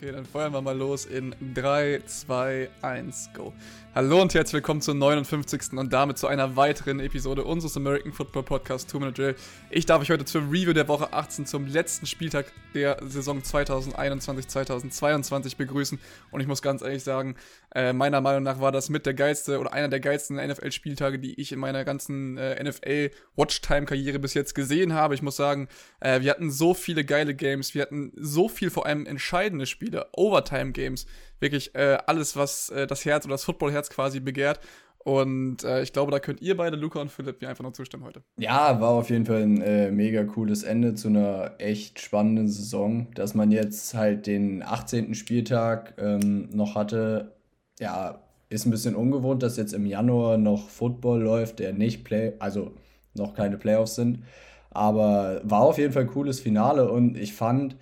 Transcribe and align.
Okay, 0.00 0.12
dann 0.12 0.26
feuern 0.26 0.52
wir 0.52 0.62
mal 0.62 0.78
los 0.78 1.06
in 1.06 1.34
3, 1.54 2.02
2, 2.06 2.70
1, 2.82 3.30
go. 3.34 3.52
Hallo 3.96 4.22
und 4.22 4.32
herzlich 4.32 4.54
willkommen 4.54 4.80
zur 4.80 4.94
59. 4.94 5.72
und 5.72 5.92
damit 5.92 6.18
zu 6.18 6.28
einer 6.28 6.54
weiteren 6.54 7.00
Episode 7.00 7.42
unseres 7.42 7.76
American 7.76 8.12
Football 8.12 8.44
Podcast 8.44 8.90
2 8.90 8.98
Minute 9.00 9.20
Drill. 9.20 9.34
Ich 9.70 9.86
darf 9.86 10.00
euch 10.00 10.12
heute 10.12 10.24
zur 10.24 10.42
Review 10.42 10.72
der 10.72 10.86
Woche 10.86 11.12
18 11.12 11.46
zum 11.46 11.66
letzten 11.66 12.06
Spieltag 12.06 12.52
der 12.74 12.98
Saison 13.02 13.40
2021-2022 13.40 15.56
begrüßen. 15.56 15.98
Und 16.30 16.40
ich 16.40 16.46
muss 16.46 16.62
ganz 16.62 16.82
ehrlich 16.82 17.02
sagen, 17.02 17.34
äh, 17.74 17.92
meiner 17.92 18.20
Meinung 18.20 18.44
nach 18.44 18.60
war 18.60 18.70
das 18.70 18.88
mit 18.88 19.04
der 19.04 19.14
geilste 19.14 19.58
oder 19.58 19.72
einer 19.72 19.88
der 19.88 19.98
geilsten 19.98 20.36
NFL-Spieltage, 20.36 21.18
die 21.18 21.40
ich 21.40 21.50
in 21.50 21.58
meiner 21.58 21.84
ganzen 21.84 22.38
äh, 22.38 22.62
NFL-Watchtime-Karriere 22.62 24.20
bis 24.20 24.34
jetzt 24.34 24.54
gesehen 24.54 24.92
habe. 24.92 25.16
Ich 25.16 25.22
muss 25.22 25.34
sagen, 25.34 25.66
äh, 25.98 26.20
wir 26.20 26.30
hatten 26.30 26.52
so 26.52 26.72
viele 26.72 27.04
geile 27.04 27.34
Games, 27.34 27.74
wir 27.74 27.82
hatten 27.82 28.12
so 28.14 28.48
viel 28.48 28.70
vor 28.70 28.86
allem 28.86 29.06
entscheidende 29.06 29.66
Spiele, 29.66 29.87
Overtime-Games, 30.16 31.06
wirklich 31.40 31.74
äh, 31.74 31.98
alles, 32.06 32.36
was 32.36 32.70
äh, 32.70 32.86
das 32.86 33.04
Herz 33.04 33.24
oder 33.24 33.34
das 33.34 33.44
Football-Herz 33.44 33.90
quasi 33.90 34.20
begehrt. 34.20 34.60
Und 34.98 35.64
äh, 35.64 35.82
ich 35.82 35.92
glaube, 35.92 36.10
da 36.10 36.18
könnt 36.18 36.42
ihr 36.42 36.56
beide, 36.56 36.76
Luca 36.76 37.00
und 37.00 37.10
Philipp, 37.10 37.40
mir 37.40 37.48
einfach 37.48 37.64
noch 37.64 37.72
zustimmen 37.72 38.04
heute. 38.04 38.22
Ja, 38.38 38.80
war 38.80 38.90
auf 38.90 39.08
jeden 39.08 39.24
Fall 39.24 39.42
ein 39.42 39.62
äh, 39.62 39.90
mega 39.90 40.24
cooles 40.24 40.64
Ende 40.64 40.94
zu 40.94 41.08
einer 41.08 41.54
echt 41.58 42.00
spannenden 42.00 42.48
Saison. 42.48 43.06
Dass 43.14 43.34
man 43.34 43.50
jetzt 43.50 43.94
halt 43.94 44.26
den 44.26 44.62
18. 44.62 45.14
Spieltag 45.14 45.94
ähm, 45.98 46.50
noch 46.52 46.74
hatte, 46.74 47.32
ja, 47.80 48.18
ist 48.50 48.66
ein 48.66 48.70
bisschen 48.70 48.96
ungewohnt, 48.96 49.42
dass 49.42 49.56
jetzt 49.56 49.72
im 49.72 49.86
Januar 49.86 50.36
noch 50.36 50.68
Football 50.68 51.22
läuft, 51.22 51.58
der 51.58 51.72
nicht 51.72 52.04
Play, 52.04 52.32
also 52.38 52.72
noch 53.14 53.34
keine 53.34 53.56
Playoffs 53.56 53.94
sind. 53.94 54.24
Aber 54.70 55.40
war 55.44 55.62
auf 55.62 55.78
jeden 55.78 55.92
Fall 55.92 56.02
ein 56.02 56.08
cooles 56.08 56.40
Finale 56.40 56.90
und 56.90 57.16
ich 57.16 57.32
fand, 57.32 57.76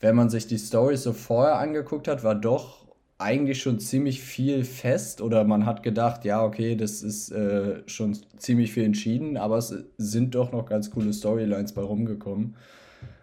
wenn 0.00 0.16
man 0.16 0.30
sich 0.30 0.46
die 0.46 0.58
Story 0.58 0.96
so 0.96 1.12
vorher 1.12 1.58
angeguckt 1.58 2.08
hat, 2.08 2.22
war 2.24 2.34
doch 2.34 2.86
eigentlich 3.18 3.62
schon 3.62 3.78
ziemlich 3.78 4.20
viel 4.20 4.64
fest 4.64 5.22
oder 5.22 5.44
man 5.44 5.64
hat 5.64 5.82
gedacht, 5.82 6.24
ja, 6.24 6.44
okay, 6.44 6.76
das 6.76 7.02
ist 7.02 7.30
äh, 7.30 7.82
schon 7.86 8.18
ziemlich 8.36 8.72
viel 8.72 8.84
entschieden, 8.84 9.36
aber 9.38 9.56
es 9.56 9.74
sind 9.96 10.34
doch 10.34 10.52
noch 10.52 10.66
ganz 10.66 10.90
coole 10.90 11.12
Storylines 11.12 11.72
bei 11.72 11.82
rumgekommen. 11.82 12.56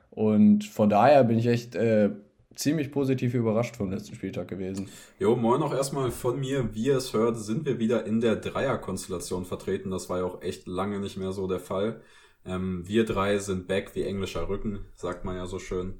Und 0.09 0.63
von 0.65 0.89
daher 0.89 1.23
bin 1.23 1.37
ich 1.37 1.47
echt 1.47 1.75
äh, 1.75 2.09
ziemlich 2.55 2.91
positiv 2.91 3.33
überrascht 3.33 3.75
vom 3.75 3.91
letzten 3.91 4.15
Spieltag 4.15 4.47
gewesen. 4.47 4.89
Jo, 5.19 5.35
moin 5.35 5.61
auch 5.61 5.73
erstmal 5.73 6.11
von 6.11 6.39
mir. 6.39 6.73
Wie 6.73 6.85
ihr 6.85 6.97
es 6.97 7.13
hört, 7.13 7.37
sind 7.37 7.65
wir 7.65 7.79
wieder 7.79 8.05
in 8.05 8.19
der 8.19 8.35
Dreierkonstellation 8.35 9.45
vertreten. 9.45 9.91
Das 9.91 10.09
war 10.09 10.19
ja 10.19 10.25
auch 10.25 10.41
echt 10.41 10.67
lange 10.67 10.99
nicht 10.99 11.17
mehr 11.17 11.31
so 11.31 11.47
der 11.47 11.59
Fall. 11.59 12.01
Ähm, 12.45 12.83
wir 12.85 13.05
drei 13.05 13.37
sind 13.37 13.67
back 13.67 13.95
wie 13.95 14.03
englischer 14.03 14.49
Rücken, 14.49 14.85
sagt 14.95 15.23
man 15.25 15.35
ja 15.35 15.45
so 15.45 15.59
schön. 15.59 15.99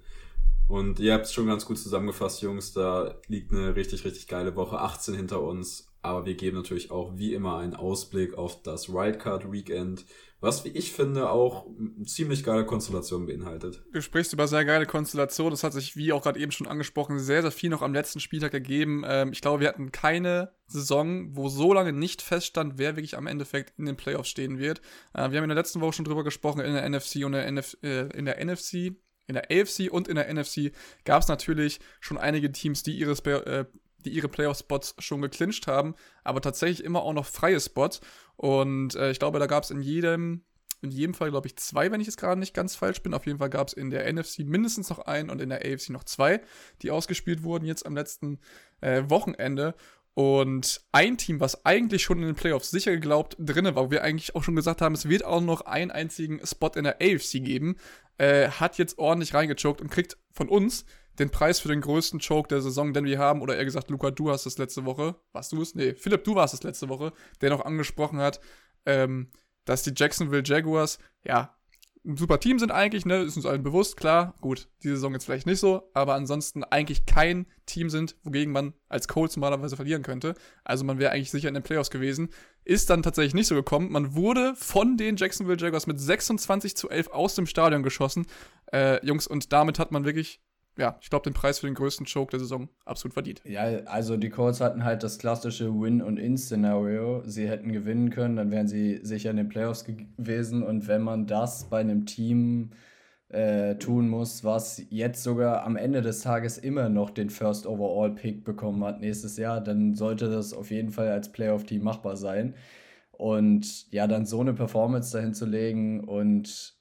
Und 0.74 1.00
ihr 1.00 1.14
habt 1.14 1.26
es 1.26 1.34
schon 1.34 1.46
ganz 1.46 1.66
gut 1.66 1.78
zusammengefasst, 1.78 2.42
Jungs. 2.42 2.74
Da 2.74 3.14
liegt 3.28 3.52
eine 3.52 3.76
richtig, 3.76 4.06
richtig 4.06 4.28
geile 4.28 4.56
Woche 4.56 4.80
18 4.80 5.14
hinter 5.14 5.40
uns. 5.44 5.94
Aber 6.02 6.26
wir 6.26 6.34
geben 6.34 6.58
natürlich 6.58 6.90
auch 6.90 7.16
wie 7.16 7.36
immer 7.36 7.60
einen 7.60 7.76
Ausblick 7.76 8.34
auf 8.40 8.64
das 8.64 8.92
Wildcard 8.92 9.52
Weekend, 9.52 10.04
was, 10.40 10.66
wie 10.66 10.70
ich 10.70 10.92
finde, 10.92 11.30
auch 11.30 11.68
ziemlich 12.06 12.44
geile 12.44 12.66
Konstellation 12.66 13.28
beinhaltet. 13.28 13.84
Du 13.94 14.02
sprichst 14.02 14.34
über 14.34 14.48
sehr 14.48 14.66
geile 14.66 14.88
Konstellation. 14.88 15.52
Das 15.52 15.64
hat 15.64 15.74
sich, 15.74 15.96
wie 15.96 16.12
auch 16.12 16.24
gerade 16.24 16.40
eben 16.40 16.52
schon 16.52 16.66
angesprochen, 16.66 17.20
sehr, 17.20 17.44
sehr 17.44 17.52
viel 17.52 17.70
noch 17.70 17.84
am 17.84 17.94
letzten 17.94 18.20
Spieltag 18.20 18.56
ergeben. 18.56 19.04
Ähm, 19.06 19.32
ich 19.32 19.42
glaube, 19.42 19.60
wir 19.60 19.68
hatten 19.68 19.92
keine 19.92 20.54
Saison, 20.66 21.38
wo 21.38 21.50
so 21.50 21.72
lange 21.72 21.94
nicht 21.94 22.24
feststand, 22.24 22.80
wer 22.80 22.96
wirklich 22.96 23.16
am 23.16 23.28
Endeffekt 23.28 23.78
in 23.78 23.86
den 23.86 23.96
Playoffs 23.96 24.30
stehen 24.30 24.58
wird. 24.58 24.82
Äh, 25.14 25.30
wir 25.30 25.38
haben 25.38 25.44
in 25.44 25.50
der 25.50 25.56
letzten 25.56 25.82
Woche 25.82 25.94
schon 25.94 26.06
drüber 26.06 26.24
gesprochen, 26.24 26.62
in 26.62 26.74
der 26.74 26.90
NFC 26.90 27.24
und 27.24 27.34
der 27.34 27.46
NF 27.46 27.78
äh, 27.84 28.08
in 28.18 28.26
der 28.26 28.44
NFC 28.44 28.96
in 29.28 29.36
der 29.36 29.50
AFC 29.52 29.92
und 29.92 30.08
in 30.08 30.16
der 30.16 30.34
NFC 30.34 30.72
gab 31.06 31.22
es 31.22 31.28
natürlich 31.28 31.80
schon 32.00 32.18
einige 32.18 32.52
Teams, 32.52 32.84
die 32.84 32.98
ihre, 32.98 33.12
äh, 33.12 33.66
die 34.00 34.12
ihre 34.12 34.28
Playoff-Spots 34.28 34.96
schon 35.00 35.22
geclincht 35.22 35.68
haben, 35.68 35.96
aber 36.24 36.42
tatsächlich 36.42 36.84
immer 36.84 37.04
auch 37.04 37.14
noch 37.14 37.26
freie 37.26 37.60
Spots. 37.60 38.02
Und 38.36 38.96
äh, 38.96 39.12
ich 39.12 39.20
glaube, 39.20 39.40
da 39.40 39.48
gab 39.48 39.64
es 39.64 39.72
in 39.72 39.82
jedem, 39.82 40.44
in 40.82 40.92
jedem 40.92 41.14
Fall, 41.14 41.32
glaube 41.32 41.48
ich, 41.48 41.56
zwei, 41.56 41.92
wenn 41.92 42.02
ich 42.02 42.10
es 42.10 42.18
gerade 42.18 42.40
nicht 42.40 42.54
ganz 42.54 42.76
falsch 42.76 43.02
bin. 43.02 43.14
Auf 43.14 43.26
jeden 43.26 43.40
Fall 43.40 43.50
gab 43.50 43.70
es 43.70 43.74
in 43.74 43.90
der 43.90 44.12
NFC 44.12 44.40
mindestens 44.40 44.90
noch 44.90 45.00
einen 45.00 45.30
und 45.30 45.42
in 45.42 45.50
der 45.50 45.60
AFC 45.60 45.90
noch 45.90 46.04
zwei, 46.04 46.42
die 46.82 46.92
ausgespielt 46.92 47.44
wurden 47.44 47.66
jetzt 47.66 47.86
am 47.86 47.96
letzten 47.96 48.40
äh, 48.82 49.04
Wochenende. 49.08 49.76
Und 50.16 50.82
ein 50.92 51.18
Team, 51.18 51.40
was 51.40 51.66
eigentlich 51.66 52.04
schon 52.04 52.20
in 52.20 52.28
den 52.28 52.36
Playoffs 52.36 52.70
sicher 52.70 52.92
geglaubt 52.92 53.36
drinne 53.40 53.76
war, 53.76 53.86
wo 53.86 53.92
wir 53.92 54.04
eigentlich 54.04 54.36
auch 54.36 54.44
schon 54.44 54.56
gesagt 54.56 54.82
haben, 54.82 54.94
es 54.94 55.10
wird 55.10 55.26
auch 55.26 55.42
noch 55.42 55.62
einen 55.62 55.90
einzigen 55.90 56.46
Spot 56.46 56.72
in 56.76 56.84
der 56.84 56.98
AFC 57.02 57.44
geben, 57.44 57.78
äh, 58.18 58.50
hat 58.50 58.78
jetzt 58.78 59.00
ordentlich 59.00 59.34
reingechoked 59.34 59.82
und 59.82 59.90
kriegt 59.90 60.18
von 60.32 60.50
uns 60.50 60.86
den 61.20 61.30
Preis 61.30 61.60
für 61.60 61.68
den 61.68 61.82
größten 61.82 62.20
Choke 62.20 62.48
der 62.48 62.62
Saison, 62.62 62.94
den 62.94 63.06
wir 63.06 63.20
haben. 63.20 63.42
Oder 63.42 63.58
eher 63.58 63.66
gesagt, 63.66 63.90
Luca, 63.90 64.12
du 64.12 64.32
hast 64.32 64.46
es 64.46 64.58
letzte 64.58 64.86
Woche. 64.86 65.16
Warst 65.32 65.52
du 65.52 65.62
es? 65.62 65.76
Nee, 65.76 65.94
Philipp, 65.96 66.24
du 66.24 66.36
warst 66.36 66.54
es 66.54 66.64
letzte 66.64 66.90
Woche, 66.90 67.14
der 67.42 67.50
noch 67.50 67.66
angesprochen 67.66 68.20
hat, 68.20 68.40
ähm, 68.86 69.32
dass 69.66 69.84
die 69.84 69.94
Jacksonville 69.96 70.44
Jaguars, 70.46 71.00
ja, 71.24 71.56
ein 72.06 72.18
super 72.18 72.40
Team 72.40 72.60
sind 72.60 72.72
eigentlich, 72.72 73.06
ne, 73.06 73.18
ist 73.22 73.38
uns 73.38 73.46
allen 73.46 73.64
bewusst, 73.64 73.96
klar, 73.96 74.36
gut, 74.42 74.68
die 74.84 74.90
Saison 74.90 75.14
jetzt 75.14 75.26
vielleicht 75.26 75.46
nicht 75.46 75.60
so, 75.60 75.90
aber 75.94 76.16
ansonsten 76.16 76.64
eigentlich 76.64 77.06
kein 77.06 77.46
Team 77.66 77.90
sind, 77.90 78.18
wogegen 78.24 78.52
man 78.52 78.74
als 78.90 79.08
Colts 79.08 79.38
normalerweise 79.38 79.76
verlieren 79.76 80.04
könnte. 80.04 80.36
Also 80.66 80.84
man 80.84 81.00
wäre 81.00 81.12
eigentlich 81.12 81.32
sicher 81.32 81.48
in 81.48 81.54
den 81.54 81.64
Playoffs 81.64 81.90
gewesen. 81.90 82.30
Ist 82.66 82.90
dann 82.90 83.04
tatsächlich 83.04 83.34
nicht 83.34 83.48
so 83.48 83.56
gekommen. 83.56 83.92
Man 83.92 84.16
wurde 84.16 84.54
von 84.56 84.98
den 84.98 85.16
Jacksonville 85.16 85.58
Jaguars 85.58 85.88
mit 85.88 86.00
26 86.00 86.76
zu 86.76 86.90
11 86.90 87.08
aus 87.10 87.36
dem 87.36 87.46
Stadion 87.46 87.84
geschossen, 87.84 88.26
äh, 88.72 89.06
Jungs, 89.06 89.28
und 89.28 89.54
damit 89.54 89.80
hat 89.80 89.92
man 89.92 90.04
wirklich 90.04 90.42
ja, 90.78 90.98
ich 91.02 91.10
glaube, 91.10 91.24
den 91.24 91.34
Preis 91.34 91.60
für 91.60 91.68
den 91.68 91.76
größten 91.76 92.06
Choke 92.06 92.32
der 92.32 92.40
Saison 92.40 92.70
absolut 92.86 93.14
verdient. 93.14 93.42
Ja, 93.46 93.64
also 93.86 94.18
die 94.18 94.30
Colts 94.30 94.62
hatten 94.62 94.84
halt 94.84 95.04
das 95.04 95.20
klassische 95.20 95.70
Win- 95.70 96.02
und 96.02 96.18
In-Szenario. 96.18 97.22
Sie 97.26 97.48
hätten 97.48 97.72
gewinnen 97.72 98.10
können, 98.10 98.36
dann 98.36 98.52
wären 98.52 98.68
sie 98.68 99.00
sicher 99.04 99.30
in 99.30 99.38
den 99.38 99.50
Playoffs 99.50 99.86
gewesen. 99.86 100.64
Und 100.64 100.88
wenn 100.88 101.02
man 101.02 101.28
das 101.28 101.70
bei 101.70 101.80
einem 101.80 102.06
Team 102.06 102.72
äh, 103.30 103.76
tun 103.76 104.10
muss, 104.10 104.44
was 104.44 104.82
jetzt 104.90 105.24
sogar 105.24 105.64
am 105.64 105.76
Ende 105.76 106.02
des 106.02 106.22
Tages 106.22 106.58
immer 106.58 106.90
noch 106.90 107.10
den 107.10 107.30
First 107.30 107.66
Overall 107.66 108.16
Pick 108.16 108.44
bekommen 108.44 108.84
hat 108.84 109.00
nächstes 109.00 109.38
Jahr, 109.38 109.62
dann 109.62 109.96
sollte 109.96 110.30
das 110.30 110.54
auf 110.54 110.72
jeden 110.72 110.92
Fall 110.92 111.10
als 111.10 111.32
Playoff-Team 111.32 111.84
machbar 111.84 112.16
sein. 112.16 112.56
Und 113.12 113.92
ja, 113.92 114.08
dann 114.08 114.26
so 114.26 114.42
eine 114.42 114.54
Performance 114.54 115.12
dahin 115.14 115.34
zu 115.34 115.46
legen 115.46 116.04
und 116.04 116.76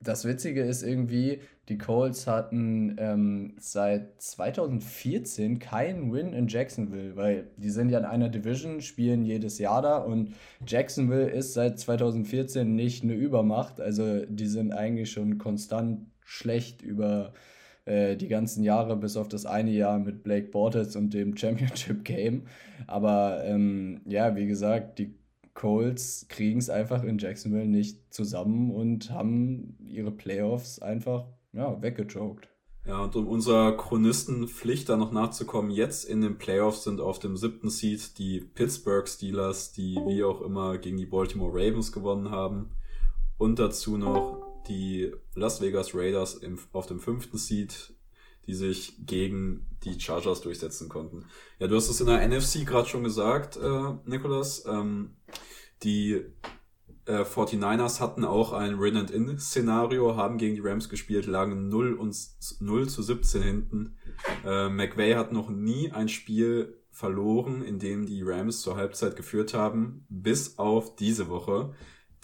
das 0.00 0.24
Witzige 0.24 0.62
ist 0.62 0.82
irgendwie, 0.82 1.40
die 1.68 1.78
Colts 1.78 2.28
hatten 2.28 2.96
ähm, 2.98 3.54
seit 3.58 4.20
2014 4.22 5.58
keinen 5.58 6.12
Win 6.12 6.32
in 6.32 6.46
Jacksonville, 6.46 7.16
weil 7.16 7.48
die 7.56 7.70
sind 7.70 7.88
ja 7.90 7.98
in 7.98 8.04
einer 8.04 8.28
Division, 8.28 8.80
spielen 8.80 9.24
jedes 9.24 9.58
Jahr 9.58 9.82
da 9.82 9.98
und 9.98 10.34
Jacksonville 10.64 11.28
ist 11.28 11.54
seit 11.54 11.80
2014 11.80 12.74
nicht 12.74 13.02
eine 13.02 13.14
Übermacht. 13.14 13.80
Also 13.80 14.24
die 14.26 14.46
sind 14.46 14.72
eigentlich 14.72 15.10
schon 15.10 15.38
konstant 15.38 16.06
schlecht 16.20 16.82
über 16.82 17.32
äh, 17.84 18.16
die 18.16 18.28
ganzen 18.28 18.62
Jahre, 18.62 18.96
bis 18.96 19.16
auf 19.16 19.28
das 19.28 19.44
eine 19.44 19.72
Jahr 19.72 19.98
mit 19.98 20.22
Blake 20.22 20.48
Bortles 20.48 20.94
und 20.94 21.14
dem 21.14 21.36
Championship 21.36 22.04
Game. 22.04 22.46
Aber 22.86 23.42
ähm, 23.44 24.02
ja, 24.06 24.36
wie 24.36 24.46
gesagt, 24.46 25.00
die 25.00 25.14
Colts 25.54 26.26
kriegen 26.28 26.58
es 26.58 26.70
einfach 26.70 27.02
in 27.02 27.18
Jacksonville 27.18 27.66
nicht 27.66 28.14
zusammen 28.14 28.70
und 28.70 29.10
haben 29.10 29.76
ihre 29.80 30.12
Playoffs 30.12 30.80
einfach 30.80 31.26
ja, 31.56 31.80
weggejoked. 31.80 32.48
Ja, 32.86 33.02
und 33.02 33.16
um 33.16 33.26
unserer 33.26 33.76
Chronistenpflicht 33.76 34.88
da 34.88 34.96
noch 34.96 35.10
nachzukommen, 35.10 35.72
jetzt 35.72 36.04
in 36.04 36.20
den 36.20 36.38
Playoffs 36.38 36.84
sind 36.84 37.00
auf 37.00 37.18
dem 37.18 37.36
siebten 37.36 37.68
Seed 37.68 38.16
die 38.18 38.40
Pittsburgh 38.40 39.08
Steelers, 39.08 39.72
die 39.72 39.98
wie 40.06 40.22
auch 40.22 40.40
immer 40.40 40.78
gegen 40.78 40.96
die 40.96 41.06
Baltimore 41.06 41.52
Ravens 41.52 41.90
gewonnen 41.90 42.30
haben. 42.30 42.70
Und 43.38 43.58
dazu 43.58 43.96
noch 43.96 44.46
die 44.68 45.12
Las 45.34 45.60
Vegas 45.60 45.94
Raiders 45.94 46.34
im, 46.34 46.58
auf 46.72 46.86
dem 46.86 47.00
fünften 47.00 47.38
Seed, 47.38 47.92
die 48.46 48.54
sich 48.54 49.04
gegen 49.04 49.66
die 49.82 49.98
Chargers 50.00 50.42
durchsetzen 50.42 50.88
konnten. 50.88 51.24
Ja, 51.58 51.66
du 51.66 51.74
hast 51.74 51.88
es 51.88 52.00
in 52.00 52.06
der 52.06 52.26
NFC 52.26 52.64
gerade 52.64 52.88
schon 52.88 53.02
gesagt, 53.02 53.56
äh, 53.56 53.94
Nicholas. 54.04 54.64
Ähm, 54.64 55.16
die 55.82 56.24
äh, 57.06 57.22
49ers 57.22 58.00
hatten 58.00 58.24
auch 58.24 58.52
ein 58.52 58.80
Win-and-In-Szenario, 58.80 60.16
haben 60.16 60.38
gegen 60.38 60.54
die 60.54 60.60
Rams 60.60 60.88
gespielt, 60.88 61.26
lagen 61.26 61.68
0, 61.68 61.94
und 61.94 62.16
0 62.60 62.88
zu 62.88 63.02
17 63.02 63.42
hinten. 63.42 63.96
Äh, 64.44 64.68
McVay 64.68 65.14
hat 65.14 65.32
noch 65.32 65.48
nie 65.48 65.92
ein 65.92 66.08
Spiel 66.08 66.82
verloren, 66.90 67.62
in 67.62 67.78
dem 67.78 68.06
die 68.06 68.22
Rams 68.22 68.62
zur 68.62 68.76
Halbzeit 68.76 69.16
geführt 69.16 69.54
haben, 69.54 70.06
bis 70.08 70.58
auf 70.58 70.96
diese 70.96 71.28
Woche. 71.28 71.74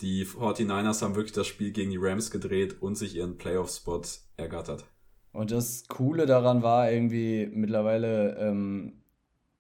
Die 0.00 0.24
49ers 0.24 1.02
haben 1.02 1.14
wirklich 1.14 1.34
das 1.34 1.46
Spiel 1.46 1.72
gegen 1.72 1.90
die 1.90 1.98
Rams 1.98 2.30
gedreht 2.30 2.80
und 2.80 2.96
sich 2.96 3.16
ihren 3.16 3.36
Playoff-Spot 3.36 4.02
ergattert. 4.36 4.84
Und 5.32 5.50
das 5.50 5.86
Coole 5.88 6.26
daran 6.26 6.62
war 6.62 6.90
irgendwie 6.90 7.48
mittlerweile, 7.52 8.36
ähm, 8.38 9.02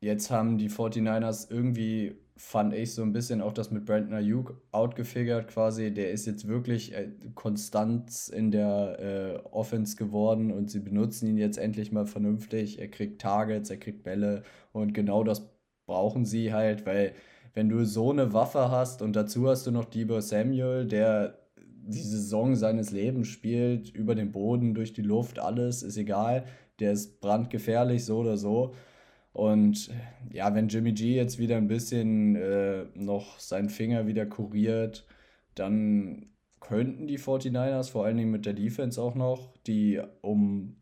jetzt 0.00 0.30
haben 0.30 0.58
die 0.58 0.68
49ers 0.68 1.50
irgendwie 1.50 2.21
fand 2.36 2.74
ich 2.74 2.94
so 2.94 3.02
ein 3.02 3.12
bisschen 3.12 3.40
auch 3.40 3.52
das 3.52 3.70
mit 3.70 3.84
Brandon 3.84 4.14
Ayuk 4.14 4.60
outgefigert 4.72 5.48
quasi. 5.48 5.92
Der 5.92 6.10
ist 6.10 6.26
jetzt 6.26 6.48
wirklich 6.48 6.94
äh, 6.94 7.10
konstant 7.34 8.28
in 8.28 8.50
der 8.50 8.98
äh, 8.98 9.48
Offense 9.50 9.96
geworden 9.96 10.50
und 10.50 10.70
sie 10.70 10.80
benutzen 10.80 11.28
ihn 11.28 11.38
jetzt 11.38 11.58
endlich 11.58 11.92
mal 11.92 12.06
vernünftig. 12.06 12.78
Er 12.80 12.88
kriegt 12.88 13.20
Targets, 13.20 13.70
er 13.70 13.76
kriegt 13.76 14.02
Bälle 14.02 14.42
und 14.72 14.94
genau 14.94 15.24
das 15.24 15.50
brauchen 15.86 16.24
sie 16.24 16.52
halt, 16.52 16.86
weil 16.86 17.12
wenn 17.54 17.68
du 17.68 17.84
so 17.84 18.10
eine 18.10 18.32
Waffe 18.32 18.70
hast 18.70 19.02
und 19.02 19.14
dazu 19.14 19.48
hast 19.48 19.66
du 19.66 19.70
noch 19.70 19.84
Debo 19.84 20.20
Samuel, 20.20 20.86
der 20.86 21.38
die 21.56 22.00
Saison 22.00 22.54
seines 22.54 22.92
Lebens 22.92 23.28
spielt, 23.28 23.90
über 23.90 24.14
den 24.14 24.32
Boden, 24.32 24.74
durch 24.74 24.92
die 24.92 25.02
Luft, 25.02 25.38
alles 25.38 25.82
ist 25.82 25.96
egal. 25.96 26.44
Der 26.78 26.92
ist 26.92 27.20
brandgefährlich, 27.20 28.04
so 28.04 28.18
oder 28.18 28.36
so. 28.36 28.74
Und 29.32 29.90
ja, 30.30 30.54
wenn 30.54 30.68
Jimmy 30.68 30.92
G 30.92 31.14
jetzt 31.14 31.38
wieder 31.38 31.56
ein 31.56 31.68
bisschen 31.68 32.36
äh, 32.36 32.84
noch 32.94 33.38
seinen 33.38 33.70
Finger 33.70 34.06
wieder 34.06 34.26
kuriert, 34.26 35.06
dann 35.54 36.26
könnten 36.60 37.06
die 37.06 37.18
49ers, 37.18 37.90
vor 37.90 38.04
allen 38.04 38.16
Dingen 38.16 38.30
mit 38.30 38.46
der 38.46 38.52
Defense 38.54 39.00
auch 39.00 39.14
noch, 39.14 39.54
die 39.66 40.00
um, 40.20 40.76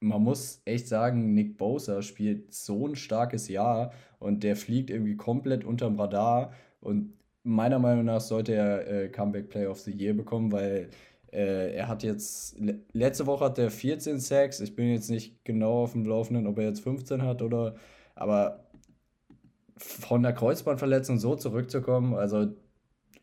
man 0.00 0.22
muss 0.22 0.62
echt 0.64 0.88
sagen, 0.88 1.34
Nick 1.34 1.58
Bosa 1.58 2.02
spielt 2.02 2.54
so 2.54 2.86
ein 2.86 2.96
starkes 2.96 3.48
Jahr 3.48 3.92
und 4.18 4.42
der 4.44 4.56
fliegt 4.56 4.90
irgendwie 4.90 5.16
komplett 5.16 5.64
unterm 5.64 5.98
Radar. 5.98 6.52
Und 6.80 7.14
meiner 7.42 7.78
Meinung 7.78 8.04
nach 8.04 8.20
sollte 8.20 8.54
er 8.54 8.86
äh, 8.88 9.08
Comeback 9.08 9.48
Play 9.48 9.66
of 9.66 9.80
the 9.80 9.92
Year 9.92 10.14
bekommen, 10.14 10.52
weil 10.52 10.90
äh, 11.32 11.74
er 11.74 11.88
hat 11.88 12.02
jetzt, 12.02 12.56
letzte 12.92 13.26
Woche 13.26 13.44
hat 13.44 13.58
er 13.58 13.70
14 13.70 14.18
Sacks. 14.18 14.60
Ich 14.60 14.74
bin 14.74 14.92
jetzt 14.92 15.10
nicht 15.10 15.44
genau 15.44 15.82
auf 15.82 15.92
dem 15.92 16.04
Laufenden, 16.04 16.46
ob 16.46 16.58
er 16.58 16.64
jetzt 16.64 16.80
15 16.80 17.22
hat 17.22 17.42
oder, 17.42 17.76
aber 18.14 18.68
von 19.76 20.22
der 20.22 20.32
Kreuzbandverletzung 20.32 21.18
so 21.18 21.36
zurückzukommen, 21.36 22.14
also 22.14 22.48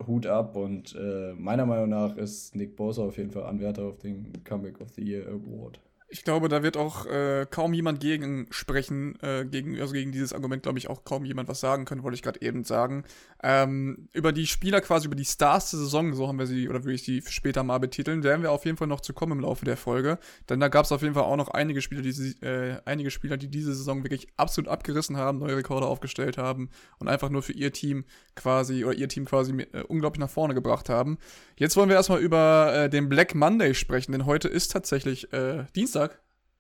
Hut 0.06 0.28
ab 0.28 0.56
und 0.56 0.96
äh, 0.96 1.34
meiner 1.34 1.66
Meinung 1.66 1.90
nach 1.90 2.18
ist 2.18 2.56
Nick 2.56 2.75
Bosa 2.75 3.04
auf 3.04 3.18
jeden 3.18 3.31
Fall 3.31 3.44
Anwärter 3.44 3.84
auf 3.84 3.98
den 3.98 4.44
Comeback 4.44 4.81
of 4.81 4.90
the 4.92 5.01
Year 5.01 5.28
Award. 5.28 5.80
Ich 6.07 6.24
glaube, 6.24 6.50
da 6.50 6.62
wird 6.62 6.78
auch 6.78 7.07
äh, 7.07 7.48
kaum 7.50 7.74
jemand 7.74 8.00
gegen 8.00 8.46
sprechen, 8.52 9.19
äh, 9.22 9.44
gegen, 9.44 9.80
also 9.81 9.94
gegen 9.94 10.12
dieses 10.12 10.34
Argument, 10.34 10.62
glaube 10.62 10.78
ich, 10.78 10.88
auch 10.88 11.04
kaum 11.04 11.25
jemand 11.25 11.50
was 11.50 11.60
sagen 11.60 11.86
können, 11.86 12.04
wollte 12.04 12.13
ich 12.16 12.22
gerade 12.22 12.42
eben 12.44 12.63
sagen. 12.63 13.06
Ähm, 13.42 14.07
über 14.13 14.31
die 14.31 14.46
Spieler 14.46 14.81
quasi, 14.81 15.07
über 15.07 15.16
die 15.16 15.25
Stars 15.25 15.72
der 15.72 15.80
Saison, 15.80 16.13
so 16.13 16.28
haben 16.28 16.38
wir 16.38 16.46
sie, 16.46 16.69
oder 16.69 16.84
würde 16.84 16.94
ich 16.94 17.04
sie 17.04 17.24
später 17.28 17.63
mal 17.63 17.80
betiteln, 17.80 18.24
werden 18.24 18.44
wir 18.44 18.52
auf 18.52 18.66
jeden 18.66 18.78
Fall 18.78 18.88
noch 18.88 19.02
zu 19.02 19.13
kommen 19.13 19.31
im 19.31 19.40
Laufe 19.40 19.66
der 19.66 19.78
Folge. 19.78 20.19
Denn 20.48 20.60
da 20.60 20.68
gab 20.68 20.86
es 20.86 20.92
auf 20.92 21.02
jeden 21.02 21.16
Fall 21.16 21.24
auch 21.24 21.38
noch 21.38 21.50
einige 21.50 21.81
Spieler, 21.81 22.04
die, 22.04 22.12
äh, 22.46 22.80
einige 22.86 23.10
Spieler, 23.10 23.38
die 23.38 23.50
diese 23.50 23.74
Saison 23.74 24.04
wirklich 24.04 24.28
absolut 24.38 24.69
abgerissen 24.69 25.18
haben, 25.18 25.40
neue 25.40 25.58
Rekorde 25.58 25.88
aufgestellt 25.88 26.38
haben 26.38 26.69
und 27.00 27.08
einfach 27.08 27.30
nur 27.30 27.42
für 27.42 27.54
ihr 27.54 27.74
Team 27.74 28.06
quasi, 28.36 28.86
oder 28.86 28.96
ihr 28.96 29.10
Team 29.10 29.25
quasi 29.25 29.54
äh, 29.74 29.81
unglaublich 29.88 30.19
nach 30.19 30.30
vorne 30.30 30.54
gebracht 30.54 30.88
haben. 30.88 31.18
Jetzt 31.58 31.75
wollen 31.78 31.90
wir 31.90 31.96
erstmal 31.96 32.19
über 32.19 32.74
äh, 32.75 32.90
den 32.90 33.10
Black 33.10 33.34
Monday 33.34 33.74
sprechen, 33.74 34.12
denn 34.12 34.28
heute 34.28 34.48
ist 34.48 34.72
tatsächlich 34.72 35.34
äh, 35.34 35.66
Dienstag 35.75 35.95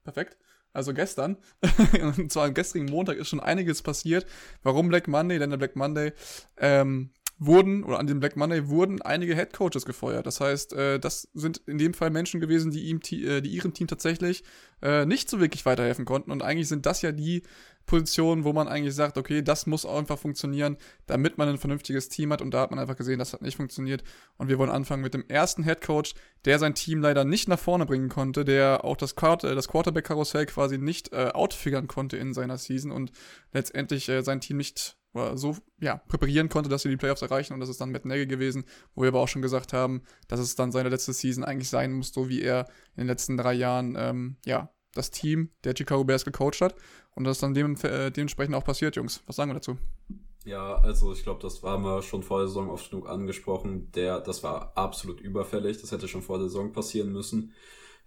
Perfekt. 0.03 0.37
Also 0.73 0.93
gestern, 0.93 1.37
und 2.01 2.31
zwar 2.31 2.47
am 2.47 2.53
gestrigen 2.53 2.87
Montag 2.87 3.17
ist 3.17 3.29
schon 3.29 3.39
einiges 3.39 3.81
passiert. 3.81 4.25
Warum 4.61 4.89
Black 4.89 5.07
Monday? 5.07 5.39
Denn 5.39 5.49
der 5.49 5.57
Black 5.57 5.77
Monday 5.77 6.11
ähm, 6.57 7.11
wurden, 7.37 7.83
oder 7.83 7.97
an 7.97 8.07
dem 8.07 8.19
Black 8.19 8.35
Monday 8.35 8.67
wurden 8.67 9.01
einige 9.01 9.35
Head 9.35 9.53
Coaches 9.53 9.85
gefeuert. 9.85 10.25
Das 10.25 10.41
heißt, 10.41 10.73
äh, 10.73 10.99
das 10.99 11.29
sind 11.33 11.61
in 11.65 11.77
dem 11.77 11.93
Fall 11.93 12.09
Menschen 12.09 12.41
gewesen, 12.41 12.71
die, 12.71 12.83
ihm, 12.89 12.99
äh, 13.11 13.41
die 13.41 13.49
ihrem 13.51 13.73
Team 13.73 13.87
tatsächlich 13.87 14.43
äh, 14.81 15.05
nicht 15.05 15.29
so 15.29 15.39
wirklich 15.39 15.65
weiterhelfen 15.65 16.05
konnten. 16.05 16.31
Und 16.31 16.43
eigentlich 16.43 16.67
sind 16.67 16.85
das 16.85 17.01
ja 17.01 17.13
die 17.13 17.43
Positionen, 17.85 18.43
wo 18.43 18.53
man 18.53 18.67
eigentlich 18.67 18.95
sagt, 18.95 19.17
okay, 19.17 19.41
das 19.41 19.65
muss 19.67 19.85
einfach 19.85 20.17
funktionieren, 20.17 20.77
damit 21.05 21.37
man 21.37 21.49
ein 21.49 21.57
vernünftiges 21.57 22.09
Team 22.09 22.31
hat. 22.31 22.41
Und 22.41 22.51
da 22.53 22.61
hat 22.61 22.71
man 22.71 22.79
einfach 22.79 22.95
gesehen, 22.95 23.19
das 23.19 23.33
hat 23.33 23.41
nicht 23.41 23.57
funktioniert. 23.57 24.03
Und 24.37 24.49
wir 24.49 24.57
wollen 24.57 24.71
anfangen 24.71 25.03
mit 25.03 25.13
dem 25.13 25.25
ersten 25.27 25.63
Head 25.63 25.81
Coach, 25.81 26.13
der 26.45 26.59
sein 26.59 26.75
Team 26.75 27.01
leider 27.01 27.23
nicht 27.25 27.47
nach 27.47 27.59
vorne 27.59 27.85
bringen 27.85 28.09
konnte, 28.09 28.45
der 28.45 28.83
auch 28.83 28.97
das, 28.97 29.15
Quart 29.15 29.43
das 29.43 29.67
Quarterback-Karussell 29.67 30.45
quasi 30.45 30.77
nicht 30.77 31.13
äh, 31.13 31.31
outfigern 31.33 31.87
konnte 31.87 32.17
in 32.17 32.33
seiner 32.33 32.57
Season 32.57 32.91
und 32.91 33.11
letztendlich 33.51 34.09
äh, 34.09 34.21
sein 34.21 34.41
Team 34.41 34.57
nicht 34.57 34.97
oder 35.15 35.37
so 35.37 35.55
ja, 35.79 35.97
präparieren 36.07 36.49
konnte, 36.49 36.69
dass 36.69 36.81
sie 36.81 36.89
die 36.89 36.97
Playoffs 36.97 37.21
erreichen. 37.21 37.53
Und 37.53 37.61
das 37.61 37.69
ist 37.69 37.79
dann 37.79 37.91
Matt 37.91 38.05
Nagy 38.05 38.27
gewesen, 38.27 38.65
wo 38.93 39.03
wir 39.03 39.09
aber 39.09 39.21
auch 39.21 39.27
schon 39.27 39.41
gesagt 39.41 39.73
haben, 39.73 40.03
dass 40.27 40.39
es 40.39 40.55
dann 40.55 40.71
seine 40.71 40.89
letzte 40.89 41.13
Season 41.13 41.43
eigentlich 41.43 41.69
sein 41.69 41.93
muss, 41.93 42.11
so 42.13 42.29
wie 42.29 42.41
er 42.41 42.65
in 42.95 43.01
den 43.03 43.07
letzten 43.07 43.37
drei 43.37 43.53
Jahren 43.53 43.95
ähm, 43.97 44.35
ja, 44.45 44.69
das 44.93 45.11
Team 45.11 45.51
der 45.63 45.73
Chicago 45.77 46.03
Bears 46.03 46.25
gecoacht 46.25 46.61
hat. 46.61 46.75
Und 47.15 47.23
das 47.23 47.37
ist 47.37 47.43
dann 47.43 47.53
dem, 47.53 47.75
äh, 47.83 48.11
dementsprechend 48.11 48.55
auch 48.55 48.63
passiert, 48.63 48.95
Jungs. 48.95 49.23
Was 49.25 49.37
sagen 49.37 49.49
wir 49.49 49.55
dazu? 49.55 49.77
Ja, 50.45 50.75
also 50.75 51.11
ich 51.11 51.23
glaube, 51.23 51.41
das 51.41 51.63
war 51.63 51.79
wir 51.79 52.03
schon 52.03 52.21
vor 52.21 52.39
der 52.39 52.47
Saison 52.47 52.69
oft 52.69 52.91
genug 52.91 53.09
angesprochen. 53.09 53.91
Der, 53.93 54.19
das 54.19 54.43
war 54.43 54.73
absolut 54.75 55.19
überfällig. 55.19 55.81
Das 55.81 55.91
hätte 55.91 56.07
schon 56.07 56.21
vor 56.21 56.37
der 56.37 56.47
Saison 56.47 56.71
passieren 56.71 57.11
müssen. 57.11 57.51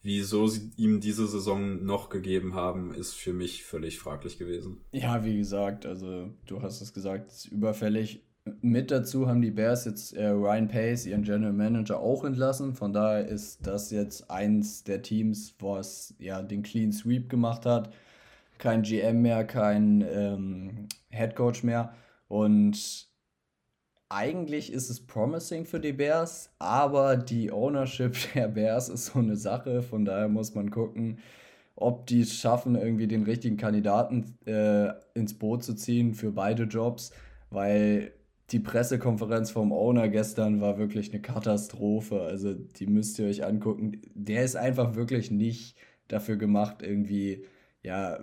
Wieso 0.02 0.46
sie 0.46 0.70
ihm 0.76 1.00
diese 1.00 1.26
Saison 1.26 1.84
noch 1.84 2.08
gegeben 2.08 2.54
haben, 2.54 2.94
ist 2.94 3.14
für 3.14 3.32
mich 3.32 3.64
völlig 3.64 3.98
fraglich 3.98 4.38
gewesen. 4.38 4.80
Ja, 4.92 5.24
wie 5.24 5.36
gesagt, 5.36 5.86
also 5.86 6.30
du 6.46 6.62
hast 6.62 6.80
es 6.80 6.94
gesagt, 6.94 7.32
es 7.32 7.38
ist 7.38 7.46
überfällig. 7.46 8.24
Mit 8.60 8.92
dazu 8.92 9.26
haben 9.26 9.42
die 9.42 9.50
Bears 9.50 9.84
jetzt 9.84 10.14
äh, 10.14 10.28
Ryan 10.28 10.68
Pace, 10.68 11.06
ihren 11.06 11.24
General 11.24 11.52
Manager, 11.52 11.98
auch 11.98 12.24
entlassen. 12.24 12.74
Von 12.74 12.92
daher 12.92 13.26
ist 13.26 13.66
das 13.66 13.90
jetzt 13.90 14.30
eins 14.30 14.84
der 14.84 15.02
Teams, 15.02 15.56
was 15.58 16.14
ja 16.18 16.40
den 16.42 16.62
Clean 16.62 16.92
Sweep 16.92 17.28
gemacht 17.28 17.66
hat. 17.66 17.92
Kein 18.58 18.82
GM 18.82 19.22
mehr, 19.22 19.44
kein 19.44 20.04
ähm, 20.08 20.88
Head 21.10 21.36
Coach 21.36 21.62
mehr. 21.62 21.94
Und 22.28 23.08
eigentlich 24.08 24.72
ist 24.72 24.90
es 24.90 25.06
promising 25.06 25.66
für 25.66 25.80
die 25.80 25.92
Bears, 25.92 26.50
aber 26.58 27.16
die 27.16 27.52
Ownership 27.52 28.16
der 28.34 28.48
Bears 28.48 28.88
ist 28.88 29.06
so 29.06 29.18
eine 29.18 29.36
Sache. 29.36 29.82
Von 29.82 30.04
daher 30.04 30.28
muss 30.28 30.54
man 30.54 30.70
gucken, 30.70 31.18
ob 31.76 32.06
die 32.06 32.20
es 32.22 32.34
schaffen, 32.34 32.74
irgendwie 32.74 33.06
den 33.06 33.22
richtigen 33.22 33.56
Kandidaten 33.56 34.36
äh, 34.46 34.92
ins 35.14 35.34
Boot 35.38 35.62
zu 35.62 35.74
ziehen 35.74 36.14
für 36.14 36.32
beide 36.32 36.64
Jobs, 36.64 37.12
weil 37.50 38.12
die 38.50 38.60
Pressekonferenz 38.60 39.50
vom 39.50 39.72
Owner 39.72 40.08
gestern 40.08 40.60
war 40.60 40.78
wirklich 40.78 41.12
eine 41.12 41.20
Katastrophe. 41.20 42.22
Also 42.22 42.54
die 42.54 42.86
müsst 42.86 43.18
ihr 43.18 43.26
euch 43.26 43.44
angucken. 43.44 44.00
Der 44.14 44.44
ist 44.44 44.56
einfach 44.56 44.94
wirklich 44.94 45.30
nicht 45.30 45.76
dafür 46.08 46.36
gemacht, 46.36 46.82
irgendwie 46.82 47.44
ja 47.82 48.18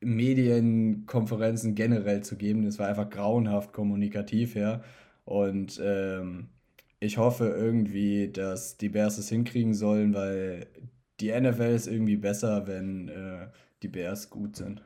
Medienkonferenzen 0.00 1.74
generell 1.74 2.22
zu 2.22 2.36
geben. 2.36 2.64
Das 2.64 2.78
war 2.78 2.88
einfach 2.88 3.10
grauenhaft 3.10 3.72
kommunikativ 3.72 4.54
her. 4.54 4.82
Und 5.24 5.80
ähm, 5.82 6.48
ich 6.98 7.18
hoffe 7.18 7.48
irgendwie, 7.48 8.30
dass 8.30 8.76
die 8.76 8.88
Bears 8.88 9.18
es 9.18 9.28
hinkriegen 9.28 9.74
sollen, 9.74 10.14
weil 10.14 10.66
die 11.20 11.32
NFL 11.32 11.74
ist 11.74 11.86
irgendwie 11.86 12.16
besser, 12.16 12.66
wenn 12.66 13.08
äh, 13.08 13.48
die 13.82 13.88
Bears 13.88 14.30
gut 14.30 14.56
sind. 14.56 14.82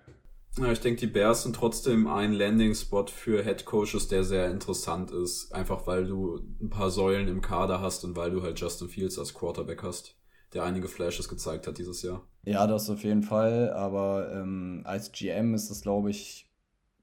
Ja, 0.58 0.70
ich 0.70 0.80
denke, 0.80 1.00
die 1.00 1.08
Bears 1.08 1.42
sind 1.42 1.56
trotzdem 1.56 2.06
ein 2.06 2.32
Landing-Spot 2.32 3.06
für 3.06 3.42
Head 3.42 3.64
Coaches, 3.64 4.06
der 4.06 4.22
sehr 4.22 4.50
interessant 4.50 5.10
ist. 5.10 5.52
Einfach 5.52 5.86
weil 5.88 6.06
du 6.06 6.38
ein 6.60 6.70
paar 6.70 6.90
Säulen 6.90 7.26
im 7.26 7.40
Kader 7.40 7.80
hast 7.80 8.04
und 8.04 8.16
weil 8.16 8.30
du 8.30 8.42
halt 8.42 8.60
Justin 8.60 8.88
Fields 8.88 9.18
als 9.18 9.34
Quarterback 9.34 9.82
hast, 9.82 10.16
der 10.54 10.62
einige 10.64 10.88
Flashes 10.88 11.28
gezeigt 11.28 11.66
hat 11.66 11.78
dieses 11.78 12.02
Jahr. 12.02 12.22
Ja, 12.44 12.66
das 12.66 12.88
auf 12.88 13.02
jeden 13.02 13.22
Fall. 13.22 13.70
Aber 13.72 14.32
ähm, 14.32 14.82
als 14.84 15.12
GM 15.12 15.54
ist 15.54 15.70
das, 15.70 15.82
glaube 15.82 16.10
ich, 16.10 16.48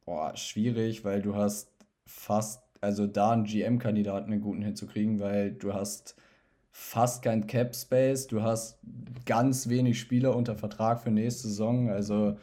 boah, 0.06 0.36
schwierig, 0.36 1.04
weil 1.04 1.22
du 1.22 1.36
hast 1.36 1.72
fast, 2.06 2.64
also 2.80 3.08
da 3.08 3.32
einen 3.32 3.44
GM-Kandidaten 3.44 4.32
einen 4.32 4.42
guten 4.42 4.62
hinzukriegen, 4.62 5.20
weil 5.20 5.52
du 5.52 5.74
hast 5.74 6.16
fast 6.72 7.24
kein 7.24 7.48
Cap 7.48 7.76
Space, 7.76 8.28
du 8.28 8.42
hast 8.42 8.80
ganz 9.26 9.68
wenig 9.68 10.00
Spieler 10.00 10.36
unter 10.36 10.56
Vertrag 10.56 11.02
für 11.02 11.12
nächste 11.12 11.50
Saison. 11.50 11.90
Also 11.90 12.38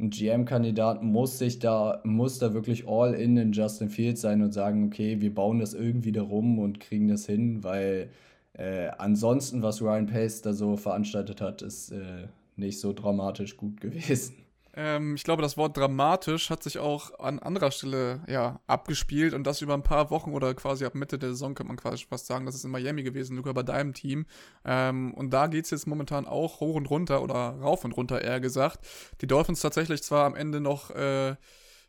ein 0.00 0.10
GM-Kandidat 0.10 1.02
muss 1.02 1.38
sich 1.38 1.58
da, 1.58 2.00
muss 2.04 2.38
da 2.38 2.54
wirklich 2.54 2.88
all 2.88 3.14
in 3.14 3.36
in 3.36 3.52
Justin 3.52 3.90
Fields 3.90 4.20
sein 4.20 4.42
und 4.42 4.52
sagen, 4.52 4.86
okay, 4.86 5.20
wir 5.20 5.34
bauen 5.34 5.60
das 5.60 5.74
irgendwie 5.74 6.12
darum 6.12 6.58
und 6.58 6.80
kriegen 6.80 7.08
das 7.08 7.26
hin, 7.26 7.62
weil 7.62 8.10
äh, 8.58 8.88
ansonsten, 8.98 9.62
was 9.62 9.80
Ryan 9.80 10.06
Pace 10.06 10.42
da 10.42 10.52
so 10.52 10.76
veranstaltet 10.76 11.40
hat, 11.40 11.62
ist 11.62 11.92
äh, 11.92 12.26
nicht 12.56 12.80
so 12.80 12.92
dramatisch 12.92 13.56
gut 13.56 13.80
gewesen. 13.80 14.34
Ähm, 14.74 15.14
ich 15.14 15.22
glaube, 15.22 15.42
das 15.42 15.56
Wort 15.56 15.76
dramatisch 15.76 16.50
hat 16.50 16.64
sich 16.64 16.78
auch 16.78 17.18
an 17.20 17.38
anderer 17.38 17.70
Stelle 17.70 18.22
ja 18.28 18.60
abgespielt 18.66 19.32
und 19.32 19.44
das 19.44 19.62
über 19.62 19.74
ein 19.74 19.84
paar 19.84 20.10
Wochen 20.10 20.32
oder 20.32 20.54
quasi 20.54 20.84
ab 20.84 20.96
Mitte 20.96 21.18
der 21.18 21.30
Saison 21.30 21.54
könnte 21.54 21.68
man 21.68 21.76
quasi 21.76 22.04
fast 22.04 22.26
sagen, 22.26 22.46
das 22.46 22.56
ist 22.56 22.64
in 22.64 22.72
Miami 22.72 23.04
gewesen, 23.04 23.36
Luca, 23.36 23.52
bei 23.52 23.62
deinem 23.62 23.94
Team. 23.94 24.26
Ähm, 24.64 25.14
und 25.14 25.30
da 25.30 25.46
geht 25.46 25.64
es 25.64 25.70
jetzt 25.70 25.86
momentan 25.86 26.26
auch 26.26 26.58
hoch 26.58 26.74
und 26.74 26.90
runter 26.90 27.22
oder 27.22 27.58
rauf 27.60 27.84
und 27.84 27.96
runter 27.96 28.22
eher 28.22 28.40
gesagt. 28.40 28.84
Die 29.20 29.28
Dolphins 29.28 29.60
tatsächlich 29.60 30.02
zwar 30.02 30.26
am 30.26 30.34
Ende 30.34 30.60
noch 30.60 30.90
äh, 30.90 31.36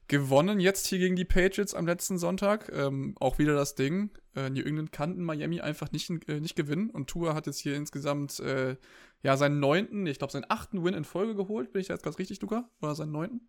gewonnen 0.08 0.60
jetzt 0.60 0.88
hier 0.88 1.00
gegen 1.00 1.16
die 1.16 1.26
Patriots 1.26 1.74
am 1.74 1.88
letzten 1.88 2.18
Sonntag. 2.18 2.72
Ähm, 2.76 3.16
auch 3.20 3.40
wieder 3.40 3.56
das 3.56 3.76
Ding. 3.76 4.10
Äh, 4.40 4.50
New 4.50 4.64
England 4.64 4.92
kannten 4.92 5.24
Miami 5.24 5.60
einfach 5.60 5.92
nicht, 5.92 6.10
äh, 6.30 6.40
nicht 6.40 6.56
gewinnen. 6.56 6.90
Und 6.90 7.08
Tua 7.10 7.34
hat 7.34 7.48
jetzt 7.48 7.60
hier 7.60 7.76
insgesamt 7.76 8.40
äh, 8.40 8.78
ja 9.22 9.38
seinen 9.38 9.60
neunten, 9.60 10.06
ich 10.08 10.18
glaube 10.18 10.32
seinen 10.32 10.46
achten 10.48 10.84
Win 10.84 10.94
in 10.94 11.04
Folge 11.04 11.36
geholt. 11.36 11.74
Bin 11.74 11.82
ich 11.82 11.88
da 11.88 11.94
jetzt 11.94 12.04
ganz 12.04 12.20
richtig, 12.20 12.42
Luca? 12.42 12.70
Oder 12.82 12.96
seinen 12.96 13.12
neunten? 13.12 13.42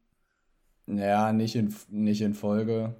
Ja, 0.86 1.32
nicht 1.32 1.54
in, 1.54 1.74
nicht 1.88 2.20
in 2.20 2.34
Folge. 2.34 2.96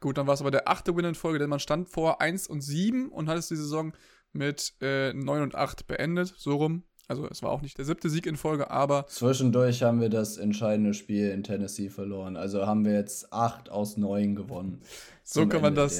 Gut, 0.00 0.18
dann 0.18 0.26
war 0.26 0.34
es 0.34 0.40
aber 0.40 0.50
der 0.50 0.68
achte 0.68 0.96
Win 0.96 1.04
in 1.04 1.14
Folge, 1.14 1.38
denn 1.38 1.50
man 1.50 1.60
stand 1.60 1.88
vor 1.88 2.20
1 2.20 2.46
und 2.46 2.60
7 2.60 3.08
und 3.08 3.28
hat 3.28 3.38
es 3.38 3.48
die 3.48 3.56
Saison 3.56 3.92
mit 4.32 4.74
äh, 4.80 5.12
9 5.12 5.42
und 5.42 5.54
8 5.54 5.86
beendet, 5.86 6.34
so 6.36 6.56
rum. 6.56 6.84
Also 7.08 7.26
es 7.28 7.42
war 7.42 7.50
auch 7.50 7.62
nicht 7.62 7.76
der 7.78 7.84
siebte 7.84 8.08
Sieg 8.08 8.26
in 8.26 8.36
Folge, 8.36 8.70
aber. 8.70 9.06
Zwischendurch 9.08 9.82
haben 9.82 10.00
wir 10.00 10.08
das 10.08 10.38
entscheidende 10.38 10.94
Spiel 10.94 11.30
in 11.30 11.42
Tennessee 11.42 11.90
verloren. 11.90 12.36
Also 12.36 12.66
haben 12.66 12.84
wir 12.84 12.92
jetzt 12.92 13.32
8 13.32 13.70
aus 13.70 13.96
9 13.96 14.34
gewonnen. 14.34 14.80
So 15.24 15.46
kann, 15.46 15.62
man 15.62 15.74
das, 15.74 15.96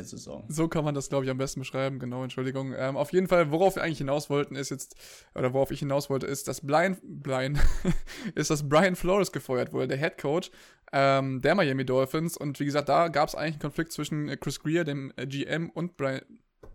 so 0.49 0.69
kann 0.69 0.85
man 0.85 0.95
das, 0.95 1.09
glaube 1.09 1.25
ich, 1.25 1.31
am 1.31 1.39
besten 1.39 1.61
beschreiben. 1.61 1.99
Genau, 1.99 2.23
Entschuldigung. 2.23 2.75
Ähm, 2.77 2.97
auf 2.97 3.13
jeden 3.13 3.29
Fall, 3.29 3.51
worauf 3.53 3.77
wir 3.77 3.83
eigentlich 3.83 3.99
hinaus 3.99 4.31
wollten, 4.31 4.57
ist 4.57 4.71
jetzt, 4.71 4.97
oder 5.35 5.53
worauf 5.53 5.71
ich 5.71 5.79
hinaus 5.79 6.11
wollte, 6.11 6.27
ist, 6.27 6.49
dass 6.49 6.61
Brian, 6.61 6.97
Brian 7.03 7.59
ist, 8.35 8.51
dass 8.51 8.69
Brian 8.69 8.97
Flores 8.97 9.31
gefeuert 9.31 9.73
wurde, 9.73 9.89
der 9.89 9.99
Head 9.99 10.19
Coach 10.19 10.51
ähm, 10.93 11.41
der 11.41 11.55
Miami 11.55 11.85
Dolphins. 11.85 12.37
Und 12.37 12.61
wie 12.61 12.65
gesagt, 12.65 12.89
da 12.89 13.09
gab 13.09 13.29
es 13.29 13.35
eigentlich 13.35 13.55
einen 13.55 13.63
Konflikt 13.63 13.93
zwischen 13.93 14.29
Chris 14.41 14.61
Greer, 14.61 14.85
dem 14.85 15.13
GM, 15.17 15.71
und 15.71 15.97
Brian, 15.97 16.23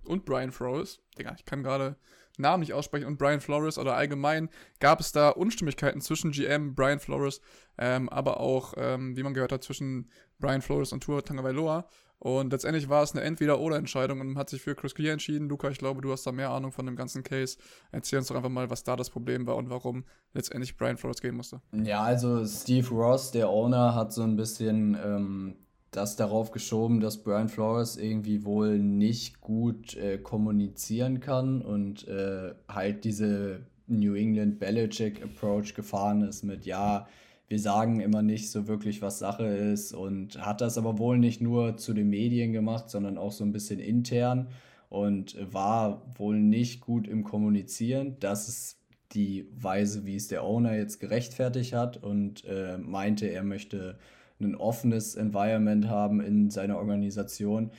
und 0.03 0.25
Brian 0.25 0.51
Flores. 0.51 1.00
Digga, 1.17 1.36
ich 1.38 1.46
kann 1.46 1.63
gerade 1.63 1.98
Namen 2.38 2.62
nicht 2.62 2.74
aussprechen, 2.74 3.06
und 3.06 3.17
Brian 3.17 3.41
Flores 3.41 3.77
oder 3.77 3.96
allgemein 3.96 4.50
gab 4.79 5.00
es 5.00 5.12
da 5.12 5.29
Unstimmigkeiten 5.29 6.01
zwischen 6.01 6.32
GM, 6.32 6.75
Brian 6.75 7.00
Flores, 7.00 7.41
ähm, 7.77 8.10
aber 8.10 8.39
auch, 8.39 8.74
ähm, 8.77 9.15
wie 9.17 9.24
man 9.24 9.34
gehört 9.34 9.51
hat, 9.51 9.63
zwischen 9.63 10.10
Brian 10.39 10.62
Flores 10.62 10.91
und 10.94 11.03
Tua 11.03 11.22
Tagovailoa. 11.22 11.88
Und 12.20 12.51
letztendlich 12.51 12.89
war 12.89 13.03
es 13.03 13.12
eine 13.12 13.22
Entweder-Oder-Entscheidung 13.22 14.20
und 14.22 14.27
man 14.27 14.38
hat 14.38 14.50
sich 14.50 14.62
für 14.62 14.74
Chris 14.74 14.96
Clear 14.96 15.13
entschieden. 15.13 15.50
Luca, 15.50 15.70
ich 15.70 15.77
glaube, 15.77 16.01
du 16.01 16.12
hast 16.12 16.25
da 16.25 16.32
mehr 16.32 16.50
Ahnung 16.50 16.72
von 16.72 16.86
dem 16.86 16.96
ganzen 16.96 17.24
Case. 17.24 17.58
Erzähl 17.91 18.17
uns 18.17 18.27
doch 18.27 18.36
einfach 18.36 18.50
mal, 18.50 18.72
was 18.72 18.84
da 18.84 18.96
das 18.96 19.12
Problem 19.12 19.46
war 19.46 19.56
und 19.56 19.70
warum 19.70 20.03
letztendlich 20.34 20.77
Brian 20.77 20.98
Flores 20.98 21.22
gehen 21.22 21.36
musste. 21.36 21.62
Ja, 21.72 22.01
also 22.01 22.44
Steve 22.46 22.89
Ross, 22.89 23.32
der 23.32 23.50
Owner, 23.50 23.94
hat 23.94 24.13
so 24.13 24.24
ein 24.24 24.36
bisschen 24.36 24.98
ähm, 25.03 25.56
das 25.91 26.15
darauf 26.15 26.51
geschoben, 26.51 27.00
dass 27.00 27.24
Brian 27.24 27.50
Flores 27.50 27.98
irgendwie 27.98 28.44
wohl 28.44 28.77
nicht 28.79 29.41
gut 29.41 29.96
äh, 29.96 30.17
kommunizieren 30.17 31.20
kann 31.20 31.62
und 31.62 32.08
äh, 32.08 32.53
halt 32.67 33.03
diese 33.03 33.62
New 33.88 34.15
England 34.15 34.60
Belichick 34.60 35.24
Approach 35.24 35.74
gefahren 35.74 36.22
ist 36.22 36.44
mit, 36.44 36.65
ja, 36.65 37.08
wir 37.48 37.60
sagen 37.60 38.01
immer 38.01 38.22
nicht 38.22 38.51
so 38.51 38.67
wirklich, 38.67 39.01
was 39.01 39.20
Sache 39.20 39.46
ist 39.46 39.94
und 39.94 40.46
hat 40.46 40.60
das 40.60 40.77
aber 40.77 41.00
wohl 41.00 41.17
nicht 41.17 41.39
nur 41.39 41.77
zu 41.77 41.94
den 41.94 42.10
Medien 42.10 42.51
gemacht, 42.51 42.89
sondern 42.89 43.17
auch 43.17 43.32
so 43.32 43.46
ein 43.46 43.53
bisschen 43.53 43.79
intern 43.79 44.50
und 44.89 45.38
war 45.53 46.13
wohl 46.17 46.39
nicht 46.39 46.82
gut 46.82 47.08
im 47.08 47.24
Kommunizieren. 47.24 48.17
Das 48.20 48.50
ist 48.50 48.79
die 49.13 49.48
Weise, 49.53 50.06
wie 50.06 50.17
es 50.17 50.27
der 50.27 50.44
Owner 50.44 50.75
jetzt 50.75 51.00
gerechtfertigt 51.00 51.74
hat 51.74 52.03
und 52.03 52.44
äh, 52.46 52.77
meinte, 52.77 53.27
er 53.27 53.44
möchte 53.44 53.98
ein 54.39 54.56
offenes 54.56 55.15
Environment 55.15 55.88
haben 55.88 56.22
in 56.22 56.50
seiner 56.50 56.77
Organisation. 56.77 57.72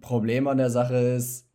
Problem 0.00 0.46
an 0.48 0.58
der 0.58 0.70
Sache 0.70 0.96
ist, 0.96 1.48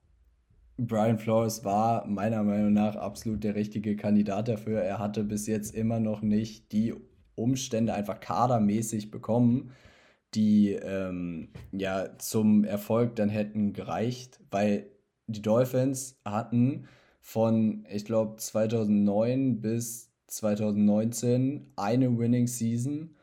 Brian 0.78 1.18
Flores 1.18 1.66
war 1.66 2.08
meiner 2.08 2.44
Meinung 2.44 2.74
nach 2.74 2.96
absolut 2.96 3.44
der 3.44 3.56
richtige 3.56 3.96
Kandidat 3.96 4.48
dafür. 4.48 4.82
Er 4.82 5.00
hatte 5.00 5.24
bis 5.24 5.46
jetzt 5.46 5.76
immer 5.76 6.00
noch 6.00 6.22
nicht 6.22 6.72
die 6.72 6.94
Umstände 7.36 7.94
einfach 7.94 8.20
kadermäßig 8.20 9.12
bekommen, 9.12 9.72
die 10.34 10.72
ähm, 10.72 11.50
ja 11.72 12.18
zum 12.18 12.64
Erfolg 12.64 13.16
dann 13.16 13.30
hätten 13.30 13.74
gereicht, 13.74 14.40
weil 14.52 14.90
die 15.28 15.42
Dolphins 15.42 16.20
hatten 16.26 16.88
von, 17.22 17.86
ich 17.90 18.06
glaube, 18.06 18.38
2009 18.38 19.62
bis 19.62 20.09
2019 20.30 21.72
eine 21.76 22.18
Winning 22.18 22.48
Season 22.48 23.16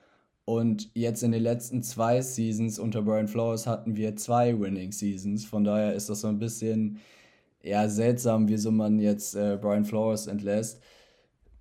und 0.46 0.90
jetzt 0.94 1.22
in 1.24 1.32
den 1.32 1.42
letzten 1.42 1.82
zwei 1.82 2.22
Seasons 2.22 2.78
unter 2.78 3.02
Brian 3.02 3.26
Flores 3.26 3.66
hatten 3.66 3.96
wir 3.96 4.14
zwei 4.14 4.58
Winning 4.58 4.92
Seasons. 4.92 5.44
Von 5.44 5.64
daher 5.64 5.94
ist 5.94 6.08
das 6.08 6.20
so 6.20 6.28
ein 6.28 6.38
bisschen 6.38 7.00
eher 7.60 7.90
seltsam, 7.90 8.48
wieso 8.48 8.70
man 8.70 9.00
jetzt 9.00 9.34
äh, 9.34 9.58
Brian 9.60 9.84
Flores 9.84 10.28
entlässt. 10.28 10.80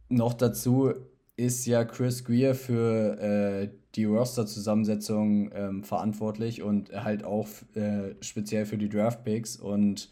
Noch 0.08 0.34
dazu 0.36 0.94
ist 1.36 1.66
ja 1.66 1.84
Chris 1.84 2.24
Greer 2.24 2.54
für 2.54 3.20
äh, 3.20 3.70
die 3.96 4.06
Roster-Zusammensetzung 4.06 5.52
ähm, 5.54 5.84
verantwortlich 5.84 6.62
und 6.62 6.92
halt 6.92 7.24
auch 7.24 7.48
äh, 7.74 8.14
speziell 8.22 8.66
für 8.66 8.78
die 8.78 8.90
Draft-Picks. 8.90 9.58
Und 9.58 10.10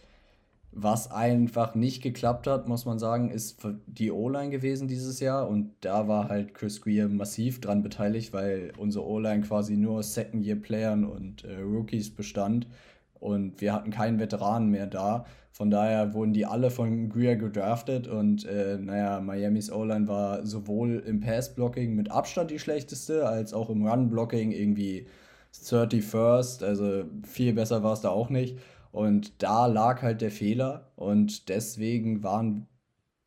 was 0.75 1.11
einfach 1.11 1.75
nicht 1.75 2.01
geklappt 2.01 2.47
hat, 2.47 2.67
muss 2.67 2.85
man 2.85 2.99
sagen, 2.99 3.29
ist 3.29 3.61
die 3.85 4.11
O-Line 4.11 4.49
gewesen 4.49 4.87
dieses 4.87 5.19
Jahr. 5.19 5.47
Und 5.47 5.71
da 5.81 6.07
war 6.07 6.29
halt 6.29 6.53
Chris 6.53 6.81
Greer 6.81 7.07
massiv 7.09 7.61
dran 7.61 7.83
beteiligt, 7.83 8.33
weil 8.33 8.73
unsere 8.77 9.05
O-Line 9.05 9.41
quasi 9.41 9.77
nur 9.77 10.03
Second-Year-Playern 10.03 11.05
und 11.05 11.43
äh, 11.43 11.59
Rookies 11.61 12.13
bestand. 12.13 12.67
Und 13.19 13.61
wir 13.61 13.73
hatten 13.73 13.91
keinen 13.91 14.19
Veteranen 14.19 14.69
mehr 14.69 14.87
da. 14.87 15.25
Von 15.51 15.69
daher 15.69 16.13
wurden 16.15 16.33
die 16.33 16.47
alle 16.47 16.71
von 16.71 17.09
Greer 17.09 17.35
gedraftet 17.35 18.07
und 18.07 18.43
äh, 18.45 18.79
naja, 18.79 19.21
Miamis 19.21 19.71
O-Line 19.71 20.07
war 20.07 20.45
sowohl 20.45 21.03
im 21.05 21.19
Pass-Blocking 21.19 21.93
mit 21.93 22.09
Abstand 22.09 22.49
die 22.49 22.57
schlechteste, 22.57 23.27
als 23.27 23.53
auch 23.53 23.69
im 23.69 23.85
Run-Blocking 23.87 24.51
irgendwie 24.51 25.05
31st, 25.53 26.63
also 26.63 27.03
viel 27.23 27.53
besser 27.53 27.83
war 27.83 27.93
es 27.93 28.01
da 28.01 28.09
auch 28.09 28.29
nicht. 28.29 28.57
Und 28.93 29.43
da 29.43 29.65
lag 29.65 30.01
halt 30.01 30.21
der 30.21 30.31
Fehler 30.31 30.93
und 30.95 31.49
deswegen 31.49 32.23
waren 32.23 32.67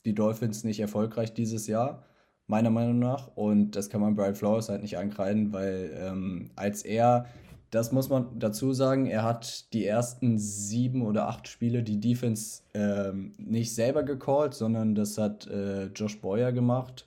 die 0.07 0.15
Dolphins 0.15 0.65
nicht 0.65 0.81
erfolgreich 0.81 1.35
dieses 1.35 1.67
Jahr, 1.67 2.05
meiner 2.47 2.71
Meinung 2.71 2.99
nach. 3.01 3.37
Und 3.37 3.73
das 3.73 3.91
kann 3.91 4.01
man 4.01 4.15
Brian 4.15 4.35
Flores 4.37 4.71
halt 4.71 4.81
nicht 4.81 4.97
ankreiden, 4.97 5.53
weil 5.53 5.91
ähm, 6.01 6.51
als 6.55 6.83
er 6.83 7.27
das 7.71 7.93
muss 7.93 8.09
man 8.09 8.39
dazu 8.39 8.73
sagen. 8.73 9.07
Er 9.07 9.23
hat 9.23 9.73
die 9.73 9.85
ersten 9.85 10.39
sieben 10.39 11.03
oder 11.03 11.29
acht 11.29 11.49
Spiele 11.49 11.83
die 11.83 12.01
Defense 12.01 12.63
ähm, 12.75 13.35
nicht 13.39 13.75
selber 13.75 14.03
gecallt, 14.03 14.55
sondern 14.55 14.95
das 14.95 15.19
hat 15.19 15.47
äh, 15.49 15.87
Josh 15.87 16.21
Boyer 16.21 16.53
gemacht, 16.53 17.07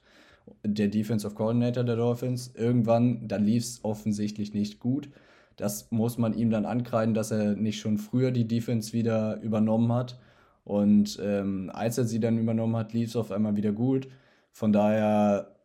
der 0.63 0.89
Defensive 0.89 1.33
Coordinator 1.33 1.83
der 1.83 1.95
Dolphins. 1.95 2.51
Irgendwann, 2.55 3.27
dann 3.27 3.45
lief 3.45 3.63
es 3.63 3.79
offensichtlich 3.83 4.53
nicht 4.53 4.79
gut. 4.79 5.09
Das 5.59 5.91
muss 5.91 6.17
man 6.17 6.33
ihm 6.33 6.49
dann 6.49 6.65
ankreiden, 6.65 7.13
dass 7.13 7.31
er 7.31 7.55
nicht 7.55 7.79
schon 7.79 7.97
früher 7.97 8.31
die 8.31 8.47
Defense 8.47 8.93
wieder 8.93 9.41
übernommen 9.41 9.91
hat. 9.91 10.19
Und 10.63 11.19
ähm, 11.21 11.71
als 11.73 11.97
er 11.97 12.05
sie 12.05 12.19
dann 12.19 12.37
übernommen 12.37 12.75
hat, 12.75 12.93
lief 12.93 13.09
es 13.09 13.15
auf 13.15 13.31
einmal 13.31 13.55
wieder 13.55 13.71
gut. 13.71 14.07
Von 14.51 14.71
daher 14.71 15.59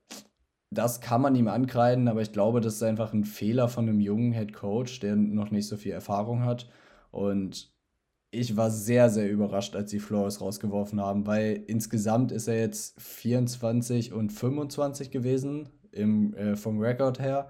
das 0.74 1.00
kann 1.00 1.22
man 1.22 1.36
ihm 1.36 1.48
ankreiden, 1.48 2.08
aber 2.08 2.20
ich 2.20 2.32
glaube, 2.32 2.60
das 2.60 2.74
ist 2.74 2.82
einfach 2.82 3.12
ein 3.12 3.24
Fehler 3.24 3.68
von 3.68 3.88
einem 3.88 4.00
jungen 4.00 4.32
Head 4.32 4.52
Coach, 4.52 5.00
der 5.00 5.16
noch 5.16 5.50
nicht 5.50 5.68
so 5.68 5.76
viel 5.76 5.92
Erfahrung 5.92 6.44
hat. 6.44 6.68
Und 7.10 7.72
ich 8.30 8.56
war 8.56 8.70
sehr, 8.70 9.10
sehr 9.10 9.30
überrascht, 9.30 9.76
als 9.76 9.90
sie 9.90 10.00
Flores 10.00 10.40
rausgeworfen 10.40 11.00
haben, 11.00 11.26
weil 11.26 11.62
insgesamt 11.66 12.32
ist 12.32 12.48
er 12.48 12.58
jetzt 12.58 13.00
24 13.00 14.12
und 14.12 14.30
25 14.30 15.10
gewesen 15.10 15.68
im, 15.92 16.34
äh, 16.34 16.56
vom 16.56 16.80
Rekord 16.80 17.20
her. 17.20 17.48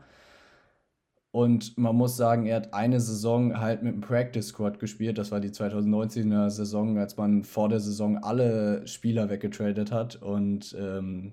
Und 1.34 1.76
man 1.76 1.96
muss 1.96 2.16
sagen, 2.16 2.46
er 2.46 2.54
hat 2.54 2.74
eine 2.74 3.00
Saison 3.00 3.58
halt 3.58 3.82
mit 3.82 3.92
dem 3.92 4.00
Practice 4.00 4.46
Squad 4.46 4.78
gespielt. 4.78 5.18
Das 5.18 5.32
war 5.32 5.40
die 5.40 5.50
2019er 5.50 6.48
Saison, 6.48 6.96
als 6.96 7.16
man 7.16 7.42
vor 7.42 7.68
der 7.68 7.80
Saison 7.80 8.18
alle 8.18 8.86
Spieler 8.86 9.28
weggetradet 9.28 9.90
hat. 9.90 10.14
Und 10.14 10.76
ähm, 10.78 11.32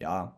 ja, 0.00 0.36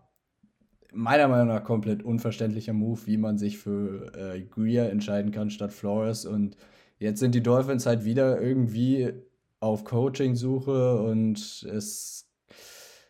meiner 0.92 1.28
Meinung 1.28 1.49
nach 1.49 1.64
komplett 1.64 2.02
unverständlicher 2.02 2.75
Move, 2.75 3.00
wie 3.07 3.16
man 3.16 3.38
sich 3.38 3.57
für 3.57 4.12
äh, 4.14 4.42
Greer 4.42 4.90
entscheiden 4.90 5.33
kann 5.33 5.49
statt 5.49 5.73
Flores. 5.73 6.26
Und 6.26 6.59
jetzt 6.99 7.21
sind 7.21 7.35
die 7.35 7.42
Dolphins 7.42 7.87
halt 7.87 8.04
wieder 8.04 8.38
irgendwie 8.38 9.14
auf 9.61 9.85
Coaching-Suche 9.85 11.00
und 11.00 11.38
es, 11.73 12.28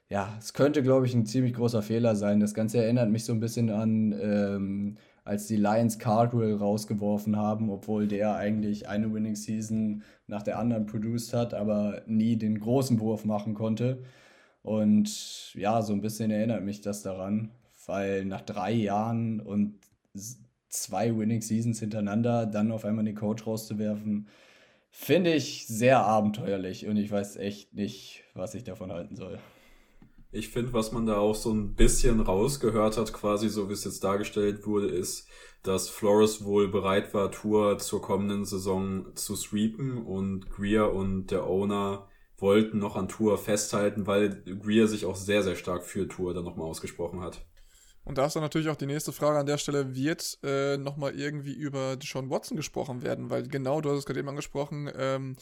ja, 0.09 0.37
es 0.39 0.53
könnte, 0.55 0.85
glaube 0.85 1.07
ich, 1.07 1.15
ein 1.15 1.27
ziemlich 1.27 1.55
großer 1.55 1.83
Fehler 1.83 2.15
sein. 2.15 2.39
Das 2.39 2.55
Ganze 2.55 2.79
erinnert 2.79 3.11
mich 3.11 3.25
so 3.25 3.33
ein 3.33 3.41
bisschen 3.41 3.71
an, 3.71 4.15
ähm, 4.23 4.97
als 5.25 5.47
die 5.47 5.57
Lions 5.57 5.99
Cardwell 5.99 6.57
rausgeworfen 6.57 7.37
haben, 7.37 7.71
obwohl 7.71 8.09
der 8.09 8.37
eigentlich 8.37 8.89
eine 8.89 9.13
Winning 9.13 9.37
Season 9.37 10.03
nach 10.27 10.43
der 10.43 10.59
anderen 10.59 10.87
produced 10.87 11.33
hat, 11.35 11.55
aber 11.55 12.03
nie 12.07 12.37
den 12.37 12.61
großen 12.61 13.01
Wurf 13.01 13.25
machen 13.25 13.55
konnte. 13.55 14.03
Und 14.63 15.55
ja, 15.55 15.83
so 15.83 15.93
ein 15.93 16.01
bisschen 16.01 16.31
erinnert 16.31 16.63
mich 16.65 16.81
das 16.81 17.03
daran 17.03 17.51
weil 17.91 18.25
nach 18.25 18.43
drei 18.43 18.73
Jahren 18.73 19.41
und 19.41 19.75
zwei 20.69 21.17
Winning 21.17 21.43
Seasons 21.43 21.81
hintereinander 21.81 22.47
dann 22.47 22.71
auf 22.71 22.85
einmal 22.85 23.05
den 23.05 23.17
Coach 23.17 23.47
rauszuwerfen, 23.47 24.29
finde 24.91 25.35
ich 25.35 25.67
sehr 25.67 25.99
abenteuerlich 25.99 26.87
und 26.87 26.97
ich 26.97 27.11
weiß 27.11 27.37
echt 27.37 27.75
nicht, 27.75 28.23
was 28.35 28.55
ich 28.55 28.63
davon 28.65 28.93
halten 28.93 29.17
soll. 29.17 29.39
Ich 30.33 30.49
finde, 30.51 30.73
was 30.73 30.93
man 30.93 31.07
da 31.07 31.17
auch 31.17 31.35
so 31.35 31.53
ein 31.53 31.75
bisschen 31.75 32.21
rausgehört 32.21 32.97
hat, 32.97 33.13
quasi 33.13 33.49
so 33.49 33.69
wie 33.69 33.73
es 33.73 33.85
jetzt 33.85 34.05
dargestellt 34.05 34.65
wurde, 34.65 34.87
ist, 34.87 35.29
dass 35.63 35.89
Flores 35.89 36.45
wohl 36.45 36.69
bereit 36.69 37.13
war, 37.15 37.31
Tour 37.33 37.79
zur 37.79 38.01
kommenden 38.01 38.45
Saison 38.45 39.07
zu 39.17 39.35
sweepen 39.35 39.99
und 39.99 40.49
Greer 40.51 40.93
und 40.93 41.27
der 41.33 41.47
Owner 41.47 42.09
wollten 42.39 42.79
noch 42.79 42.97
an 42.97 43.09
Tour 43.09 43.39
festhalten, 43.39 44.07
weil 44.07 44.43
Greer 44.45 44.87
sich 44.87 45.05
auch 45.05 45.17
sehr, 45.17 45.43
sehr 45.43 45.57
stark 45.57 45.85
für 45.85 46.09
Tour 46.09 46.33
dann 46.33 46.45
nochmal 46.45 46.69
ausgesprochen 46.69 47.21
hat. 47.21 47.45
Und 48.05 48.17
da 48.17 48.27
ist 48.27 48.35
dann 48.35 48.43
natürlich 48.43 48.69
auch 48.69 48.77
die 48.77 48.87
nächste 48.87 49.13
Frage 49.13 49.39
an 49.39 49.47
der 49.47 49.59
Stelle, 49.59 49.95
wird 49.95 50.39
äh, 50.43 50.79
nochmal 50.79 51.15
irgendwie 51.15 51.53
über 51.53 51.97
Deshaun 51.97 52.31
Watson 52.31 52.57
gesprochen 52.57 53.03
werden? 53.03 53.29
Weil 53.29 53.47
genau, 53.47 53.81
du 53.81 53.91
hast 53.91 53.99
es 53.99 54.07
gerade 54.07 54.21
eben 54.21 54.29
angesprochen, 54.29 54.91
ähm, 54.97 55.37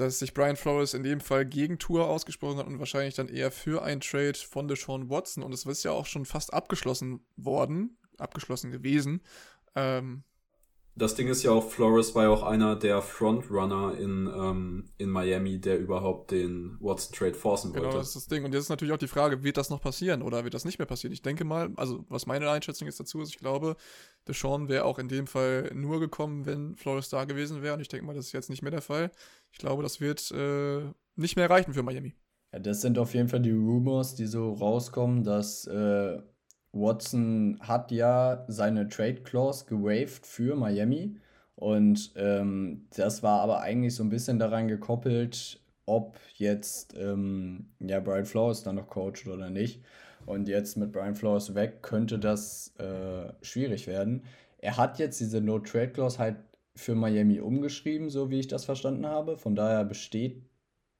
dass 0.00 0.18
sich 0.18 0.34
Brian 0.34 0.56
Flores 0.56 0.94
in 0.94 1.02
dem 1.02 1.20
Fall 1.20 1.44
gegen 1.44 1.78
Tour 1.78 2.06
ausgesprochen 2.06 2.58
hat 2.58 2.66
und 2.66 2.78
wahrscheinlich 2.78 3.14
dann 3.14 3.28
eher 3.28 3.50
für 3.50 3.82
ein 3.82 4.00
Trade 4.00 4.34
von 4.34 4.68
Deshaun 4.68 5.10
Watson. 5.10 5.42
Und 5.42 5.52
es 5.52 5.64
ist 5.64 5.84
ja 5.84 5.92
auch 5.92 6.06
schon 6.06 6.24
fast 6.24 6.52
abgeschlossen 6.52 7.20
worden, 7.36 7.96
abgeschlossen 8.18 8.70
gewesen. 8.70 9.22
Ähm, 9.74 10.22
das 10.98 11.14
Ding 11.14 11.28
ist 11.28 11.42
ja 11.42 11.52
auch, 11.52 11.70
Flores 11.70 12.14
war 12.14 12.24
ja 12.24 12.30
auch 12.30 12.42
einer 12.42 12.76
der 12.76 13.00
Frontrunner 13.00 13.96
in, 13.98 14.26
ähm, 14.26 14.90
in 14.98 15.08
Miami, 15.08 15.60
der 15.60 15.78
überhaupt 15.78 16.30
den 16.30 16.76
Watson-Trade 16.80 17.34
forcen 17.34 17.72
genau, 17.72 17.84
wollte. 17.84 17.88
Genau, 17.90 17.98
das 18.00 18.08
ist 18.08 18.16
das 18.16 18.26
Ding. 18.26 18.44
Und 18.44 18.52
jetzt 18.52 18.64
ist 18.64 18.68
natürlich 18.68 18.92
auch 18.92 18.98
die 18.98 19.08
Frage, 19.08 19.42
wird 19.42 19.56
das 19.56 19.70
noch 19.70 19.80
passieren 19.80 20.22
oder 20.22 20.44
wird 20.44 20.54
das 20.54 20.64
nicht 20.64 20.78
mehr 20.78 20.86
passieren? 20.86 21.12
Ich 21.12 21.22
denke 21.22 21.44
mal, 21.44 21.70
also 21.76 22.04
was 22.08 22.26
meine 22.26 22.50
Einschätzung 22.50 22.86
jetzt 22.86 22.98
dazu 22.98 23.20
ist, 23.20 23.30
ich 23.30 23.38
glaube, 23.38 23.76
Deshaun 24.26 24.68
wäre 24.68 24.84
auch 24.84 24.98
in 24.98 25.08
dem 25.08 25.26
Fall 25.26 25.70
nur 25.74 26.00
gekommen, 26.00 26.46
wenn 26.46 26.76
Flores 26.76 27.08
da 27.08 27.24
gewesen 27.24 27.62
wäre. 27.62 27.74
Und 27.74 27.80
ich 27.80 27.88
denke 27.88 28.04
mal, 28.04 28.14
das 28.14 28.26
ist 28.26 28.32
jetzt 28.32 28.50
nicht 28.50 28.62
mehr 28.62 28.72
der 28.72 28.82
Fall. 28.82 29.10
Ich 29.52 29.58
glaube, 29.58 29.82
das 29.82 30.00
wird 30.00 30.30
äh, 30.32 30.82
nicht 31.16 31.36
mehr 31.36 31.48
reichen 31.48 31.74
für 31.74 31.82
Miami. 31.82 32.14
Ja, 32.52 32.58
das 32.58 32.80
sind 32.80 32.98
auf 32.98 33.14
jeden 33.14 33.28
Fall 33.28 33.40
die 33.40 33.50
Rumors, 33.52 34.14
die 34.14 34.26
so 34.26 34.52
rauskommen, 34.52 35.22
dass 35.22 35.66
äh, 35.66 36.18
Watson 36.80 37.58
hat 37.60 37.90
ja 37.90 38.44
seine 38.48 38.88
Trade 38.88 39.22
Clause 39.22 39.64
gewaved 39.66 40.26
für 40.26 40.56
Miami. 40.56 41.16
Und 41.56 42.12
ähm, 42.16 42.86
das 42.94 43.22
war 43.22 43.40
aber 43.40 43.60
eigentlich 43.60 43.94
so 43.94 44.04
ein 44.04 44.10
bisschen 44.10 44.38
daran 44.38 44.68
gekoppelt, 44.68 45.60
ob 45.86 46.16
jetzt 46.34 46.94
ähm, 46.96 47.66
ja, 47.80 48.00
Brian 48.00 48.26
Flores 48.26 48.62
dann 48.62 48.76
noch 48.76 48.88
coacht 48.88 49.26
oder 49.26 49.50
nicht. 49.50 49.82
Und 50.26 50.48
jetzt 50.48 50.76
mit 50.76 50.92
Brian 50.92 51.14
Flores 51.16 51.54
weg 51.54 51.82
könnte 51.82 52.18
das 52.18 52.74
äh, 52.78 53.32
schwierig 53.42 53.86
werden. 53.86 54.22
Er 54.58 54.76
hat 54.76 54.98
jetzt 54.98 55.20
diese 55.20 55.40
No-Trade-Clause 55.40 56.18
halt 56.18 56.36
für 56.76 56.94
Miami 56.94 57.40
umgeschrieben, 57.40 58.10
so 58.10 58.30
wie 58.30 58.40
ich 58.40 58.48
das 58.48 58.64
verstanden 58.64 59.06
habe. 59.06 59.36
Von 59.36 59.54
daher 59.56 59.84
besteht 59.84 60.42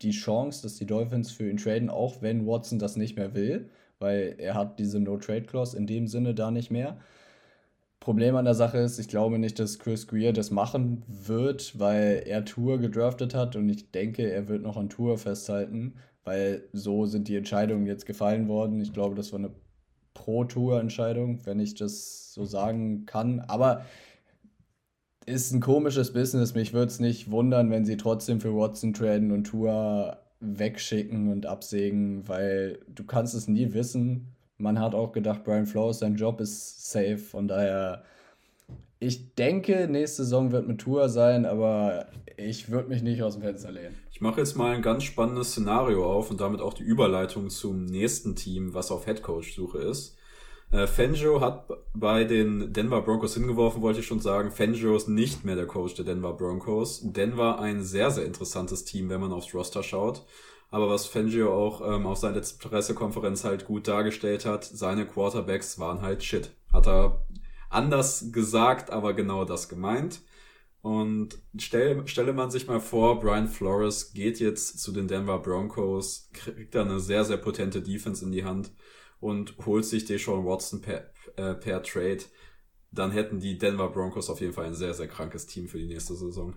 die 0.02 0.10
Chance, 0.10 0.62
dass 0.62 0.76
die 0.76 0.86
Dolphins 0.86 1.30
für 1.30 1.48
ihn 1.48 1.56
traden, 1.56 1.90
auch 1.90 2.22
wenn 2.22 2.46
Watson 2.46 2.78
das 2.78 2.96
nicht 2.96 3.16
mehr 3.16 3.34
will 3.34 3.70
weil 3.98 4.36
er 4.38 4.54
hat 4.54 4.78
diese 4.78 5.00
No-Trade-Clause 5.00 5.76
in 5.76 5.86
dem 5.86 6.06
Sinne 6.06 6.34
da 6.34 6.50
nicht 6.50 6.70
mehr. 6.70 6.98
Problem 8.00 8.36
an 8.36 8.44
der 8.44 8.54
Sache 8.54 8.78
ist, 8.78 8.98
ich 8.98 9.08
glaube 9.08 9.38
nicht, 9.38 9.58
dass 9.58 9.78
Chris 9.78 10.06
Greer 10.06 10.32
das 10.32 10.50
machen 10.50 11.02
wird, 11.08 11.78
weil 11.78 12.22
er 12.26 12.44
Tour 12.44 12.78
gedraftet 12.78 13.34
hat 13.34 13.56
und 13.56 13.68
ich 13.68 13.90
denke, 13.90 14.30
er 14.30 14.48
wird 14.48 14.62
noch 14.62 14.76
an 14.76 14.88
Tour 14.88 15.18
festhalten, 15.18 15.94
weil 16.24 16.62
so 16.72 17.06
sind 17.06 17.28
die 17.28 17.36
Entscheidungen 17.36 17.86
jetzt 17.86 18.06
gefallen 18.06 18.48
worden. 18.48 18.80
Ich 18.80 18.92
glaube, 18.92 19.14
das 19.14 19.32
war 19.32 19.40
eine 19.40 19.50
Pro-Tour-Entscheidung, 20.14 21.44
wenn 21.44 21.60
ich 21.60 21.74
das 21.74 22.32
so 22.32 22.44
sagen 22.44 23.04
kann. 23.04 23.40
Aber 23.40 23.84
ist 25.26 25.52
ein 25.52 25.60
komisches 25.60 26.12
Business. 26.12 26.54
Mich 26.54 26.72
würde 26.72 26.90
es 26.90 27.00
nicht 27.00 27.30
wundern, 27.30 27.70
wenn 27.70 27.84
sie 27.84 27.96
trotzdem 27.96 28.40
für 28.40 28.54
Watson 28.54 28.94
traden 28.94 29.30
und 29.32 29.44
Tour 29.44 30.18
wegschicken 30.40 31.30
und 31.30 31.46
absägen, 31.46 32.28
weil 32.28 32.80
du 32.88 33.04
kannst 33.04 33.34
es 33.34 33.48
nie 33.48 33.72
wissen. 33.72 34.34
Man 34.56 34.78
hat 34.80 34.94
auch 34.94 35.12
gedacht, 35.12 35.44
Brian 35.44 35.66
Flores, 35.66 36.00
sein 36.00 36.16
Job 36.16 36.40
ist 36.40 36.90
safe. 36.90 37.18
Von 37.18 37.48
daher, 37.48 38.04
ich 39.00 39.34
denke, 39.34 39.88
nächste 39.88 40.24
Saison 40.24 40.52
wird 40.52 40.66
mit 40.66 40.80
Tour 40.80 41.08
sein, 41.08 41.46
aber 41.46 42.06
ich 42.36 42.70
würde 42.70 42.88
mich 42.88 43.02
nicht 43.02 43.22
aus 43.22 43.34
dem 43.34 43.42
Fenster 43.42 43.72
lehnen. 43.72 43.96
Ich 44.12 44.20
mache 44.20 44.40
jetzt 44.40 44.56
mal 44.56 44.74
ein 44.74 44.82
ganz 44.82 45.04
spannendes 45.04 45.52
Szenario 45.52 46.10
auf 46.12 46.30
und 46.30 46.40
damit 46.40 46.60
auch 46.60 46.74
die 46.74 46.82
Überleitung 46.82 47.50
zum 47.50 47.84
nächsten 47.84 48.36
Team, 48.36 48.74
was 48.74 48.90
auf 48.90 49.06
Headcoach-Suche 49.06 49.78
ist. 49.78 50.17
Äh, 50.70 50.86
Fangio 50.86 51.40
hat 51.40 51.66
bei 51.94 52.24
den 52.24 52.72
Denver 52.72 53.00
Broncos 53.00 53.34
hingeworfen, 53.34 53.80
wollte 53.80 54.00
ich 54.00 54.06
schon 54.06 54.20
sagen. 54.20 54.50
Fangio 54.50 54.94
ist 54.96 55.08
nicht 55.08 55.44
mehr 55.44 55.56
der 55.56 55.66
Coach 55.66 55.94
der 55.94 56.04
Denver 56.04 56.34
Broncos. 56.34 57.00
Denver 57.02 57.58
ein 57.58 57.82
sehr, 57.82 58.10
sehr 58.10 58.26
interessantes 58.26 58.84
Team, 58.84 59.08
wenn 59.08 59.20
man 59.20 59.32
aufs 59.32 59.54
Roster 59.54 59.82
schaut. 59.82 60.26
Aber 60.70 60.90
was 60.90 61.06
Fangio 61.06 61.54
auch 61.54 61.80
ähm, 61.80 62.06
auf 62.06 62.18
seiner 62.18 62.36
letzten 62.36 62.68
Pressekonferenz 62.68 63.44
halt 63.44 63.64
gut 63.64 63.88
dargestellt 63.88 64.44
hat, 64.44 64.64
seine 64.64 65.06
Quarterbacks 65.06 65.78
waren 65.78 66.02
halt 66.02 66.22
shit. 66.22 66.50
Hat 66.70 66.86
er 66.86 67.24
anders 67.70 68.26
gesagt, 68.30 68.90
aber 68.90 69.14
genau 69.14 69.46
das 69.46 69.70
gemeint. 69.70 70.20
Und 70.82 71.38
stell, 71.58 72.06
stelle 72.06 72.34
man 72.34 72.50
sich 72.50 72.66
mal 72.66 72.80
vor, 72.80 73.18
Brian 73.20 73.48
Flores 73.48 74.12
geht 74.12 74.38
jetzt 74.38 74.78
zu 74.80 74.92
den 74.92 75.08
Denver 75.08 75.38
Broncos, 75.38 76.28
kriegt 76.34 76.74
da 76.74 76.82
eine 76.82 77.00
sehr, 77.00 77.24
sehr 77.24 77.38
potente 77.38 77.80
Defense 77.80 78.24
in 78.24 78.32
die 78.32 78.44
Hand 78.44 78.70
und 79.20 79.56
holt 79.66 79.84
sich 79.84 80.04
Deshaun 80.04 80.44
Watson 80.44 80.80
per, 80.80 81.10
äh, 81.36 81.54
per 81.54 81.82
Trade, 81.82 82.20
dann 82.90 83.12
hätten 83.12 83.40
die 83.40 83.58
Denver 83.58 83.90
Broncos 83.90 84.30
auf 84.30 84.40
jeden 84.40 84.52
Fall 84.52 84.66
ein 84.66 84.74
sehr, 84.74 84.94
sehr 84.94 85.08
krankes 85.08 85.46
Team 85.46 85.68
für 85.68 85.78
die 85.78 85.86
nächste 85.86 86.14
Saison. 86.14 86.56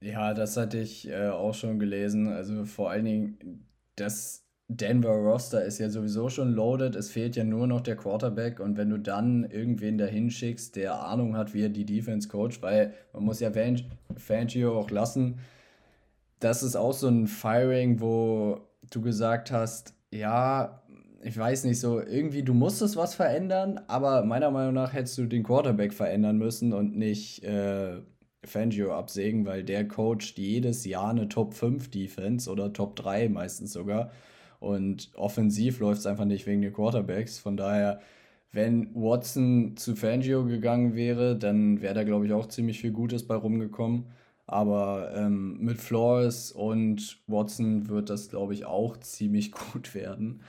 Ja, 0.00 0.34
das 0.34 0.56
hatte 0.56 0.78
ich 0.78 1.08
äh, 1.08 1.28
auch 1.28 1.54
schon 1.54 1.78
gelesen. 1.78 2.28
Also 2.28 2.64
vor 2.64 2.90
allen 2.90 3.04
Dingen, 3.04 3.66
das 3.96 4.44
Denver 4.68 5.14
Roster 5.14 5.64
ist 5.64 5.78
ja 5.78 5.88
sowieso 5.88 6.28
schon 6.28 6.52
loaded. 6.52 6.94
Es 6.94 7.10
fehlt 7.10 7.36
ja 7.36 7.44
nur 7.44 7.66
noch 7.66 7.80
der 7.80 7.96
Quarterback. 7.96 8.60
Und 8.60 8.76
wenn 8.76 8.90
du 8.90 8.98
dann 8.98 9.44
irgendwen 9.44 9.98
dahin 9.98 10.30
schickst, 10.30 10.76
der 10.76 11.00
Ahnung 11.00 11.36
hat, 11.36 11.54
wie 11.54 11.62
er 11.62 11.70
die 11.70 11.86
Defense 11.86 12.28
coacht, 12.28 12.60
weil 12.60 12.92
man 13.12 13.24
muss 13.24 13.40
ja 13.40 13.50
Fangio 14.16 14.78
auch 14.78 14.90
lassen. 14.90 15.38
Das 16.38 16.62
ist 16.62 16.76
auch 16.76 16.92
so 16.92 17.08
ein 17.08 17.26
Firing, 17.26 18.00
wo 18.00 18.60
du 18.90 19.00
gesagt 19.00 19.50
hast, 19.50 19.94
ja, 20.10 20.82
ich 21.22 21.36
weiß 21.36 21.64
nicht, 21.64 21.80
so 21.80 22.00
irgendwie, 22.00 22.42
du 22.42 22.54
musstest 22.54 22.96
was 22.96 23.14
verändern, 23.14 23.80
aber 23.88 24.24
meiner 24.24 24.50
Meinung 24.50 24.74
nach 24.74 24.92
hättest 24.92 25.18
du 25.18 25.26
den 25.26 25.42
Quarterback 25.42 25.92
verändern 25.92 26.38
müssen 26.38 26.72
und 26.72 26.96
nicht 26.96 27.42
äh, 27.44 28.00
Fangio 28.44 28.92
absägen, 28.94 29.44
weil 29.46 29.64
der 29.64 29.86
coacht 29.88 30.36
jedes 30.36 30.84
Jahr 30.84 31.10
eine 31.10 31.28
Top 31.28 31.54
5 31.54 31.90
Defense 31.90 32.50
oder 32.50 32.72
Top 32.72 32.96
3 32.96 33.28
meistens 33.28 33.72
sogar. 33.72 34.10
Und 34.60 35.10
offensiv 35.14 35.80
läuft 35.80 36.00
es 36.00 36.06
einfach 36.06 36.24
nicht 36.24 36.46
wegen 36.46 36.62
den 36.62 36.72
Quarterbacks. 36.72 37.38
Von 37.38 37.56
daher, 37.56 38.00
wenn 38.52 38.94
Watson 38.94 39.76
zu 39.76 39.96
Fangio 39.96 40.44
gegangen 40.44 40.94
wäre, 40.94 41.36
dann 41.36 41.80
wäre 41.80 41.94
da, 41.94 42.04
glaube 42.04 42.26
ich, 42.26 42.32
auch 42.32 42.46
ziemlich 42.46 42.80
viel 42.80 42.92
Gutes 42.92 43.26
bei 43.26 43.34
rumgekommen. 43.34 44.06
Aber 44.46 45.12
ähm, 45.14 45.58
mit 45.60 45.78
Flores 45.78 46.52
und 46.52 47.20
Watson 47.26 47.88
wird 47.88 48.08
das, 48.08 48.30
glaube 48.30 48.54
ich, 48.54 48.64
auch 48.64 48.96
ziemlich 48.96 49.52
gut 49.72 49.94
werden. 49.94 50.40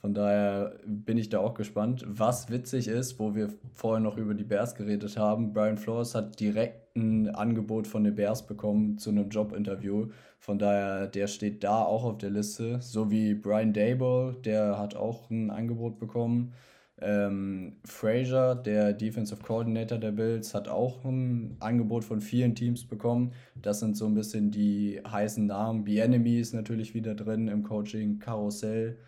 Von 0.00 0.14
daher 0.14 0.78
bin 0.86 1.18
ich 1.18 1.28
da 1.28 1.40
auch 1.40 1.54
gespannt. 1.54 2.04
Was 2.06 2.50
witzig 2.50 2.86
ist, 2.86 3.18
wo 3.18 3.34
wir 3.34 3.48
vorher 3.72 4.00
noch 4.00 4.16
über 4.16 4.34
die 4.34 4.44
Bears 4.44 4.76
geredet 4.76 5.16
haben, 5.18 5.52
Brian 5.52 5.76
Flores 5.76 6.14
hat 6.14 6.38
direkt 6.38 6.96
ein 6.96 7.28
Angebot 7.28 7.88
von 7.88 8.04
den 8.04 8.14
Bears 8.14 8.46
bekommen 8.46 8.98
zu 8.98 9.10
einem 9.10 9.28
Jobinterview. 9.28 10.08
Von 10.38 10.58
daher, 10.58 11.08
der 11.08 11.26
steht 11.26 11.64
da 11.64 11.82
auch 11.82 12.04
auf 12.04 12.18
der 12.18 12.30
Liste. 12.30 12.80
So 12.80 13.10
wie 13.10 13.34
Brian 13.34 13.72
Dable, 13.72 14.36
der 14.44 14.78
hat 14.78 14.94
auch 14.94 15.30
ein 15.30 15.50
Angebot 15.50 15.98
bekommen. 15.98 16.54
Ähm, 17.00 17.76
Frazier, 17.84 18.54
der 18.56 18.92
Defensive 18.92 19.42
Coordinator 19.42 19.98
der 19.98 20.12
Bills, 20.12 20.54
hat 20.54 20.68
auch 20.68 21.04
ein 21.04 21.56
Angebot 21.60 22.04
von 22.04 22.20
vielen 22.20 22.54
Teams 22.54 22.86
bekommen. 22.86 23.32
Das 23.60 23.80
sind 23.80 23.96
so 23.96 24.06
ein 24.06 24.14
bisschen 24.14 24.50
die 24.50 25.00
heißen 25.06 25.46
Namen. 25.46 25.84
B-Enemy 25.84 26.38
ist 26.38 26.54
natürlich 26.54 26.94
wieder 26.94 27.14
drin 27.14 27.48
im 27.48 27.62
Coaching-Karussell. 27.62 28.98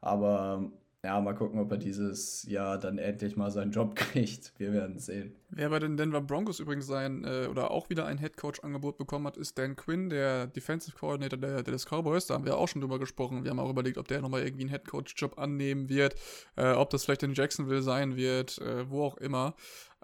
Aber 0.00 0.70
ja, 1.04 1.20
mal 1.20 1.34
gucken, 1.34 1.60
ob 1.60 1.70
er 1.70 1.78
dieses 1.78 2.42
Jahr 2.42 2.76
dann 2.76 2.98
endlich 2.98 3.36
mal 3.36 3.52
seinen 3.52 3.70
Job 3.70 3.94
kriegt. 3.94 4.52
Wir 4.58 4.72
werden 4.72 4.98
sehen. 4.98 5.36
Wer 5.48 5.70
bei 5.70 5.78
den 5.78 5.96
Denver 5.96 6.20
Broncos 6.20 6.58
übrigens 6.58 6.88
sein 6.88 7.22
äh, 7.24 7.46
oder 7.48 7.70
auch 7.70 7.88
wieder 7.88 8.04
ein 8.06 8.18
Headcoach-Angebot 8.18 8.98
bekommen 8.98 9.26
hat, 9.28 9.36
ist 9.36 9.56
Dan 9.58 9.76
Quinn, 9.76 10.10
der 10.10 10.48
Defensive 10.48 10.96
Coordinator 10.98 11.38
der 11.38 11.62
Dallas 11.62 11.86
Cowboys. 11.86 12.26
Da 12.26 12.34
haben 12.34 12.44
wir 12.44 12.58
auch 12.58 12.66
schon 12.66 12.80
drüber 12.80 12.98
gesprochen. 12.98 13.44
Wir 13.44 13.52
haben 13.52 13.60
auch 13.60 13.70
überlegt, 13.70 13.96
ob 13.96 14.08
der 14.08 14.20
nochmal 14.20 14.42
irgendwie 14.42 14.64
einen 14.64 14.70
Headcoach-Job 14.70 15.38
annehmen 15.38 15.88
wird, 15.88 16.16
äh, 16.56 16.72
ob 16.72 16.90
das 16.90 17.04
vielleicht 17.04 17.22
in 17.22 17.32
Jacksonville 17.32 17.82
sein 17.82 18.16
wird, 18.16 18.58
äh, 18.58 18.90
wo 18.90 19.04
auch 19.04 19.18
immer. 19.18 19.54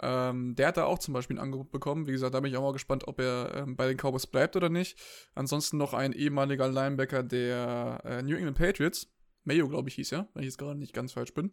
Ähm, 0.00 0.54
der 0.54 0.68
hat 0.68 0.76
da 0.76 0.84
auch 0.84 1.00
zum 1.00 1.12
Beispiel 1.12 1.36
ein 1.36 1.42
Angebot 1.42 1.72
bekommen. 1.72 2.06
Wie 2.06 2.12
gesagt, 2.12 2.34
da 2.34 2.40
bin 2.40 2.52
ich 2.52 2.56
auch 2.56 2.62
mal 2.62 2.72
gespannt, 2.72 3.06
ob 3.08 3.20
er 3.20 3.52
ähm, 3.54 3.76
bei 3.76 3.88
den 3.88 3.96
Cowboys 3.96 4.28
bleibt 4.28 4.54
oder 4.54 4.68
nicht. 4.68 4.96
Ansonsten 5.34 5.76
noch 5.76 5.92
ein 5.92 6.12
ehemaliger 6.12 6.68
Linebacker 6.68 7.24
der 7.24 8.00
äh, 8.04 8.22
New 8.22 8.36
England 8.36 8.56
Patriots 8.56 9.08
Mayo, 9.44 9.68
glaube 9.68 9.88
ich, 9.88 9.94
hieß 9.96 10.10
ja, 10.10 10.28
wenn 10.34 10.42
ich 10.42 10.48
jetzt 10.48 10.58
gerade 10.58 10.78
nicht 10.78 10.92
ganz 10.92 11.12
falsch 11.12 11.34
bin. 11.34 11.52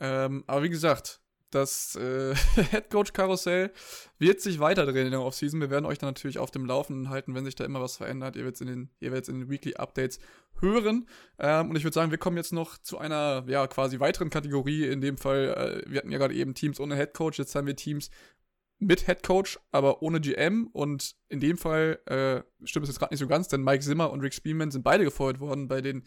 Ähm, 0.00 0.44
aber 0.46 0.62
wie 0.62 0.70
gesagt, 0.70 1.20
das 1.50 1.96
äh, 1.96 2.34
Headcoach-Karussell 2.70 3.72
wird 4.18 4.40
sich 4.40 4.60
weiterdrehen 4.60 5.06
in 5.06 5.12
der 5.12 5.22
Offseason. 5.22 5.60
Wir 5.60 5.70
werden 5.70 5.84
euch 5.84 5.98
dann 5.98 6.08
natürlich 6.08 6.38
auf 6.38 6.50
dem 6.50 6.64
Laufenden 6.64 7.10
halten, 7.10 7.34
wenn 7.34 7.44
sich 7.44 7.56
da 7.56 7.64
immer 7.64 7.80
was 7.80 7.96
verändert. 7.96 8.36
Ihr 8.36 8.44
werdet 8.44 8.60
es 8.60 9.28
in 9.28 9.40
den 9.40 9.50
Weekly 9.50 9.74
Updates 9.74 10.20
hören. 10.60 11.08
Ähm, 11.38 11.70
und 11.70 11.76
ich 11.76 11.84
würde 11.84 11.94
sagen, 11.94 12.10
wir 12.10 12.18
kommen 12.18 12.36
jetzt 12.36 12.52
noch 12.52 12.78
zu 12.78 12.98
einer, 12.98 13.44
ja, 13.48 13.66
quasi 13.66 14.00
weiteren 14.00 14.30
Kategorie. 14.30 14.86
In 14.86 15.00
dem 15.00 15.18
Fall, 15.18 15.82
äh, 15.86 15.90
wir 15.90 15.98
hatten 15.98 16.12
ja 16.12 16.18
gerade 16.18 16.34
eben 16.34 16.54
Teams 16.54 16.80
ohne 16.80 16.96
Headcoach, 16.96 17.38
jetzt 17.38 17.54
haben 17.54 17.66
wir 17.66 17.76
Teams 17.76 18.10
mit 18.78 19.06
Headcoach, 19.06 19.58
aber 19.72 20.02
ohne 20.02 20.20
GM. 20.20 20.68
Und 20.72 21.16
in 21.28 21.40
dem 21.40 21.58
Fall 21.58 21.98
äh, 22.06 22.66
stimmt 22.66 22.84
es 22.84 22.90
jetzt 22.90 22.98
gerade 22.98 23.12
nicht 23.12 23.20
so 23.20 23.26
ganz, 23.26 23.48
denn 23.48 23.62
Mike 23.62 23.84
Zimmer 23.84 24.10
und 24.10 24.20
Rick 24.20 24.34
Spielman 24.34 24.70
sind 24.70 24.82
beide 24.82 25.04
gefeuert 25.04 25.40
worden 25.40 25.68
bei 25.68 25.80
den 25.80 26.04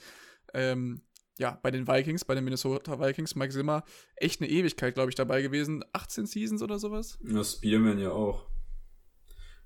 ähm, 0.53 1.01
ja, 1.39 1.59
bei 1.61 1.71
den 1.71 1.87
Vikings, 1.87 2.25
bei 2.25 2.35
den 2.35 2.43
Minnesota 2.43 2.99
Vikings, 2.99 3.35
Mike 3.35 3.53
Zimmer, 3.53 3.83
echt 4.15 4.41
eine 4.41 4.49
Ewigkeit, 4.49 4.93
glaube 4.93 5.09
ich, 5.09 5.15
dabei 5.15 5.41
gewesen. 5.41 5.83
18 5.93 6.25
Seasons 6.25 6.61
oder 6.61 6.79
sowas? 6.79 7.17
Das 7.23 7.53
Spearman 7.53 7.99
ja 7.99 8.11
auch. 8.11 8.47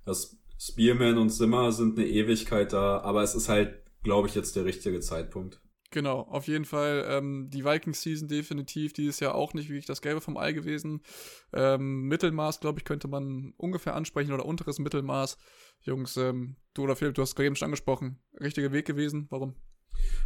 Das 0.04 0.36
Spearman 0.58 1.18
und 1.18 1.30
Zimmer 1.30 1.72
sind 1.72 1.98
eine 1.98 2.08
Ewigkeit 2.08 2.72
da, 2.72 3.00
aber 3.00 3.22
es 3.22 3.34
ist 3.34 3.48
halt, 3.48 3.82
glaube 4.02 4.28
ich, 4.28 4.34
jetzt 4.34 4.56
der 4.56 4.64
richtige 4.64 5.00
Zeitpunkt. 5.00 5.60
Genau, 5.90 6.20
auf 6.20 6.48
jeden 6.48 6.66
Fall 6.66 7.06
ähm, 7.08 7.48
die 7.48 7.64
Vikings-Season 7.64 8.28
definitiv 8.28 8.92
dieses 8.92 9.20
Jahr 9.20 9.34
auch 9.34 9.54
nicht 9.54 9.70
wirklich 9.70 9.86
das 9.86 10.02
Gelbe 10.02 10.20
vom 10.20 10.36
Ei 10.36 10.52
gewesen. 10.52 11.00
Ähm, 11.54 12.02
Mittelmaß, 12.08 12.60
glaube 12.60 12.78
ich, 12.78 12.84
könnte 12.84 13.08
man 13.08 13.54
ungefähr 13.56 13.94
ansprechen 13.94 14.32
oder 14.32 14.44
unteres 14.44 14.78
Mittelmaß. 14.78 15.38
Jungs, 15.80 16.18
ähm, 16.18 16.56
du 16.74 16.82
oder 16.82 16.94
Philipp, 16.94 17.14
du 17.14 17.22
hast 17.22 17.36
gerade 17.36 17.46
eben 17.46 17.56
schon 17.56 17.66
angesprochen. 17.66 18.18
Richtiger 18.38 18.70
Weg 18.72 18.86
gewesen. 18.86 19.28
Warum? 19.30 19.54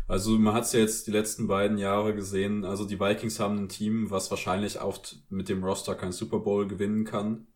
Also 0.09 0.39
man 0.39 0.55
hat 0.55 0.65
es 0.65 0.73
ja 0.73 0.81
jetzt 0.81 1.07
die 1.07 1.11
letzten 1.11 1.47
beiden 1.47 1.79
Jahre 1.79 2.15
gesehen. 2.15 2.65
Also 2.65 2.85
die 2.85 3.01
Vikings 3.01 3.41
haben 3.41 3.59
ein 3.59 3.69
Team, 3.69 4.11
was 4.11 4.31
wahrscheinlich 4.31 4.81
oft 4.81 5.17
mit 5.31 5.49
dem 5.49 5.65
Roster 5.65 5.95
kein 5.95 6.13
Super 6.13 6.41
Bowl 6.41 6.67
gewinnen 6.69 7.05
kann. 7.05 7.47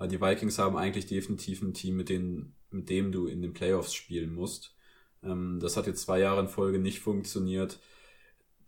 Die 0.00 0.20
Vikings 0.20 0.58
haben 0.58 0.76
eigentlich 0.76 1.06
definitiv 1.06 1.62
ein 1.62 1.74
Team, 1.74 1.96
mit, 1.96 2.08
denen, 2.08 2.56
mit 2.70 2.90
dem 2.90 3.12
du 3.12 3.26
in 3.26 3.42
den 3.42 3.52
Playoffs 3.52 3.94
spielen 3.94 4.34
musst. 4.34 4.74
Ähm, 5.22 5.58
das 5.60 5.76
hat 5.76 5.86
jetzt 5.86 6.02
zwei 6.02 6.18
Jahre 6.18 6.40
in 6.40 6.48
Folge 6.48 6.78
nicht 6.78 7.00
funktioniert. 7.00 7.80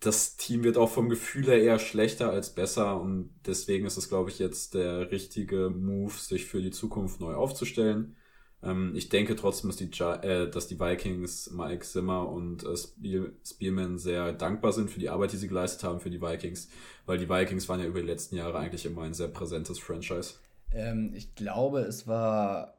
Das 0.01 0.37
Team 0.37 0.65
wird 0.65 0.77
auch 0.77 0.91
vom 0.91 1.09
Gefühl 1.09 1.47
her 1.47 1.63
eher 1.63 1.79
schlechter 1.79 2.31
als 2.31 2.55
besser 2.55 3.01
und 3.01 3.31
deswegen 3.47 3.87
ist 3.87 3.97
es, 3.97 4.09
glaube 4.09 4.31
ich, 4.31 4.39
jetzt 4.39 4.75
der 4.75 5.11
richtige 5.11 5.71
Move, 5.71 6.13
sich 6.13 6.45
für 6.45 6.61
die 6.61 6.71
Zukunft 6.71 7.21
neu 7.21 7.35
aufzustellen. 7.35 8.17
Ähm, 8.65 8.93
ich 8.95 9.09
denke 9.09 9.37
trotzdem, 9.37 9.71
dass 9.71 9.77
die, 9.77 9.91
äh, 10.27 10.51
dass 10.51 10.67
die 10.69 10.81
Vikings, 10.81 11.51
Mike 11.51 11.85
Zimmer 11.85 12.29
und 12.29 12.65
äh, 12.65 12.77
Spiel 12.77 13.33
Spielman 13.47 13.99
sehr 13.99 14.33
dankbar 14.33 14.73
sind 14.73 14.91
für 14.91 15.01
die 15.01 15.11
Arbeit, 15.11 15.33
die 15.33 15.37
sie 15.37 15.49
geleistet 15.49 15.85
haben 15.85 16.01
für 16.01 16.11
die 16.11 16.21
Vikings, 16.21 16.69
weil 17.07 17.19
die 17.19 17.29
Vikings 17.29 17.69
waren 17.69 17.81
ja 17.81 17.87
über 17.87 18.01
die 18.01 18.07
letzten 18.07 18.37
Jahre 18.37 18.59
eigentlich 18.59 18.87
immer 18.87 19.03
ein 19.03 19.15
sehr 19.15 19.29
präsentes 19.29 19.79
Franchise. 19.79 20.35
Ähm, 20.73 21.13
ich 21.15 21.35
glaube, 21.35 21.81
es 21.81 22.07
war 22.07 22.75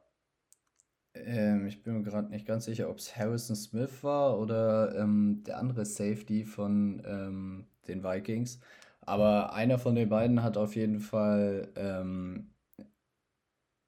ähm, 1.24 1.66
ich 1.66 1.82
bin 1.82 1.94
mir 1.94 2.02
gerade 2.02 2.28
nicht 2.28 2.46
ganz 2.46 2.64
sicher, 2.64 2.90
ob 2.90 2.98
es 2.98 3.16
Harrison 3.16 3.56
Smith 3.56 4.02
war 4.02 4.38
oder 4.38 4.94
ähm, 4.96 5.42
der 5.46 5.58
andere 5.58 5.84
Safety 5.84 6.44
von 6.44 7.02
ähm, 7.06 7.66
den 7.88 8.04
Vikings. 8.04 8.60
Aber 9.00 9.54
einer 9.54 9.78
von 9.78 9.94
den 9.94 10.08
beiden 10.08 10.42
hat 10.42 10.56
auf 10.56 10.74
jeden 10.76 11.00
Fall. 11.00 11.68
Ähm, 11.76 12.50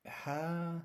ja. 0.05 0.85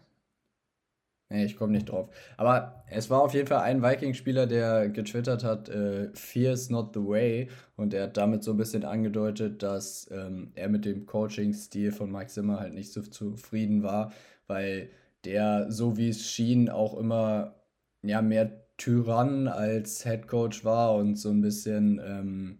Nee, 1.33 1.45
ich 1.45 1.57
komme 1.57 1.71
nicht 1.71 1.89
drauf. 1.89 2.11
Aber 2.37 2.83
es 2.91 3.09
war 3.09 3.21
auf 3.23 3.33
jeden 3.33 3.47
Fall 3.47 3.61
ein 3.61 3.81
Viking-Spieler, 3.81 4.45
der 4.45 4.87
getwittert 4.89 5.43
hat, 5.43 5.67
äh, 5.67 6.11
Fear 6.13 6.53
is 6.53 6.69
not 6.69 6.93
the 6.93 6.99
way. 6.99 7.49
Und 7.75 7.95
er 7.95 8.03
hat 8.03 8.17
damit 8.17 8.43
so 8.43 8.51
ein 8.51 8.57
bisschen 8.57 8.85
angedeutet, 8.85 9.63
dass 9.63 10.07
ähm, 10.11 10.51
er 10.53 10.69
mit 10.69 10.85
dem 10.85 11.07
Coaching-Stil 11.07 11.91
von 11.91 12.11
Mike 12.11 12.27
Zimmer 12.27 12.59
halt 12.59 12.75
nicht 12.75 12.93
so 12.93 13.01
zufrieden 13.01 13.81
war, 13.81 14.13
weil 14.45 14.91
der, 15.25 15.71
so 15.71 15.97
wie 15.97 16.09
es 16.09 16.23
schien, 16.23 16.69
auch 16.69 16.95
immer 16.99 17.55
ja, 18.03 18.21
mehr 18.21 18.51
Tyrann 18.77 19.47
als 19.47 20.03
Head 20.03 20.27
Coach 20.27 20.63
war 20.63 20.93
und 20.93 21.15
so 21.15 21.31
ein 21.31 21.41
bisschen 21.41 21.99
ähm, 22.05 22.59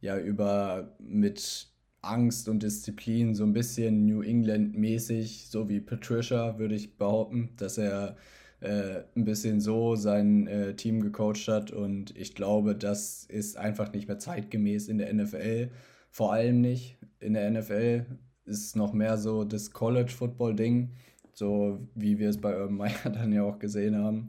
ja 0.00 0.18
über 0.18 0.96
mit 0.98 1.68
Angst 2.02 2.48
und 2.48 2.62
Disziplin 2.62 3.34
so 3.34 3.44
ein 3.44 3.52
bisschen 3.52 4.06
New 4.06 4.22
England 4.22 4.76
mäßig, 4.76 5.48
so 5.48 5.68
wie 5.68 5.80
Patricia 5.80 6.58
würde 6.58 6.74
ich 6.74 6.96
behaupten, 6.96 7.50
dass 7.56 7.78
er 7.78 8.16
äh, 8.60 9.02
ein 9.16 9.24
bisschen 9.24 9.60
so 9.60 9.96
sein 9.96 10.46
äh, 10.46 10.74
Team 10.74 11.00
gecoacht 11.00 11.48
hat. 11.48 11.70
Und 11.70 12.16
ich 12.16 12.34
glaube, 12.34 12.74
das 12.74 13.24
ist 13.24 13.56
einfach 13.56 13.92
nicht 13.92 14.08
mehr 14.08 14.18
zeitgemäß 14.18 14.88
in 14.88 14.98
der 14.98 15.12
NFL, 15.12 15.70
vor 16.10 16.32
allem 16.32 16.60
nicht. 16.60 16.98
In 17.20 17.34
der 17.34 17.50
NFL 17.50 18.06
ist 18.44 18.76
noch 18.76 18.92
mehr 18.92 19.18
so 19.18 19.44
das 19.44 19.72
College 19.72 20.12
Football 20.12 20.54
Ding 20.54 20.90
so 21.38 21.78
wie 21.94 22.18
wir 22.18 22.28
es 22.28 22.40
bei 22.40 22.60
Urban 22.60 22.76
Meyer 22.76 22.92
dann 23.04 23.32
ja 23.32 23.44
auch 23.44 23.58
gesehen 23.58 23.96
haben. 23.96 24.28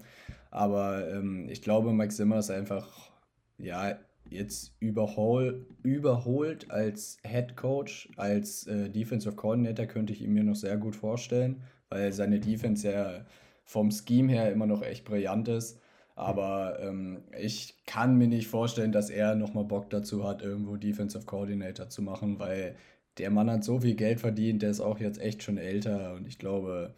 Aber 0.52 1.10
ähm, 1.12 1.48
ich 1.50 1.62
glaube, 1.62 1.92
Mike 1.92 2.14
Zimmer 2.14 2.40
ist 2.40 2.52
einfach, 2.52 3.12
ja, 3.58 3.98
jetzt 4.32 4.76
überhol, 4.80 5.66
überholt 5.84 6.70
als 6.72 7.18
Head 7.24 7.56
Coach, 7.56 8.10
als 8.18 8.68
äh, 8.68 8.90
Defensive 8.90 9.36
Coordinator 9.36 9.86
könnte 9.86 10.14
ich 10.14 10.22
ihn 10.22 10.34
mir 10.34 10.44
noch 10.44 10.56
sehr 10.56 10.78
gut 10.78 10.96
vorstellen, 10.96 11.62
weil 11.90 12.12
seine 12.14 12.40
Defense 12.40 12.90
ja 12.90 13.26
vom 13.66 13.92
Scheme 13.92 14.32
her 14.32 14.52
immer 14.52 14.68
noch 14.68 14.82
echt 14.82 15.06
brillant 15.06 15.48
ist. 15.48 15.80
Aber 16.16 16.80
ähm, 16.82 17.24
ich 17.40 17.76
kann 17.86 18.18
mir 18.18 18.28
nicht 18.28 18.48
vorstellen, 18.48 18.92
dass 18.92 19.10
er 19.10 19.36
nochmal 19.36 19.64
Bock 19.64 19.90
dazu 19.90 20.28
hat, 20.28 20.42
irgendwo 20.42 20.76
Defensive 20.76 21.26
Coordinator 21.26 21.90
zu 21.90 22.02
machen, 22.02 22.40
weil 22.40 22.76
der 23.18 23.32
Mann 23.32 23.50
hat 23.50 23.64
so 23.64 23.80
viel 23.80 23.96
Geld 23.96 24.20
verdient, 24.20 24.62
der 24.62 24.72
ist 24.72 24.82
auch 24.82 25.00
jetzt 25.00 25.22
echt 25.22 25.44
schon 25.44 25.58
älter 25.58 26.14
und 26.16 26.28
ich 26.28 26.40
glaube, 26.40 26.94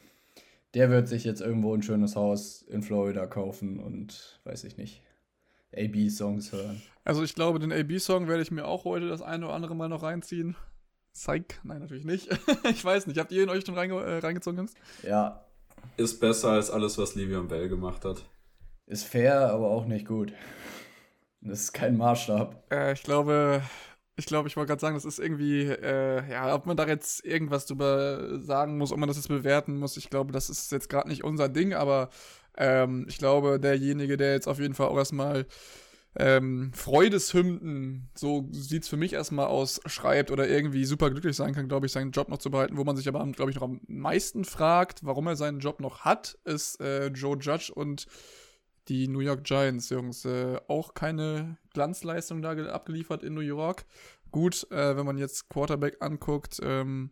der 0.73 0.89
wird 0.89 1.07
sich 1.07 1.23
jetzt 1.23 1.41
irgendwo 1.41 1.73
ein 1.73 1.83
schönes 1.83 2.15
Haus 2.15 2.61
in 2.63 2.81
Florida 2.81 3.27
kaufen 3.27 3.79
und 3.79 4.39
weiß 4.45 4.63
ich 4.63 4.77
nicht, 4.77 5.03
AB-Songs 5.75 6.51
hören. 6.51 6.81
Also 7.03 7.23
ich 7.23 7.35
glaube, 7.35 7.59
den 7.59 7.71
AB-Song 7.71 8.27
werde 8.27 8.43
ich 8.43 8.51
mir 8.51 8.65
auch 8.65 8.85
heute 8.85 9.07
das 9.07 9.21
eine 9.21 9.45
oder 9.45 9.55
andere 9.55 9.75
Mal 9.75 9.89
noch 9.89 10.03
reinziehen. 10.03 10.55
Psych? 11.13 11.59
Nein, 11.63 11.79
natürlich 11.79 12.05
nicht. 12.05 12.29
ich 12.69 12.83
weiß 12.83 13.07
nicht. 13.07 13.19
Habt 13.19 13.31
ihr 13.31 13.43
ihn 13.43 13.49
euch 13.49 13.65
schon 13.65 13.75
reinge 13.75 13.95
äh, 14.01 14.19
reingezogen? 14.19 14.69
Ja. 15.03 15.45
Ist 15.97 16.19
besser 16.19 16.51
als 16.51 16.69
alles, 16.69 16.97
was 16.97 17.15
Livion 17.15 17.47
Bell 17.47 17.67
gemacht 17.67 18.05
hat. 18.05 18.23
Ist 18.85 19.05
fair, 19.05 19.51
aber 19.51 19.69
auch 19.69 19.85
nicht 19.85 20.07
gut. 20.07 20.33
Das 21.41 21.61
ist 21.61 21.73
kein 21.73 21.97
Maßstab. 21.97 22.71
Äh, 22.71 22.93
ich 22.93 23.03
glaube, 23.03 23.63
ich 24.15 24.25
glaube, 24.25 24.47
ich 24.47 24.55
wollte 24.55 24.67
gerade 24.67 24.81
sagen, 24.81 24.95
das 24.95 25.05
ist 25.05 25.19
irgendwie, 25.19 25.63
äh, 25.63 26.29
ja, 26.29 26.53
ob 26.53 26.65
man 26.65 26.77
da 26.77 26.87
jetzt 26.87 27.25
irgendwas 27.25 27.65
drüber 27.65 28.39
sagen 28.39 28.77
muss, 28.77 28.91
ob 28.91 28.99
man 28.99 29.07
das 29.07 29.17
jetzt 29.17 29.29
bewerten 29.29 29.77
muss, 29.77 29.97
ich 29.97 30.09
glaube, 30.09 30.31
das 30.31 30.49
ist 30.49 30.71
jetzt 30.71 30.89
gerade 30.89 31.09
nicht 31.09 31.23
unser 31.23 31.49
Ding, 31.49 31.73
aber 31.73 32.09
ähm, 32.57 33.05
ich 33.07 33.17
glaube, 33.17 33.59
derjenige, 33.59 34.17
der 34.17 34.33
jetzt 34.33 34.47
auf 34.47 34.59
jeden 34.59 34.73
Fall 34.73 34.87
auch 34.87 34.97
erstmal 34.97 35.45
ähm, 36.15 36.71
Freudeshymnen, 36.73 38.09
so 38.15 38.49
sieht 38.51 38.83
es 38.83 38.89
für 38.89 38.97
mich 38.97 39.13
erstmal 39.13 39.47
aus, 39.47 39.79
schreibt 39.85 40.29
oder 40.29 40.47
irgendwie 40.47 40.83
super 40.83 41.09
glücklich 41.09 41.35
sein 41.35 41.53
kann, 41.53 41.69
glaube 41.69 41.85
ich, 41.85 41.91
seinen 41.93 42.11
Job 42.11 42.27
noch 42.27 42.39
zu 42.39 42.51
behalten. 42.51 42.77
Wo 42.77 42.83
man 42.83 42.97
sich 42.97 43.07
aber, 43.07 43.25
glaube 43.31 43.51
ich, 43.51 43.55
noch 43.55 43.63
am 43.63 43.79
meisten 43.87 44.43
fragt, 44.43 45.05
warum 45.05 45.27
er 45.27 45.35
seinen 45.37 45.59
Job 45.59 45.79
noch 45.79 46.01
hat, 46.01 46.37
ist 46.43 46.81
äh, 46.81 47.07
Joe 47.07 47.37
Judge 47.37 47.71
und 47.73 48.07
die 48.87 49.07
New 49.07 49.19
York 49.19 49.45
Giants, 49.45 49.89
Jungs. 49.89 50.25
Äh, 50.25 50.59
auch 50.67 50.93
keine 50.93 51.57
Glanzleistung 51.73 52.41
da 52.41 52.51
abgeliefert 52.51 53.23
in 53.23 53.33
New 53.33 53.41
York. 53.41 53.85
Gut, 54.31 54.69
äh, 54.71 54.97
wenn 54.97 55.05
man 55.05 55.17
jetzt 55.17 55.49
Quarterback 55.49 55.97
anguckt, 56.01 56.59
ähm, 56.61 57.11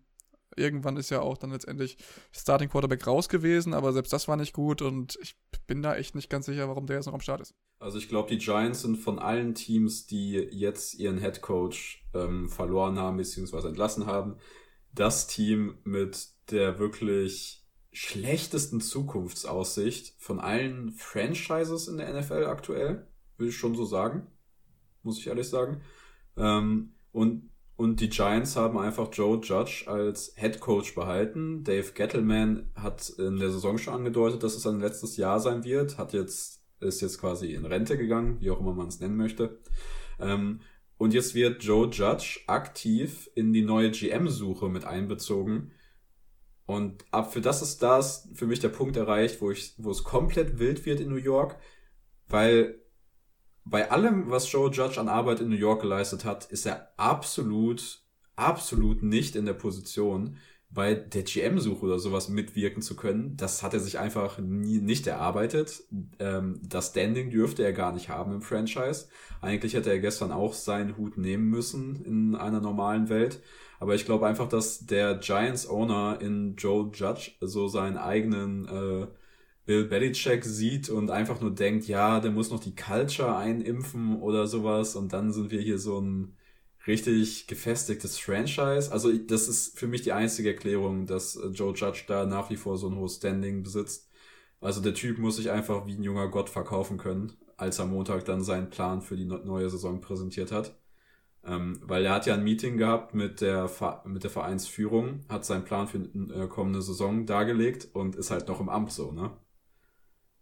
irgendwann 0.56 0.98
ist 0.98 1.10
ja 1.10 1.22
auch 1.22 1.38
dann 1.38 1.52
letztendlich 1.52 1.98
Starting 2.32 2.70
Quarterback 2.70 3.06
raus 3.06 3.30
gewesen, 3.30 3.74
aber 3.74 3.94
selbst 3.94 4.14
das 4.14 4.28
war 4.28 4.36
nicht 4.36 4.54
gut 4.54 4.82
und 4.82 5.18
ich 5.22 5.36
bin 5.68 5.82
da 5.82 5.96
echt 5.96 6.16
nicht 6.16 6.30
ganz 6.30 6.46
sicher, 6.46 6.68
warum 6.68 6.86
der 6.86 6.98
jetzt 6.98 7.06
noch 7.06 7.14
am 7.14 7.22
Start 7.22 7.42
ist. 7.42 7.54
Also 7.80 7.98
ich 7.98 8.10
glaube, 8.10 8.30
die 8.30 8.38
Giants 8.38 8.82
sind 8.82 8.98
von 8.98 9.20
allen 9.20 9.56
Teams, 9.56 10.08
die 10.08 10.34
jetzt 10.34 10.96
ihren 10.96 11.20
Head 11.20 11.42
Coach 11.42 12.06
ähm, 12.14 12.50
verloren 12.50 12.98
haben 12.98 13.18
bzw. 13.18 13.68
entlassen 13.68 14.06
haben, 14.06 14.38
das 14.94 15.28
Team 15.28 15.78
mit 15.84 16.30
der 16.50 16.80
wirklich 16.80 17.60
schlechtesten 17.92 18.82
Zukunftsaussicht 18.82 20.16
von 20.18 20.40
allen 20.40 20.92
Franchises 20.92 21.88
in 21.88 21.98
der 21.98 22.14
NFL 22.14 22.46
aktuell, 22.46 23.08
würde 23.38 23.50
ich 23.50 23.58
schon 23.58 23.76
so 23.76 23.86
sagen. 23.86 24.28
Muss 25.04 25.18
ich 25.18 25.28
ehrlich 25.28 25.48
sagen. 25.48 25.82
Ähm, 26.38 26.94
und, 27.12 27.49
und 27.80 28.02
die 28.02 28.10
Giants 28.10 28.58
haben 28.58 28.78
einfach 28.78 29.08
Joe 29.14 29.40
Judge 29.42 29.86
als 29.88 30.34
Head 30.36 30.60
Coach 30.60 30.96
behalten. 30.96 31.64
Dave 31.64 31.94
Gettleman 31.94 32.70
hat 32.76 33.08
in 33.18 33.38
der 33.38 33.52
Saison 33.52 33.78
schon 33.78 33.94
angedeutet, 33.94 34.44
dass 34.44 34.54
es 34.54 34.64
sein 34.64 34.82
letztes 34.82 35.16
Jahr 35.16 35.40
sein 35.40 35.64
wird. 35.64 35.98
Hat 35.98 36.12
jetzt, 36.12 36.62
ist 36.82 37.00
jetzt 37.00 37.22
quasi 37.22 37.54
in 37.54 37.66
Rente 37.66 37.98
gegangen, 37.98 38.42
wie 38.42 38.52
auch 38.52 38.60
immer 38.60 38.74
man 38.74 38.90
es 38.90 39.00
nennen 39.00 39.16
möchte. 39.16 39.60
Ähm, 40.20 40.60
und 40.98 41.14
jetzt 41.14 41.36
wird 41.36 41.64
Joe 41.64 41.88
Judge 41.88 42.42
aktiv 42.48 43.30
in 43.34 43.54
die 43.54 43.64
neue 43.64 43.92
GM-Suche 43.92 44.68
mit 44.68 44.84
einbezogen 44.84 45.72
und 46.66 47.06
ab 47.12 47.32
für 47.32 47.40
das 47.40 47.62
ist 47.62 47.82
das 47.82 48.28
für 48.34 48.46
mich 48.46 48.60
der 48.60 48.68
Punkt 48.68 48.98
erreicht, 48.98 49.40
wo 49.40 49.52
ich, 49.52 49.74
wo 49.78 49.90
es 49.90 50.04
komplett 50.04 50.60
wild 50.60 50.86
wird 50.86 51.00
in 51.00 51.08
New 51.08 51.16
York, 51.16 51.56
weil 52.28 52.76
bei 53.70 53.92
allem, 53.92 54.30
was 54.30 54.52
Joe 54.52 54.72
Judge 54.72 55.00
an 55.00 55.08
Arbeit 55.08 55.40
in 55.40 55.50
New 55.50 55.56
York 55.56 55.82
geleistet 55.82 56.26
hat, 56.26 56.46
ist 56.46 56.66
er 56.66 56.94
absolut, 56.98 58.04
absolut 58.36 59.04
nicht 59.04 59.36
in 59.36 59.46
der 59.46 59.54
Position, 59.54 60.38
bei 60.72 60.94
der 60.94 61.24
GM-Suche 61.24 61.86
oder 61.86 61.98
sowas 61.98 62.30
mitwirken 62.30 62.84
zu 62.84 62.96
können. 62.96 63.36
Das 63.38 63.64
hat 63.64 63.74
er 63.74 63.80
sich 63.80 63.98
einfach 63.98 64.38
nie, 64.38 64.80
nicht 64.80 65.08
erarbeitet. 65.08 65.84
Ähm, 66.20 66.60
das 66.64 66.90
Standing 66.90 67.32
dürfte 67.32 67.64
er 67.64 67.74
gar 67.74 67.92
nicht 67.92 68.10
haben 68.10 68.34
im 68.34 68.42
Franchise. 68.42 69.08
Eigentlich 69.42 69.74
hätte 69.74 69.90
er 69.90 70.00
gestern 70.00 70.32
auch 70.32 70.54
seinen 70.54 70.96
Hut 70.96 71.18
nehmen 71.18 71.50
müssen 71.50 72.04
in 72.06 72.36
einer 72.36 72.62
normalen 72.62 73.10
Welt. 73.10 73.42
Aber 73.80 73.96
ich 73.96 74.06
glaube 74.06 74.28
einfach, 74.28 74.48
dass 74.48 74.86
der 74.86 75.16
Giants-Owner 75.16 76.20
in 76.22 76.56
Joe 76.56 76.92
Judge 76.94 77.32
so 77.40 77.68
seinen 77.68 77.98
eigenen 77.98 78.68
äh, 78.68 79.08
Bill 79.70 79.86
Belichick 79.86 80.46
sieht 80.46 80.90
und 80.90 81.12
einfach 81.12 81.42
nur 81.42 81.54
denkt, 81.54 81.88
ja, 81.88 82.20
der 82.20 82.32
muss 82.32 82.50
noch 82.50 82.60
die 82.60 82.74
Culture 82.74 83.38
einimpfen 83.38 84.20
oder 84.20 84.48
sowas 84.48 84.96
und 84.96 85.14
dann 85.14 85.32
sind 85.32 85.52
wir 85.52 85.62
hier 85.62 85.78
so 85.78 86.02
ein 86.02 86.36
richtig 86.88 87.46
gefestigtes 87.46 88.18
Franchise. 88.18 88.92
Also 88.92 89.16
das 89.16 89.48
ist 89.48 89.78
für 89.78 89.86
mich 89.86 90.02
die 90.02 90.12
einzige 90.12 90.50
Erklärung, 90.50 91.06
dass 91.06 91.36
äh, 91.36 91.50
Joe 91.50 91.76
Judge 91.76 92.06
da 92.08 92.26
nach 92.26 92.50
wie 92.50 92.56
vor 92.56 92.80
so 92.80 92.90
ein 92.90 92.96
hohes 92.96 93.18
Standing 93.18 93.62
besitzt. 93.62 94.10
Also 94.60 94.82
der 94.82 94.96
Typ 94.96 95.20
muss 95.20 95.36
sich 95.36 95.52
einfach 95.52 95.86
wie 95.86 95.94
ein 95.94 96.02
junger 96.04 96.30
Gott 96.30 96.50
verkaufen 96.50 96.98
können, 96.98 97.34
als 97.56 97.78
er 97.78 97.86
Montag 97.86 98.26
dann 98.26 98.44
seinen 98.44 98.72
Plan 98.72 99.04
für 99.04 99.18
die 99.18 99.26
neue 99.26 99.70
Saison 99.70 100.02
präsentiert 100.02 100.52
hat. 100.52 100.80
Ähm, 101.46 101.80
weil 101.84 102.06
er 102.06 102.16
hat 102.16 102.26
ja 102.26 102.34
ein 102.34 102.44
Meeting 102.44 102.78
gehabt 102.78 103.14
mit 103.14 103.42
der, 103.42 103.70
mit 104.06 104.24
der 104.24 104.32
Vereinsführung, 104.32 105.26
hat 105.30 105.46
seinen 105.46 105.64
Plan 105.64 105.88
für 105.88 106.00
die 106.00 106.34
äh, 106.34 106.48
kommende 106.48 106.82
Saison 106.82 107.28
dargelegt 107.28 107.90
und 107.94 108.16
ist 108.16 108.32
halt 108.32 108.48
noch 108.48 108.60
im 108.62 108.70
Amt 108.70 108.92
so, 108.92 109.12
ne? 109.12 109.32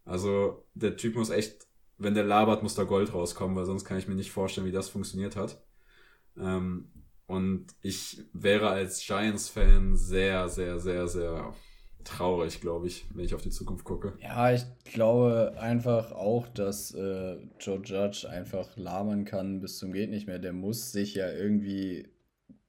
Also 0.08 0.66
der 0.74 0.96
Typ 0.96 1.16
muss 1.16 1.30
echt, 1.30 1.68
wenn 1.98 2.16
der 2.16 2.24
labert, 2.24 2.64
muss 2.64 2.76
da 2.76 2.84
Gold 2.84 3.14
rauskommen, 3.14 3.56
weil 3.56 3.66
sonst 3.66 3.86
kann 3.86 3.98
ich 3.98 4.08
mir 4.08 4.16
nicht 4.16 4.32
vorstellen, 4.32 4.68
wie 4.68 4.72
das 4.72 4.90
funktioniert 4.90 5.36
hat. 5.36 5.62
Ähm, 6.38 6.92
und 7.26 7.68
ich 7.82 8.24
wäre 8.32 8.70
als 8.70 9.06
Giants-Fan 9.06 9.96
sehr, 9.98 10.48
sehr, 10.48 10.80
sehr, 10.80 11.08
sehr 11.08 11.54
traurig, 12.06 12.62
glaube 12.62 12.88
ich, 12.88 13.06
wenn 13.14 13.26
ich 13.26 13.36
auf 13.36 13.42
die 13.42 13.50
Zukunft 13.50 13.84
gucke. 13.84 14.14
Ja, 14.22 14.54
ich 14.54 14.64
glaube 14.86 15.56
einfach 15.60 16.14
auch, 16.14 16.48
dass 16.48 16.92
äh, 16.92 17.36
Joe 17.60 17.82
Judge 17.84 18.30
einfach 18.30 18.78
labern 18.78 19.26
kann 19.26 19.60
bis 19.60 19.78
zum 19.78 19.92
geht 19.92 20.10
nicht 20.10 20.26
mehr. 20.26 20.40
Der 20.40 20.54
muss 20.54 20.94
sich 20.94 21.16
ja 21.16 21.30
irgendwie 21.30 22.08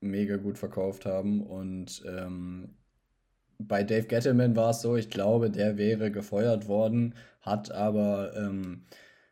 mega 0.01 0.37
gut 0.37 0.59
verkauft 0.59 1.07
haben 1.07 1.40
und 1.46 2.03
ähm, 2.07 2.78
bei 3.59 3.83
Dave 3.85 4.07
Gettleman 4.07 4.57
war 4.57 4.71
es 4.71 4.81
so, 4.83 4.97
ich 4.97 5.11
glaube, 5.11 5.51
der 5.51 5.77
wäre 5.77 6.11
gefeuert 6.11 6.68
worden, 6.68 7.14
hat 7.40 7.71
aber 7.73 8.37
ähm, 8.37 8.85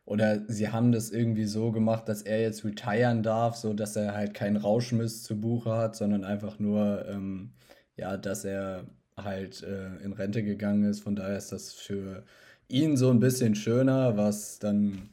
oder 0.04 0.42
sie 0.48 0.68
haben 0.70 0.92
das 0.92 1.10
irgendwie 1.10 1.44
so 1.46 1.72
gemacht, 1.72 2.08
dass 2.08 2.22
er 2.22 2.40
jetzt 2.40 2.64
retiren 2.64 3.22
darf, 3.22 3.56
so 3.56 3.74
dass 3.74 3.96
er 3.96 4.14
halt 4.14 4.34
keinen 4.34 4.56
Rauschmiss 4.56 5.24
zu 5.24 5.40
Buche 5.40 5.72
hat, 5.76 5.96
sondern 5.96 6.24
einfach 6.24 6.58
nur, 6.60 7.04
ähm, 7.08 7.52
ja, 7.96 8.16
dass 8.16 8.44
er 8.44 8.86
halt 9.16 9.62
äh, 9.64 9.96
in 10.04 10.12
Rente 10.12 10.44
gegangen 10.44 10.84
ist. 10.84 11.00
Von 11.00 11.16
daher 11.16 11.36
ist 11.36 11.50
das 11.52 11.72
für 11.72 12.24
ihn 12.68 12.96
so 12.96 13.10
ein 13.10 13.20
bisschen 13.20 13.54
schöner, 13.56 14.16
was 14.16 14.58
dann 14.60 15.10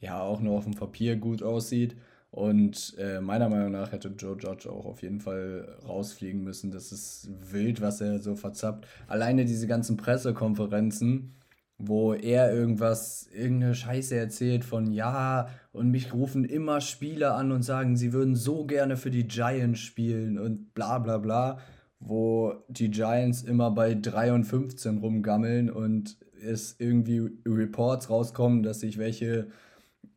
ja 0.00 0.20
auch 0.22 0.40
nur 0.40 0.56
auf 0.58 0.64
dem 0.64 0.74
Papier 0.74 1.16
gut 1.16 1.42
aussieht. 1.42 1.96
Und 2.30 2.94
äh, 2.98 3.20
meiner 3.20 3.48
Meinung 3.48 3.72
nach 3.72 3.90
hätte 3.90 4.08
Joe 4.16 4.36
Judge 4.38 4.70
auch 4.70 4.86
auf 4.86 5.02
jeden 5.02 5.20
Fall 5.20 5.76
rausfliegen 5.86 6.44
müssen. 6.44 6.70
Das 6.70 6.92
ist 6.92 7.28
wild, 7.50 7.80
was 7.80 8.00
er 8.00 8.20
so 8.20 8.36
verzappt. 8.36 8.86
Alleine 9.08 9.44
diese 9.44 9.66
ganzen 9.66 9.96
Pressekonferenzen 9.96 11.34
wo 11.80 12.12
er 12.12 12.52
irgendwas, 12.52 13.28
irgendeine 13.32 13.74
Scheiße 13.74 14.14
erzählt 14.14 14.64
von 14.64 14.92
ja, 14.92 15.48
und 15.72 15.90
mich 15.90 16.12
rufen 16.12 16.44
immer 16.44 16.80
Spieler 16.80 17.36
an 17.36 17.52
und 17.52 17.62
sagen, 17.62 17.96
sie 17.96 18.12
würden 18.12 18.36
so 18.36 18.66
gerne 18.66 18.96
für 18.96 19.10
die 19.10 19.26
Giants 19.26 19.80
spielen 19.80 20.38
und 20.38 20.74
bla 20.74 20.98
bla 20.98 21.18
bla, 21.18 21.58
wo 21.98 22.54
die 22.68 22.90
Giants 22.90 23.42
immer 23.42 23.70
bei 23.70 23.94
3 23.94 24.34
und 24.34 24.44
15 24.44 24.98
rumgammeln 24.98 25.70
und 25.70 26.18
es 26.42 26.76
irgendwie 26.78 27.30
Reports 27.46 28.10
rauskommen, 28.10 28.62
dass 28.62 28.80
sich 28.80 28.98
welche 28.98 29.48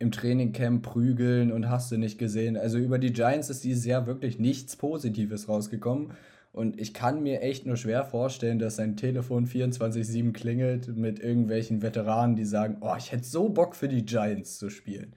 im 0.04 0.12
Trainingcamp 0.12 0.84
prügeln 0.84 1.52
und 1.52 1.70
hast 1.70 1.92
du 1.92 1.98
nicht 1.98 2.20
gesehen. 2.20 2.58
Also 2.58 2.78
über 2.78 3.00
die 3.00 3.14
Giants 3.14 3.50
ist 3.50 3.64
dieses 3.64 3.86
Jahr 3.86 4.06
wirklich 4.06 4.38
nichts 4.38 4.76
Positives 4.76 5.50
rausgekommen. 5.50 6.12
Und 6.52 6.80
ich 6.80 6.94
kann 6.94 7.24
mir 7.24 7.42
echt 7.42 7.66
nur 7.66 7.78
schwer 7.78 8.06
vorstellen, 8.06 8.60
dass 8.60 8.76
sein 8.76 8.96
Telefon 8.96 9.48
24-7 9.48 10.34
klingelt 10.34 10.96
mit 10.96 11.20
irgendwelchen 11.20 11.82
Veteranen, 11.82 12.36
die 12.36 12.46
sagen, 12.46 12.78
oh, 12.82 12.94
ich 12.96 13.12
hätte 13.12 13.24
so 13.24 13.50
Bock 13.50 13.76
für 13.76 13.88
die 13.88 14.06
Giants 14.06 14.60
zu 14.60 14.70
spielen. 14.70 15.14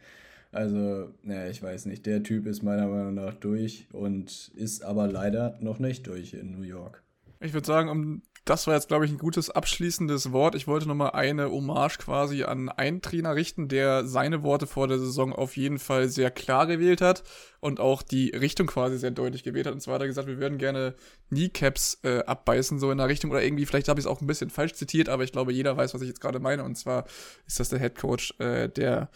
Also, 0.52 1.12
naja, 1.22 1.50
ich 1.50 1.62
weiß 1.62 1.84
nicht. 1.86 2.06
Der 2.06 2.22
Typ 2.22 2.46
ist 2.46 2.62
meiner 2.62 2.86
Meinung 2.86 3.12
nach 3.12 3.34
durch 3.34 3.86
und 3.92 4.50
ist 4.54 4.82
aber 4.82 5.08
leider 5.08 5.58
noch 5.60 5.78
nicht 5.78 6.06
durch 6.06 6.32
in 6.32 6.52
New 6.52 6.62
York. 6.62 7.02
Ich 7.40 7.52
würde 7.52 7.66
sagen, 7.66 7.90
um 7.90 8.22
das 8.46 8.66
war 8.66 8.74
jetzt, 8.74 8.88
glaube 8.88 9.04
ich, 9.04 9.10
ein 9.10 9.18
gutes 9.18 9.50
abschließendes 9.50 10.30
Wort. 10.30 10.54
Ich 10.54 10.68
wollte 10.68 10.86
nochmal 10.86 11.10
eine 11.10 11.50
Hommage 11.50 11.98
quasi 11.98 12.44
an 12.44 12.68
einen 12.68 13.02
Trainer 13.02 13.34
richten, 13.34 13.68
der 13.68 14.06
seine 14.06 14.44
Worte 14.44 14.68
vor 14.68 14.86
der 14.86 14.98
Saison 14.98 15.32
auf 15.32 15.56
jeden 15.56 15.80
Fall 15.80 16.08
sehr 16.08 16.30
klar 16.30 16.66
gewählt 16.66 17.00
hat 17.00 17.24
und 17.66 17.80
auch 17.80 18.02
die 18.02 18.30
Richtung 18.30 18.68
quasi 18.68 18.96
sehr 18.96 19.10
deutlich 19.10 19.42
gewählt 19.42 19.66
hat. 19.66 19.74
Und 19.74 19.80
zwar 19.80 19.96
hat 19.96 20.02
er 20.02 20.06
gesagt, 20.06 20.28
wir 20.28 20.38
würden 20.38 20.56
gerne 20.56 20.94
Kneecaps 21.30 21.98
äh, 22.04 22.20
abbeißen, 22.20 22.78
so 22.78 22.92
in 22.92 22.98
der 22.98 23.08
Richtung. 23.08 23.32
Oder 23.32 23.42
irgendwie, 23.42 23.66
vielleicht 23.66 23.88
habe 23.88 23.98
ich 23.98 24.06
es 24.06 24.10
auch 24.10 24.20
ein 24.20 24.26
bisschen 24.28 24.50
falsch 24.50 24.74
zitiert, 24.74 25.08
aber 25.08 25.24
ich 25.24 25.32
glaube, 25.32 25.52
jeder 25.52 25.76
weiß, 25.76 25.92
was 25.92 26.00
ich 26.02 26.08
jetzt 26.08 26.20
gerade 26.20 26.38
meine. 26.38 26.62
Und 26.62 26.76
zwar 26.76 27.06
ist 27.46 27.58
das 27.58 27.68
der 27.68 27.80
Head 27.80 27.96
Coach 27.96 28.34
äh, 28.38 28.68
der 28.68 29.10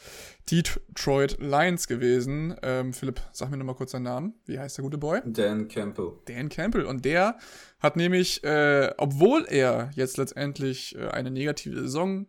Detroit 0.50 1.38
Lions 1.38 1.86
gewesen. 1.86 2.56
Ähm, 2.62 2.92
Philipp, 2.92 3.20
sag 3.30 3.50
mir 3.50 3.56
nochmal 3.56 3.76
kurz 3.76 3.92
seinen 3.92 4.02
Namen. 4.02 4.34
Wie 4.46 4.58
heißt 4.58 4.76
der 4.78 4.82
gute 4.82 4.98
Boy? 4.98 5.20
Dan 5.24 5.68
Campbell. 5.68 6.14
Dan 6.26 6.48
Campbell. 6.48 6.86
Und 6.86 7.04
der 7.04 7.38
hat 7.78 7.94
nämlich, 7.94 8.42
äh, 8.42 8.92
obwohl 8.96 9.46
er 9.48 9.90
jetzt 9.94 10.16
letztendlich 10.16 10.96
äh, 10.96 11.06
eine 11.08 11.30
negative 11.30 11.82
Saison 11.82 12.26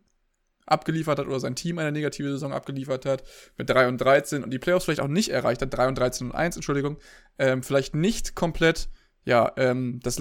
abgeliefert 0.65 1.19
hat 1.19 1.27
oder 1.27 1.39
sein 1.39 1.55
Team 1.55 1.79
eine 1.79 1.91
negative 1.91 2.31
Saison 2.31 2.53
abgeliefert 2.53 3.05
hat 3.05 3.23
mit 3.57 3.69
3 3.69 3.87
und 3.87 3.97
13 3.99 4.43
und 4.43 4.51
die 4.51 4.59
Playoffs 4.59 4.85
vielleicht 4.85 5.01
auch 5.01 5.07
nicht 5.07 5.29
erreicht 5.29 5.61
hat, 5.61 5.73
3 5.73 5.87
und 5.89 5.97
13 5.97 6.27
und 6.27 6.35
1, 6.35 6.55
Entschuldigung, 6.55 6.97
ähm, 7.39 7.63
vielleicht 7.63 7.95
nicht 7.95 8.35
komplett 8.35 8.89
ja, 9.23 9.51
ähm, 9.57 9.99
das 10.03 10.19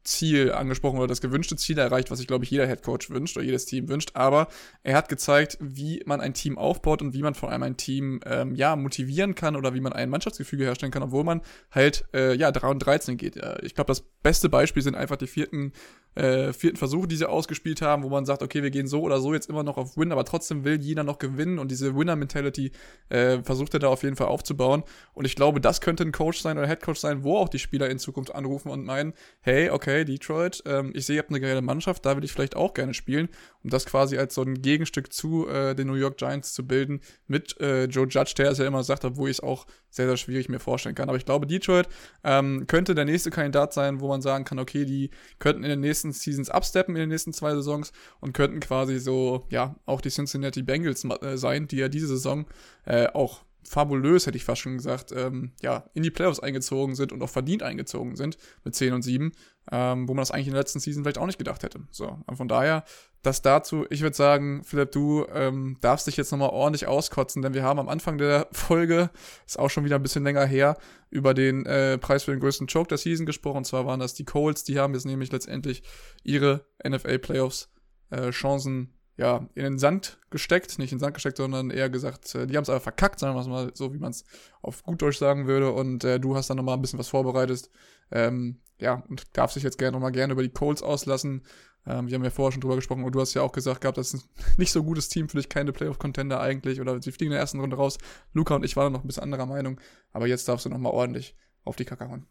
Leistungsziel 0.00 0.52
angesprochen 0.52 0.98
oder 0.98 1.06
das 1.06 1.20
gewünschte 1.20 1.56
Ziel 1.56 1.78
erreicht, 1.78 2.10
was 2.10 2.18
sich, 2.18 2.26
glaube 2.26 2.44
ich, 2.44 2.50
jeder 2.50 2.66
Headcoach 2.66 3.10
wünscht 3.10 3.36
oder 3.36 3.44
jedes 3.44 3.66
Team 3.66 3.88
wünscht. 3.88 4.10
Aber 4.14 4.48
er 4.82 4.96
hat 4.96 5.08
gezeigt, 5.08 5.58
wie 5.60 6.02
man 6.06 6.20
ein 6.20 6.34
Team 6.34 6.58
aufbaut 6.58 7.02
und 7.02 7.14
wie 7.14 7.22
man 7.22 7.34
vor 7.34 7.50
allem 7.50 7.62
ein 7.62 7.76
Team 7.76 8.20
ähm, 8.26 8.54
ja 8.54 8.76
motivieren 8.76 9.34
kann 9.34 9.56
oder 9.56 9.74
wie 9.74 9.80
man 9.80 9.92
ein 9.92 10.10
Mannschaftsgefüge 10.10 10.64
herstellen 10.64 10.92
kann, 10.92 11.02
obwohl 11.02 11.24
man 11.24 11.42
halt 11.70 12.04
äh, 12.14 12.34
ja 12.34 12.50
3 12.50 12.68
und 12.68 12.78
13 12.80 13.16
geht. 13.16 13.40
Ich 13.62 13.74
glaube, 13.74 13.88
das 13.88 14.00
beste 14.22 14.48
Beispiel 14.48 14.82
sind 14.82 14.94
einfach 14.94 15.16
die 15.16 15.26
vierten 15.26 15.72
äh, 16.16 16.52
vierten 16.52 16.76
Versuche, 16.76 17.06
die 17.06 17.16
sie 17.16 17.28
ausgespielt 17.28 17.82
haben, 17.82 18.02
wo 18.02 18.08
man 18.08 18.24
sagt, 18.24 18.42
okay, 18.42 18.62
wir 18.62 18.70
gehen 18.70 18.88
so 18.88 19.02
oder 19.02 19.20
so 19.20 19.32
jetzt 19.32 19.48
immer 19.48 19.62
noch 19.62 19.76
auf 19.76 19.96
Win, 19.96 20.10
aber 20.10 20.24
trotzdem 20.24 20.64
will 20.64 20.80
jeder 20.80 21.04
noch 21.04 21.18
gewinnen 21.18 21.58
und 21.58 21.70
diese 21.70 21.96
Winner-Mentality 21.96 22.72
äh, 23.10 23.42
versucht 23.42 23.74
er 23.74 23.80
da 23.80 23.88
auf 23.88 24.02
jeden 24.02 24.16
Fall 24.16 24.26
aufzubauen. 24.26 24.82
Und 25.14 25.24
ich 25.24 25.36
glaube, 25.36 25.60
das 25.60 25.80
könnte 25.80 26.02
ein 26.02 26.12
Coach 26.12 26.40
sein 26.40 26.58
oder 26.58 26.66
Headcoach 26.66 26.96
sein, 26.96 27.22
wo 27.22 27.36
auch 27.36 27.48
die 27.48 27.60
Spieler 27.60 27.88
in 27.88 27.98
Zukunft 27.98 28.34
anrufen 28.34 28.70
und 28.70 28.84
meinen, 28.84 29.14
hey, 29.40 29.70
okay, 29.70 29.89
Detroit, 30.04 30.62
ähm, 30.66 30.92
ich 30.94 31.06
sehe, 31.06 31.16
ihr 31.16 31.22
habt 31.22 31.30
eine 31.30 31.40
geile 31.40 31.62
Mannschaft, 31.62 32.04
da 32.06 32.16
will 32.16 32.24
ich 32.24 32.32
vielleicht 32.32 32.56
auch 32.56 32.74
gerne 32.74 32.94
spielen, 32.94 33.28
um 33.62 33.70
das 33.70 33.86
quasi 33.86 34.16
als 34.18 34.34
so 34.34 34.42
ein 34.42 34.62
Gegenstück 34.62 35.12
zu 35.12 35.48
äh, 35.48 35.74
den 35.74 35.86
New 35.86 35.94
York 35.94 36.16
Giants 36.16 36.52
zu 36.52 36.66
bilden 36.66 37.00
mit 37.26 37.60
äh, 37.60 37.84
Joe 37.84 38.06
Judge, 38.06 38.34
der 38.36 38.50
es 38.50 38.58
ja 38.58 38.66
immer 38.66 38.82
sagt, 38.82 39.04
obwohl 39.04 39.30
ich 39.30 39.36
es 39.36 39.42
auch 39.42 39.66
sehr, 39.90 40.06
sehr 40.06 40.16
schwierig 40.16 40.48
mir 40.48 40.60
vorstellen 40.60 40.94
kann. 40.94 41.08
Aber 41.08 41.18
ich 41.18 41.24
glaube, 41.24 41.46
Detroit 41.46 41.88
ähm, 42.24 42.66
könnte 42.66 42.94
der 42.94 43.04
nächste 43.04 43.30
Kandidat 43.30 43.72
sein, 43.72 44.00
wo 44.00 44.08
man 44.08 44.22
sagen 44.22 44.44
kann, 44.44 44.58
okay, 44.58 44.84
die 44.84 45.10
könnten 45.38 45.64
in 45.64 45.70
den 45.70 45.80
nächsten 45.80 46.12
Seasons 46.12 46.50
absteppen, 46.50 46.96
in 46.96 47.00
den 47.00 47.08
nächsten 47.08 47.32
zwei 47.32 47.54
Saisons 47.54 47.92
und 48.20 48.32
könnten 48.32 48.60
quasi 48.60 48.98
so, 48.98 49.46
ja, 49.50 49.76
auch 49.86 50.00
die 50.00 50.10
Cincinnati 50.10 50.62
Bengals 50.62 51.04
äh, 51.04 51.36
sein, 51.36 51.66
die 51.66 51.76
ja 51.76 51.88
diese 51.88 52.08
Saison 52.08 52.46
äh, 52.86 53.08
auch 53.08 53.42
fabulös, 53.64 54.26
hätte 54.26 54.36
ich 54.36 54.44
fast 54.44 54.62
schon 54.62 54.76
gesagt, 54.76 55.12
ähm, 55.12 55.52
ja, 55.60 55.84
in 55.94 56.02
die 56.02 56.10
Playoffs 56.10 56.40
eingezogen 56.40 56.94
sind 56.94 57.12
und 57.12 57.22
auch 57.22 57.28
verdient 57.28 57.62
eingezogen 57.62 58.16
sind 58.16 58.36
mit 58.64 58.74
10 58.74 58.92
und 58.92 59.02
7, 59.02 59.32
ähm, 59.70 60.08
wo 60.08 60.14
man 60.14 60.22
das 60.22 60.30
eigentlich 60.30 60.48
in 60.48 60.54
der 60.54 60.62
letzten 60.62 60.80
Season 60.80 61.02
vielleicht 61.02 61.18
auch 61.18 61.26
nicht 61.26 61.38
gedacht 61.38 61.62
hätte. 61.62 61.80
So, 61.90 62.18
und 62.26 62.36
von 62.36 62.48
daher, 62.48 62.84
das 63.22 63.42
dazu, 63.42 63.86
ich 63.90 64.00
würde 64.00 64.16
sagen, 64.16 64.62
Philipp, 64.64 64.92
du 64.92 65.26
ähm, 65.32 65.76
darfst 65.80 66.06
dich 66.06 66.16
jetzt 66.16 66.30
nochmal 66.30 66.50
ordentlich 66.50 66.86
auskotzen, 66.86 67.42
denn 67.42 67.54
wir 67.54 67.62
haben 67.62 67.78
am 67.78 67.88
Anfang 67.88 68.18
der 68.18 68.48
Folge, 68.52 69.10
ist 69.46 69.58
auch 69.58 69.70
schon 69.70 69.84
wieder 69.84 69.96
ein 69.96 70.02
bisschen 70.02 70.24
länger 70.24 70.46
her, 70.46 70.76
über 71.10 71.34
den 71.34 71.66
äh, 71.66 71.98
Preis 71.98 72.24
für 72.24 72.30
den 72.30 72.40
größten 72.40 72.66
Choke 72.66 72.88
der 72.88 72.98
Season 72.98 73.26
gesprochen. 73.26 73.58
Und 73.58 73.66
zwar 73.66 73.84
waren 73.84 74.00
das 74.00 74.14
die 74.14 74.24
Colts, 74.24 74.64
die 74.64 74.78
haben 74.78 74.94
jetzt 74.94 75.06
nämlich 75.06 75.32
letztendlich 75.32 75.82
ihre 76.22 76.64
NFL-Playoffs 76.86 77.68
äh, 78.10 78.30
Chancen 78.30 78.94
ja, 79.20 79.46
in 79.54 79.64
den 79.64 79.78
Sand 79.78 80.18
gesteckt, 80.30 80.78
nicht 80.78 80.92
in 80.92 80.96
den 80.96 81.00
Sand 81.00 81.12
gesteckt, 81.12 81.36
sondern 81.36 81.68
eher 81.68 81.90
gesagt, 81.90 82.34
äh, 82.34 82.46
die 82.46 82.56
haben 82.56 82.62
es 82.62 82.70
aber 82.70 82.80
verkackt, 82.80 83.20
sagen 83.20 83.36
wir 83.36 83.42
es 83.42 83.48
mal 83.48 83.70
so, 83.74 83.92
wie 83.92 83.98
man 83.98 84.12
es 84.12 84.24
auf 84.62 84.82
gut 84.82 85.02
Deutsch 85.02 85.18
sagen 85.18 85.46
würde. 85.46 85.72
Und 85.72 86.04
äh, 86.04 86.18
du 86.18 86.36
hast 86.36 86.48
dann 86.48 86.56
nochmal 86.56 86.76
ein 86.76 86.80
bisschen 86.80 86.98
was 86.98 87.08
vorbereitet. 87.08 87.68
Ähm, 88.10 88.60
ja, 88.78 89.04
und 89.10 89.24
darfst 89.36 89.56
dich 89.56 89.62
jetzt 89.62 89.76
gerne 89.76 89.92
nochmal 89.92 90.12
gerne 90.12 90.32
über 90.32 90.42
die 90.42 90.48
Colts 90.48 90.82
auslassen. 90.82 91.42
Ähm, 91.86 92.08
wir 92.08 92.14
haben 92.14 92.24
ja 92.24 92.30
vorher 92.30 92.52
schon 92.52 92.62
drüber 92.62 92.76
gesprochen, 92.76 93.04
und 93.04 93.14
du 93.14 93.20
hast 93.20 93.34
ja 93.34 93.42
auch 93.42 93.52
gesagt 93.52 93.82
gehabt, 93.82 93.98
das 93.98 94.14
ist 94.14 94.24
ein 94.24 94.30
nicht 94.56 94.72
so 94.72 94.82
gutes 94.82 95.10
Team 95.10 95.28
für 95.28 95.36
dich, 95.36 95.50
keine 95.50 95.72
Playoff-Contender 95.72 96.40
eigentlich, 96.40 96.80
oder 96.80 97.02
sie 97.02 97.12
fliegen 97.12 97.32
in 97.32 97.32
der 97.32 97.40
ersten 97.40 97.60
Runde 97.60 97.76
raus. 97.76 97.98
Luca 98.32 98.54
und 98.54 98.64
ich 98.64 98.74
waren 98.76 98.90
noch 98.90 99.04
ein 99.04 99.06
bisschen 99.06 99.24
anderer 99.24 99.44
Meinung, 99.44 99.78
aber 100.14 100.28
jetzt 100.28 100.48
darfst 100.48 100.64
du 100.64 100.70
nochmal 100.70 100.92
ordentlich 100.92 101.36
auf 101.64 101.76
die 101.76 101.84
Kacke 101.84 102.08
hauen. 102.08 102.26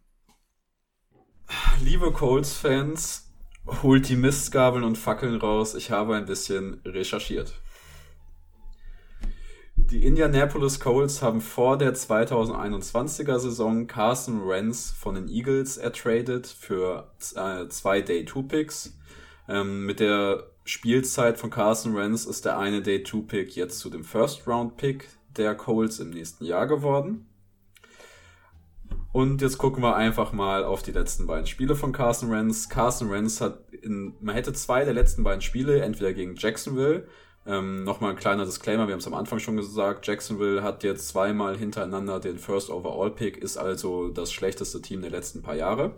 Liebe 1.84 2.12
Colts-Fans, 2.12 3.29
holt 3.84 4.10
die 4.10 4.16
Mistgabeln 4.16 4.84
und 4.84 4.98
Fackeln 4.98 5.36
raus. 5.36 5.76
Ich 5.76 5.92
habe 5.92 6.16
ein 6.16 6.26
bisschen 6.26 6.82
recherchiert. 6.86 7.54
Die 9.76 10.06
Indianapolis 10.06 10.80
Colts 10.80 11.22
haben 11.22 11.42
vor 11.42 11.78
der 11.78 11.96
2021er 11.96 13.40
Saison 13.40 13.88
Carson 13.88 14.48
Wentz 14.48 14.92
von 14.92 15.16
den 15.16 15.28
Eagles 15.28 15.78
ertradet 15.78 16.46
für 16.46 17.12
äh, 17.36 17.68
zwei 17.70 18.02
Day-2-Picks. 18.02 18.96
Ähm, 19.48 19.88
mit 19.88 20.00
der 20.00 20.44
Spielzeit 20.64 21.40
von 21.40 21.50
Carson 21.50 21.96
Wentz 21.96 22.26
ist 22.26 22.46
der 22.46 22.60
eine 22.60 22.84
Day-2-Pick 22.84 23.56
jetzt 23.56 23.80
zu 23.80 23.90
dem 23.90 24.04
First-Round-Pick 24.04 25.08
der 25.36 25.56
Colts 25.56 26.00
im 26.00 26.12
nächsten 26.12 26.46
Jahr 26.46 26.68
geworden. 26.68 27.29
Und 29.12 29.42
jetzt 29.42 29.58
gucken 29.58 29.82
wir 29.82 29.96
einfach 29.96 30.34
mal 30.34 30.64
auf 30.64 30.84
die 30.84 30.92
letzten 30.92 31.26
beiden 31.26 31.48
Spiele 31.48 31.76
von 31.76 31.92
Carson 31.92 32.30
Wentz. 32.30 32.70
Carson 32.70 33.10
Wentz 33.10 33.42
hat 33.42 33.74
in, 33.74 34.14
man 34.22 34.36
hätte 34.36 34.54
zwei 34.54 34.86
der 34.86 34.94
letzten 34.94 35.24
beiden 35.24 35.42
Spiele, 35.42 35.82
entweder 35.82 36.14
gegen 36.14 36.36
Jacksonville, 36.36 37.08
ähm, 37.48 37.84
nochmal 37.84 38.12
ein 38.12 38.18
kleiner 38.18 38.46
Disclaimer, 38.46 38.88
wir 38.88 38.94
haben 38.94 39.00
es 39.00 39.08
am 39.08 39.16
Anfang 39.16 39.40
schon 39.40 39.58
gesagt, 39.58 40.06
Jacksonville 40.06 40.62
hat 40.62 40.84
jetzt 40.84 41.08
zweimal 41.08 41.58
hintereinander 41.58 42.20
den 42.20 42.38
First 42.38 42.70
Overall 42.70 43.10
Pick, 43.10 43.38
ist 43.38 43.58
also 43.58 44.10
das 44.10 44.32
schlechteste 44.32 44.82
Team 44.82 45.02
der 45.02 45.10
letzten 45.10 45.42
paar 45.42 45.56
Jahre. 45.56 45.96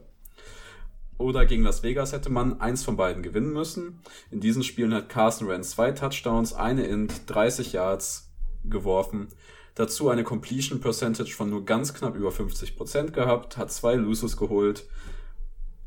Oder 1.17 1.45
gegen 1.45 1.63
Las 1.63 1.84
Vegas 1.84 2.13
hätte 2.13 2.32
man 2.32 2.62
eins 2.62 2.84
von 2.84 2.95
beiden 2.95 3.21
gewinnen 3.21 3.54
müssen. 3.54 4.00
In 4.32 4.39
diesen 4.39 4.63
Spielen 4.63 4.93
hat 4.93 5.10
Carson 5.10 5.47
Wentz 5.50 5.71
zwei 5.71 5.91
Touchdowns, 5.91 6.54
eine 6.54 6.86
in 6.86 7.10
30 7.28 7.74
Yards 7.74 8.32
geworfen 8.63 9.28
Dazu 9.75 10.10
eine 10.10 10.23
Completion 10.23 10.81
Percentage 10.81 11.34
von 11.34 11.49
nur 11.49 11.65
ganz 11.65 11.93
knapp 11.93 12.15
über 12.15 12.29
50% 12.29 13.12
gehabt, 13.12 13.57
hat 13.57 13.71
zwei 13.71 13.95
Loses 13.95 14.36
geholt 14.36 14.86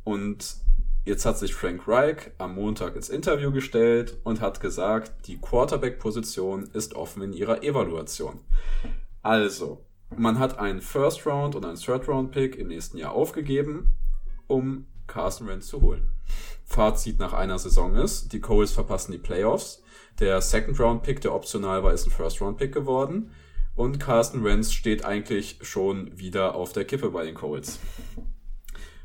und 0.04 0.56
jetzt 1.04 1.26
hat 1.26 1.38
sich 1.38 1.54
Frank 1.54 1.86
Reich 1.86 2.30
am 2.38 2.54
Montag 2.54 2.96
ins 2.96 3.10
Interview 3.10 3.52
gestellt 3.52 4.16
und 4.24 4.40
hat 4.40 4.60
gesagt, 4.60 5.26
die 5.26 5.38
Quarterback-Position 5.38 6.70
ist 6.72 6.94
offen 6.94 7.22
in 7.22 7.32
ihrer 7.32 7.62
Evaluation. 7.62 8.40
Also, 9.22 9.84
man 10.16 10.38
hat 10.38 10.58
einen 10.58 10.80
First 10.80 11.26
Round 11.26 11.54
und 11.54 11.64
einen 11.64 11.78
Third 11.78 12.08
Round 12.08 12.30
Pick 12.30 12.56
im 12.56 12.68
nächsten 12.68 12.98
Jahr 12.98 13.12
aufgegeben, 13.12 13.96
um 14.46 14.86
Carson 15.06 15.46
Wentz 15.46 15.66
zu 15.66 15.80
holen. 15.80 16.10
Fazit 16.64 17.18
nach 17.18 17.32
einer 17.32 17.58
Saison 17.58 17.94
ist, 17.94 18.32
die 18.32 18.40
Coles 18.40 18.72
verpassen 18.72 19.12
die 19.12 19.18
Playoffs. 19.18 19.82
Der 20.20 20.40
Second 20.40 20.78
Round 20.80 21.02
Pick, 21.02 21.20
der 21.20 21.34
optional 21.34 21.82
war, 21.82 21.92
ist 21.92 22.06
ein 22.06 22.10
First 22.10 22.40
Round 22.40 22.56
Pick 22.56 22.72
geworden. 22.72 23.30
Und 23.76 23.98
Carsten 23.98 24.44
Wentz 24.44 24.72
steht 24.72 25.04
eigentlich 25.04 25.58
schon 25.62 26.16
wieder 26.18 26.54
auf 26.54 26.72
der 26.72 26.84
Kippe 26.84 27.10
bei 27.10 27.24
den 27.24 27.34
Colts. 27.34 27.80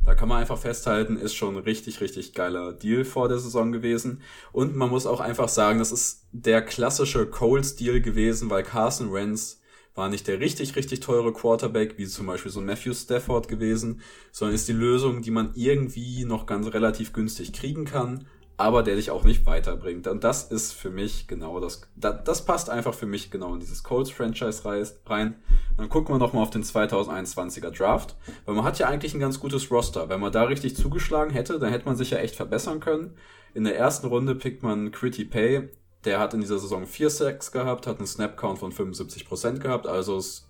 Da 0.05 0.15
kann 0.15 0.29
man 0.29 0.39
einfach 0.39 0.57
festhalten, 0.57 1.17
ist 1.17 1.35
schon 1.35 1.55
ein 1.55 1.63
richtig, 1.63 2.01
richtig 2.01 2.33
geiler 2.33 2.73
Deal 2.73 3.03
vor 3.03 3.27
der 3.29 3.37
Saison 3.37 3.71
gewesen. 3.71 4.21
Und 4.51 4.75
man 4.75 4.89
muss 4.89 5.05
auch 5.05 5.19
einfach 5.19 5.49
sagen, 5.49 5.79
das 5.79 5.91
ist 5.91 6.25
der 6.31 6.61
klassische 6.61 7.27
Colts-Deal 7.27 8.01
gewesen, 8.01 8.49
weil 8.49 8.63
Carson 8.63 9.13
Wentz 9.13 9.61
war 9.95 10.09
nicht 10.09 10.27
der 10.27 10.39
richtig, 10.39 10.75
richtig 10.75 11.01
teure 11.01 11.33
Quarterback, 11.33 11.97
wie 11.97 12.07
zum 12.07 12.27
Beispiel 12.27 12.51
so 12.51 12.61
Matthew 12.61 12.93
Stafford 12.93 13.47
gewesen, 13.47 14.01
sondern 14.31 14.55
ist 14.55 14.67
die 14.67 14.73
Lösung, 14.73 15.21
die 15.21 15.31
man 15.31 15.51
irgendwie 15.55 16.25
noch 16.25 16.45
ganz 16.45 16.67
relativ 16.73 17.11
günstig 17.11 17.53
kriegen 17.53 17.85
kann 17.85 18.25
aber 18.59 18.83
der 18.83 18.97
dich 18.97 19.09
auch 19.09 19.23
nicht 19.23 19.45
weiterbringt. 19.45 20.05
Und 20.07 20.25
das 20.25 20.43
ist 20.51 20.73
für 20.73 20.89
mich 20.89 21.27
genau 21.27 21.61
das, 21.61 21.89
das, 21.95 22.25
das 22.25 22.43
passt 22.43 22.69
einfach 22.69 22.93
für 22.93 23.05
mich 23.05 23.31
genau 23.31 23.53
in 23.53 23.61
dieses 23.61 23.83
Colts-Franchise 23.83 24.63
rein. 25.05 25.35
Dann 25.77 25.87
gucken 25.87 26.13
wir 26.13 26.19
nochmal 26.19 26.43
auf 26.43 26.49
den 26.49 26.63
2021er 26.63 27.71
Draft, 27.71 28.17
weil 28.45 28.55
man 28.55 28.65
hat 28.65 28.77
ja 28.77 28.89
eigentlich 28.89 29.13
ein 29.13 29.21
ganz 29.21 29.39
gutes 29.39 29.71
Roster. 29.71 30.09
Wenn 30.09 30.19
man 30.19 30.33
da 30.33 30.43
richtig 30.43 30.75
zugeschlagen 30.75 31.31
hätte, 31.31 31.57
dann 31.57 31.71
hätte 31.71 31.85
man 31.85 31.95
sich 31.95 32.09
ja 32.09 32.17
echt 32.17 32.35
verbessern 32.35 32.81
können. 32.81 33.15
In 33.53 33.63
der 33.63 33.77
ersten 33.77 34.07
Runde 34.07 34.35
pickt 34.35 34.61
man 34.61 34.91
Critty 34.91 35.23
Pay, 35.23 35.69
der 36.03 36.19
hat 36.19 36.33
in 36.33 36.41
dieser 36.41 36.59
Saison 36.59 36.85
4 36.85 37.09
Sacks 37.09 37.53
gehabt, 37.53 37.87
hat 37.87 37.99
einen 37.99 38.07
Snap-Count 38.07 38.59
von 38.59 38.73
75% 38.73 39.59
gehabt, 39.59 39.87
also 39.87 40.17
ist 40.17 40.49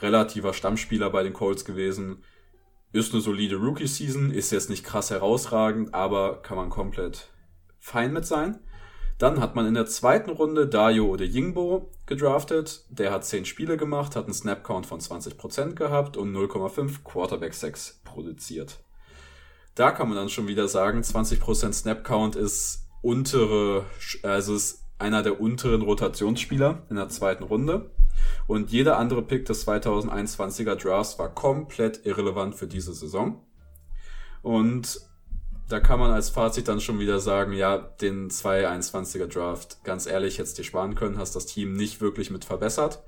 relativer 0.00 0.52
Stammspieler 0.52 1.10
bei 1.10 1.24
den 1.24 1.32
Colts 1.32 1.64
gewesen. 1.64 2.22
Ist 2.92 3.12
eine 3.12 3.20
solide 3.20 3.56
Rookie-Season, 3.56 4.30
ist 4.30 4.52
jetzt 4.52 4.70
nicht 4.70 4.84
krass 4.84 5.10
herausragend, 5.10 5.92
aber 5.92 6.40
kann 6.40 6.56
man 6.56 6.70
komplett 6.70 7.30
fein 7.78 8.12
mit 8.12 8.26
sein. 8.26 8.60
Dann 9.18 9.40
hat 9.40 9.56
man 9.56 9.66
in 9.66 9.74
der 9.74 9.86
zweiten 9.86 10.30
Runde 10.30 10.68
Dayo 10.68 11.06
oder 11.06 11.24
Yingbo 11.24 11.90
gedraftet. 12.06 12.84
Der 12.88 13.10
hat 13.10 13.24
10 13.24 13.46
Spiele 13.46 13.76
gemacht, 13.76 14.14
hat 14.14 14.24
einen 14.26 14.34
Snap-Count 14.34 14.86
von 14.86 15.00
20% 15.00 15.74
gehabt 15.74 16.16
und 16.16 16.32
0,5 16.32 17.02
Quarterback-Sex 17.02 18.02
produziert. 18.04 18.78
Da 19.74 19.90
kann 19.90 20.08
man 20.08 20.16
dann 20.16 20.28
schon 20.28 20.46
wieder 20.46 20.68
sagen, 20.68 21.00
20% 21.00 21.72
Snap-Count 21.72 22.36
ist 22.36 22.86
untere, 23.02 23.84
also 24.22 24.54
ist 24.54 24.84
einer 24.98 25.22
der 25.22 25.40
unteren 25.40 25.82
Rotationsspieler 25.82 26.86
in 26.90 26.96
der 26.96 27.08
zweiten 27.08 27.44
Runde. 27.44 27.90
Und 28.46 28.70
jeder 28.70 28.98
andere 28.98 29.22
Pick 29.22 29.46
des 29.46 29.66
2021er 29.66 30.74
Drafts 30.76 31.18
war 31.18 31.34
komplett 31.34 32.04
irrelevant 32.06 32.54
für 32.54 32.66
diese 32.66 32.92
Saison. 32.92 33.44
Und 34.42 35.00
da 35.68 35.80
kann 35.80 36.00
man 36.00 36.10
als 36.10 36.30
Fazit 36.30 36.66
dann 36.66 36.80
schon 36.80 36.98
wieder 36.98 37.20
sagen, 37.20 37.52
ja, 37.52 37.76
den 37.76 38.30
221er 38.30 39.26
Draft, 39.26 39.84
ganz 39.84 40.06
ehrlich, 40.06 40.38
hättest 40.38 40.56
dir 40.56 40.64
sparen 40.64 40.94
können, 40.94 41.18
hast 41.18 41.36
das 41.36 41.46
Team 41.46 41.74
nicht 41.74 42.00
wirklich 42.00 42.30
mit 42.30 42.44
verbessert. 42.44 43.02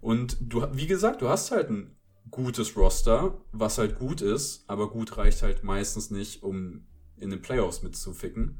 Und 0.00 0.36
du, 0.40 0.66
wie 0.72 0.88
gesagt, 0.88 1.22
du 1.22 1.28
hast 1.28 1.52
halt 1.52 1.70
ein 1.70 1.96
gutes 2.30 2.76
Roster, 2.76 3.38
was 3.52 3.78
halt 3.78 3.98
gut 3.98 4.22
ist, 4.22 4.64
aber 4.66 4.90
gut 4.90 5.16
reicht 5.16 5.42
halt 5.42 5.62
meistens 5.62 6.10
nicht, 6.10 6.42
um 6.42 6.84
in 7.16 7.30
den 7.30 7.42
Playoffs 7.42 7.82
mitzuficken. 7.82 8.58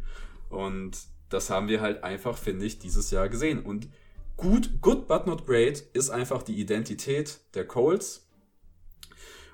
Und 0.49 0.99
das 1.29 1.51
haben 1.51 1.69
wir 1.69 1.81
halt 1.81 2.05
einfach, 2.05 2.37
finde 2.37 2.67
ich, 2.67 2.79
dieses 2.79 3.11
Jahr 3.11 3.29
gesehen. 3.29 3.61
Und 3.65 3.89
gut, 4.37 4.81
good 4.81 5.09
but 5.09 5.27
not 5.27 5.47
great 5.47 5.81
ist 5.93 6.11
einfach 6.11 6.43
die 6.43 6.61
Identität 6.61 7.41
der 7.55 7.67
Colts. 7.67 8.29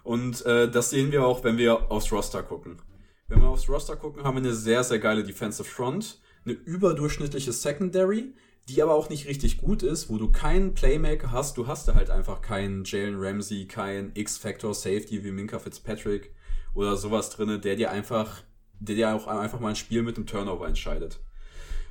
Und 0.03 0.45
äh, 0.47 0.71
das 0.71 0.91
sehen 0.91 1.13
wir 1.13 1.27
auch, 1.27 1.45
wenn 1.45 1.57
wir 1.57 1.91
aufs 1.91 2.13
Roster 2.13 2.43
gucken. 2.43 2.81
Wenn 3.29 3.41
wir 3.41 3.49
aufs 3.49 3.69
Roster 3.69 3.97
gucken, 3.97 4.23
haben 4.23 4.37
wir 4.37 4.43
eine 4.43 4.55
sehr, 4.55 4.85
sehr 4.85 5.01
geile 5.01 5.25
Defensive 5.25 5.69
Front, 5.69 6.21
eine 6.45 6.55
überdurchschnittliche 6.55 7.53
Secondary, 7.53 8.35
die 8.69 8.81
aber 8.81 8.95
auch 8.95 9.09
nicht 9.09 9.27
richtig 9.27 9.59
gut 9.59 9.83
ist, 9.83 10.09
wo 10.09 10.17
du 10.17 10.31
keinen 10.31 10.75
Playmaker 10.75 11.33
hast. 11.33 11.57
Du 11.57 11.67
hast 11.67 11.89
da 11.89 11.95
halt 11.95 12.09
einfach 12.09 12.41
keinen 12.41 12.85
Jalen 12.85 13.17
Ramsey, 13.19 13.67
keinen 13.67 14.13
X-Factor 14.15 14.75
Safety 14.75 15.25
wie 15.25 15.33
Minka 15.33 15.59
Fitzpatrick 15.59 16.33
oder 16.73 16.97
sowas 16.97 17.31
drinne, 17.31 17.59
der 17.59 17.75
dir 17.75 17.91
einfach, 17.91 18.43
der 18.79 18.95
dir 18.95 19.15
auch 19.15 19.27
einfach 19.27 19.59
mal 19.59 19.71
ein 19.71 19.77
Spiel 19.77 20.03
mit 20.03 20.17
einem 20.17 20.27
Turnover 20.27 20.69
entscheidet. 20.69 21.19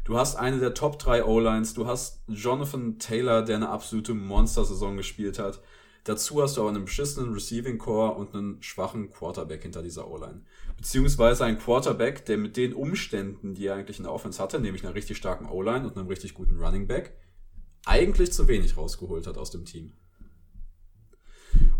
Du 0.06 0.18
hast 0.18 0.36
eine 0.36 0.60
der 0.60 0.74
Top 0.74 1.00
3 1.00 1.26
O-Lines, 1.26 1.74
du 1.74 1.86
hast 1.86 2.22
Jonathan 2.28 2.98
Taylor, 2.98 3.42
der 3.42 3.58
eine 3.58 3.70
absolute 3.70 4.14
Monster-Saison 4.14 4.96
gespielt 4.96 5.38
hat. 5.40 5.62
Dazu 6.06 6.40
hast 6.42 6.56
du 6.56 6.62
aber 6.62 6.70
einen 6.70 6.86
beschissenen 6.86 7.34
Receiving 7.34 7.80
Core 7.80 8.16
und 8.16 8.36
einen 8.36 8.62
schwachen 8.62 9.10
Quarterback 9.10 9.64
hinter 9.64 9.82
dieser 9.82 10.08
O-Line. 10.08 10.44
Beziehungsweise 10.78 11.46
ein 11.46 11.58
Quarterback, 11.58 12.26
der 12.26 12.38
mit 12.38 12.58
den 12.58 12.76
Umständen, 12.76 13.56
die 13.56 13.66
er 13.66 13.74
eigentlich 13.74 13.98
in 13.98 14.04
der 14.04 14.14
Offense 14.14 14.42
hatte, 14.42 14.60
nämlich 14.60 14.86
einer 14.86 14.94
richtig 14.94 15.18
starken 15.18 15.48
O-Line 15.48 15.84
und 15.84 15.98
einem 15.98 16.08
richtig 16.08 16.36
guten 16.36 16.60
Running 16.60 16.86
Back, 16.86 17.18
eigentlich 17.86 18.32
zu 18.32 18.48
wenig 18.48 18.78
rausgeholt 18.78 19.26
hat 19.26 19.40
aus 19.40 19.50
dem 19.50 19.66
Team. 19.66 19.94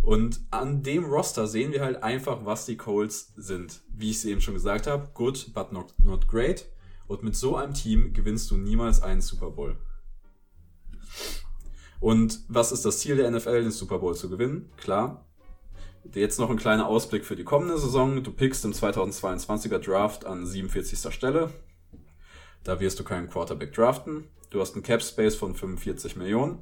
Und 0.02 0.42
an 0.50 0.82
dem 0.82 1.06
Roster 1.06 1.46
sehen 1.46 1.72
wir 1.72 1.84
halt 1.84 2.02
einfach, 2.02 2.46
was 2.46 2.66
die 2.66 2.78
Colts 2.78 3.32
sind. 3.36 3.82
Wie 3.90 4.10
ich 4.10 4.18
es 4.18 4.26
eben 4.26 4.42
schon 4.42 4.56
gesagt 4.56 4.88
habe, 4.88 5.10
good, 5.14 5.54
but 5.54 5.72
not, 5.72 5.94
not 6.00 6.28
great. 6.28 6.66
Und 7.06 7.22
mit 7.22 7.36
so 7.36 7.56
einem 7.56 7.76
Team 7.76 8.12
gewinnst 8.14 8.50
du 8.50 8.58
niemals 8.58 9.04
einen 9.04 9.22
Super 9.22 9.52
Bowl. 9.52 9.78
Und 12.06 12.42
was 12.50 12.72
ist 12.72 12.86
das 12.86 13.00
Ziel 13.00 13.16
der 13.16 13.32
NFL, 13.32 13.64
den 13.64 13.72
Super 13.72 13.98
Bowl 13.98 14.14
zu 14.14 14.30
gewinnen? 14.30 14.70
Klar. 14.78 15.26
Jetzt 16.14 16.38
noch 16.38 16.52
ein 16.52 16.56
kleiner 16.56 16.86
Ausblick 16.86 17.26
für 17.26 17.36
die 17.36 17.44
kommende 17.44 17.80
Saison. 17.80 18.24
Du 18.24 18.32
pickst 18.32 18.64
im 18.64 18.74
2022er 18.74 19.80
Draft 19.80 20.24
an 20.24 20.46
47. 20.46 21.12
Stelle. 21.12 21.50
Da 22.64 22.80
wirst 22.80 23.00
du 23.00 23.04
keinen 23.04 23.28
Quarterback 23.28 23.74
draften. 23.74 24.26
Du 24.52 24.62
hast 24.62 24.76
einen 24.76 24.84
Cap 24.84 25.02
Space 25.02 25.34
von 25.34 25.56
45 25.56 26.16
Millionen. 26.16 26.60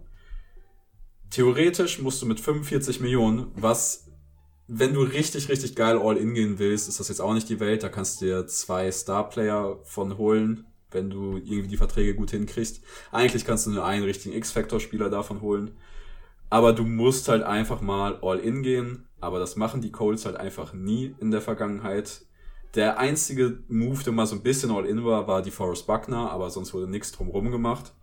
Theoretisch 1.30 2.00
musst 2.00 2.22
du 2.22 2.26
mit 2.26 2.40
45 2.40 3.02
Millionen, 3.02 3.52
was, 3.54 4.08
wenn 4.70 4.94
du 4.94 5.02
richtig, 5.02 5.50
richtig 5.50 5.76
geil 5.76 6.00
All-In 6.02 6.36
gehen 6.36 6.58
willst, 6.58 6.88
ist 6.88 7.02
das 7.02 7.10
jetzt 7.10 7.20
auch 7.20 7.34
nicht 7.34 7.50
die 7.50 7.60
Welt. 7.60 7.84
Da 7.84 7.90
kannst 7.90 8.22
du 8.22 8.28
dir 8.28 8.48
zwei 8.48 8.90
Star-Player 8.90 9.80
von 9.84 10.18
holen 10.18 10.68
wenn 10.94 11.10
du 11.10 11.38
irgendwie 11.38 11.68
die 11.68 11.78
Verträge 11.78 12.16
gut 12.16 12.32
hinkriegst. 12.32 12.82
Eigentlich 13.12 13.46
kannst 13.46 13.66
du 13.66 13.72
nur 13.72 13.86
einen 13.86 14.04
richtigen 14.04 14.36
X-Factor-Spieler 14.36 15.10
davon 15.10 15.42
holen. 15.42 15.72
Aber 16.50 16.74
du 16.74 16.84
musst 16.84 17.28
halt 17.30 17.44
einfach 17.44 17.82
mal 17.82 18.20
all 18.22 18.40
in 18.40 18.64
gehen. 18.64 19.08
Aber 19.20 19.40
das 19.40 19.56
machen 19.56 19.82
die 19.82 19.92
Colts 19.92 20.26
halt 20.26 20.36
einfach 20.36 20.74
nie 20.74 21.16
in 21.20 21.32
der 21.32 21.42
Vergangenheit. 21.42 22.26
Der 22.76 22.98
einzige 22.98 23.60
Move, 23.68 24.04
der 24.04 24.14
mal 24.14 24.26
so 24.26 24.36
ein 24.36 24.44
bisschen 24.44 24.72
all 24.72 24.86
in 24.86 25.06
war, 25.06 25.28
war 25.28 25.42
die 25.42 25.52
Forrest 25.52 25.86
Buckner, 25.86 26.32
aber 26.32 26.50
sonst 26.50 26.74
wurde 26.74 26.88
nichts 26.88 27.12
drumherum 27.12 27.52
gemacht. 27.52 27.94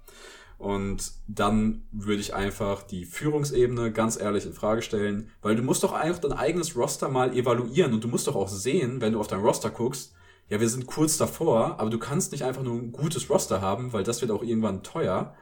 Und 0.58 1.12
dann 1.26 1.84
würde 1.90 2.20
ich 2.20 2.34
einfach 2.34 2.82
die 2.82 3.06
Führungsebene 3.06 3.92
ganz 3.92 4.20
ehrlich 4.20 4.44
in 4.44 4.52
Frage 4.52 4.82
stellen, 4.82 5.30
weil 5.40 5.56
du 5.56 5.62
musst 5.62 5.82
doch 5.82 5.92
einfach 5.92 6.20
dein 6.20 6.34
eigenes 6.34 6.76
Roster 6.76 7.08
mal 7.08 7.34
evaluieren 7.34 7.94
und 7.94 8.04
du 8.04 8.08
musst 8.08 8.26
doch 8.26 8.36
auch 8.36 8.48
sehen, 8.48 9.00
wenn 9.00 9.14
du 9.14 9.20
auf 9.20 9.26
dein 9.26 9.40
Roster 9.40 9.70
guckst, 9.70 10.14
ja, 10.50 10.60
wir 10.60 10.68
sind 10.68 10.86
kurz 10.86 11.16
davor, 11.16 11.78
aber 11.78 11.90
du 11.90 11.98
kannst 11.98 12.32
nicht 12.32 12.44
einfach 12.44 12.62
nur 12.62 12.74
ein 12.74 12.92
gutes 12.92 13.30
Roster 13.30 13.60
haben, 13.60 13.92
weil 13.92 14.02
das 14.02 14.20
wird 14.20 14.32
auch 14.32 14.42
irgendwann 14.42 14.82
teuer, 14.82 15.34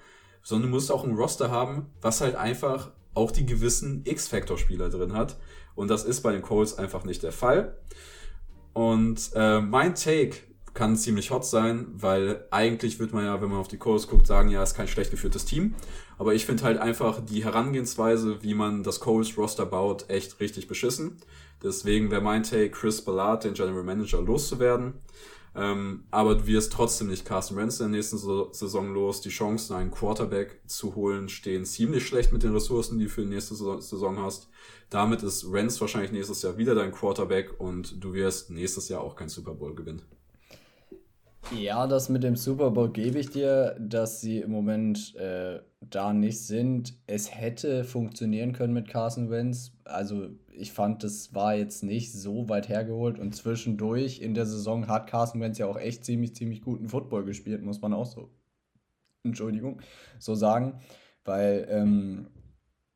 sondern 0.43 0.71
du 0.71 0.77
musst 0.77 0.93
auch 0.93 1.03
ein 1.03 1.15
Roster 1.15 1.51
haben, 1.51 1.87
was 2.03 2.21
halt 2.21 2.37
einfach 2.37 2.91
auch 3.15 3.31
die 3.31 3.47
gewissen 3.47 4.03
X-Factor-Spieler 4.05 4.91
drin 4.91 5.15
hat. 5.15 5.39
Und 5.75 5.89
das 5.89 6.05
ist 6.05 6.21
bei 6.21 6.33
den 6.33 6.43
Colts 6.43 6.77
einfach 6.77 7.05
nicht 7.05 7.23
der 7.23 7.33
Fall. 7.33 7.79
Und 8.75 9.31
äh, 9.35 9.61
mein 9.61 9.95
Take 9.95 10.37
kann 10.75 10.95
ziemlich 10.95 11.31
hot 11.31 11.45
sein, 11.45 11.87
weil 11.95 12.45
eigentlich 12.51 13.01
wird 13.01 13.13
man 13.13 13.25
ja, 13.25 13.41
wenn 13.41 13.49
man 13.49 13.59
auf 13.59 13.69
die 13.69 13.79
Colts 13.79 14.07
guckt, 14.09 14.27
sagen, 14.27 14.51
ja, 14.51 14.63
ist 14.63 14.77
kein 14.77 14.89
schlecht 14.89 15.11
geführtes 15.11 15.45
Team. 15.45 15.75
Aber 16.19 16.35
ich 16.35 16.45
finde 16.47 16.65
halt 16.65 16.79
einfach 16.79 17.25
die 17.25 17.43
Herangehensweise, 17.43 18.43
wie 18.43 18.55
man 18.55 18.83
das 18.83 19.01
Colts 19.01 19.37
Roster 19.39 19.67
baut, 19.67 20.09
echt 20.09 20.39
richtig 20.39 20.69
beschissen. 20.69 21.17
Deswegen 21.63 22.11
wäre 22.11 22.21
mein 22.21 22.43
Take, 22.43 22.71
Chris 22.71 23.03
Ballard, 23.03 23.45
den 23.45 23.55
General 23.55 23.83
Manager, 23.83 24.23
loszuwerden. 24.23 24.95
Ähm, 25.57 26.05
aber 26.11 26.37
du 26.37 26.47
wirst 26.47 26.73
trotzdem 26.73 27.09
nicht 27.09 27.25
Carson 27.25 27.57
Wentz 27.57 27.81
in 27.81 27.91
der 27.91 27.99
nächsten 27.99 28.19
Saison 28.19 28.95
los. 28.95 29.21
Die 29.23 29.31
Chancen, 29.31 29.75
einen 29.75 29.91
Quarterback 29.91 30.61
zu 30.67 30.95
holen, 30.95 31.29
stehen 31.29 31.65
ziemlich 31.65 32.07
schlecht 32.07 32.33
mit 32.33 32.43
den 32.45 32.53
Ressourcen, 32.53 32.99
die 32.99 33.07
du 33.07 33.11
für 33.11 33.23
die 33.23 33.29
nächste 33.29 33.55
Saison 33.55 34.23
hast. 34.23 34.49
Damit 34.91 35.23
ist 35.23 35.53
Wentz 35.53 35.81
wahrscheinlich 35.81 36.13
nächstes 36.13 36.43
Jahr 36.43 36.59
wieder 36.59 36.75
dein 36.75 36.93
Quarterback 36.93 37.59
und 37.61 38.03
du 38.03 38.13
wirst 38.13 38.51
nächstes 38.51 38.89
Jahr 38.89 39.01
auch 39.01 39.17
kein 39.17 39.29
Super 39.29 39.55
Bowl 39.55 39.75
gewinnen. 39.75 40.03
Ja, 41.57 41.87
das 41.87 42.09
mit 42.09 42.23
dem 42.23 42.37
Super 42.37 42.71
Bowl 42.71 42.91
gebe 42.93 43.19
ich 43.19 43.31
dir, 43.31 43.75
dass 43.81 44.21
sie 44.21 44.41
im 44.41 44.51
Moment 44.51 45.15
äh, 45.17 45.61
da 45.81 46.13
nicht 46.13 46.41
sind. 46.41 46.95
Es 47.07 47.35
hätte 47.35 47.85
funktionieren 47.85 48.53
können 48.53 48.75
mit 48.75 48.89
Carson 48.89 49.31
Wentz. 49.31 49.73
Also 49.89 50.31
ich 50.53 50.73
fand, 50.73 51.03
das 51.03 51.35
war 51.35 51.55
jetzt 51.55 51.83
nicht 51.83 52.13
so 52.13 52.49
weit 52.49 52.69
hergeholt 52.69 53.19
und 53.19 53.35
zwischendurch 53.35 54.21
in 54.21 54.35
der 54.35 54.47
Saison 54.47 54.87
hat 54.89 55.09
Carson 55.09 55.41
Wentz 55.41 55.59
ja 55.59 55.67
auch 55.67 55.79
echt 55.79 56.05
ziemlich, 56.05 56.35
ziemlich 56.35 56.63
guten 56.63 56.89
Football 56.89 57.25
gespielt, 57.25 57.63
muss 57.63 57.81
man 57.81 57.93
auch 57.93 58.07
so, 58.07 58.31
Entschuldigung, 59.25 59.81
so 60.19 60.35
sagen, 60.35 60.81
weil 61.25 61.67
ähm, 61.71 62.29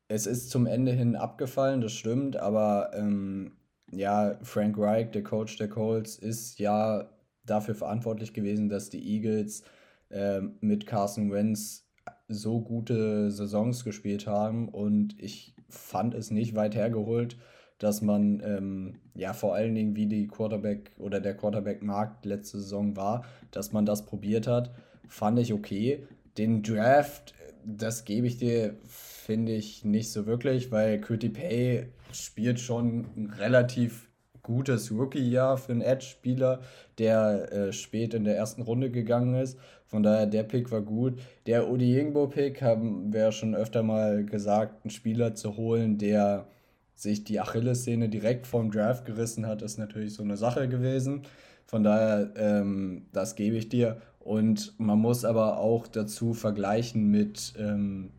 es 0.07 0.27
ist 0.27 0.49
zum 0.49 0.65
Ende 0.65 0.91
hin 0.91 1.15
abgefallen, 1.15 1.81
das 1.81 1.93
stimmt, 1.93 2.37
aber 2.37 2.91
ähm, 2.93 3.53
ja, 3.91 4.37
Frank 4.41 4.77
Reich, 4.77 5.11
der 5.11 5.23
Coach 5.23 5.57
der 5.57 5.69
Colts, 5.69 6.17
ist 6.17 6.59
ja 6.59 7.09
dafür 7.45 7.75
verantwortlich 7.75 8.33
gewesen, 8.33 8.69
dass 8.69 8.89
die 8.89 9.03
Eagles 9.03 9.63
äh, 10.09 10.41
mit 10.61 10.85
Carson 10.85 11.31
Wentz 11.31 11.87
so 12.27 12.61
gute 12.61 13.31
Saisons 13.31 13.83
gespielt 13.83 14.27
haben 14.27 14.69
und 14.69 15.19
ich 15.21 15.55
fand 15.73 16.13
es 16.13 16.31
nicht 16.31 16.55
weit 16.55 16.75
hergeholt, 16.75 17.37
dass 17.79 18.01
man 18.01 18.41
ähm, 18.45 18.99
ja 19.15 19.33
vor 19.33 19.55
allen 19.55 19.75
Dingen 19.75 19.95
wie 19.95 20.05
die 20.05 20.27
Quarterback 20.27 20.91
oder 20.99 21.19
der 21.19 21.35
Quarterback-Markt 21.35 22.25
letzte 22.25 22.59
Saison 22.59 22.95
war, 22.95 23.25
dass 23.51 23.73
man 23.73 23.85
das 23.85 24.05
probiert 24.05 24.47
hat, 24.47 24.71
fand 25.07 25.39
ich 25.39 25.53
okay. 25.53 26.07
Den 26.37 26.63
Draft, 26.63 27.33
das 27.65 28.05
gebe 28.05 28.27
ich 28.27 28.37
dir, 28.37 28.75
finde 28.85 29.53
ich 29.53 29.83
nicht 29.83 30.11
so 30.11 30.25
wirklich, 30.25 30.71
weil 30.71 31.01
Cutie 31.01 31.29
Pay 31.29 31.87
spielt 32.11 32.59
schon 32.59 33.05
ein 33.15 33.29
relativ 33.37 34.09
gutes 34.43 34.91
Rookie-Jahr 34.91 35.57
für 35.57 35.71
einen 35.71 35.81
Edge-Spieler, 35.81 36.61
der 36.97 37.51
äh, 37.51 37.73
spät 37.73 38.13
in 38.13 38.25
der 38.25 38.35
ersten 38.35 38.61
Runde 38.61 38.91
gegangen 38.91 39.35
ist. 39.35 39.57
Von 39.93 40.01
daher, 40.01 40.25
der 40.25 40.41
Pick 40.41 40.71
war 40.71 40.81
gut. 40.81 41.19
Der 41.45 41.69
Odiingbo-Pick 41.69 42.63
haben 42.63 43.13
wir 43.13 43.31
schon 43.31 43.53
öfter 43.53 43.83
mal 43.83 44.25
gesagt, 44.25 44.83
einen 44.83 44.89
Spieler 44.89 45.35
zu 45.35 45.55
holen, 45.55 45.99
der 45.99 46.47
sich 46.95 47.23
die 47.25 47.39
Achillessehne 47.39 48.09
direkt 48.09 48.47
vom 48.47 48.71
Draft 48.71 49.05
gerissen 49.05 49.45
hat, 49.45 49.61
ist 49.61 49.77
natürlich 49.77 50.15
so 50.15 50.23
eine 50.23 50.35
Sache 50.35 50.67
gewesen. 50.67 51.21
Von 51.67 51.83
daher, 51.83 52.31
ähm, 52.37 53.05
das 53.11 53.35
gebe 53.35 53.55
ich 53.55 53.69
dir. 53.69 54.01
Und 54.19 54.73
man 54.79 54.97
muss 54.97 55.25
aber 55.25 55.59
auch 55.59 55.85
dazu 55.85 56.33
vergleichen 56.33 57.11
mit 57.11 57.53
ähm, 57.59 58.09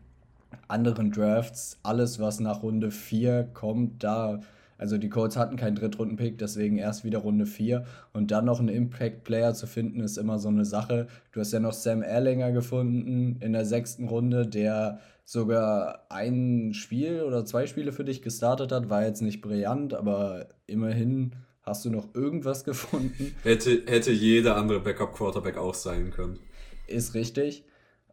anderen 0.69 1.11
Drafts. 1.11 1.77
Alles, 1.83 2.21
was 2.21 2.39
nach 2.39 2.63
Runde 2.63 2.89
4 2.89 3.49
kommt, 3.53 4.01
da 4.01 4.39
also 4.77 4.97
die 4.97 5.09
Colts 5.09 5.37
hatten 5.37 5.55
keinen 5.55 5.75
Drittrunden-Pick, 5.75 6.37
deswegen 6.37 6.77
erst 6.77 7.03
wieder 7.03 7.19
Runde 7.19 7.45
4. 7.45 7.85
Und 8.13 8.31
dann 8.31 8.45
noch 8.45 8.59
einen 8.59 8.69
Impact-Player 8.69 9.53
zu 9.53 9.67
finden, 9.67 10.01
ist 10.01 10.17
immer 10.17 10.39
so 10.39 10.49
eine 10.49 10.65
Sache. 10.65 11.07
Du 11.31 11.39
hast 11.39 11.53
ja 11.53 11.59
noch 11.59 11.73
Sam 11.73 12.01
Erlinger 12.01 12.51
gefunden 12.51 13.37
in 13.41 13.53
der 13.53 13.65
sechsten 13.65 14.07
Runde, 14.07 14.47
der 14.47 14.99
sogar 15.23 16.05
ein 16.09 16.73
Spiel 16.73 17.21
oder 17.23 17.45
zwei 17.45 17.67
Spiele 17.67 17.91
für 17.91 18.03
dich 18.03 18.21
gestartet 18.21 18.71
hat. 18.71 18.89
War 18.89 19.05
jetzt 19.05 19.21
nicht 19.21 19.41
brillant, 19.41 19.93
aber 19.93 20.47
immerhin 20.67 21.31
hast 21.61 21.85
du 21.85 21.89
noch 21.89 22.13
irgendwas 22.13 22.63
gefunden. 22.63 23.33
Hätte, 23.43 23.83
hätte 23.87 24.11
jeder 24.11 24.57
andere 24.57 24.81
Backup-Quarterback 24.81 25.57
auch 25.57 25.73
sein 25.73 26.11
können. 26.11 26.39
Ist 26.87 27.15
richtig. 27.15 27.65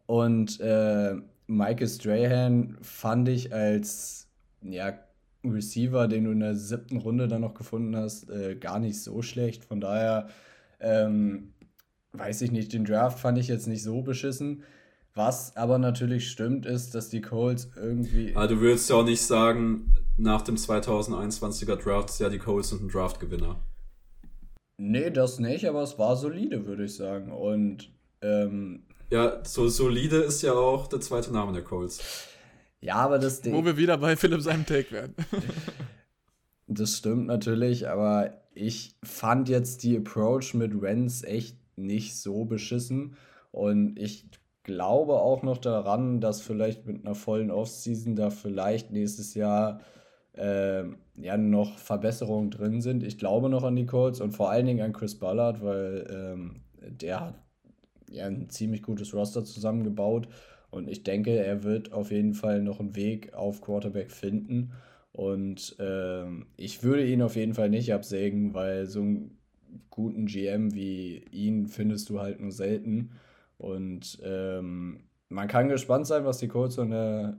Und 0.07 0.59
äh, 0.61 1.17
Michael 1.47 1.89
Strahan 1.89 2.79
fand 2.81 3.29
ich 3.29 3.53
als 3.53 4.29
ja, 4.63 4.95
Receiver, 5.45 6.09
den 6.09 6.25
du 6.25 6.31
in 6.31 6.41
der 6.41 6.55
siebten 6.55 6.99
Runde 6.99 7.29
dann 7.29 7.41
noch 7.41 7.55
gefunden 7.55 7.97
hast, 7.97 8.31
äh, 8.31 8.57
gar 8.57 8.79
nicht 8.79 9.03
so 9.03 9.23
schlecht. 9.23 9.65
Von 9.65 9.81
daher 9.81 10.29
ähm, 10.81 11.53
weiß 12.13 12.43
ich 12.43 12.53
nicht, 12.53 12.73
den 12.73 12.85
Draft 12.85 13.19
fand 13.19 13.39
ich 13.39 13.49
jetzt 13.49 13.67
nicht 13.67 13.83
so 13.83 14.03
beschissen. 14.03 14.63
Was 15.15 15.57
aber 15.57 15.79
natürlich 15.79 16.31
stimmt, 16.31 16.65
ist, 16.65 16.95
dass 16.95 17.11
die 17.11 17.21
Colts 17.21 17.71
irgendwie. 17.77 18.35
Aber 18.35 18.49
du 18.49 18.61
würdest 18.61 18.89
ja 18.89 18.97
auch 18.97 19.05
nicht 19.05 19.21
sagen, 19.21 19.93
nach 20.17 20.41
dem 20.43 20.57
2021er 20.57 21.77
Draft, 21.77 22.19
ja, 22.19 22.31
die 22.31 22.39
Colts 22.39 22.71
sind 22.71 22.83
ein 22.83 22.89
Draftgewinner. 22.89 23.61
Nee, 24.79 25.11
das 25.11 25.39
nicht, 25.39 25.67
aber 25.69 25.83
es 25.83 25.99
war 25.99 26.17
solide, 26.17 26.67
würde 26.67 26.85
ich 26.85 26.97
sagen. 26.97 27.31
Und. 27.31 27.91
Ähm, 28.23 28.85
ja, 29.11 29.45
so 29.45 29.69
solide 29.69 30.17
ist 30.17 30.41
ja 30.43 30.55
auch 30.55 30.87
der 30.87 31.01
zweite 31.01 31.31
Name 31.33 31.53
der 31.53 31.63
Colts. 31.63 32.31
Ja, 32.83 32.97
aber 32.97 33.19
das 33.19 33.41
Ding. 33.41 33.55
Wo 33.55 33.65
wir 33.65 33.77
wieder 33.77 33.97
bei 33.97 34.17
Philipp 34.17 34.43
seinem 34.43 34.67
Take 34.67 34.91
werden. 34.91 35.15
das 36.67 36.99
stimmt 36.99 37.27
natürlich, 37.27 37.89
aber 37.89 38.35
ich 38.55 38.97
fand 39.03 39.49
jetzt 39.49 39.85
die 39.85 39.97
Approach 39.97 40.53
mit 40.53 40.83
Renz 40.83 41.23
echt 41.23 41.57
nicht 41.77 42.17
so 42.17 42.45
beschissen. 42.45 43.17
Und 43.53 43.99
ich 43.99 44.29
glaube 44.65 45.15
auch 45.15 45.43
noch 45.43 45.59
daran, 45.59 46.21
dass 46.21 46.41
vielleicht 46.41 46.87
mit 46.87 47.05
einer 47.05 47.15
vollen 47.15 47.51
Offseason 47.53 48.17
da 48.17 48.31
vielleicht 48.31 48.91
nächstes 48.91 49.35
Jahr 49.35 49.81
äh, 50.33 50.83
ja 51.17 51.37
noch 51.37 51.79
Verbesserungen 51.79 52.51
drin 52.51 52.81
sind. 52.81 53.05
Ich 53.05 53.17
glaube 53.17 53.49
noch 53.49 53.63
an 53.63 53.77
die 53.77 53.87
Colts 53.87 54.21
und 54.21 54.33
vor 54.33 54.51
allen 54.51 54.67
Dingen 54.67 54.85
an 54.85 54.93
Chris 54.93 55.19
Ballard, 55.19 55.63
weil 55.63 56.07
ähm, 56.11 56.63
der 56.81 57.21
hat 57.21 57.35
ja 58.11 58.27
ein 58.27 58.51
ziemlich 58.51 58.83
gutes 58.83 59.15
Roster 59.15 59.45
zusammengebaut 59.45 60.27
und 60.73 60.89
ich 60.89 61.05
denke, 61.05 61.37
er 61.37 61.65
wird 61.65 61.93
auf 61.93 62.11
jeden 62.11 62.33
Fall 62.33 62.63
noch 62.63 62.81
einen 62.81 62.97
Weg 62.97 63.35
auf 63.35 63.61
Quarterback 63.61 64.11
finden. 64.11 64.73
Und 65.13 65.79
äh, 65.79 66.25
ich 66.57 66.83
würde 66.83 67.07
ihn 67.07 67.21
auf 67.21 67.37
jeden 67.37 67.53
Fall 67.53 67.69
nicht 67.69 67.93
absägen, 67.93 68.55
weil 68.55 68.87
so 68.87 69.03
einen 69.03 69.37
guten 69.91 70.25
GM 70.25 70.75
wie 70.75 71.27
ihn 71.31 71.67
findest 71.67 72.09
du 72.09 72.21
halt 72.21 72.41
nur 72.41 72.53
selten. 72.53 73.11
Und 73.59 74.19
ähm, 74.25 75.01
man 75.29 75.47
kann 75.47 75.69
gespannt 75.69 76.07
sein, 76.07 76.25
was 76.25 76.39
die 76.39 76.49
Colts 76.49 76.79
in 76.79 76.91
der 76.91 77.37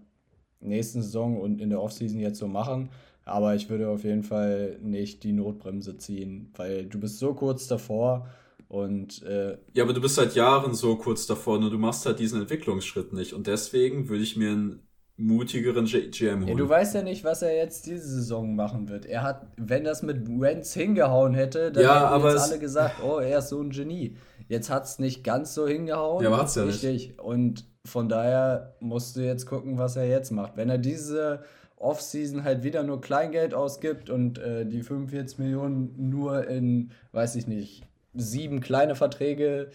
nächsten 0.60 1.02
Saison 1.02 1.42
und 1.42 1.60
in 1.60 1.72
der 1.72 1.82
Offseason 1.82 2.20
jetzt 2.20 2.38
so 2.38 2.48
machen. 2.48 2.92
Aber 3.26 3.56
ich 3.56 3.68
würde 3.68 3.90
auf 3.90 4.04
jeden 4.04 4.24
Fall 4.24 4.78
nicht 4.80 5.24
die 5.24 5.34
Notbremse 5.34 5.98
ziehen, 5.98 6.52
weil 6.56 6.86
du 6.86 7.00
bist 7.00 7.18
so 7.18 7.34
kurz 7.34 7.68
davor 7.68 8.28
und, 8.74 9.22
äh, 9.22 9.56
ja, 9.76 9.84
aber 9.84 9.94
du 9.94 10.02
bist 10.02 10.16
seit 10.16 10.34
Jahren 10.34 10.74
so 10.74 10.96
kurz 10.96 11.28
davor, 11.28 11.60
nur 11.60 11.70
du 11.70 11.78
machst 11.78 12.08
halt 12.08 12.18
diesen 12.18 12.42
Entwicklungsschritt 12.42 13.14
nicht. 13.14 13.34
Und 13.34 13.46
deswegen 13.46 14.10
würde 14.10 14.24
ich 14.24 14.36
mir 14.36 14.50
einen 14.50 14.88
mutigeren 15.16 15.86
GM 15.86 16.40
holen. 16.40 16.48
Ja, 16.48 16.56
du 16.56 16.68
weißt 16.68 16.96
ja 16.96 17.04
nicht, 17.04 17.24
was 17.24 17.44
er 17.44 17.56
jetzt 17.56 17.86
diese 17.86 18.08
Saison 18.08 18.56
machen 18.56 18.90
wird. 18.90 19.06
Er 19.06 19.22
hat, 19.22 19.46
wenn 19.58 19.84
das 19.84 20.02
mit 20.02 20.28
Wentz 20.28 20.74
hingehauen 20.74 21.36
hätte, 21.36 21.72
dann 21.72 21.84
ja, 21.84 22.16
hätten 22.16 22.26
jetzt 22.26 22.50
alle 22.50 22.58
gesagt, 22.58 22.96
oh, 23.04 23.20
er 23.20 23.38
ist 23.38 23.50
so 23.50 23.62
ein 23.62 23.70
Genie. 23.70 24.18
Jetzt 24.48 24.72
hat 24.72 24.86
es 24.86 24.98
nicht 24.98 25.24
ganz 25.24 25.54
so 25.54 25.68
hingehauen. 25.68 26.24
Ja, 26.24 26.30
aber 26.30 26.40
hat's 26.40 26.56
ja 26.56 26.64
richtig. 26.64 27.10
nicht. 27.10 27.20
Und 27.20 27.68
von 27.86 28.10
daher 28.10 28.76
musst 28.80 29.16
du 29.16 29.22
jetzt 29.22 29.46
gucken, 29.46 29.78
was 29.78 29.98
er 29.98 30.08
jetzt 30.08 30.32
macht. 30.32 30.58
Wenn 30.58 30.72
er 30.72 30.80
diese 30.80 31.44
Offseason 31.78 32.44
halt 32.44 32.64
wieder 32.64 32.82
nur 32.82 33.02
Kleingeld 33.02 33.54
ausgibt 33.54 34.10
und 34.10 34.40
äh, 34.40 34.66
die 34.66 34.82
45 34.82 35.38
Millionen 35.38 36.10
nur 36.10 36.48
in, 36.48 36.90
weiß 37.12 37.36
ich 37.36 37.46
nicht, 37.46 37.84
sieben 38.14 38.60
kleine 38.62 38.96
Verträge, 38.96 39.70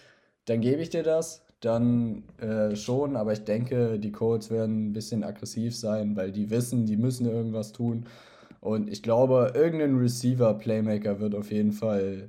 dann 0.45 0.61
gebe 0.61 0.83
ich 0.83 0.91
dir 0.91 1.03
das. 1.03 1.45
Dann 1.61 2.23
äh, 2.39 2.77
schon, 2.77 3.17
aber 3.17 3.33
ich 3.33 3.45
denke, 3.45 3.99
die 3.99 4.13
Colts 4.13 4.51
werden 4.51 4.89
ein 4.91 4.93
bisschen 4.93 5.25
aggressiv 5.25 5.77
sein, 5.77 6.15
weil 6.15 6.31
die 6.31 6.51
wissen, 6.51 6.87
die 6.87 6.97
müssen 6.97 7.27
irgendwas 7.27 7.73
tun. 7.73 8.07
Und 8.61 8.89
ich 8.89 9.03
glaube, 9.03 9.53
irgendein 9.55 9.97
Receiver-Playmaker 9.97 11.21
wird 11.21 11.35
auf 11.35 11.51
jeden 11.51 11.73
Fall 11.73 12.29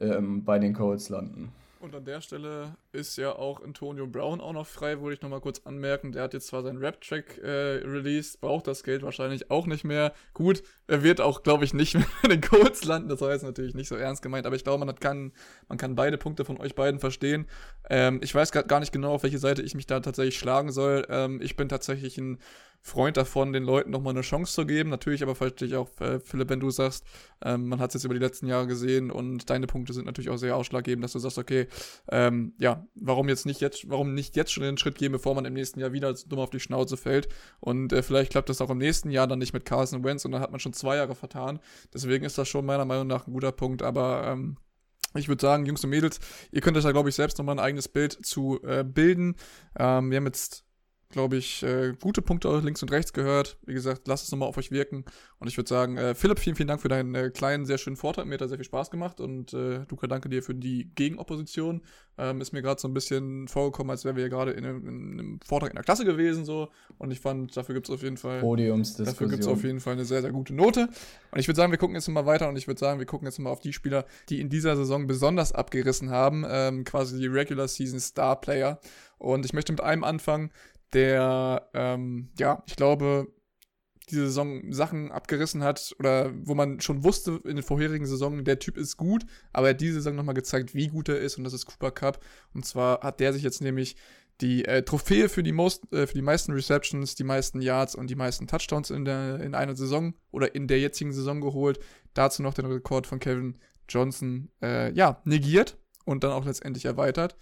ähm, 0.00 0.44
bei 0.44 0.58
den 0.58 0.72
Colts 0.72 1.10
landen. 1.10 1.52
Und 1.82 1.96
an 1.96 2.04
der 2.04 2.20
Stelle 2.20 2.76
ist 2.92 3.16
ja 3.18 3.34
auch 3.34 3.60
Antonio 3.60 4.06
Brown 4.06 4.40
auch 4.40 4.52
noch 4.52 4.68
frei, 4.68 5.00
wollte 5.00 5.16
ich 5.16 5.20
nochmal 5.20 5.40
kurz 5.40 5.62
anmerken. 5.64 6.12
Der 6.12 6.22
hat 6.22 6.32
jetzt 6.32 6.46
zwar 6.46 6.62
seinen 6.62 6.78
Rap-Track 6.78 7.38
äh, 7.42 7.48
released, 7.84 8.40
braucht 8.40 8.68
das 8.68 8.84
Geld 8.84 9.02
wahrscheinlich 9.02 9.50
auch 9.50 9.66
nicht 9.66 9.82
mehr. 9.82 10.12
Gut, 10.32 10.62
er 10.86 11.02
wird 11.02 11.20
auch, 11.20 11.42
glaube 11.42 11.64
ich, 11.64 11.74
nicht 11.74 11.94
mehr 11.96 12.06
in 12.22 12.30
den 12.30 12.40
Colts 12.40 12.84
landen. 12.84 13.08
Das 13.08 13.20
war 13.20 13.32
jetzt 13.32 13.42
natürlich 13.42 13.74
nicht 13.74 13.88
so 13.88 13.96
ernst 13.96 14.22
gemeint, 14.22 14.46
aber 14.46 14.54
ich 14.54 14.62
glaube, 14.62 14.84
man 14.84 14.94
kann, 14.94 15.32
man 15.66 15.76
kann 15.76 15.96
beide 15.96 16.18
Punkte 16.18 16.44
von 16.44 16.60
euch 16.60 16.76
beiden 16.76 17.00
verstehen. 17.00 17.48
Ähm, 17.90 18.20
ich 18.22 18.32
weiß 18.32 18.52
gar 18.52 18.78
nicht 18.78 18.92
genau, 18.92 19.14
auf 19.14 19.24
welche 19.24 19.38
Seite 19.38 19.62
ich 19.62 19.74
mich 19.74 19.88
da 19.88 19.98
tatsächlich 19.98 20.38
schlagen 20.38 20.70
soll. 20.70 21.04
Ähm, 21.08 21.40
ich 21.42 21.56
bin 21.56 21.68
tatsächlich 21.68 22.16
ein 22.16 22.38
Freund 22.84 23.16
davon, 23.16 23.52
den 23.52 23.62
Leuten 23.62 23.90
nochmal 23.90 24.12
eine 24.12 24.22
Chance 24.22 24.52
zu 24.52 24.66
geben. 24.66 24.90
Natürlich 24.90 25.22
aber 25.22 25.36
verstehe 25.36 25.68
ich 25.68 25.76
auch, 25.76 25.88
äh, 26.00 26.18
Philipp, 26.18 26.50
wenn 26.50 26.58
du 26.58 26.68
sagst, 26.70 27.04
ähm, 27.44 27.68
man 27.68 27.78
hat 27.78 27.90
es 27.90 27.94
jetzt 27.94 28.04
über 28.04 28.14
die 28.14 28.20
letzten 28.20 28.48
Jahre 28.48 28.66
gesehen 28.66 29.12
und 29.12 29.48
deine 29.48 29.68
Punkte 29.68 29.92
sind 29.92 30.04
natürlich 30.04 30.30
auch 30.30 30.36
sehr 30.36 30.56
ausschlaggebend, 30.56 31.04
dass 31.04 31.12
du 31.12 31.20
sagst, 31.20 31.38
okay, 31.38 31.68
ähm, 32.10 32.54
ja, 32.58 32.84
warum 32.96 33.28
jetzt 33.28 33.46
nicht 33.46 33.60
jetzt, 33.60 33.88
warum 33.88 34.14
nicht 34.14 34.34
jetzt 34.34 34.52
schon 34.52 34.64
den 34.64 34.78
Schritt 34.78 34.96
gehen, 34.96 35.12
bevor 35.12 35.36
man 35.36 35.44
im 35.44 35.54
nächsten 35.54 35.78
Jahr 35.78 35.92
wieder 35.92 36.12
dumm 36.26 36.40
auf 36.40 36.50
die 36.50 36.58
Schnauze 36.58 36.96
fällt. 36.96 37.28
Und 37.60 37.92
äh, 37.92 38.02
vielleicht 38.02 38.32
klappt 38.32 38.48
das 38.48 38.60
auch 38.60 38.70
im 38.70 38.78
nächsten 38.78 39.12
Jahr 39.12 39.28
dann 39.28 39.38
nicht 39.38 39.52
mit 39.52 39.64
Carson 39.64 40.02
Wentz 40.02 40.24
und 40.24 40.32
dann 40.32 40.40
hat 40.40 40.50
man 40.50 40.58
schon 40.58 40.72
zwei 40.72 40.96
Jahre 40.96 41.14
vertan. 41.14 41.60
Deswegen 41.94 42.24
ist 42.24 42.36
das 42.36 42.48
schon 42.48 42.66
meiner 42.66 42.84
Meinung 42.84 43.06
nach 43.06 43.28
ein 43.28 43.32
guter 43.32 43.52
Punkt, 43.52 43.82
aber 43.82 44.24
ähm, 44.26 44.56
ich 45.14 45.28
würde 45.28 45.40
sagen, 45.40 45.66
Jungs 45.66 45.84
und 45.84 45.90
Mädels, 45.90 46.18
ihr 46.50 46.60
könnt 46.62 46.76
euch 46.76 46.84
da, 46.84 46.90
glaube 46.90 47.10
ich, 47.10 47.14
selbst 47.14 47.38
nochmal 47.38 47.56
ein 47.56 47.64
eigenes 47.64 47.86
Bild 47.86 48.26
zu 48.26 48.60
äh, 48.64 48.82
bilden. 48.82 49.36
Ähm, 49.78 50.10
wir 50.10 50.16
haben 50.16 50.26
jetzt 50.26 50.64
glaube 51.12 51.36
ich, 51.36 51.62
äh, 51.62 51.94
gute 52.00 52.22
Punkte 52.22 52.58
links 52.58 52.82
und 52.82 52.90
rechts 52.90 53.12
gehört. 53.12 53.56
Wie 53.64 53.74
gesagt, 53.74 54.08
lasst 54.08 54.24
es 54.24 54.32
nochmal 54.32 54.48
auf 54.48 54.56
euch 54.56 54.70
wirken. 54.70 55.04
Und 55.38 55.48
ich 55.48 55.56
würde 55.56 55.68
sagen, 55.68 55.96
äh, 55.96 56.14
Philipp, 56.14 56.38
vielen, 56.38 56.56
vielen 56.56 56.68
Dank 56.68 56.80
für 56.80 56.88
deinen 56.88 57.14
äh, 57.14 57.30
kleinen, 57.30 57.66
sehr 57.66 57.78
schönen 57.78 57.96
Vortrag. 57.96 58.26
Mir 58.26 58.34
hat 58.34 58.40
da 58.40 58.48
sehr 58.48 58.58
viel 58.58 58.64
Spaß 58.64 58.90
gemacht. 58.90 59.20
Und 59.20 59.52
äh, 59.52 59.84
Luca, 59.88 60.06
danke 60.06 60.28
dir 60.28 60.42
für 60.42 60.54
die 60.54 60.90
Gegenopposition. 60.94 61.82
Ähm, 62.18 62.40
ist 62.40 62.52
mir 62.52 62.62
gerade 62.62 62.80
so 62.80 62.88
ein 62.88 62.94
bisschen 62.94 63.48
vorgekommen, 63.48 63.90
als 63.90 64.04
wären 64.04 64.16
wir 64.16 64.28
gerade 64.28 64.52
in, 64.52 64.64
in, 64.64 65.12
einem 65.12 65.40
Vortrag 65.44 65.70
in 65.70 65.76
der 65.76 65.84
Klasse 65.84 66.04
gewesen. 66.04 66.44
so 66.44 66.68
Und 66.98 67.10
ich 67.10 67.20
fand, 67.20 67.56
dafür 67.56 67.74
gibt 67.74 67.88
es 67.88 67.94
auf 67.94 68.02
jeden 68.02 68.16
Fall. 68.16 68.40
Podiumsdiskussion. 68.40 69.06
Dafür 69.06 69.28
gibt 69.28 69.42
es 69.42 69.48
auf 69.48 69.62
jeden 69.62 69.80
Fall 69.80 69.94
eine 69.94 70.04
sehr, 70.04 70.22
sehr 70.22 70.32
gute 70.32 70.54
Note. 70.54 70.88
Und 71.30 71.38
ich 71.38 71.48
würde 71.48 71.56
sagen, 71.56 71.72
wir 71.72 71.78
gucken 71.78 71.94
jetzt 71.94 72.08
mal 72.08 72.26
weiter. 72.26 72.48
Und 72.48 72.56
ich 72.56 72.66
würde 72.66 72.78
sagen, 72.78 72.98
wir 72.98 73.06
gucken 73.06 73.26
jetzt 73.26 73.38
mal 73.38 73.50
auf 73.50 73.60
die 73.60 73.72
Spieler, 73.72 74.04
die 74.28 74.40
in 74.40 74.48
dieser 74.48 74.76
Saison 74.76 75.06
besonders 75.06 75.52
abgerissen 75.52 76.10
haben. 76.10 76.44
Ähm, 76.48 76.84
quasi 76.84 77.18
die 77.18 77.26
Regular 77.26 77.68
Season 77.68 78.00
Star 78.00 78.40
Player. 78.40 78.78
Und 79.22 79.44
ich 79.44 79.52
möchte 79.52 79.72
mit 79.72 79.80
einem 79.80 80.02
anfangen, 80.02 80.50
der, 80.92 81.68
ähm, 81.74 82.30
ja, 82.38 82.62
ich 82.66 82.76
glaube, 82.76 83.28
diese 84.10 84.26
Saison 84.26 84.72
Sachen 84.72 85.10
abgerissen 85.10 85.62
hat 85.62 85.94
oder 85.98 86.32
wo 86.44 86.54
man 86.54 86.80
schon 86.80 87.04
wusste 87.04 87.40
in 87.44 87.56
den 87.56 87.62
vorherigen 87.62 88.06
Saisonen, 88.06 88.44
der 88.44 88.58
Typ 88.58 88.76
ist 88.76 88.96
gut, 88.96 89.24
aber 89.52 89.68
er 89.68 89.74
hat 89.74 89.80
diese 89.80 89.94
Saison 89.94 90.14
nochmal 90.14 90.34
gezeigt, 90.34 90.74
wie 90.74 90.88
gut 90.88 91.08
er 91.08 91.18
ist 91.18 91.38
und 91.38 91.44
das 91.44 91.52
ist 91.52 91.66
Cooper 91.66 91.92
Cup. 91.92 92.24
Und 92.52 92.66
zwar 92.66 93.00
hat 93.00 93.20
der 93.20 93.32
sich 93.32 93.42
jetzt 93.42 93.62
nämlich 93.62 93.96
die 94.40 94.64
äh, 94.64 94.82
Trophäe 94.82 95.28
für 95.28 95.42
die, 95.42 95.52
most, 95.52 95.90
äh, 95.92 96.06
für 96.06 96.14
die 96.14 96.22
meisten 96.22 96.52
Receptions, 96.52 97.14
die 97.14 97.24
meisten 97.24 97.60
Yards 97.60 97.94
und 97.94 98.08
die 98.08 98.16
meisten 98.16 98.46
Touchdowns 98.46 98.90
in, 98.90 99.04
der, 99.04 99.40
in 99.40 99.54
einer 99.54 99.76
Saison 99.76 100.14
oder 100.30 100.54
in 100.54 100.66
der 100.66 100.80
jetzigen 100.80 101.12
Saison 101.12 101.40
geholt. 101.40 101.78
Dazu 102.14 102.42
noch 102.42 102.54
den 102.54 102.66
Rekord 102.66 103.06
von 103.06 103.20
Kevin 103.20 103.58
Johnson, 103.88 104.50
äh, 104.60 104.92
ja, 104.92 105.20
negiert 105.24 105.78
und 106.04 106.24
dann 106.24 106.32
auch 106.32 106.44
letztendlich 106.44 106.86
erweitert. 106.86 107.36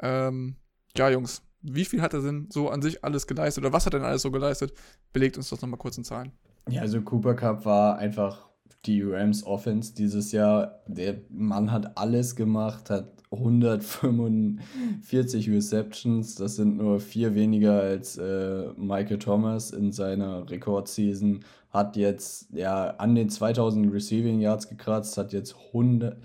Ähm, 0.00 0.56
ja, 0.96 1.08
Jungs, 1.10 1.42
wie 1.62 1.84
viel 1.84 2.02
hat 2.02 2.14
er 2.14 2.22
denn 2.22 2.48
so 2.50 2.68
an 2.68 2.82
sich 2.82 3.04
alles 3.04 3.26
geleistet 3.26 3.64
oder 3.64 3.72
was 3.72 3.86
hat 3.86 3.94
er 3.94 4.00
denn 4.00 4.08
alles 4.08 4.22
so 4.22 4.30
geleistet? 4.30 4.72
Belegt 5.12 5.36
uns 5.36 5.50
das 5.50 5.62
nochmal 5.62 5.78
kurz 5.78 5.98
in 5.98 6.04
Zahlen. 6.04 6.32
Ja, 6.68 6.82
also 6.82 7.00
Cooper 7.00 7.34
Cup 7.34 7.64
war 7.64 7.98
einfach 7.98 8.48
die 8.84 9.02
Rams 9.02 9.44
Offense 9.44 9.94
dieses 9.94 10.32
Jahr. 10.32 10.80
Der 10.86 11.16
Mann 11.28 11.70
hat 11.70 11.96
alles 11.96 12.34
gemacht, 12.34 12.90
hat 12.90 13.12
145 13.30 15.50
Receptions. 15.50 16.34
Das 16.34 16.56
sind 16.56 16.76
nur 16.76 17.00
vier 17.00 17.34
weniger 17.34 17.80
als 17.80 18.18
äh, 18.18 18.68
Michael 18.76 19.18
Thomas 19.18 19.70
in 19.70 19.92
seiner 19.92 20.50
Rekordseason. 20.50 21.40
Hat 21.70 21.96
jetzt 21.96 22.48
ja 22.52 22.88
an 22.98 23.14
den 23.14 23.30
2000 23.30 23.90
Receiving 23.92 24.40
Yards 24.40 24.68
gekratzt, 24.68 25.16
hat 25.16 25.32
jetzt 25.32 25.56
100 25.68 26.18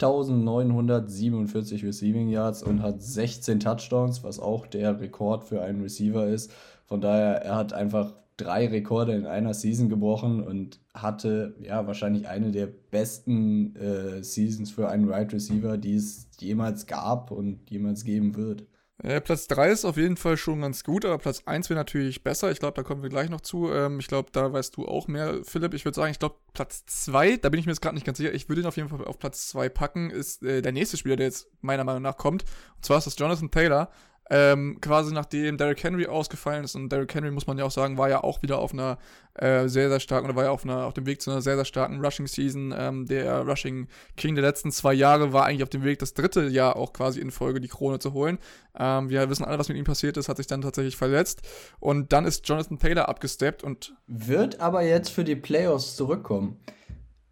1947 0.00 1.84
Receiving 1.84 2.28
Yards 2.28 2.62
und 2.62 2.82
hat 2.82 3.02
16 3.02 3.60
Touchdowns, 3.60 4.22
was 4.22 4.38
auch 4.38 4.66
der 4.66 5.00
Rekord 5.00 5.44
für 5.44 5.62
einen 5.62 5.80
Receiver 5.82 6.26
ist. 6.26 6.52
Von 6.86 7.00
daher, 7.00 7.42
er 7.42 7.56
hat 7.56 7.72
einfach 7.72 8.14
drei 8.38 8.68
Rekorde 8.68 9.14
in 9.14 9.26
einer 9.26 9.52
Season 9.52 9.88
gebrochen 9.88 10.42
und 10.42 10.78
hatte 10.94 11.56
ja 11.60 11.86
wahrscheinlich 11.86 12.28
eine 12.28 12.52
der 12.52 12.68
besten 12.68 13.74
äh, 13.76 14.22
Seasons 14.22 14.70
für 14.70 14.88
einen 14.88 15.06
Wide 15.06 15.14
right 15.14 15.32
Receiver, 15.32 15.76
die 15.76 15.96
es 15.96 16.28
jemals 16.38 16.86
gab 16.86 17.32
und 17.32 17.68
jemals 17.68 18.04
geben 18.04 18.36
wird. 18.36 18.64
Äh, 19.00 19.20
Platz 19.20 19.46
3 19.46 19.70
ist 19.70 19.84
auf 19.84 19.96
jeden 19.96 20.16
Fall 20.16 20.36
schon 20.36 20.60
ganz 20.60 20.82
gut, 20.82 21.04
aber 21.04 21.18
Platz 21.18 21.42
1 21.46 21.70
wäre 21.70 21.78
natürlich 21.78 22.24
besser. 22.24 22.50
Ich 22.50 22.58
glaube, 22.58 22.74
da 22.74 22.82
kommen 22.82 23.02
wir 23.02 23.10
gleich 23.10 23.30
noch 23.30 23.40
zu. 23.40 23.70
Ähm, 23.72 24.00
ich 24.00 24.08
glaube, 24.08 24.30
da 24.32 24.52
weißt 24.52 24.76
du 24.76 24.88
auch 24.88 25.06
mehr, 25.06 25.38
Philipp. 25.44 25.74
Ich 25.74 25.84
würde 25.84 25.94
sagen, 25.94 26.10
ich 26.10 26.18
glaube, 26.18 26.34
Platz 26.52 26.84
2, 26.86 27.36
da 27.36 27.48
bin 27.48 27.60
ich 27.60 27.66
mir 27.66 27.72
jetzt 27.72 27.80
gerade 27.80 27.94
nicht 27.94 28.06
ganz 28.06 28.18
sicher. 28.18 28.34
Ich 28.34 28.48
würde 28.48 28.62
ihn 28.62 28.66
auf 28.66 28.76
jeden 28.76 28.88
Fall 28.88 29.04
auf 29.04 29.18
Platz 29.20 29.48
2 29.48 29.68
packen, 29.68 30.10
ist 30.10 30.42
äh, 30.42 30.62
der 30.62 30.72
nächste 30.72 30.96
Spieler, 30.96 31.14
der 31.14 31.26
jetzt 31.26 31.48
meiner 31.60 31.84
Meinung 31.84 32.02
nach 32.02 32.16
kommt. 32.16 32.42
Und 32.76 32.84
zwar 32.84 32.98
ist 32.98 33.06
das 33.06 33.18
Jonathan 33.18 33.52
Taylor. 33.52 33.90
Ähm, 34.30 34.78
quasi 34.80 35.12
nachdem 35.12 35.56
Derrick 35.56 35.82
Henry 35.82 36.06
ausgefallen 36.06 36.64
ist 36.64 36.74
und 36.74 36.90
Derrick 36.90 37.14
Henry, 37.14 37.30
muss 37.30 37.46
man 37.46 37.58
ja 37.58 37.64
auch 37.64 37.70
sagen, 37.70 37.96
war 37.96 38.08
ja 38.08 38.22
auch 38.22 38.42
wieder 38.42 38.58
auf 38.58 38.72
einer 38.72 38.98
äh, 39.34 39.68
sehr, 39.68 39.88
sehr 39.88 40.00
starken, 40.00 40.26
oder 40.26 40.36
war 40.36 40.44
ja 40.44 40.50
auf, 40.50 40.64
einer, 40.64 40.84
auf 40.84 40.94
dem 40.94 41.06
Weg 41.06 41.22
zu 41.22 41.30
einer 41.30 41.40
sehr, 41.40 41.56
sehr 41.56 41.64
starken 41.64 42.04
Rushing-Season. 42.04 42.74
Ähm, 42.76 43.06
der 43.06 43.40
Rushing 43.46 43.88
King 44.16 44.34
der 44.34 44.44
letzten 44.44 44.70
zwei 44.70 44.92
Jahre 44.92 45.32
war 45.32 45.46
eigentlich 45.46 45.62
auf 45.62 45.70
dem 45.70 45.84
Weg, 45.84 45.98
das 45.98 46.14
dritte 46.14 46.46
Jahr 46.48 46.76
auch 46.76 46.92
quasi 46.92 47.20
in 47.20 47.30
Folge 47.30 47.60
die 47.60 47.68
Krone 47.68 47.98
zu 47.98 48.12
holen. 48.12 48.38
Ähm, 48.78 49.08
wir 49.08 49.30
wissen 49.30 49.44
alle, 49.44 49.58
was 49.58 49.68
mit 49.68 49.78
ihm 49.78 49.84
passiert 49.84 50.16
ist, 50.16 50.28
hat 50.28 50.36
sich 50.36 50.46
dann 50.46 50.60
tatsächlich 50.60 50.96
verletzt. 50.96 51.42
Und 51.80 52.12
dann 52.12 52.24
ist 52.24 52.46
Jonathan 52.48 52.78
Taylor 52.78 53.08
abgesteppt 53.08 53.62
und. 53.62 53.94
Wird 54.06 54.60
aber 54.60 54.82
jetzt 54.82 55.10
für 55.10 55.24
die 55.24 55.36
Playoffs 55.36 55.96
zurückkommen. 55.96 56.58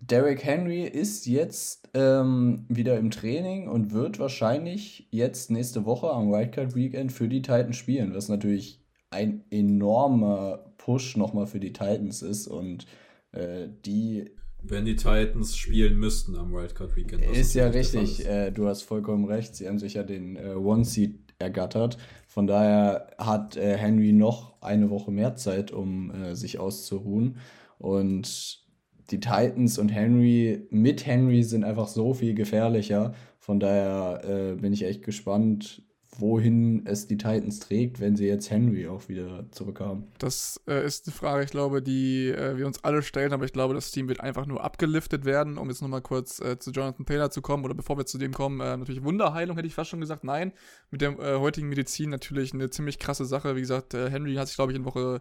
Derrick 0.00 0.44
Henry 0.44 0.84
ist 0.84 1.26
jetzt 1.26 1.88
ähm, 1.94 2.64
wieder 2.68 2.98
im 2.98 3.10
Training 3.10 3.68
und 3.68 3.92
wird 3.92 4.18
wahrscheinlich 4.18 5.08
jetzt 5.10 5.50
nächste 5.50 5.84
Woche 5.84 6.10
am 6.10 6.30
Wildcard 6.30 6.74
Weekend 6.74 7.12
für 7.12 7.28
die 7.28 7.42
Titans 7.42 7.76
spielen, 7.76 8.14
was 8.14 8.28
natürlich 8.28 8.80
ein 9.10 9.44
enormer 9.50 10.72
Push 10.76 11.16
nochmal 11.16 11.46
für 11.46 11.60
die 11.60 11.72
Titans 11.72 12.22
ist 12.22 12.46
und 12.46 12.86
äh, 13.32 13.68
die. 13.84 14.30
Wenn 14.62 14.84
die 14.84 14.96
Titans 14.96 15.56
spielen 15.56 15.98
müssten 15.98 16.36
am 16.36 16.52
Wildcard 16.52 16.96
Weekend. 16.96 17.24
Ist 17.24 17.54
ja 17.54 17.68
richtig, 17.68 18.26
äh, 18.26 18.50
du 18.50 18.66
hast 18.66 18.82
vollkommen 18.82 19.24
recht. 19.24 19.54
Sie 19.54 19.66
haben 19.68 19.78
sich 19.78 19.94
ja 19.94 20.02
den 20.02 20.36
äh, 20.36 20.54
One-Seed 20.54 21.34
ergattert. 21.38 21.98
Von 22.26 22.46
daher 22.46 23.10
hat 23.18 23.56
äh, 23.56 23.76
Henry 23.76 24.12
noch 24.12 24.60
eine 24.60 24.90
Woche 24.90 25.10
mehr 25.10 25.36
Zeit, 25.36 25.70
um 25.70 26.10
äh, 26.10 26.34
sich 26.34 26.58
auszuruhen. 26.58 27.36
Und 27.78 28.65
die 29.10 29.20
Titans 29.20 29.78
und 29.78 29.88
Henry 29.88 30.66
mit 30.70 31.06
Henry 31.06 31.42
sind 31.42 31.64
einfach 31.64 31.88
so 31.88 32.14
viel 32.14 32.34
gefährlicher. 32.34 33.14
Von 33.38 33.60
daher 33.60 34.22
äh, 34.24 34.54
bin 34.56 34.72
ich 34.72 34.84
echt 34.84 35.02
gespannt, 35.02 35.82
wohin 36.18 36.86
es 36.86 37.06
die 37.06 37.16
Titans 37.16 37.60
trägt, 37.60 38.00
wenn 38.00 38.16
sie 38.16 38.26
jetzt 38.26 38.50
Henry 38.50 38.86
auch 38.88 39.08
wieder 39.08 39.46
zurückhaben. 39.50 40.04
Das 40.18 40.60
äh, 40.66 40.84
ist 40.84 41.06
eine 41.06 41.14
Frage, 41.14 41.44
ich 41.44 41.50
glaube, 41.50 41.82
die 41.82 42.28
äh, 42.28 42.56
wir 42.56 42.66
uns 42.66 42.82
alle 42.84 43.02
stellen, 43.02 43.32
aber 43.32 43.44
ich 43.44 43.52
glaube, 43.52 43.74
das 43.74 43.90
Team 43.90 44.08
wird 44.08 44.20
einfach 44.20 44.46
nur 44.46 44.64
abgeliftet 44.64 45.24
werden, 45.24 45.58
um 45.58 45.68
jetzt 45.68 45.82
nochmal 45.82 46.02
kurz 46.02 46.40
äh, 46.40 46.58
zu 46.58 46.70
Jonathan 46.70 47.06
Taylor 47.06 47.30
zu 47.30 47.42
kommen 47.42 47.64
oder 47.64 47.74
bevor 47.74 47.98
wir 47.98 48.06
zu 48.06 48.18
dem 48.18 48.32
kommen, 48.32 48.60
äh, 48.60 48.76
natürlich 48.76 49.04
Wunderheilung 49.04 49.56
hätte 49.56 49.68
ich 49.68 49.74
fast 49.74 49.90
schon 49.90 50.00
gesagt, 50.00 50.24
nein, 50.24 50.52
mit 50.90 51.00
der 51.00 51.18
äh, 51.18 51.36
heutigen 51.38 51.68
Medizin 51.68 52.10
natürlich 52.10 52.54
eine 52.54 52.70
ziemlich 52.70 52.98
krasse 52.98 53.24
Sache, 53.24 53.56
wie 53.56 53.60
gesagt, 53.60 53.94
äh, 53.94 54.10
Henry 54.10 54.34
hat 54.34 54.48
sich 54.48 54.56
glaube 54.56 54.72
ich 54.72 54.78
in 54.78 54.84
Woche 54.84 55.20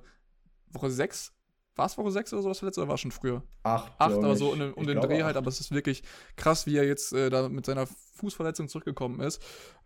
Woche 0.72 0.90
6 0.90 1.35
war 1.76 1.88
es 1.88 1.98
Woche 1.98 2.12
6 2.12 2.34
oder 2.34 2.42
sowas 2.44 2.60
verletzt 2.60 2.78
oder 2.78 2.88
war 2.88 2.96
es 2.96 3.02
schon 3.02 3.12
früher? 3.12 3.44
Acht. 3.64 3.92
Acht, 3.98 4.14
aber 4.14 4.36
so 4.36 4.52
um, 4.52 4.74
um 4.74 4.88
den 4.88 5.00
Dreh 5.00 5.24
halt, 5.24 5.38
aber 5.38 5.48
es 5.48 5.60
ist 5.60 5.72
wirklich 5.72 6.04
krass, 6.36 6.66
wie 6.66 6.78
er 6.78 6.86
jetzt 6.86 7.14
äh, 7.14 7.30
da 7.30 7.50
mit 7.50 7.66
seiner 7.66 7.88
Fußverletzung 8.16 8.68
zurückgekommen 8.68 9.20
ist. 9.20 9.42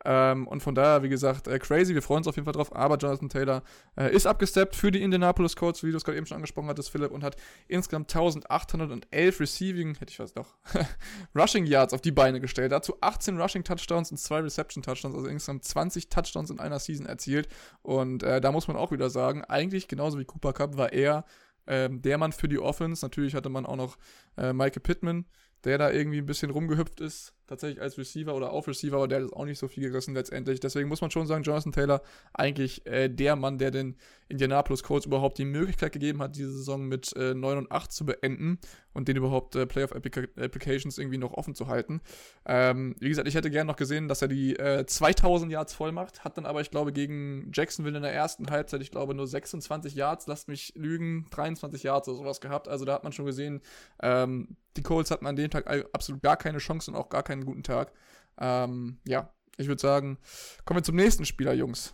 Ähm, 0.05 0.47
und 0.47 0.61
von 0.61 0.75
daher, 0.75 1.03
wie 1.03 1.09
gesagt, 1.09 1.47
äh, 1.47 1.59
crazy, 1.59 1.93
wir 1.93 2.01
freuen 2.01 2.19
uns 2.19 2.27
auf 2.27 2.35
jeden 2.35 2.45
Fall 2.45 2.53
drauf, 2.53 2.73
aber 2.73 2.97
Jonathan 2.97 3.27
Taylor 3.27 3.63
äh, 3.97 4.13
ist 4.13 4.27
abgesteppt 4.27 4.75
für 4.75 4.91
die 4.91 5.01
Indianapolis 5.01 5.55
Colts, 5.55 5.83
wie 5.83 5.91
du 5.91 5.97
es 5.97 6.03
gerade 6.03 6.17
eben 6.17 6.25
schon 6.25 6.35
angesprochen 6.35 6.69
hattest, 6.69 6.89
Philipp, 6.89 7.11
und 7.11 7.23
hat 7.23 7.35
insgesamt 7.67 8.15
1811 8.15 9.39
Receiving, 9.39 9.95
hätte 9.95 10.11
ich 10.11 10.19
was 10.19 10.33
doch, 10.33 10.55
Rushing 11.35 11.65
Yards 11.65 11.93
auf 11.93 12.01
die 12.01 12.11
Beine 12.11 12.39
gestellt. 12.39 12.71
Dazu 12.71 12.95
18 13.01 13.39
Rushing 13.39 13.63
Touchdowns 13.63 14.11
und 14.11 14.17
2 14.17 14.41
Reception 14.41 14.83
Touchdowns, 14.83 15.15
also 15.15 15.27
insgesamt 15.27 15.65
20 15.65 16.09
Touchdowns 16.09 16.49
in 16.49 16.59
einer 16.59 16.79
Season 16.79 17.07
erzielt. 17.07 17.49
Und 17.81 18.23
äh, 18.23 18.39
da 18.39 18.51
muss 18.51 18.67
man 18.67 18.77
auch 18.77 18.91
wieder 18.91 19.09
sagen, 19.09 19.43
eigentlich 19.43 19.87
genauso 19.87 20.19
wie 20.19 20.25
Cooper 20.25 20.53
Cup 20.53 20.77
war 20.77 20.93
er 20.93 21.25
ähm, 21.69 22.01
der 22.01 22.17
Mann 22.17 22.33
für 22.33 22.49
die 22.49 22.59
Offense. 22.59 23.05
Natürlich 23.05 23.35
hatte 23.35 23.49
man 23.49 23.65
auch 23.65 23.77
noch 23.77 23.97
äh, 24.37 24.51
Michael 24.51 24.81
Pittman, 24.81 25.25
der 25.63 25.77
da 25.77 25.91
irgendwie 25.91 26.17
ein 26.17 26.25
bisschen 26.25 26.51
rumgehüpft 26.51 26.99
ist, 26.99 27.33
tatsächlich 27.49 27.81
als 27.81 27.97
Receiver 27.97 28.33
oder 28.35 28.51
auf 28.51 28.67
Receiver, 28.67 28.95
aber 28.95 29.07
der 29.07 29.23
hat 29.23 29.33
auch 29.33 29.45
nicht 29.45 29.59
so 29.59 29.67
viel 29.67 29.83
gerissen 29.83 30.13
letztendlich. 30.13 30.59
Deswegen 30.59 30.87
muss 30.87 31.01
man 31.01 31.11
schon 31.11 31.27
sagen, 31.27 31.43
Jonathan 31.43 31.71
Taylor 31.71 32.01
eigentlich 32.33 32.85
äh, 32.85 33.09
der 33.09 33.35
Mann, 33.35 33.57
der 33.57 33.71
den 33.71 33.95
Indianapolis 34.29 34.83
Colts 34.83 35.07
überhaupt 35.07 35.39
die 35.39 35.45
Möglichkeit 35.45 35.91
gegeben 35.91 36.21
hat, 36.21 36.35
diese 36.35 36.51
Saison 36.51 36.87
mit 36.87 37.15
äh, 37.15 37.33
9 37.33 37.57
und 37.57 37.71
8 37.71 37.91
zu 37.91 38.05
beenden 38.05 38.59
und 38.93 39.07
den 39.07 39.17
überhaupt 39.17 39.55
äh, 39.55 39.65
Playoff 39.65 39.91
Applications 39.91 40.97
irgendwie 40.97 41.17
noch 41.17 41.33
offen 41.33 41.55
zu 41.55 41.67
halten. 41.67 42.01
Ähm, 42.45 42.95
wie 42.99 43.09
gesagt, 43.09 43.27
ich 43.27 43.35
hätte 43.35 43.49
gerne 43.49 43.71
noch 43.71 43.75
gesehen, 43.75 44.07
dass 44.07 44.21
er 44.21 44.27
die 44.27 44.55
äh, 44.57 44.85
2000 44.85 45.51
Yards 45.51 45.73
voll 45.73 45.91
macht, 45.91 46.23
hat 46.23 46.37
dann 46.37 46.45
aber, 46.45 46.61
ich 46.61 46.69
glaube, 46.69 46.93
gegen 46.93 47.51
Jacksonville 47.53 47.97
in 47.97 48.03
der 48.03 48.13
ersten 48.13 48.49
Halbzeit, 48.51 48.81
ich 48.81 48.91
glaube, 48.91 49.15
nur 49.15 49.27
26 49.27 49.95
Yards, 49.95 50.27
lasst 50.27 50.47
mich 50.47 50.73
lügen, 50.75 51.27
23 51.31 51.81
Yards 51.83 52.07
oder 52.07 52.17
sowas 52.17 52.39
gehabt. 52.39 52.67
Also 52.67 52.85
da 52.85 52.93
hat 52.93 53.03
man 53.03 53.11
schon 53.11 53.25
gesehen, 53.25 53.61
ähm, 54.01 54.55
die 54.77 54.83
Colts 54.83 55.11
hatten 55.11 55.25
an 55.25 55.35
dem 55.35 55.49
Tag 55.49 55.65
absolut 55.93 56.21
gar 56.21 56.37
keine 56.37 56.59
Chance 56.59 56.91
und 56.91 56.97
auch 56.97 57.09
gar 57.09 57.23
keinen 57.39 57.45
guten 57.45 57.63
Tag. 57.63 57.93
Ähm, 58.37 58.99
ja, 59.05 59.33
ich 59.57 59.67
würde 59.67 59.81
sagen, 59.81 60.17
kommen 60.65 60.79
wir 60.79 60.83
zum 60.83 60.95
nächsten 60.95 61.25
Spieler, 61.25 61.53
Jungs. 61.53 61.93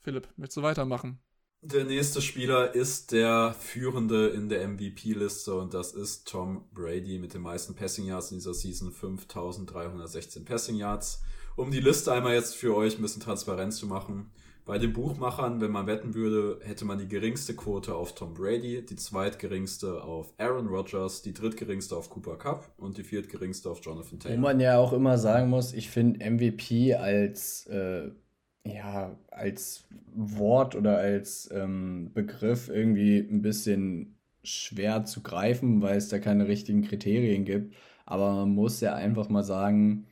Philipp, 0.00 0.28
willst 0.36 0.56
du 0.56 0.62
weitermachen? 0.62 1.18
Der 1.62 1.84
nächste 1.84 2.20
Spieler 2.20 2.74
ist 2.74 3.12
der 3.12 3.54
Führende 3.58 4.28
in 4.28 4.50
der 4.50 4.68
MVP-Liste 4.68 5.54
und 5.54 5.72
das 5.72 5.92
ist 5.92 6.28
Tom 6.28 6.68
Brady 6.74 7.18
mit 7.18 7.32
den 7.32 7.40
meisten 7.40 7.74
Passing 7.74 8.04
Yards 8.04 8.32
in 8.32 8.36
dieser 8.36 8.52
Season, 8.52 8.92
5316 8.92 10.44
Passing 10.44 10.76
Yards. 10.76 11.22
Um 11.56 11.70
die 11.70 11.80
Liste 11.80 12.12
einmal 12.12 12.34
jetzt 12.34 12.54
für 12.54 12.76
euch 12.76 12.98
ein 12.98 13.02
bisschen 13.02 13.22
transparent 13.22 13.72
zu 13.72 13.86
machen. 13.86 14.30
Bei 14.66 14.78
den 14.78 14.94
Buchmachern, 14.94 15.60
wenn 15.60 15.70
man 15.70 15.86
wetten 15.86 16.14
würde, 16.14 16.58
hätte 16.64 16.86
man 16.86 16.98
die 16.98 17.06
geringste 17.06 17.54
Quote 17.54 17.94
auf 17.94 18.14
Tom 18.14 18.32
Brady, 18.32 18.84
die 18.84 18.96
zweitgeringste 18.96 20.02
auf 20.02 20.32
Aaron 20.38 20.68
Rodgers, 20.68 21.20
die 21.20 21.34
drittgeringste 21.34 21.94
auf 21.94 22.08
Cooper 22.08 22.36
Cup 22.36 22.72
und 22.78 22.96
die 22.96 23.02
viertgeringste 23.02 23.68
auf 23.70 23.84
Jonathan 23.84 24.18
Taylor. 24.18 24.36
Wo 24.38 24.40
man 24.40 24.60
ja 24.60 24.78
auch 24.78 24.94
immer 24.94 25.18
sagen 25.18 25.50
muss, 25.50 25.74
ich 25.74 25.90
finde 25.90 26.30
MVP 26.30 26.94
als 26.94 27.66
äh, 27.66 28.10
ja, 28.66 29.14
als 29.30 29.84
Wort 30.14 30.74
oder 30.74 30.96
als 30.96 31.50
ähm, 31.52 32.10
Begriff 32.14 32.68
irgendwie 32.68 33.18
ein 33.18 33.42
bisschen 33.42 34.16
schwer 34.42 35.04
zu 35.04 35.22
greifen, 35.22 35.82
weil 35.82 35.98
es 35.98 36.08
da 36.08 36.18
keine 36.18 36.48
richtigen 36.48 36.82
Kriterien 36.82 37.44
gibt. 37.44 37.74
Aber 38.06 38.32
man 38.34 38.50
muss 38.50 38.80
ja 38.80 38.94
einfach 38.94 39.28
mal 39.28 39.44
sagen, 39.44 40.06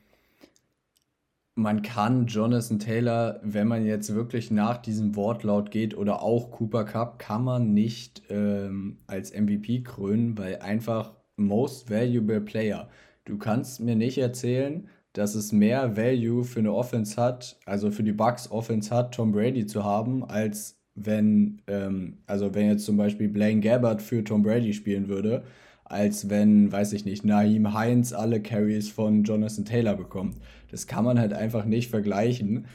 man 1.54 1.82
kann 1.82 2.26
Jonathan 2.26 2.78
Taylor, 2.78 3.40
wenn 3.42 3.68
man 3.68 3.84
jetzt 3.84 4.14
wirklich 4.14 4.50
nach 4.50 4.78
diesem 4.78 5.16
Wortlaut 5.16 5.70
geht 5.70 5.96
oder 5.96 6.22
auch 6.22 6.50
Cooper 6.50 6.84
Cup, 6.84 7.18
kann 7.18 7.44
man 7.44 7.74
nicht 7.74 8.22
ähm, 8.30 8.98
als 9.06 9.32
MVP 9.38 9.82
krönen, 9.82 10.38
weil 10.38 10.60
einfach 10.60 11.12
Most 11.36 11.90
Valuable 11.90 12.40
Player. 12.40 12.88
Du 13.24 13.38
kannst 13.38 13.80
mir 13.80 13.96
nicht 13.96 14.18
erzählen, 14.18 14.88
dass 15.12 15.34
es 15.34 15.52
mehr 15.52 15.96
Value 15.96 16.44
für 16.44 16.60
eine 16.60 16.72
Offense 16.72 17.20
hat, 17.20 17.58
also 17.66 17.90
für 17.90 18.02
die 18.02 18.12
Bucks 18.12 18.50
Offense 18.50 18.94
hat, 18.94 19.14
Tom 19.14 19.32
Brady 19.32 19.66
zu 19.66 19.84
haben, 19.84 20.24
als 20.24 20.78
wenn, 20.94 21.60
ähm, 21.66 22.18
also 22.26 22.54
wenn 22.54 22.68
jetzt 22.68 22.84
zum 22.86 22.96
Beispiel 22.96 23.28
Blaine 23.28 23.60
Gabbard 23.60 24.00
für 24.02 24.24
Tom 24.24 24.42
Brady 24.42 24.72
spielen 24.72 25.08
würde, 25.08 25.44
als 25.92 26.30
wenn, 26.30 26.72
weiß 26.72 26.92
ich 26.94 27.04
nicht, 27.04 27.24
Naheem 27.24 27.74
Heinz 27.74 28.12
alle 28.12 28.42
Carries 28.42 28.90
von 28.90 29.24
Jonathan 29.24 29.64
Taylor 29.64 29.94
bekommt. 29.94 30.36
Das 30.70 30.86
kann 30.86 31.04
man 31.04 31.18
halt 31.18 31.32
einfach 31.32 31.64
nicht 31.64 31.90
vergleichen. 31.90 32.66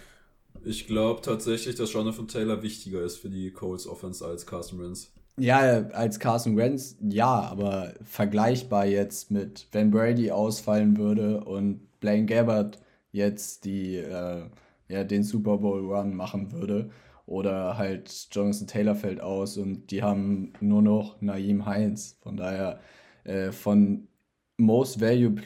Ich 0.63 0.88
glaube 0.88 1.22
tatsächlich, 1.22 1.76
dass 1.76 1.93
Jonathan 1.93 2.28
Taylor 2.28 2.61
wichtiger 2.61 3.01
ist 3.01 3.18
für 3.18 3.30
die 3.30 3.51
Colts 3.51 3.88
Offense 3.88 4.26
als 4.26 4.45
Carson 4.45 4.80
Wentz. 4.80 5.11
Ja, 5.39 5.88
als 5.89 6.20
Carson 6.20 6.57
Wentz, 6.57 6.97
ja, 7.01 7.41
aber 7.41 7.93
vergleichbar 8.03 8.86
jetzt 8.86 9.30
mit, 9.32 9.68
wenn 9.72 9.91
Brady 9.91 10.32
ausfallen 10.32 10.97
würde 10.97 11.43
und 11.43 11.99
Blaine 11.99 12.26
Gabbard 12.26 12.80
jetzt 13.11 13.65
die, 13.65 13.97
äh, 13.97 14.43
ja, 14.89 15.03
den 15.03 15.24
Super 15.24 15.57
Bowl 15.57 15.86
Run 15.93 16.15
machen 16.15 16.51
würde. 16.51 16.89
Oder 17.28 17.78
halt 17.78 18.28
Jonathan 18.32 18.68
Taylor 18.68 18.95
fällt 18.95 19.22
aus 19.22 19.57
und 19.57 19.91
die 19.91 20.01
haben 20.01 20.53
nur 20.61 20.82
noch 20.82 21.22
Naeem 21.22 21.65
Heinz. 21.65 22.18
Von 22.22 22.38
daher, 22.38 22.80
äh, 23.28 23.52
von 23.52 24.08
Most 24.58 25.00
Valuable, 25.00 25.44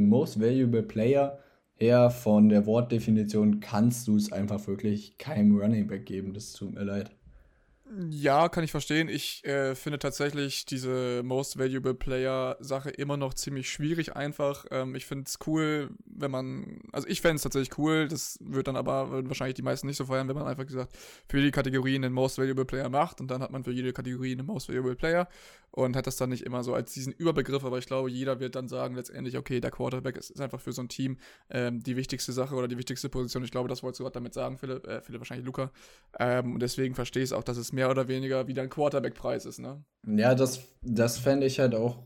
Most 0.00 0.40
Valuable 0.40 0.82
Player 0.82 1.38
her, 1.74 2.10
von 2.10 2.48
der 2.48 2.66
Wortdefinition, 2.66 3.60
kannst 3.60 4.08
du 4.08 4.16
es 4.16 4.32
einfach 4.32 4.66
wirklich 4.66 5.16
keinem 5.18 5.56
Running 5.56 5.86
Back 5.86 6.06
geben. 6.06 6.34
Das 6.34 6.52
tut 6.52 6.74
mir 6.74 6.84
leid. 6.84 7.14
Ja, 7.92 8.48
kann 8.48 8.62
ich 8.62 8.70
verstehen. 8.70 9.08
Ich 9.08 9.44
äh, 9.44 9.74
finde 9.74 9.98
tatsächlich 9.98 10.64
diese 10.64 11.22
Most 11.24 11.58
Valuable 11.58 11.94
Player 11.94 12.56
Sache 12.60 12.90
immer 12.90 13.16
noch 13.16 13.34
ziemlich 13.34 13.68
schwierig 13.68 14.14
einfach. 14.14 14.64
Ähm, 14.70 14.94
ich 14.94 15.06
finde 15.06 15.24
es 15.26 15.40
cool, 15.48 15.90
wenn 16.06 16.30
man, 16.30 16.82
also 16.92 17.08
ich 17.08 17.20
fände 17.20 17.36
es 17.36 17.42
tatsächlich 17.42 17.76
cool, 17.78 18.06
das 18.06 18.38
wird 18.42 18.68
dann 18.68 18.76
aber 18.76 19.26
wahrscheinlich 19.26 19.56
die 19.56 19.62
meisten 19.62 19.88
nicht 19.88 19.96
so 19.96 20.06
feiern, 20.06 20.28
wenn 20.28 20.36
man 20.36 20.46
einfach 20.46 20.66
gesagt 20.66 20.96
für 21.28 21.38
jede 21.38 21.50
Kategorie 21.50 21.96
einen 21.96 22.12
Most 22.12 22.38
Valuable 22.38 22.64
Player 22.64 22.88
macht 22.88 23.20
und 23.20 23.28
dann 23.28 23.42
hat 23.42 23.50
man 23.50 23.64
für 23.64 23.72
jede 23.72 23.92
Kategorie 23.92 24.32
einen 24.32 24.46
Most 24.46 24.68
Valuable 24.68 24.94
Player 24.94 25.26
und 25.72 25.96
hat 25.96 26.06
das 26.06 26.16
dann 26.16 26.30
nicht 26.30 26.44
immer 26.44 26.62
so 26.62 26.74
als 26.74 26.92
diesen 26.92 27.12
Überbegriff, 27.12 27.64
aber 27.64 27.78
ich 27.78 27.86
glaube, 27.86 28.10
jeder 28.10 28.40
wird 28.40 28.54
dann 28.54 28.68
sagen 28.68 28.94
letztendlich, 28.94 29.36
okay, 29.36 29.60
der 29.60 29.70
Quarterback 29.70 30.16
ist, 30.16 30.30
ist 30.30 30.40
einfach 30.40 30.60
für 30.60 30.72
so 30.72 30.82
ein 30.82 30.88
Team 30.88 31.18
ähm, 31.48 31.82
die 31.82 31.96
wichtigste 31.96 32.32
Sache 32.32 32.54
oder 32.54 32.68
die 32.68 32.78
wichtigste 32.78 33.08
Position. 33.08 33.44
Ich 33.44 33.50
glaube, 33.50 33.68
das 33.68 33.82
wolltest 33.82 34.00
du 34.00 34.04
gerade 34.04 34.14
damit 34.14 34.34
sagen, 34.34 34.58
Philipp, 34.58 34.86
äh, 34.86 35.00
Philipp 35.00 35.20
wahrscheinlich 35.20 35.46
Luca. 35.46 35.70
Ähm, 36.18 36.54
und 36.54 36.60
deswegen 36.60 36.94
verstehe 36.94 37.22
ich 37.22 37.30
es 37.30 37.32
auch, 37.32 37.44
dass 37.44 37.56
es 37.56 37.72
mehr 37.72 37.79
mehr 37.80 37.90
oder 37.90 38.08
weniger 38.08 38.46
wie 38.46 38.52
dein 38.52 38.68
Quarterback-Preis 38.68 39.46
ist, 39.46 39.58
ne? 39.58 39.82
Ja, 40.06 40.34
das, 40.34 40.60
das 40.82 41.18
fände 41.18 41.46
ich 41.46 41.58
halt 41.60 41.74
auch, 41.74 41.96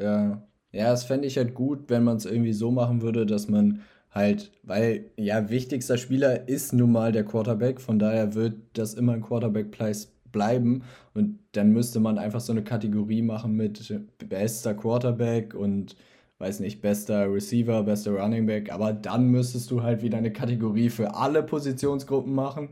ja, 0.00 0.46
ja, 0.70 0.90
das 0.90 1.02
fände 1.02 1.26
ich 1.26 1.36
halt 1.36 1.54
gut, 1.54 1.88
wenn 1.88 2.04
man 2.04 2.18
es 2.18 2.24
irgendwie 2.24 2.52
so 2.52 2.70
machen 2.70 3.02
würde, 3.02 3.26
dass 3.26 3.48
man 3.48 3.80
halt, 4.12 4.52
weil, 4.62 5.10
ja, 5.16 5.50
wichtigster 5.50 5.98
Spieler 5.98 6.48
ist 6.48 6.72
nun 6.72 6.92
mal 6.92 7.10
der 7.10 7.24
Quarterback, 7.24 7.80
von 7.80 7.98
daher 7.98 8.34
wird 8.34 8.54
das 8.74 8.94
immer 8.94 9.14
ein 9.14 9.22
Quarterback-Preis 9.22 10.12
bleiben 10.30 10.84
und 11.14 11.40
dann 11.50 11.70
müsste 11.70 11.98
man 11.98 12.16
einfach 12.18 12.40
so 12.40 12.52
eine 12.52 12.62
Kategorie 12.62 13.22
machen 13.22 13.56
mit 13.56 13.92
bester 14.28 14.74
Quarterback 14.74 15.54
und 15.54 15.96
weiß 16.38 16.60
nicht, 16.60 16.80
bester 16.80 17.32
Receiver, 17.32 17.82
bester 17.82 18.12
Running 18.12 18.46
Back, 18.46 18.72
aber 18.72 18.92
dann 18.92 19.30
müsstest 19.32 19.68
du 19.72 19.82
halt 19.82 20.02
wieder 20.02 20.18
eine 20.18 20.32
Kategorie 20.32 20.90
für 20.90 21.14
alle 21.16 21.42
Positionsgruppen 21.42 22.32
machen. 22.34 22.68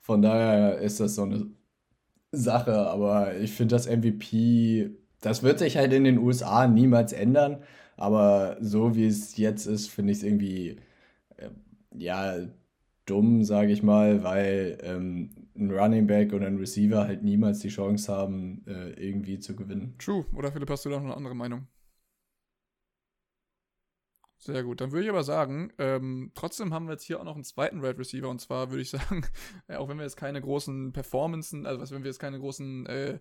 Von 0.00 0.22
daher 0.22 0.78
ist 0.78 0.98
das 0.98 1.16
so 1.16 1.22
eine 1.22 1.46
Sache, 2.32 2.76
aber 2.88 3.36
ich 3.38 3.52
finde 3.52 3.74
das 3.74 3.86
MVP, 3.86 4.90
das 5.20 5.42
wird 5.42 5.58
sich 5.58 5.76
halt 5.76 5.92
in 5.92 6.04
den 6.04 6.18
USA 6.18 6.66
niemals 6.66 7.12
ändern, 7.12 7.62
aber 7.96 8.56
so 8.60 8.94
wie 8.94 9.06
es 9.06 9.36
jetzt 9.36 9.66
ist, 9.66 9.88
finde 9.88 10.12
ich 10.12 10.18
es 10.18 10.24
irgendwie, 10.24 10.76
äh, 11.36 11.50
ja, 11.96 12.36
dumm, 13.06 13.42
sage 13.44 13.72
ich 13.72 13.82
mal, 13.82 14.22
weil 14.22 14.78
ähm, 14.82 15.30
ein 15.56 15.70
Running 15.70 16.06
Back 16.06 16.32
oder 16.32 16.46
ein 16.46 16.56
Receiver 16.56 17.06
halt 17.06 17.22
niemals 17.22 17.58
die 17.58 17.68
Chance 17.68 18.12
haben, 18.12 18.62
äh, 18.66 18.90
irgendwie 18.90 19.38
zu 19.40 19.56
gewinnen. 19.56 19.94
True. 19.98 20.24
Oder 20.34 20.52
Philipp, 20.52 20.70
hast 20.70 20.84
du 20.84 20.90
da 20.90 20.96
noch 20.96 21.06
eine 21.06 21.16
andere 21.16 21.34
Meinung? 21.34 21.66
Sehr 24.42 24.62
gut. 24.62 24.80
Dann 24.80 24.90
würde 24.90 25.04
ich 25.04 25.10
aber 25.10 25.22
sagen, 25.22 25.70
ähm, 25.76 26.32
trotzdem 26.34 26.72
haben 26.72 26.86
wir 26.86 26.92
jetzt 26.92 27.04
hier 27.04 27.20
auch 27.20 27.24
noch 27.24 27.34
einen 27.34 27.44
zweiten 27.44 27.80
Red 27.80 27.98
Receiver 27.98 28.26
und 28.26 28.40
zwar 28.40 28.70
würde 28.70 28.80
ich 28.80 28.88
sagen, 28.90 29.26
äh, 29.68 29.76
auch 29.76 29.88
wenn 29.88 29.98
wir 29.98 30.04
jetzt 30.04 30.16
keine 30.16 30.40
großen 30.40 30.92
Performances, 30.92 31.66
also 31.66 31.78
was, 31.78 31.90
wenn 31.90 32.02
wir 32.02 32.08
jetzt 32.10 32.20
keine 32.20 32.38
großen 32.38 32.86
äh, 32.86 33.18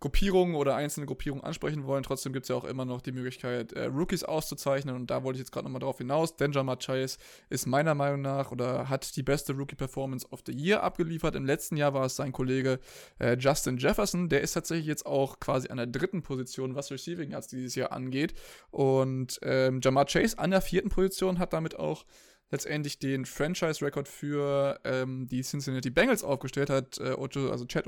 Gruppierungen 0.00 0.54
oder 0.54 0.76
einzelne 0.76 1.06
Gruppierungen 1.06 1.44
ansprechen 1.44 1.84
wollen, 1.84 2.02
trotzdem 2.02 2.32
gibt 2.32 2.44
es 2.44 2.48
ja 2.48 2.56
auch 2.56 2.64
immer 2.64 2.86
noch 2.86 3.02
die 3.02 3.12
Möglichkeit, 3.12 3.72
äh, 3.74 3.84
Rookies 3.84 4.24
auszuzeichnen. 4.24 4.96
Und 4.96 5.10
da 5.10 5.22
wollte 5.22 5.36
ich 5.36 5.40
jetzt 5.40 5.52
gerade 5.52 5.64
nochmal 5.64 5.80
drauf 5.80 5.98
hinaus. 5.98 6.36
Denjama 6.36 6.76
Chase 6.76 7.18
ist 7.50 7.66
meiner 7.66 7.94
Meinung 7.94 8.22
nach 8.22 8.50
oder 8.50 8.88
hat 8.88 9.14
die 9.16 9.22
beste 9.22 9.52
Rookie-Performance 9.52 10.26
of 10.30 10.40
the 10.46 10.52
Year 10.52 10.82
abgeliefert. 10.82 11.34
Im 11.34 11.44
letzten 11.44 11.76
Jahr 11.76 11.92
war 11.92 12.06
es 12.06 12.16
sein 12.16 12.32
Kollege 12.32 12.80
äh, 13.18 13.36
Justin 13.38 13.76
Jefferson, 13.76 14.28
der 14.30 14.40
ist 14.40 14.52
tatsächlich 14.52 14.86
jetzt 14.86 15.04
auch 15.04 15.38
quasi 15.38 15.68
an 15.68 15.76
der 15.76 15.86
dritten 15.86 16.22
Position, 16.22 16.74
was 16.74 16.90
Receiving 16.90 17.32
Yards 17.32 17.48
dieses 17.48 17.74
Jahr 17.74 17.92
angeht. 17.92 18.32
Und 18.70 19.38
ähm, 19.42 19.80
Jamar 19.82 20.06
Chase 20.06 20.38
an 20.38 20.50
der 20.50 20.62
vierten 20.62 20.88
Position 20.88 21.38
hat 21.38 21.52
damit 21.52 21.78
auch 21.78 22.06
letztendlich 22.50 22.98
den 22.98 23.24
Franchise-Record 23.26 24.08
für 24.08 24.80
ähm, 24.84 25.28
die 25.28 25.42
Cincinnati 25.42 25.90
Bengals 25.90 26.24
aufgestellt 26.24 26.70
hat, 26.70 26.98
äh, 26.98 27.12
Ocho, 27.12 27.50
also 27.50 27.64
Chad, 27.66 27.86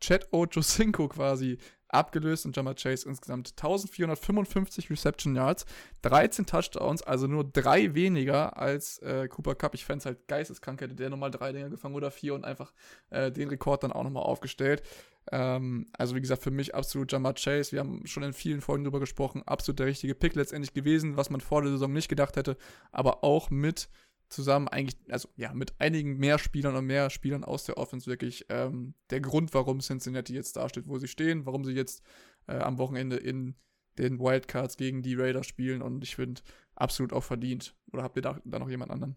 Chad 0.00 0.28
Ochocinco 0.32 1.08
quasi 1.08 1.58
abgelöst 1.88 2.46
und 2.46 2.56
Jamar 2.56 2.74
Chase 2.74 3.08
insgesamt 3.08 3.52
1455 3.56 4.90
Reception 4.90 5.34
Yards, 5.34 5.64
13 6.02 6.46
Touchdowns, 6.46 7.02
also 7.02 7.26
nur 7.26 7.44
drei 7.44 7.94
weniger 7.94 8.56
als 8.56 8.98
äh, 8.98 9.28
Cooper 9.28 9.54
Cup. 9.54 9.74
Ich 9.74 9.84
fände 9.84 10.00
es 10.00 10.06
halt 10.06 10.28
geisteskrank, 10.28 10.80
hätte 10.80 10.94
der 10.94 11.10
nochmal 11.10 11.30
drei 11.30 11.52
Dinger 11.52 11.70
gefangen 11.70 11.94
oder 11.94 12.10
vier 12.10 12.34
und 12.34 12.44
einfach 12.44 12.72
äh, 13.10 13.32
den 13.32 13.48
Rekord 13.48 13.82
dann 13.82 13.92
auch 13.92 14.04
nochmal 14.04 14.22
aufgestellt. 14.22 14.82
Ähm, 15.30 15.86
also 15.96 16.14
wie 16.14 16.20
gesagt, 16.20 16.42
für 16.42 16.50
mich 16.50 16.74
absolut 16.74 17.10
Jamar 17.10 17.34
Chase. 17.34 17.72
Wir 17.72 17.80
haben 17.80 18.06
schon 18.06 18.22
in 18.22 18.32
vielen 18.32 18.60
Folgen 18.60 18.84
drüber 18.84 19.00
gesprochen. 19.00 19.42
Absolut 19.46 19.78
der 19.78 19.86
richtige 19.86 20.14
Pick 20.14 20.34
letztendlich 20.34 20.74
gewesen, 20.74 21.16
was 21.16 21.30
man 21.30 21.40
vor 21.40 21.62
der 21.62 21.70
Saison 21.70 21.92
nicht 21.92 22.08
gedacht 22.08 22.36
hätte. 22.36 22.56
Aber 22.92 23.24
auch 23.24 23.50
mit 23.50 23.88
zusammen 24.28 24.68
eigentlich, 24.68 24.96
also 25.10 25.28
ja, 25.36 25.52
mit 25.54 25.74
einigen 25.78 26.18
mehr 26.18 26.38
Spielern 26.38 26.76
und 26.76 26.86
mehr 26.86 27.10
Spielern 27.10 27.44
aus 27.44 27.64
der 27.64 27.78
Offense 27.78 28.06
wirklich 28.06 28.46
ähm, 28.48 28.94
der 29.10 29.20
Grund, 29.20 29.54
warum 29.54 29.80
Cincinnati 29.80 30.34
jetzt 30.34 30.56
dasteht, 30.56 30.88
wo 30.88 30.98
sie 30.98 31.08
stehen, 31.08 31.46
warum 31.46 31.64
sie 31.64 31.72
jetzt 31.72 32.02
äh, 32.46 32.56
am 32.56 32.78
Wochenende 32.78 33.16
in 33.16 33.54
den 33.98 34.20
Wildcards 34.20 34.76
gegen 34.76 35.02
die 35.02 35.14
Raiders 35.14 35.46
spielen 35.46 35.82
und 35.82 36.04
ich 36.04 36.16
finde 36.16 36.42
absolut 36.76 37.12
auch 37.12 37.24
verdient. 37.24 37.74
Oder 37.92 38.02
habt 38.02 38.16
ihr 38.16 38.22
da, 38.22 38.38
da 38.44 38.58
noch 38.58 38.70
jemand 38.70 38.90
anderen? 38.90 39.16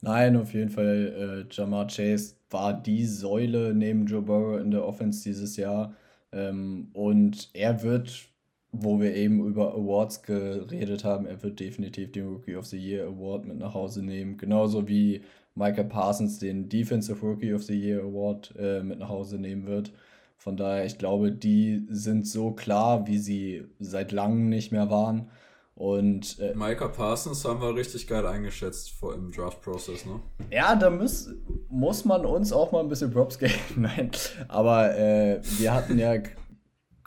Nein, 0.00 0.36
auf 0.36 0.52
jeden 0.52 0.70
Fall. 0.70 1.46
Äh, 1.48 1.54
Jamar 1.54 1.86
Chase 1.86 2.34
war 2.50 2.80
die 2.80 3.06
Säule 3.06 3.72
neben 3.72 4.06
Joe 4.06 4.22
Burrow 4.22 4.60
in 4.60 4.70
der 4.70 4.84
Offense 4.84 5.22
dieses 5.22 5.56
Jahr. 5.56 5.94
Ähm, 6.32 6.88
und 6.92 7.50
er 7.52 7.82
wird, 7.82 8.28
wo 8.72 8.98
wir 9.00 9.14
eben 9.14 9.46
über 9.46 9.74
Awards 9.74 10.22
geredet 10.22 11.04
haben, 11.04 11.26
er 11.26 11.42
wird 11.42 11.60
definitiv 11.60 12.12
den 12.12 12.26
Rookie 12.26 12.56
of 12.56 12.64
the 12.66 12.78
Year 12.78 13.06
Award 13.06 13.44
mit 13.44 13.58
nach 13.58 13.74
Hause 13.74 14.02
nehmen. 14.02 14.38
Genauso 14.38 14.88
wie 14.88 15.22
Micah 15.54 15.82
Parsons 15.82 16.38
den 16.38 16.70
Defensive 16.70 17.20
Rookie 17.20 17.52
of 17.52 17.62
the 17.62 17.78
Year 17.78 18.02
Award 18.02 18.54
äh, 18.58 18.82
mit 18.82 18.98
nach 18.98 19.10
Hause 19.10 19.38
nehmen 19.38 19.66
wird. 19.66 19.92
Von 20.38 20.56
daher, 20.56 20.86
ich 20.86 20.98
glaube, 20.98 21.30
die 21.30 21.86
sind 21.90 22.26
so 22.26 22.52
klar, 22.52 23.06
wie 23.06 23.18
sie 23.18 23.64
seit 23.78 24.10
langem 24.10 24.48
nicht 24.48 24.72
mehr 24.72 24.90
waren. 24.90 25.28
Und 25.74 26.38
äh, 26.38 26.54
Micah 26.54 26.88
Parsons 26.88 27.44
haben 27.44 27.60
wir 27.60 27.74
richtig 27.74 28.06
geil 28.06 28.26
eingeschätzt 28.26 28.90
vor 28.90 29.14
im 29.14 29.30
Draft-Prozess, 29.30 30.04
ne? 30.06 30.20
Ja, 30.50 30.74
da 30.76 30.90
muss, 30.90 31.30
muss 31.68 32.04
man 32.04 32.26
uns 32.26 32.52
auch 32.52 32.72
mal 32.72 32.80
ein 32.80 32.88
bisschen 32.88 33.10
Props 33.10 33.38
geben. 33.38 33.52
Nein, 33.76 34.10
aber 34.48 34.96
äh, 34.96 35.40
wir 35.58 35.74
hatten 35.74 35.98
ja 35.98 36.14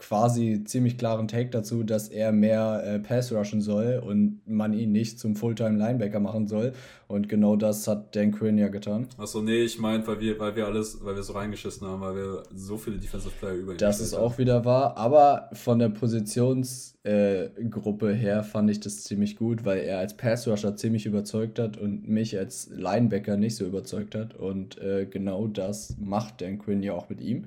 quasi 0.08 0.64
ziemlich 0.66 0.97
klaren 0.99 1.28
Take 1.28 1.49
dazu, 1.49 1.82
dass 1.84 2.10
er 2.10 2.32
mehr 2.32 2.84
äh, 2.86 2.99
Pass 2.99 3.32
rushen 3.32 3.62
soll 3.62 4.03
und 4.06 4.39
man 4.45 4.74
ihn 4.74 4.91
nicht 4.91 5.20
zum 5.20 5.36
Fulltime 5.36 5.78
Linebacker 5.80 6.20
machen 6.20 6.47
soll. 6.47 6.74
Und 7.08 7.28
genau 7.28 7.56
das 7.56 7.88
hat 7.88 8.16
Dan 8.16 8.32
Quinn 8.32 8.60
ja 8.60 8.68
getan. 8.68 9.08
Achso, 9.18 9.41
nee, 9.41 9.64
ich 9.64 9.80
meine, 9.80 10.06
weil 10.06 10.20
wir, 10.20 10.38
weil 10.39 10.56
wir 10.56 10.68
alles, 10.68 11.03
weil 11.03 11.16
wir 11.16 11.24
so 11.24 11.34
reingeschissen 11.34 11.88
haben, 11.88 12.01
weil 12.01 12.16
wir 12.16 12.43
so 12.53 12.78
viele 12.78 12.97
Defensive 12.97 13.34
Player 13.39 13.56
über 13.56 13.72
ihn 13.72 13.78
Das 13.80 13.99
ist 13.99 14.14
haben. 14.16 14.24
auch 14.24 14.38
wieder 14.38 14.64
wahr, 14.64 14.95
aber 14.95 15.49
von 15.53 15.80
der 15.80 15.89
Positionsgruppe 15.89 18.12
äh, 18.12 18.16
her 18.16 18.43
fand 18.43 18.70
ich 18.70 18.80
das 18.82 19.03
ziemlich 19.03 19.38
gut, 19.38 19.66
weil 19.66 19.80
er 19.80 19.97
als 19.99 20.16
Pass 20.16 20.47
Rusher 20.47 20.76
ziemlich 20.76 21.08
überzeugt 21.08 21.58
hat 21.58 21.78
und 21.78 22.08
mich 22.08 22.38
als 22.38 22.70
Linebacker 22.76 23.38
nicht 23.38 23.56
so 23.56 23.66
überzeugt 23.66 24.14
hat. 24.14 24.36
Und 24.36 24.78
äh, 24.80 25.08
genau 25.10 25.47
das 25.47 25.95
macht 25.99 26.41
Dan 26.41 26.60
Quinn 26.60 26.84
ja 26.84 26.93
auch 26.93 27.10
mit 27.10 27.22
ihm. 27.22 27.45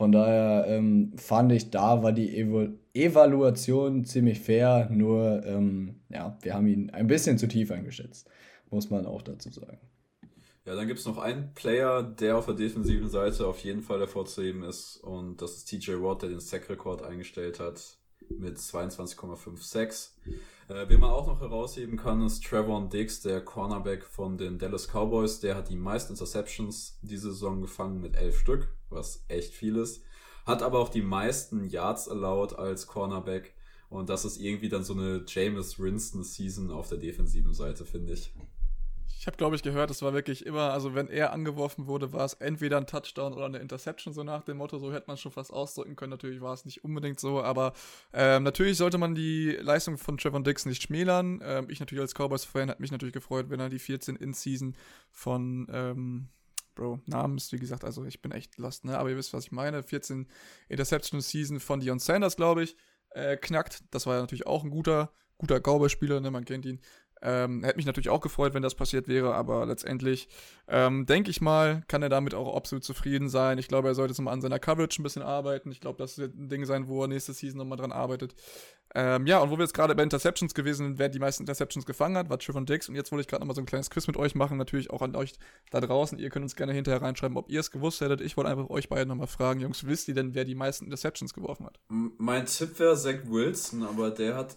Von 0.00 0.12
daher 0.12 0.64
ähm, 0.66 1.12
fand 1.18 1.52
ich, 1.52 1.68
da 1.68 2.02
war 2.02 2.12
die 2.12 2.34
Evo 2.34 2.68
Evaluation 2.94 4.06
ziemlich 4.06 4.40
fair, 4.40 4.88
nur 4.90 5.44
ähm, 5.44 6.00
ja, 6.08 6.38
wir 6.40 6.54
haben 6.54 6.66
ihn 6.68 6.88
ein 6.88 7.06
bisschen 7.06 7.36
zu 7.36 7.46
tief 7.46 7.70
eingeschätzt, 7.70 8.26
muss 8.70 8.88
man 8.88 9.04
auch 9.04 9.20
dazu 9.20 9.50
sagen. 9.50 9.78
Ja, 10.64 10.74
dann 10.74 10.86
gibt 10.86 11.00
es 11.00 11.04
noch 11.04 11.18
einen 11.18 11.52
Player, 11.52 12.02
der 12.02 12.38
auf 12.38 12.46
der 12.46 12.54
defensiven 12.54 13.10
Seite 13.10 13.46
auf 13.46 13.58
jeden 13.58 13.82
Fall 13.82 13.98
hervorzuheben 13.98 14.62
ist 14.62 14.96
und 14.96 15.42
das 15.42 15.58
ist 15.58 15.66
TJ 15.66 16.00
Watt, 16.00 16.22
der 16.22 16.30
den 16.30 16.40
Sack-Rekord 16.40 17.02
eingestellt 17.02 17.60
hat 17.60 17.98
mit 18.30 18.56
22,5 18.56 19.58
Sacks. 19.58 20.16
Äh, 20.70 20.88
wen 20.88 21.00
man 21.00 21.10
auch 21.10 21.26
noch 21.26 21.42
herausheben 21.42 21.98
kann, 21.98 22.24
ist 22.24 22.42
Trevor 22.42 22.88
Diggs, 22.88 23.20
der 23.20 23.42
Cornerback 23.42 24.04
von 24.04 24.38
den 24.38 24.58
Dallas 24.58 24.88
Cowboys. 24.88 25.40
Der 25.40 25.56
hat 25.56 25.68
die 25.68 25.76
meisten 25.76 26.14
Interceptions 26.14 26.98
diese 27.02 27.32
Saison 27.32 27.60
gefangen 27.60 28.00
mit 28.00 28.16
elf 28.16 28.38
Stück, 28.38 28.68
was 28.90 29.24
echt 29.28 29.54
viel 29.54 29.76
ist. 29.76 30.02
Hat 30.46 30.62
aber 30.62 30.78
auch 30.78 30.88
die 30.88 31.02
meisten 31.02 31.64
Yards 31.68 32.08
allowed 32.08 32.58
als 32.58 32.86
Cornerback. 32.86 33.54
Und 33.88 34.08
das 34.08 34.24
ist 34.24 34.40
irgendwie 34.40 34.68
dann 34.68 34.84
so 34.84 34.94
eine 34.94 35.24
Jameis 35.26 35.78
Winston-Season 35.78 36.70
auf 36.70 36.88
der 36.88 36.98
defensiven 36.98 37.52
Seite, 37.52 37.84
finde 37.84 38.12
ich. 38.12 38.32
Ich 39.20 39.26
habe, 39.26 39.36
glaube 39.36 39.54
ich, 39.54 39.62
gehört, 39.62 39.90
es 39.90 40.00
war 40.00 40.14
wirklich 40.14 40.46
immer, 40.46 40.72
also 40.72 40.94
wenn 40.94 41.08
er 41.08 41.34
angeworfen 41.34 41.86
wurde, 41.86 42.14
war 42.14 42.24
es 42.24 42.32
entweder 42.32 42.78
ein 42.78 42.86
Touchdown 42.86 43.34
oder 43.34 43.44
eine 43.44 43.58
Interception, 43.58 44.14
so 44.14 44.24
nach 44.24 44.44
dem 44.44 44.56
Motto, 44.56 44.78
so 44.78 44.94
hätte 44.94 45.08
man 45.08 45.18
schon 45.18 45.30
fast 45.30 45.52
ausdrücken 45.52 45.94
können. 45.94 46.08
Natürlich 46.08 46.40
war 46.40 46.54
es 46.54 46.64
nicht 46.64 46.84
unbedingt 46.84 47.20
so, 47.20 47.42
aber 47.42 47.74
ähm, 48.14 48.44
natürlich 48.44 48.78
sollte 48.78 48.96
man 48.96 49.14
die 49.14 49.58
Leistung 49.60 49.98
von 49.98 50.16
Trevor 50.16 50.42
Dix 50.42 50.64
nicht 50.64 50.82
schmälern. 50.82 51.42
Ähm, 51.44 51.68
ich 51.68 51.80
natürlich 51.80 52.00
als 52.00 52.14
Cowboys-Fan 52.14 52.70
hat 52.70 52.80
mich 52.80 52.92
natürlich 52.92 53.12
gefreut, 53.12 53.50
wenn 53.50 53.60
er 53.60 53.68
die 53.68 53.78
14 53.78 54.16
In-Season 54.16 54.74
von, 55.10 55.66
ähm, 55.70 56.28
Bro, 56.80 56.98
Namens, 57.04 57.52
wie 57.52 57.58
gesagt, 57.58 57.84
also 57.84 58.06
ich 58.06 58.22
bin 58.22 58.32
echt 58.32 58.56
lost, 58.56 58.86
ne? 58.86 58.96
Aber 58.98 59.10
ihr 59.10 59.16
wisst, 59.18 59.34
was 59.34 59.44
ich 59.44 59.52
meine. 59.52 59.82
14 59.82 60.26
Interception-Season 60.70 61.60
von 61.60 61.80
Dion 61.80 61.98
Sanders, 61.98 62.36
glaube 62.36 62.62
ich, 62.62 62.74
äh, 63.10 63.36
knackt. 63.36 63.84
Das 63.90 64.06
war 64.06 64.14
ja 64.14 64.22
natürlich 64.22 64.46
auch 64.46 64.64
ein 64.64 64.70
guter, 64.70 65.12
guter 65.36 65.60
Cowboy-Spieler, 65.60 66.20
ne? 66.20 66.30
Man 66.30 66.46
kennt 66.46 66.64
ihn. 66.64 66.80
Ähm, 67.22 67.62
hätte 67.64 67.76
mich 67.76 67.86
natürlich 67.86 68.08
auch 68.08 68.20
gefreut, 68.20 68.54
wenn 68.54 68.62
das 68.62 68.74
passiert 68.74 69.06
wäre, 69.06 69.34
aber 69.34 69.66
letztendlich 69.66 70.28
ähm, 70.68 71.04
denke 71.04 71.30
ich 71.30 71.40
mal, 71.40 71.82
kann 71.88 72.02
er 72.02 72.08
damit 72.08 72.34
auch 72.34 72.56
absolut 72.56 72.84
zufrieden 72.84 73.28
sein. 73.28 73.58
Ich 73.58 73.68
glaube, 73.68 73.88
er 73.88 73.94
sollte 73.94 74.12
jetzt 74.12 74.20
mal 74.20 74.32
an 74.32 74.40
seiner 74.40 74.58
Coverage 74.58 75.00
ein 75.00 75.02
bisschen 75.02 75.22
arbeiten. 75.22 75.70
Ich 75.70 75.80
glaube, 75.80 75.98
das 75.98 76.16
wird 76.16 76.34
ein 76.34 76.48
Ding 76.48 76.64
sein, 76.64 76.88
wo 76.88 77.02
er 77.02 77.08
nächste 77.08 77.32
Season 77.32 77.58
nochmal 77.58 77.76
dran 77.76 77.92
arbeitet. 77.92 78.34
Ähm, 78.94 79.26
ja, 79.26 79.38
und 79.38 79.50
wo 79.50 79.56
wir 79.56 79.62
jetzt 79.62 79.74
gerade 79.74 79.94
bei 79.94 80.02
Interceptions 80.02 80.54
gewesen 80.54 80.86
sind, 80.86 80.98
wer 80.98 81.08
die 81.08 81.18
meisten 81.18 81.42
Interceptions 81.44 81.86
gefangen 81.86 82.16
hat, 82.16 82.28
war 82.28 82.38
Trevor 82.38 82.64
Dix. 82.64 82.88
Und 82.88 82.96
jetzt 82.96 83.12
wollte 83.12 83.20
ich 83.20 83.28
gerade 83.28 83.40
nochmal 83.40 83.54
so 83.54 83.62
ein 83.62 83.66
kleines 83.66 83.90
Quiz 83.90 84.06
mit 84.06 84.16
euch 84.16 84.34
machen. 84.34 84.56
Natürlich 84.56 84.90
auch 84.90 85.02
an 85.02 85.14
euch 85.14 85.34
da 85.70 85.80
draußen. 85.80 86.18
Ihr 86.18 86.30
könnt 86.30 86.44
uns 86.44 86.56
gerne 86.56 86.72
hinterher 86.72 87.02
reinschreiben, 87.02 87.36
ob 87.36 87.50
ihr 87.50 87.60
es 87.60 87.70
gewusst 87.70 88.00
hättet. 88.00 88.20
Ich 88.20 88.36
wollte 88.36 88.50
einfach 88.50 88.68
euch 88.68 88.88
beide 88.88 89.06
nochmal 89.06 89.28
fragen, 89.28 89.60
Jungs, 89.60 89.86
wisst 89.86 90.08
ihr 90.08 90.14
denn, 90.14 90.34
wer 90.34 90.44
die 90.44 90.54
meisten 90.54 90.86
Interceptions 90.86 91.34
geworfen 91.34 91.66
hat? 91.66 91.78
Mein 91.88 92.46
Tipp 92.46 92.78
wäre 92.78 92.96
Zach 92.96 93.20
Wilson, 93.26 93.82
aber 93.84 94.10
der 94.10 94.36
hat 94.36 94.56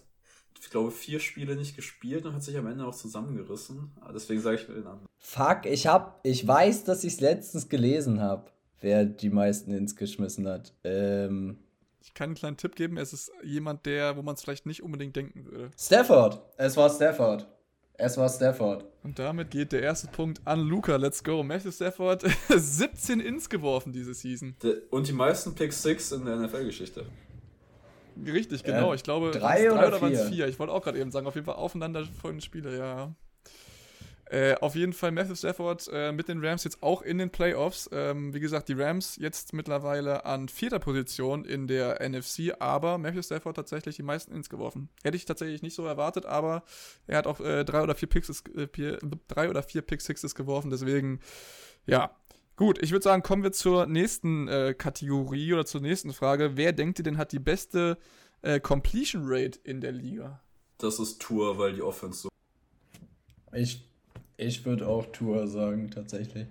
ich 0.60 0.70
glaube, 0.70 0.90
vier 0.90 1.20
Spiele 1.20 1.56
nicht 1.56 1.76
gespielt 1.76 2.26
und 2.26 2.34
hat 2.34 2.42
sich 2.42 2.56
am 2.56 2.66
Ende 2.66 2.86
auch 2.86 2.94
zusammengerissen. 2.94 3.92
Deswegen 4.14 4.40
sage 4.40 4.56
ich 4.56 4.68
mir 4.68 4.74
den 4.74 4.86
anderen. 4.86 5.08
Fuck, 5.18 5.66
ich 5.66 5.86
hab, 5.86 6.20
ich 6.22 6.46
weiß, 6.46 6.84
dass 6.84 7.04
ich 7.04 7.14
es 7.14 7.20
letztens 7.20 7.68
gelesen 7.68 8.20
habe, 8.20 8.50
wer 8.80 9.04
die 9.04 9.30
meisten 9.30 9.72
ins 9.72 9.96
geschmissen 9.96 10.48
hat. 10.48 10.72
Ähm, 10.84 11.58
ich 12.02 12.12
kann 12.12 12.26
einen 12.26 12.34
kleinen 12.34 12.56
Tipp 12.56 12.76
geben, 12.76 12.98
es 12.98 13.12
ist 13.12 13.32
jemand, 13.42 13.86
der, 13.86 14.16
wo 14.16 14.22
man 14.22 14.34
es 14.34 14.42
vielleicht 14.42 14.66
nicht 14.66 14.82
unbedingt 14.82 15.16
denken 15.16 15.44
würde. 15.46 15.70
Stafford. 15.78 16.40
Es 16.56 16.76
war 16.76 16.90
Stafford. 16.90 17.46
Es 17.96 18.16
war 18.16 18.28
Stafford. 18.28 18.84
Und 19.04 19.18
damit 19.20 19.52
geht 19.52 19.70
der 19.70 19.82
erste 19.82 20.08
Punkt 20.08 20.40
an 20.44 20.60
Luca. 20.60 20.96
Let's 20.96 21.22
go. 21.22 21.44
Matthew 21.44 21.70
Stafford 21.70 22.24
17 22.48 23.20
Ins 23.20 23.48
geworfen 23.48 23.92
diese 23.92 24.14
Season. 24.14 24.56
Und 24.90 25.06
die 25.06 25.12
meisten 25.12 25.54
Pick 25.54 25.72
6 25.72 26.12
in 26.12 26.24
der 26.24 26.36
NFL-Geschichte. 26.36 27.06
Richtig, 28.26 28.62
genau. 28.62 28.92
Äh, 28.92 28.96
ich 28.96 29.02
glaube, 29.02 29.30
drei 29.30 29.70
oder, 29.70 29.88
oder 29.88 30.00
waren 30.00 30.12
es 30.12 30.28
vier. 30.28 30.48
Ich 30.48 30.58
wollte 30.58 30.72
auch 30.72 30.82
gerade 30.82 30.98
eben 30.98 31.10
sagen, 31.10 31.26
auf 31.26 31.34
jeden 31.34 31.46
Fall 31.46 31.56
aufeinander 31.56 32.04
folgende 32.20 32.44
Spiele, 32.44 32.76
ja. 32.78 33.14
Äh, 34.30 34.54
auf 34.60 34.74
jeden 34.74 34.94
Fall 34.94 35.12
Matthew 35.12 35.34
Stafford 35.34 35.88
äh, 35.92 36.10
mit 36.10 36.28
den 36.28 36.44
Rams 36.44 36.64
jetzt 36.64 36.82
auch 36.82 37.02
in 37.02 37.18
den 37.18 37.30
Playoffs. 37.30 37.90
Ähm, 37.92 38.32
wie 38.32 38.40
gesagt, 38.40 38.68
die 38.68 38.72
Rams 38.72 39.16
jetzt 39.16 39.52
mittlerweile 39.52 40.24
an 40.24 40.48
vierter 40.48 40.78
Position 40.78 41.44
in 41.44 41.66
der 41.66 42.00
NFC, 42.00 42.54
aber 42.58 42.96
Matthew 42.96 43.22
Stafford 43.22 43.56
tatsächlich 43.56 43.96
die 43.96 44.02
meisten 44.02 44.34
ins 44.34 44.48
geworfen. 44.48 44.88
Hätte 45.02 45.16
ich 45.16 45.26
tatsächlich 45.26 45.60
nicht 45.60 45.74
so 45.74 45.84
erwartet, 45.84 46.24
aber 46.24 46.64
er 47.06 47.18
hat 47.18 47.26
auch 47.26 47.38
äh, 47.40 47.64
drei 47.64 47.82
oder 47.82 47.94
vier 47.94 48.08
Picks, 48.08 48.42
äh, 48.56 48.66
drei 49.28 49.50
oder 49.50 49.62
vier 49.62 49.82
Pick 49.82 50.00
Sixes 50.00 50.34
geworfen, 50.34 50.70
deswegen, 50.70 51.20
ja, 51.86 52.10
Gut, 52.56 52.80
ich 52.80 52.92
würde 52.92 53.02
sagen, 53.02 53.22
kommen 53.22 53.42
wir 53.42 53.50
zur 53.50 53.86
nächsten 53.86 54.46
äh, 54.46 54.74
Kategorie 54.78 55.52
oder 55.52 55.66
zur 55.66 55.80
nächsten 55.80 56.12
Frage. 56.12 56.56
Wer 56.56 56.72
denkt 56.72 57.00
ihr 57.00 57.02
denn 57.02 57.18
hat 57.18 57.32
die 57.32 57.40
beste 57.40 57.98
äh, 58.42 58.60
Completion 58.60 59.22
Rate 59.24 59.58
in 59.64 59.80
der 59.80 59.90
Liga? 59.90 60.40
Das 60.78 61.00
ist 61.00 61.20
Tour, 61.20 61.58
weil 61.58 61.72
die 61.72 61.82
Offense 61.82 62.22
so. 62.22 62.28
Ich, 63.52 63.88
ich 64.36 64.64
würde 64.64 64.86
auch 64.86 65.06
Tour 65.06 65.48
sagen, 65.48 65.90
tatsächlich. 65.90 66.46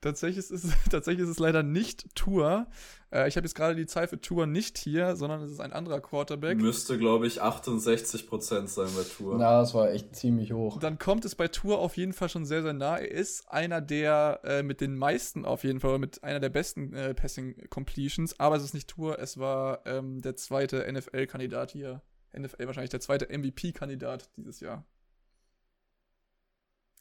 Tatsächlich, 0.00 0.38
ist 0.38 0.50
es, 0.50 0.72
tatsächlich 0.90 1.24
ist 1.24 1.30
es 1.30 1.38
leider 1.38 1.62
nicht 1.62 2.14
Tour. 2.14 2.66
Äh, 3.10 3.28
ich 3.28 3.36
habe 3.36 3.46
jetzt 3.46 3.54
gerade 3.54 3.74
die 3.74 3.86
Zahl 3.86 4.08
für 4.08 4.20
Tour 4.20 4.46
nicht 4.46 4.78
hier, 4.78 5.16
sondern 5.16 5.42
es 5.42 5.50
ist 5.50 5.60
ein 5.60 5.72
anderer 5.72 6.00
Quarterback. 6.00 6.58
Müsste, 6.58 6.98
glaube 6.98 7.26
ich, 7.26 7.42
68% 7.42 8.66
sein 8.66 8.88
bei 8.96 9.02
Tour. 9.02 9.40
Ja, 9.40 9.60
das 9.60 9.74
war 9.74 9.90
echt 9.90 10.14
ziemlich 10.14 10.52
hoch. 10.52 10.78
Dann 10.78 10.98
kommt 10.98 11.24
es 11.24 11.34
bei 11.34 11.48
Tour 11.48 11.78
auf 11.78 11.96
jeden 11.96 12.12
Fall 12.12 12.28
schon 12.28 12.44
sehr, 12.44 12.62
sehr 12.62 12.72
nah. 12.72 12.96
Er 12.98 13.10
ist 13.10 13.48
einer 13.50 13.80
der 13.80 14.40
äh, 14.44 14.62
mit 14.62 14.80
den 14.80 14.96
meisten 14.96 15.44
auf 15.44 15.64
jeden 15.64 15.80
Fall, 15.80 15.98
mit 15.98 16.22
einer 16.22 16.40
der 16.40 16.50
besten 16.50 16.92
äh, 16.94 17.14
Passing 17.14 17.68
Completions, 17.70 18.38
aber 18.38 18.56
es 18.56 18.64
ist 18.64 18.74
nicht 18.74 18.88
Tour, 18.88 19.18
es 19.18 19.38
war 19.38 19.86
ähm, 19.86 20.20
der 20.20 20.36
zweite 20.36 20.90
NFL-Kandidat 20.90 21.72
hier. 21.72 22.02
NFL 22.36 22.66
wahrscheinlich 22.66 22.90
der 22.90 23.00
zweite 23.00 23.26
MVP-Kandidat 23.26 24.30
dieses 24.36 24.60
Jahr. 24.60 24.84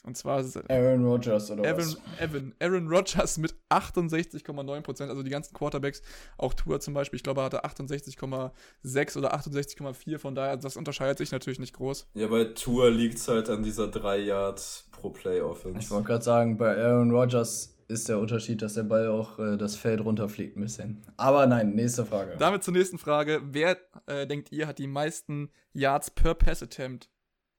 Und 0.04 0.16
zwar 0.16 0.40
ist 0.40 0.58
Aaron 0.70 1.04
Rodgers 1.04 1.52
oder 1.52 1.64
Evan, 1.66 1.80
was? 1.80 1.98
Evan, 2.20 2.56
Aaron 2.62 2.88
Rodgers 2.88 3.38
mit 3.38 3.54
68,9%, 3.70 5.10
also 5.10 5.22
die 5.22 5.30
ganzen 5.30 5.54
Quarterbacks, 5.54 6.02
auch 6.38 6.54
Tour 6.54 6.80
zum 6.80 6.94
Beispiel, 6.94 7.18
ich 7.18 7.24
glaube, 7.24 7.42
er 7.42 7.46
hatte 7.46 7.66
68,6 7.66 9.18
oder 9.18 9.36
68,4, 9.36 10.18
von 10.18 10.34
daher, 10.34 10.56
das 10.56 10.78
unterscheidet 10.78 11.18
sich 11.18 11.32
natürlich 11.32 11.60
nicht 11.60 11.74
groß. 11.74 12.08
Ja, 12.14 12.28
bei 12.28 12.46
Tour 12.46 12.90
liegt 12.90 13.18
es 13.18 13.28
halt 13.28 13.50
an 13.50 13.64
dieser 13.64 13.88
3 13.90 14.20
Yard 14.20 14.86
pro 14.92 15.10
Play 15.10 15.42
Offense. 15.42 15.80
Ich 15.80 15.92
wollte 15.92 16.08
gerade 16.08 16.24
sagen, 16.24 16.58
bei 16.58 16.78
Aaron 16.78 17.12
Rodgers 17.12 17.78
ist 17.88 18.10
der 18.10 18.20
Unterschied, 18.20 18.62
dass 18.62 18.74
der 18.74 18.84
Ball 18.84 19.08
auch 19.08 19.40
äh, 19.40 19.58
das 19.58 19.76
Feld 19.76 20.02
runterfliegt 20.02 20.58
ein 20.58 20.62
bisschen. 20.62 21.02
Aber 21.16 21.48
nein, 21.48 21.74
nächste 21.74 22.06
Frage. 22.06 22.36
Damit 22.38 22.64
zur 22.64 22.74
nächsten 22.74 22.98
Frage. 22.98 23.42
Wer, 23.46 23.78
äh, 24.08 24.28
denkt 24.28 24.52
ihr, 24.52 24.68
hat 24.68 24.78
die 24.78 24.88
meisten 24.88 25.50
Yards 25.74 26.12
per 26.12 26.34
Pass 26.36 26.62
Attempt 26.62 27.10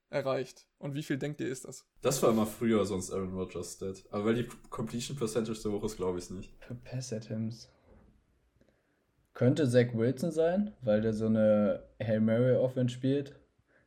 erreicht. 0.09 0.65
Und 0.77 0.95
wie 0.95 1.03
viel 1.03 1.17
denkt 1.17 1.41
ihr 1.41 1.47
ist 1.47 1.65
das? 1.65 1.85
Das 2.01 2.21
war 2.23 2.31
immer 2.31 2.45
früher 2.45 2.85
sonst 2.85 3.11
Aaron 3.11 3.33
Rodgers 3.33 3.73
Stat. 3.73 4.03
Aber 4.11 4.25
weil 4.25 4.35
die 4.35 4.47
Completion 4.69 5.17
Percentage 5.17 5.59
so 5.59 5.71
hoch 5.71 5.83
ist, 5.83 5.97
glaube 5.97 6.17
ich 6.17 6.25
es 6.25 6.29
nicht. 6.29 6.53
Für 6.59 6.75
Pass 6.75 7.13
Attempts. 7.13 7.69
Könnte 9.33 9.69
Zach 9.69 9.93
Wilson 9.93 10.31
sein, 10.31 10.73
weil 10.81 11.01
der 11.01 11.13
so 11.13 11.27
eine 11.27 11.83
Hail 12.01 12.19
Mary 12.19 12.55
Offense 12.55 12.93
spielt. 12.93 13.35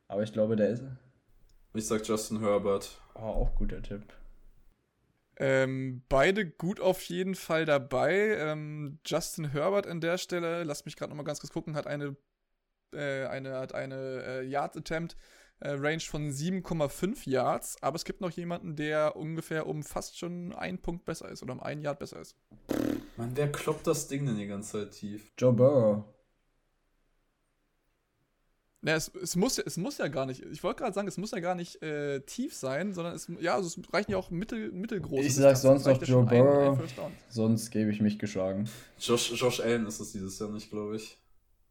Aber 0.07 0.23
ich 0.23 0.33
glaube, 0.33 0.55
der 0.55 0.69
ist. 0.69 0.83
Ich 1.73 1.87
sag 1.87 2.07
Justin 2.07 2.39
Herbert. 2.39 2.99
Oh, 3.15 3.19
auch 3.19 3.55
guter 3.55 3.81
Tipp. 3.81 4.01
Ähm, 5.37 6.03
beide 6.09 6.47
gut 6.47 6.79
auf 6.79 7.01
jeden 7.03 7.35
Fall 7.35 7.65
dabei. 7.65 8.37
Ähm, 8.37 8.99
Justin 9.05 9.51
Herbert 9.51 9.87
an 9.87 9.99
der 9.99 10.17
Stelle, 10.17 10.63
lasst 10.63 10.85
mich 10.85 10.95
gerade 10.95 11.09
nochmal 11.09 11.25
ganz 11.25 11.39
kurz 11.39 11.51
gucken, 11.51 11.75
hat 11.75 11.87
eine, 11.87 12.15
äh, 12.93 13.25
eine, 13.25 13.53
hat 13.53 13.73
eine 13.73 14.23
äh, 14.25 14.45
Yard 14.45 14.77
Attempt 14.77 15.17
Range 15.61 16.01
von 16.01 16.29
7,5 16.29 17.29
Yards, 17.29 17.77
aber 17.81 17.95
es 17.95 18.05
gibt 18.05 18.21
noch 18.21 18.31
jemanden, 18.31 18.75
der 18.75 19.15
ungefähr 19.15 19.67
um 19.67 19.83
fast 19.83 20.17
schon 20.17 20.53
einen 20.53 20.79
Punkt 20.79 21.05
besser 21.05 21.29
ist 21.29 21.41
oder 21.41 21.53
um 21.53 21.61
einen 21.61 21.81
Yard 21.81 21.99
besser 21.99 22.19
ist. 22.19 22.35
Mann, 23.17 23.31
wer 23.35 23.51
kloppt 23.51 23.87
das 23.87 24.07
Ding 24.07 24.25
denn 24.25 24.37
die 24.37 24.47
ganze 24.47 24.71
Zeit 24.71 24.91
tief? 24.91 25.31
Joe 25.37 25.53
Burrow. 25.53 26.03
Na, 28.85 28.95
es, 28.95 29.09
es, 29.15 29.37
muss, 29.37 29.59
es 29.59 29.77
muss 29.77 29.97
ja 29.97 30.09
gar 30.09 30.25
nicht, 30.25 30.43
ich 30.43 30.61
wollte 30.61 30.83
gerade 30.83 30.93
sagen, 30.93 31.07
es 31.07 31.17
muss 31.17 31.31
ja 31.31 31.39
gar 31.39 31.55
nicht 31.55 31.81
äh, 31.81 32.19
tief 32.19 32.53
sein, 32.53 32.93
sondern 32.93 33.15
es, 33.15 33.31
ja, 33.39 33.55
also 33.55 33.67
es 33.67 33.93
reichen 33.93 34.11
ja 34.11 34.17
auch 34.17 34.29
mittel, 34.29 34.73
mittelgroße. 34.73 35.23
Ich 35.23 35.35
sag 35.35 35.55
sonst 35.55 35.85
noch 35.85 36.01
Joe 36.03 36.25
Burrow, 36.25 36.77
sonst 37.29 37.71
gebe 37.71 37.91
ich 37.91 38.01
mich 38.01 38.19
geschlagen. 38.19 38.69
Josh, 38.99 39.31
Josh 39.39 39.61
Allen 39.61 39.85
ist 39.85 40.01
es 40.01 40.11
dieses 40.11 40.37
Jahr 40.37 40.49
nicht, 40.49 40.69
glaube 40.69 40.97
ich. 40.97 41.17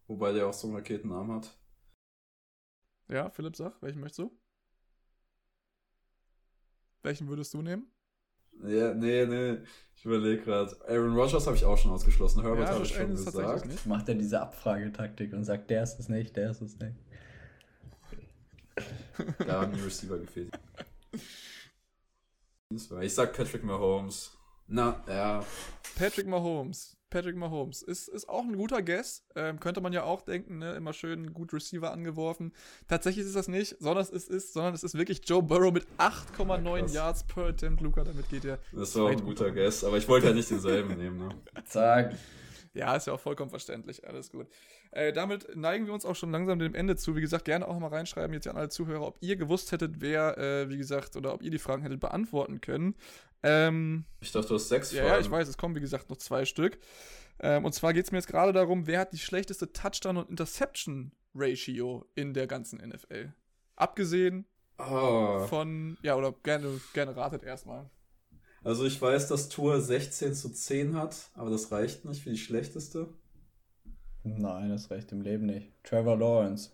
Wobei 0.07 0.33
der 0.33 0.47
auch 0.47 0.55
so 0.55 0.69
einen 0.69 0.77
Raketenarm 0.77 1.33
hat. 1.33 1.55
Ja, 3.13 3.29
Philipp, 3.29 3.55
sag, 3.55 3.75
welchen 3.83 4.01
möchtest 4.01 4.21
du? 4.21 4.33
Welchen 7.03 7.29
würdest 7.29 7.53
du 7.53 7.61
nehmen? 7.61 7.87
Ja, 8.65 8.95
nee, 8.95 9.27
nee. 9.27 9.59
Ich 9.95 10.05
überlege 10.07 10.43
gerade. 10.43 10.75
Aaron 10.89 11.15
Rodgers 11.15 11.47
habe 11.47 11.55
ich 11.57 11.65
auch 11.65 11.77
schon 11.77 11.91
ausgeschlossen. 11.91 12.41
Herbert 12.41 12.69
ja, 12.69 12.75
habe 12.75 12.85
ich 12.85 12.95
schon 12.95 13.11
gesagt. 13.11 13.87
Macht 13.87 14.09
er 14.09 14.15
diese 14.15 14.41
Abfragetaktik 14.41 15.35
und 15.35 15.45
sagt, 15.45 15.69
der 15.69 15.83
ist 15.83 15.99
es 15.99 16.09
nicht, 16.09 16.35
der 16.37 16.53
ist 16.53 16.63
es 16.63 16.79
nicht. 16.79 16.97
da 19.47 19.61
haben 19.61 19.75
die 19.75 19.81
Receiver 19.81 20.19
gefehlt. 20.19 20.59
Ich 22.71 23.15
sag 23.15 23.37
Patrick 23.37 23.63
Mahomes. 23.63 24.39
Na, 24.69 25.05
ja. 25.07 25.45
Patrick 25.97 26.27
Mahomes. 26.27 26.97
Patrick 27.13 27.37
Mahomes. 27.37 27.83
Ist, 27.83 28.09
ist 28.09 28.27
auch 28.29 28.43
ein 28.43 28.57
guter 28.57 28.81
Guess. 28.81 29.23
Ähm, 29.37 29.61
könnte 29.61 29.83
man 29.83 29.93
ja 29.93 30.05
auch 30.05 30.23
denken, 30.23 30.59
ne? 30.59 30.73
Immer 30.75 30.95
schön 30.95 31.35
gut 31.35 31.53
Receiver 31.53 31.93
angeworfen. 31.93 32.53
Tatsächlich 32.89 33.27
ist 33.27 33.37
das 33.37 33.49
nicht, 33.49 33.77
sondern 33.81 34.03
es 34.11 34.29
ist, 34.29 34.55
sondern 34.55 34.73
es 34.73 34.83
ist 34.83 34.97
wirklich 34.97 35.21
Joe 35.25 35.43
Burrow 35.43 35.73
mit 35.73 35.87
8,9 35.99 36.79
ja, 36.79 36.87
Yards 36.87 37.25
per 37.25 37.49
Attempt. 37.49 37.83
Luca, 37.83 38.03
damit 38.03 38.31
geht 38.31 38.45
ja. 38.45 38.57
Das 38.73 38.97
war 38.97 39.05
auch 39.05 39.11
ein 39.11 39.23
guter 39.23 39.51
Guess, 39.51 39.85
aber 39.85 39.99
ich 39.99 40.09
wollte 40.09 40.29
ja 40.29 40.33
nicht 40.33 40.51
denselben 40.51 40.97
nehmen, 40.97 41.19
ne? 41.19 41.29
Zack. 41.67 42.15
Ja, 42.75 42.97
ist 42.97 43.07
ja 43.07 43.13
auch 43.13 43.21
vollkommen 43.21 43.51
verständlich. 43.51 44.09
Alles 44.09 44.31
gut. 44.31 44.47
Äh, 44.93 45.13
damit 45.13 45.55
neigen 45.55 45.87
wir 45.87 45.93
uns 45.93 46.07
auch 46.07 46.17
schon 46.17 46.31
langsam 46.33 46.59
dem 46.59 46.75
Ende 46.75 46.97
zu. 46.97 47.15
Wie 47.15 47.21
gesagt, 47.21 47.45
gerne 47.45 47.69
auch 47.69 47.79
mal 47.79 47.89
reinschreiben, 47.89 48.33
jetzt 48.33 48.49
an 48.49 48.57
alle 48.57 48.71
Zuhörer, 48.71 49.07
ob 49.07 49.19
ihr 49.21 49.37
gewusst 49.37 49.73
hättet, 49.73 50.01
wer, 50.01 50.39
äh, 50.39 50.71
wie 50.71 50.79
gesagt, 50.79 51.17
oder 51.17 51.35
ob 51.35 51.43
ihr 51.43 51.51
die 51.51 51.59
Fragen 51.59 51.83
hättet 51.83 52.01
beantworten 52.01 52.63
können. 52.63 52.95
Ähm, 53.43 54.05
ich 54.21 54.33
dachte, 54.33 54.49
du 54.49 54.55
hast 54.55 54.69
sechs 54.69 54.93
Fragen. 54.93 55.07
Ja, 55.07 55.19
ich 55.19 55.31
weiß, 55.31 55.49
es 55.49 55.57
kommen, 55.57 55.75
wie 55.75 55.81
gesagt, 55.81 56.11
noch 56.11 56.17
zwei 56.17 56.45
Stück. 56.45 56.79
Ähm, 57.41 57.65
und 57.65 57.73
zwar 57.73 57.93
geht 57.93 58.05
es 58.05 58.13
mir 58.13 58.19
jetzt 58.19 58.29
gerade 58.29 58.53
darum, 58.53 58.87
wer 58.87 59.01
hat 59.01 59.13
die 59.13 59.19
schlechteste 59.19 59.73
Touchdown- 59.73 60.17
und 60.17 60.31
Interception-Ratio 60.31 62.07
in 62.15 62.35
der 62.35 62.47
ganzen 62.47 62.79
NFL? 62.79 63.33
Abgesehen 63.75 64.47
oh. 64.79 65.47
von, 65.49 65.99
ja, 66.03 66.15
oder 66.15 66.33
gerne, 66.43 66.81
gerne 66.93 67.17
ratet 67.17 67.43
erstmal. 67.43 67.91
Also 68.63 68.85
ich 68.85 69.01
weiß, 69.01 69.27
dass 69.27 69.49
Tour 69.49 69.81
16 69.81 70.35
zu 70.35 70.51
10 70.51 70.97
hat, 70.97 71.17
aber 71.35 71.51
das 71.51 71.73
reicht 71.73 72.05
nicht 72.05 72.23
für 72.23 72.31
die 72.31 72.39
schlechteste. 72.39 73.09
Nein, 74.23 74.71
das 74.71 74.91
reicht 74.91 75.11
im 75.11 75.21
Leben 75.21 75.47
nicht. 75.47 75.73
Trevor 75.83 76.17
Lawrence. 76.17 76.71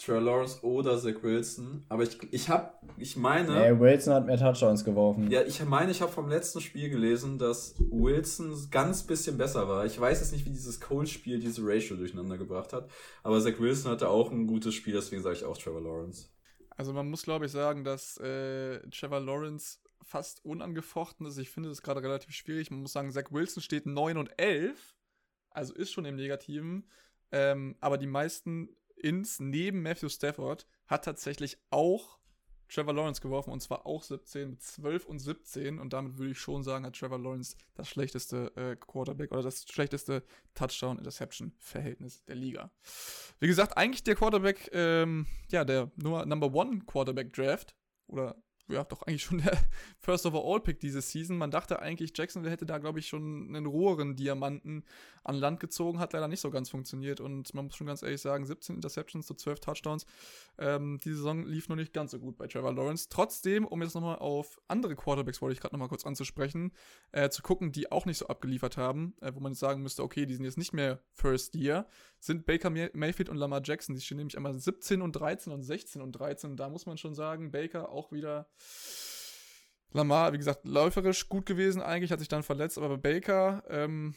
Trevor 0.00 0.22
Lawrence 0.22 0.64
oder 0.64 0.98
Zach 0.98 1.22
Wilson. 1.22 1.84
Aber 1.90 2.02
ich, 2.02 2.18
ich 2.32 2.48
habe, 2.48 2.72
ich 2.96 3.16
meine. 3.16 3.52
Nee, 3.52 3.78
Wilson 3.78 4.14
hat 4.14 4.26
mehr 4.26 4.38
Touchdowns 4.38 4.82
geworfen. 4.82 5.30
Ja, 5.30 5.42
ich 5.42 5.62
meine, 5.64 5.90
ich 5.90 6.00
habe 6.00 6.10
vom 6.10 6.28
letzten 6.28 6.62
Spiel 6.62 6.88
gelesen, 6.88 7.38
dass 7.38 7.74
Wilson 7.78 8.56
ganz 8.70 9.02
bisschen 9.02 9.36
besser 9.36 9.68
war. 9.68 9.84
Ich 9.84 10.00
weiß 10.00 10.20
jetzt 10.20 10.32
nicht, 10.32 10.46
wie 10.46 10.50
dieses 10.50 10.80
Cole-Spiel 10.80 11.38
diese 11.38 11.60
Ratio 11.62 11.96
durcheinander 11.96 12.38
gebracht 12.38 12.72
hat. 12.72 12.90
Aber 13.22 13.40
Zach 13.40 13.58
Wilson 13.58 13.92
hatte 13.92 14.08
auch 14.08 14.30
ein 14.30 14.46
gutes 14.46 14.74
Spiel, 14.74 14.94
deswegen 14.94 15.22
sage 15.22 15.36
ich 15.36 15.44
auch 15.44 15.58
Trevor 15.58 15.82
Lawrence. 15.82 16.28
Also 16.70 16.94
man 16.94 17.10
muss, 17.10 17.22
glaube 17.22 17.44
ich, 17.44 17.52
sagen, 17.52 17.84
dass 17.84 18.16
äh, 18.16 18.80
Trevor 18.88 19.20
Lawrence 19.20 19.80
fast 20.02 20.42
unangefochten 20.46 21.26
ist. 21.26 21.36
Ich 21.36 21.50
finde 21.50 21.68
das 21.68 21.82
gerade 21.82 22.02
relativ 22.02 22.34
schwierig. 22.34 22.70
Man 22.70 22.80
muss 22.80 22.94
sagen, 22.94 23.10
Zach 23.10 23.30
Wilson 23.30 23.62
steht 23.62 23.84
9 23.84 24.16
und 24.16 24.30
11, 24.38 24.96
also 25.50 25.74
ist 25.74 25.92
schon 25.92 26.06
im 26.06 26.16
Negativen. 26.16 26.88
Ähm, 27.32 27.76
aber 27.80 27.98
die 27.98 28.06
meisten 28.06 28.70
Ins 29.00 29.40
neben 29.40 29.82
Matthew 29.82 30.08
Stafford 30.08 30.66
hat 30.86 31.04
tatsächlich 31.04 31.58
auch 31.70 32.20
Trevor 32.70 32.94
Lawrence 32.94 33.20
geworfen 33.20 33.50
und 33.50 33.60
zwar 33.60 33.84
auch 33.84 34.02
17 34.02 34.50
mit 34.50 34.62
12 34.62 35.06
und 35.06 35.18
17 35.18 35.78
und 35.78 35.92
damit 35.92 36.18
würde 36.18 36.32
ich 36.32 36.38
schon 36.38 36.62
sagen, 36.62 36.86
hat 36.86 36.96
Trevor 36.96 37.18
Lawrence 37.18 37.56
das 37.74 37.88
schlechteste 37.88 38.52
äh, 38.56 38.76
Quarterback 38.76 39.32
oder 39.32 39.42
das 39.42 39.64
schlechteste 39.68 40.22
Touchdown-Interception-Verhältnis 40.54 42.24
der 42.24 42.36
Liga. 42.36 42.70
Wie 43.40 43.48
gesagt, 43.48 43.76
eigentlich 43.76 44.04
der 44.04 44.14
Quarterback, 44.14 44.70
ähm, 44.72 45.26
ja, 45.50 45.64
der 45.64 45.90
Nummer, 45.96 46.24
Number 46.26 46.54
One 46.54 46.80
Quarterback 46.86 47.32
Draft 47.32 47.74
oder 48.06 48.40
ja, 48.70 48.84
doch 48.84 49.02
eigentlich 49.02 49.22
schon 49.22 49.38
der 49.38 49.56
First 49.98 50.26
Overall 50.26 50.60
Pick 50.60 50.80
diese 50.80 51.00
Season. 51.00 51.36
Man 51.36 51.50
dachte 51.50 51.80
eigentlich, 51.80 52.12
Jacksonville 52.16 52.50
hätte 52.50 52.66
da, 52.66 52.78
glaube 52.78 52.98
ich, 52.98 53.08
schon 53.08 53.48
einen 53.48 53.66
roheren 53.66 54.16
Diamanten 54.16 54.84
an 55.24 55.36
Land 55.36 55.60
gezogen, 55.60 55.98
hat 55.98 56.12
leider 56.12 56.28
nicht 56.28 56.40
so 56.40 56.50
ganz 56.50 56.70
funktioniert 56.70 57.20
und 57.20 57.52
man 57.54 57.66
muss 57.66 57.76
schon 57.76 57.86
ganz 57.86 58.02
ehrlich 58.02 58.20
sagen, 58.20 58.46
17 58.46 58.76
Interceptions 58.76 59.26
zu 59.26 59.34
12 59.34 59.60
Touchdowns. 59.60 60.06
Ähm, 60.58 60.98
die 61.04 61.12
Saison 61.12 61.46
lief 61.46 61.68
noch 61.68 61.76
nicht 61.76 61.92
ganz 61.92 62.12
so 62.12 62.18
gut 62.18 62.36
bei 62.36 62.46
Trevor 62.46 62.72
Lawrence. 62.72 63.08
Trotzdem, 63.08 63.66
um 63.66 63.82
jetzt 63.82 63.94
nochmal 63.94 64.18
auf 64.18 64.60
andere 64.68 64.96
Quarterbacks, 64.96 65.42
wollte 65.42 65.54
ich 65.54 65.60
gerade 65.60 65.74
nochmal 65.74 65.88
kurz 65.88 66.06
anzusprechen, 66.06 66.72
äh, 67.12 67.28
zu 67.30 67.42
gucken, 67.42 67.72
die 67.72 67.92
auch 67.92 68.06
nicht 68.06 68.18
so 68.18 68.26
abgeliefert 68.28 68.76
haben, 68.76 69.14
äh, 69.20 69.32
wo 69.34 69.40
man 69.40 69.52
jetzt 69.52 69.60
sagen 69.60 69.82
müsste, 69.82 70.02
okay, 70.02 70.26
die 70.26 70.34
sind 70.34 70.44
jetzt 70.44 70.58
nicht 70.58 70.72
mehr 70.72 71.00
First 71.12 71.54
Year, 71.54 71.86
sind 72.18 72.44
Baker 72.44 72.70
Mayfield 72.70 73.28
und 73.28 73.36
Lamar 73.36 73.62
Jackson. 73.64 73.94
Die 73.94 74.00
stehen 74.00 74.18
nämlich 74.18 74.36
einmal 74.36 74.54
17 74.54 75.02
und 75.02 75.12
13 75.12 75.52
und 75.52 75.62
16 75.62 76.02
und 76.02 76.12
13. 76.12 76.50
Und 76.50 76.56
da 76.56 76.68
muss 76.68 76.86
man 76.86 76.98
schon 76.98 77.14
sagen, 77.14 77.50
Baker 77.50 77.90
auch 77.90 78.12
wieder 78.12 78.48
Lamar, 79.92 80.32
wie 80.32 80.38
gesagt, 80.38 80.64
läuferisch 80.64 81.28
gut 81.28 81.46
gewesen 81.46 81.82
eigentlich, 81.82 82.12
hat 82.12 82.20
sich 82.20 82.28
dann 82.28 82.42
verletzt, 82.42 82.78
aber 82.78 82.96
Baker, 82.96 83.64
ähm, 83.68 84.14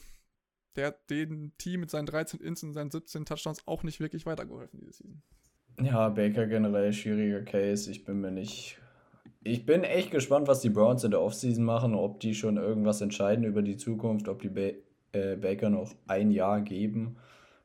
der 0.76 0.88
hat 0.88 1.10
dem 1.10 1.52
Team 1.58 1.80
mit 1.80 1.90
seinen 1.90 2.06
13 2.06 2.40
Ins 2.40 2.62
und 2.62 2.72
seinen 2.72 2.90
17 2.90 3.24
Touchdowns 3.24 3.66
auch 3.66 3.82
nicht 3.82 4.00
wirklich 4.00 4.26
weitergeholfen 4.26 4.78
diese 4.80 4.92
Season. 4.92 5.22
Ja, 5.80 6.08
Baker 6.08 6.46
generell 6.46 6.92
schwieriger 6.92 7.42
Case. 7.42 7.90
Ich 7.90 8.04
bin 8.04 8.20
mir 8.20 8.30
nicht. 8.30 8.78
Ich 9.42 9.66
bin 9.66 9.82
echt 9.82 10.10
gespannt, 10.10 10.48
was 10.48 10.60
die 10.60 10.70
Browns 10.70 11.04
in 11.04 11.10
der 11.10 11.20
Offseason 11.20 11.64
machen, 11.64 11.94
ob 11.94 12.20
die 12.20 12.34
schon 12.34 12.56
irgendwas 12.56 13.00
entscheiden 13.00 13.44
über 13.44 13.62
die 13.62 13.76
Zukunft, 13.76 14.28
ob 14.28 14.40
die 14.40 14.48
ba 14.48 14.70
äh, 15.12 15.36
Baker 15.36 15.70
noch 15.70 15.92
ein 16.06 16.30
Jahr 16.30 16.60
geben. 16.60 17.16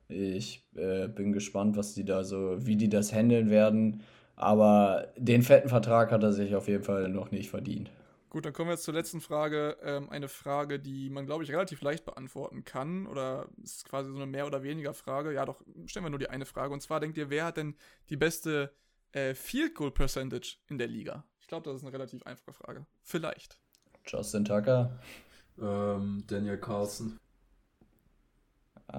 Ich 0.07 0.67
äh, 0.75 1.07
bin 1.07 1.31
gespannt, 1.31 1.77
was 1.77 1.93
die 1.93 2.03
da 2.03 2.23
so, 2.23 2.65
wie 2.65 2.75
die 2.75 2.89
das 2.89 3.13
handeln 3.13 3.49
werden. 3.49 4.01
Aber 4.39 5.09
den 5.17 5.43
fetten 5.43 5.67
Vertrag 5.67 6.11
hat 6.11 6.23
er 6.23 6.31
sich 6.31 6.55
auf 6.55 6.69
jeden 6.69 6.85
Fall 6.85 7.09
noch 7.09 7.29
nicht 7.29 7.49
verdient. 7.49 7.91
Gut, 8.29 8.45
dann 8.45 8.53
kommen 8.53 8.69
wir 8.69 8.73
jetzt 8.73 8.85
zur 8.85 8.93
letzten 8.93 9.19
Frage. 9.19 9.75
Ähm, 9.83 10.09
eine 10.09 10.29
Frage, 10.29 10.79
die 10.79 11.09
man, 11.09 11.25
glaube 11.25 11.43
ich, 11.43 11.51
relativ 11.51 11.81
leicht 11.81 12.05
beantworten 12.05 12.63
kann. 12.63 13.05
Oder 13.05 13.49
ist 13.61 13.83
quasi 13.83 14.09
so 14.09 14.15
eine 14.15 14.27
mehr 14.27 14.47
oder 14.47 14.63
weniger 14.63 14.93
Frage. 14.93 15.33
Ja, 15.33 15.45
doch, 15.45 15.61
stellen 15.87 16.05
wir 16.05 16.09
nur 16.09 16.19
die 16.19 16.29
eine 16.29 16.45
Frage. 16.45 16.73
Und 16.73 16.79
zwar 16.79 17.01
denkt 17.01 17.17
ihr, 17.17 17.29
wer 17.29 17.43
hat 17.43 17.57
denn 17.57 17.75
die 18.09 18.15
beste 18.15 18.71
äh, 19.11 19.33
Field 19.33 19.75
Goal 19.75 19.91
Percentage 19.91 20.55
in 20.69 20.77
der 20.77 20.87
Liga? 20.87 21.25
Ich 21.41 21.47
glaube, 21.47 21.65
das 21.65 21.75
ist 21.75 21.83
eine 21.83 21.91
relativ 21.91 22.23
einfache 22.23 22.53
Frage. 22.53 22.85
Vielleicht. 23.03 23.59
Justin 24.05 24.45
Tucker. 24.45 24.97
Ähm, 25.61 26.23
Daniel 26.27 26.59
Carlson. 26.59 27.19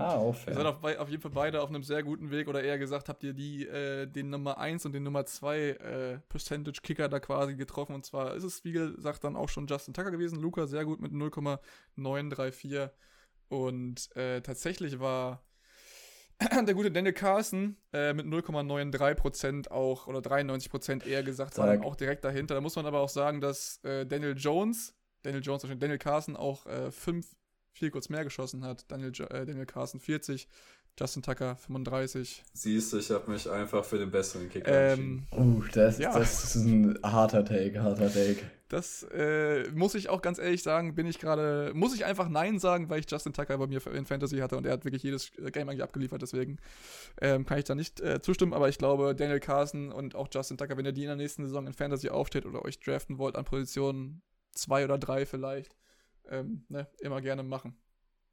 Ah, 0.00 0.16
auch 0.16 0.34
fair. 0.34 0.54
Ihr 0.54 0.56
seid 0.56 0.66
auf, 0.66 0.82
auf, 0.82 1.08
jeden 1.08 1.22
Fall 1.22 1.30
beide 1.30 1.62
auf 1.62 1.68
einem 1.68 1.82
sehr 1.82 2.02
guten 2.02 2.30
Weg 2.30 2.48
oder 2.48 2.62
eher 2.62 2.78
gesagt, 2.78 3.08
habt 3.08 3.22
ihr 3.22 3.34
die, 3.34 3.66
äh, 3.66 4.06
den 4.06 4.30
Nummer 4.30 4.58
1 4.58 4.86
und 4.86 4.92
den 4.92 5.02
Nummer 5.02 5.26
2 5.26 5.58
äh, 5.58 6.18
Percentage-Kicker 6.28 7.08
da 7.08 7.20
quasi 7.20 7.54
getroffen. 7.54 7.94
Und 7.94 8.04
zwar 8.04 8.34
ist 8.34 8.44
es, 8.44 8.64
wie 8.64 8.72
gesagt, 8.72 9.24
dann 9.24 9.36
auch 9.36 9.48
schon 9.48 9.66
Justin 9.66 9.94
Tucker 9.94 10.10
gewesen. 10.10 10.40
Luca 10.40 10.66
sehr 10.66 10.84
gut 10.84 11.00
mit 11.00 11.12
0,934. 11.12 12.88
Und 13.48 14.14
äh, 14.16 14.40
tatsächlich 14.40 15.00
war 15.00 15.42
der 16.66 16.74
gute 16.74 16.90
Daniel 16.90 17.12
Carson 17.12 17.76
äh, 17.92 18.14
mit 18.14 18.26
0,93% 18.26 19.70
auch, 19.70 20.06
oder 20.06 20.20
93% 20.20 21.06
eher 21.06 21.22
gesagt, 21.22 21.58
dann 21.58 21.82
auch 21.82 21.96
direkt 21.96 22.24
dahinter. 22.24 22.54
Da 22.54 22.60
muss 22.60 22.76
man 22.76 22.86
aber 22.86 23.00
auch 23.00 23.08
sagen, 23.08 23.40
dass 23.40 23.82
äh, 23.84 24.06
Daniel 24.06 24.34
Jones, 24.36 24.94
Daniel 25.22 25.42
Jones, 25.42 25.62
Daniel 25.62 25.98
Carson 25.98 26.36
auch 26.36 26.66
äh, 26.66 26.90
fünf 26.90 27.36
viel 27.72 27.90
kurz 27.90 28.08
mehr 28.08 28.24
geschossen 28.24 28.64
hat. 28.64 28.90
Daniel, 28.90 29.12
äh, 29.30 29.46
Daniel 29.46 29.66
Carson 29.66 30.00
40, 30.00 30.48
Justin 30.98 31.22
Tucker 31.22 31.56
35. 31.56 32.42
Siehst 32.52 32.92
du, 32.92 32.98
ich 32.98 33.10
habe 33.10 33.30
mich 33.30 33.48
einfach 33.48 33.84
für 33.84 33.98
den 33.98 34.10
besseren 34.10 34.48
Kicker 34.48 34.92
ähm, 34.92 35.26
entschieden. 35.30 35.56
Uh, 35.56 35.64
das, 35.72 35.98
ja. 35.98 36.18
das 36.18 36.56
ist 36.56 36.64
ein 36.64 36.98
harter 37.02 37.44
Take, 37.44 37.82
harter 37.82 38.12
Take. 38.12 38.40
Das 38.68 39.02
äh, 39.12 39.68
muss 39.72 39.96
ich 39.96 40.10
auch 40.10 40.22
ganz 40.22 40.38
ehrlich 40.38 40.62
sagen, 40.62 40.94
bin 40.94 41.04
ich 41.04 41.18
gerade, 41.18 41.72
muss 41.74 41.92
ich 41.92 42.04
einfach 42.04 42.28
Nein 42.28 42.60
sagen, 42.60 42.88
weil 42.88 43.00
ich 43.00 43.10
Justin 43.10 43.32
Tucker 43.32 43.58
bei 43.58 43.66
mir 43.66 43.84
in 43.88 44.06
Fantasy 44.06 44.38
hatte 44.38 44.56
und 44.56 44.64
er 44.64 44.72
hat 44.72 44.84
wirklich 44.84 45.02
jedes 45.02 45.32
Game 45.52 45.68
eigentlich 45.68 45.82
abgeliefert, 45.82 46.22
deswegen 46.22 46.58
ähm, 47.20 47.44
kann 47.46 47.58
ich 47.58 47.64
da 47.64 47.74
nicht 47.74 48.00
äh, 48.00 48.22
zustimmen, 48.22 48.52
aber 48.52 48.68
ich 48.68 48.78
glaube, 48.78 49.16
Daniel 49.16 49.40
Carson 49.40 49.90
und 49.90 50.14
auch 50.14 50.28
Justin 50.32 50.56
Tucker, 50.56 50.76
wenn 50.76 50.84
ihr 50.84 50.92
die 50.92 51.02
in 51.02 51.08
der 51.08 51.16
nächsten 51.16 51.44
Saison 51.46 51.66
in 51.66 51.72
Fantasy 51.72 52.10
aufsteht 52.10 52.46
oder 52.46 52.64
euch 52.64 52.78
draften 52.78 53.18
wollt 53.18 53.34
an 53.34 53.44
Positionen 53.44 54.22
2 54.52 54.84
oder 54.84 54.98
3 54.98 55.26
vielleicht, 55.26 55.74
ähm, 56.28 56.64
ne, 56.68 56.88
immer 57.00 57.20
gerne 57.20 57.42
machen. 57.42 57.76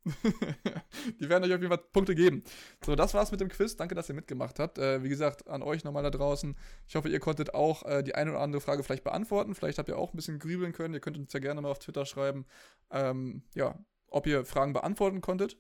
die 1.20 1.30
werden 1.30 1.44
euch 1.44 1.54
auf 1.54 1.62
jeden 1.62 1.68
Fall 1.68 1.84
Punkte 1.92 2.16
geben. 2.16 2.44
So, 2.84 2.96
das 2.96 3.14
war's 3.14 3.32
mit 3.32 3.42
dem 3.42 3.50
Quiz. 3.50 3.76
Danke, 3.76 3.96
dass 3.96 4.10
ihr 4.10 4.16
mitgemacht 4.16 4.60
habt. 4.60 4.78
Äh, 4.78 5.04
wie 5.04 5.10
gesagt, 5.10 5.48
an 5.48 5.62
euch 5.62 5.84
nochmal 5.84 6.04
da 6.04 6.10
draußen. 6.10 6.56
Ich 6.88 6.96
hoffe, 6.96 7.10
ihr 7.10 7.20
konntet 7.20 7.54
auch 7.54 7.84
äh, 7.84 8.04
die 8.04 8.16
eine 8.16 8.32
oder 8.32 8.40
andere 8.40 8.62
Frage 8.62 8.84
vielleicht 8.84 9.04
beantworten. 9.04 9.56
Vielleicht 9.56 9.78
habt 9.78 9.90
ihr 9.90 9.98
auch 9.98 10.14
ein 10.14 10.16
bisschen 10.16 10.40
grübeln 10.40 10.74
können. 10.74 10.94
Ihr 10.94 11.00
könnt 11.00 11.18
uns 11.18 11.34
ja 11.34 11.40
gerne 11.40 11.62
mal 11.62 11.72
auf 11.72 11.80
Twitter 11.80 12.06
schreiben, 12.06 12.46
ähm, 12.92 13.44
ja, 13.54 13.78
ob 14.08 14.28
ihr 14.28 14.46
Fragen 14.46 14.74
beantworten 14.74 15.22
konntet. 15.22 15.58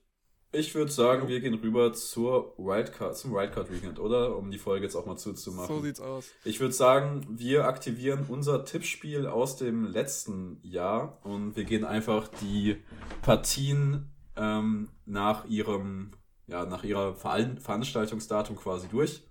Ich 0.57 0.73
würde 0.73 0.91
sagen, 0.91 1.27
wir 1.27 1.39
gehen 1.39 1.53
rüber 1.53 1.93
zur 1.93 2.55
Wildcard, 2.57 3.15
zum 3.15 3.31
Wildcard 3.31 3.71
Weekend, 3.71 3.99
oder? 3.99 4.35
Um 4.35 4.49
die 4.49 4.57
Folge 4.57 4.85
jetzt 4.85 4.95
auch 4.95 5.05
mal 5.05 5.15
zuzumachen. 5.15 5.67
So 5.67 5.83
sieht's 5.83 5.99
aus. 5.99 6.31
Ich 6.45 6.59
würde 6.59 6.73
sagen, 6.73 7.27
wir 7.29 7.65
aktivieren 7.65 8.25
unser 8.27 8.65
Tippspiel 8.65 9.27
aus 9.27 9.57
dem 9.57 9.85
letzten 9.85 10.57
Jahr 10.63 11.19
und 11.23 11.55
wir 11.55 11.63
gehen 11.63 11.85
einfach 11.85 12.27
die 12.41 12.77
Partien 13.21 14.09
ähm, 14.35 14.89
nach 15.05 15.45
ihrem, 15.45 16.13
ja, 16.47 16.65
nach 16.65 16.83
ihrer 16.83 17.13
Ver 17.13 17.55
Veranstaltungsdatum 17.59 18.55
quasi 18.55 18.87
durch. 18.87 19.27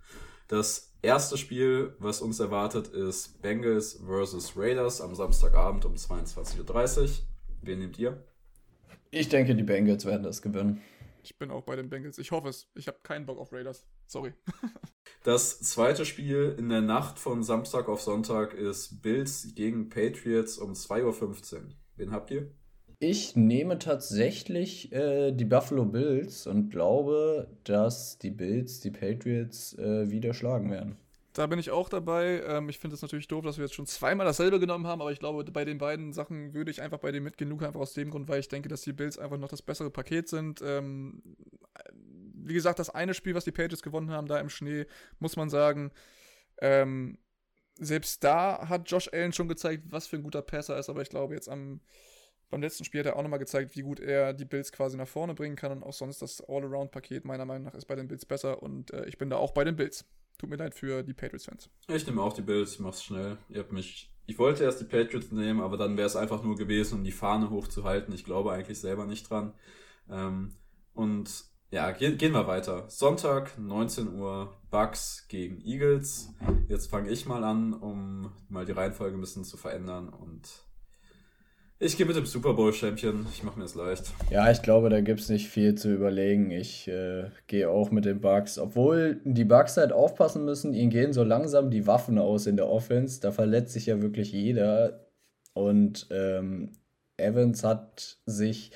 Das 0.47 0.93
erste 1.03 1.37
Spiel, 1.37 1.97
was 1.99 2.21
uns 2.21 2.39
erwartet, 2.39 2.87
ist 2.87 3.43
Bengals 3.43 4.01
vs. 4.07 4.53
Raiders 4.57 5.01
am 5.01 5.17
Samstagabend 5.17 5.87
um 5.87 5.95
22.30 5.95 7.01
Uhr. 7.01 7.09
Wen 7.63 7.81
nehmt 7.81 7.99
ihr? 7.99 8.23
Ich 9.11 9.29
denke, 9.29 9.57
die 9.57 9.65
Bengals 9.65 10.05
werden 10.05 10.23
das 10.23 10.41
gewinnen. 10.41 10.83
Ich 11.27 11.39
bin 11.39 11.51
auch 11.51 11.65
bei 11.65 11.75
den 11.75 11.91
Bengals. 11.91 12.19
Ich 12.19 12.31
hoffe 12.31 12.49
es. 12.49 12.69
Ich 12.77 12.87
habe 12.87 12.99
keinen 13.03 13.27
Bock 13.27 13.39
auf 13.39 13.53
Raiders. 13.53 13.85
Sorry. 14.07 14.33
das 15.25 15.59
zweite 15.59 16.05
Spiel 16.05 16.55
in 16.57 16.69
der 16.69 16.83
Nacht 16.83 17.19
von 17.19 17.43
Samstag 17.43 17.89
auf 17.89 18.01
Sonntag 18.01 18.55
ist 18.55 19.03
Bills 19.03 19.53
gegen 19.57 19.89
Patriots 19.89 20.57
um 20.57 20.75
2.15 20.75 21.55
Uhr. 21.55 21.63
Wen 21.97 22.13
habt 22.13 22.31
ihr? 22.31 22.49
Ich 23.01 23.35
nehme 23.35 23.81
tatsächlich 23.81 24.93
äh, 24.93 25.33
die 25.33 25.45
Buffalo 25.45 25.85
Bills 25.85 26.47
und 26.47 26.71
glaube, 26.71 27.49
dass 27.65 28.19
die 28.19 28.31
Bills 28.31 28.79
die 28.79 28.93
Patriots 28.93 29.77
äh, 29.79 30.09
wieder 30.09 30.33
schlagen 30.33 30.71
werden. 30.71 30.97
Da 31.37 31.47
bin 31.47 31.59
ich 31.59 31.71
auch 31.71 31.91
dabei. 31.91 32.43
Ähm, 32.47 32.71
ich 32.71 32.79
finde 32.79 32.95
es 32.95 33.03
natürlich 33.03 33.29
doof, 33.29 33.45
dass 33.45 33.59
wir 33.59 33.67
jetzt 33.67 33.75
schon 33.75 33.85
zweimal 33.85 34.25
dasselbe 34.25 34.59
genommen 34.59 34.87
haben, 34.87 35.03
aber 35.03 35.13
ich 35.13 35.19
glaube, 35.19 35.45
bei 35.45 35.67
den 35.67 35.77
beiden 35.77 36.15
Sachen 36.15 36.55
würde 36.55 36.71
ich 36.71 36.81
einfach 36.81 36.99
bei 36.99 37.13
dem 37.13 37.25
mitgehen. 37.25 37.51
Luca 37.51 37.67
einfach 37.67 37.81
aus 37.81 37.93
dem 37.93 38.09
Grund, 38.09 38.27
weil 38.27 38.41
ich 38.41 38.49
denke, 38.49 38.71
dass 38.71 38.81
die 38.81 38.95
Bills 38.95 39.19
einfach 39.19 39.37
noch 39.37 39.51
das 39.51 39.61
bessere 39.61 39.91
Paket 39.91 40.31
sind. 40.31 40.63
Ähm, 40.63 41.23
wie 41.93 42.55
gesagt, 42.55 42.79
das 42.79 42.89
eine 42.89 43.13
Spiel, 43.13 43.35
was 43.35 43.45
die 43.45 43.53
Patriots 43.53 43.83
gewonnen 43.83 44.11
haben, 44.11 44.29
da 44.29 44.41
im 44.41 44.49
Schnee, 44.49 44.87
muss 45.19 45.37
man 45.37 45.51
sagen, 45.51 45.91
ähm, 46.63 47.19
selbst 47.79 48.25
da 48.25 48.71
hat 48.71 48.91
Josh 48.91 49.11
Allen 49.13 49.35
schon 49.35 49.49
gezeigt, 49.49 49.83
was 49.91 50.07
für 50.07 50.17
ein 50.17 50.23
guter 50.23 50.41
Passer 50.41 50.79
ist, 50.79 50.89
aber 50.89 51.03
ich 51.03 51.11
glaube, 51.11 51.35
jetzt 51.35 51.51
am, 51.51 51.83
beim 52.49 52.63
letzten 52.63 52.85
Spiel 52.87 53.01
hat 53.01 53.09
er 53.09 53.17
auch 53.17 53.23
nochmal 53.23 53.39
gezeigt, 53.39 53.77
wie 53.77 53.83
gut 53.83 54.01
er 54.01 54.33
die 54.33 54.47
Bills 54.47 54.73
quasi 54.73 54.97
nach 54.97 55.07
vorne 55.07 55.35
bringen 55.35 55.57
kann 55.57 55.73
und 55.73 55.83
auch 55.83 55.93
sonst 55.93 56.23
das 56.23 56.41
All-Around-Paket 56.49 57.27
meiner 57.27 57.45
Meinung 57.45 57.65
nach 57.65 57.75
ist 57.75 57.85
bei 57.85 57.95
den 57.95 58.09
Bills 58.09 58.25
besser 58.25 58.63
und 58.63 58.91
äh, 58.95 59.05
ich 59.05 59.19
bin 59.19 59.29
da 59.29 59.37
auch 59.37 59.53
bei 59.53 59.65
den 59.65 59.77
Bills. 59.77 60.07
Tut 60.39 60.51
mir 60.51 60.57
leid 60.57 60.75
für 60.75 61.03
die 61.03 61.15
Patriots-Fans. 61.15 61.71
Ich 61.89 62.07
nehme 62.07 62.23
auch 62.23 62.33
die 62.33 62.43
Bills, 62.43 62.75
ich 62.75 62.81
mach's 62.81 63.03
schnell. 63.03 63.39
Ihr 63.49 63.61
habt 63.61 63.73
mich. 63.73 64.13
Ich 64.27 64.39
wollte 64.39 64.65
erst 64.65 64.81
die 64.81 64.85
Patriots 64.85 65.31
nehmen, 65.31 65.61
aber 65.61 65.77
dann 65.77 65.97
wäre 65.97 66.07
es 66.07 66.17
einfach 66.17 66.43
nur 66.43 66.57
gewesen, 66.57 66.99
um 66.99 67.05
die 67.05 67.13
Fahne 67.13 67.49
hochzuhalten. 67.51 68.13
Ich 68.13 68.25
glaube 68.25 68.53
eigentlich 68.53 68.81
selber 68.81 69.07
nicht 69.07 69.31
dran. 69.31 69.55
Ähm, 70.11 70.57
und 70.95 71.45
ja, 71.71 71.91
gehen, 71.93 72.19
gehen 72.19 72.33
wir 72.33 72.47
weiter. 72.47 72.89
Sonntag, 72.89 73.59
19 73.59 74.15
Uhr, 74.15 74.57
Bucks 74.71 75.27
gegen 75.29 75.61
Eagles. 75.61 76.35
Jetzt 76.69 76.91
fange 76.91 77.11
ich 77.11 77.27
mal 77.27 77.45
an, 77.45 77.73
um 77.73 78.33
mal 78.49 78.65
die 78.65 78.73
Reihenfolge 78.73 79.17
ein 79.17 79.21
bisschen 79.21 79.45
zu 79.45 79.57
verändern 79.57 80.09
und 80.09 80.66
ich 81.79 81.97
gehe 81.97 82.07
mit 82.07 82.17
dem 82.17 82.27
Super 82.27 82.55
Bowl-Champion. 82.55 83.27
Ich 83.33 83.43
mache 83.43 83.59
mir 83.59 83.67
es 83.67 83.75
leicht. 83.75 84.13
Ja, 84.31 84.51
ich 84.51 84.63
glaube, 84.63 84.89
da 84.89 85.01
gibt 85.01 85.21
es 85.21 85.29
nicht 85.29 85.49
viel 85.49 85.75
zu 85.75 85.93
überlegen. 85.93 86.51
Ich 86.51 86.89
äh, 86.89 87.31
gehe 87.47 87.69
auch 87.69 87.91
mit 87.91 88.05
den 88.05 88.21
Bugs. 88.21 88.59
Obwohl 88.59 89.21
die 89.25 89.45
Bugs 89.45 89.77
halt 89.77 89.93
aufpassen 89.93 90.45
müssen, 90.45 90.73
ihnen 90.73 90.91
gehen 90.91 91.13
so 91.13 91.23
langsam 91.23 91.71
die 91.71 91.87
Waffen 91.87 92.19
aus 92.19 92.47
in 92.47 92.57
der 92.57 92.69
Offense. 92.69 93.21
Da 93.21 93.31
verletzt 93.31 93.75
sich 93.75 93.87
ja 93.87 94.01
wirklich 94.01 94.33
jeder. 94.33 95.07
Und 95.53 96.07
ähm, 96.11 96.73
Evans 97.19 97.63
hat 97.65 98.19
sich 98.27 98.73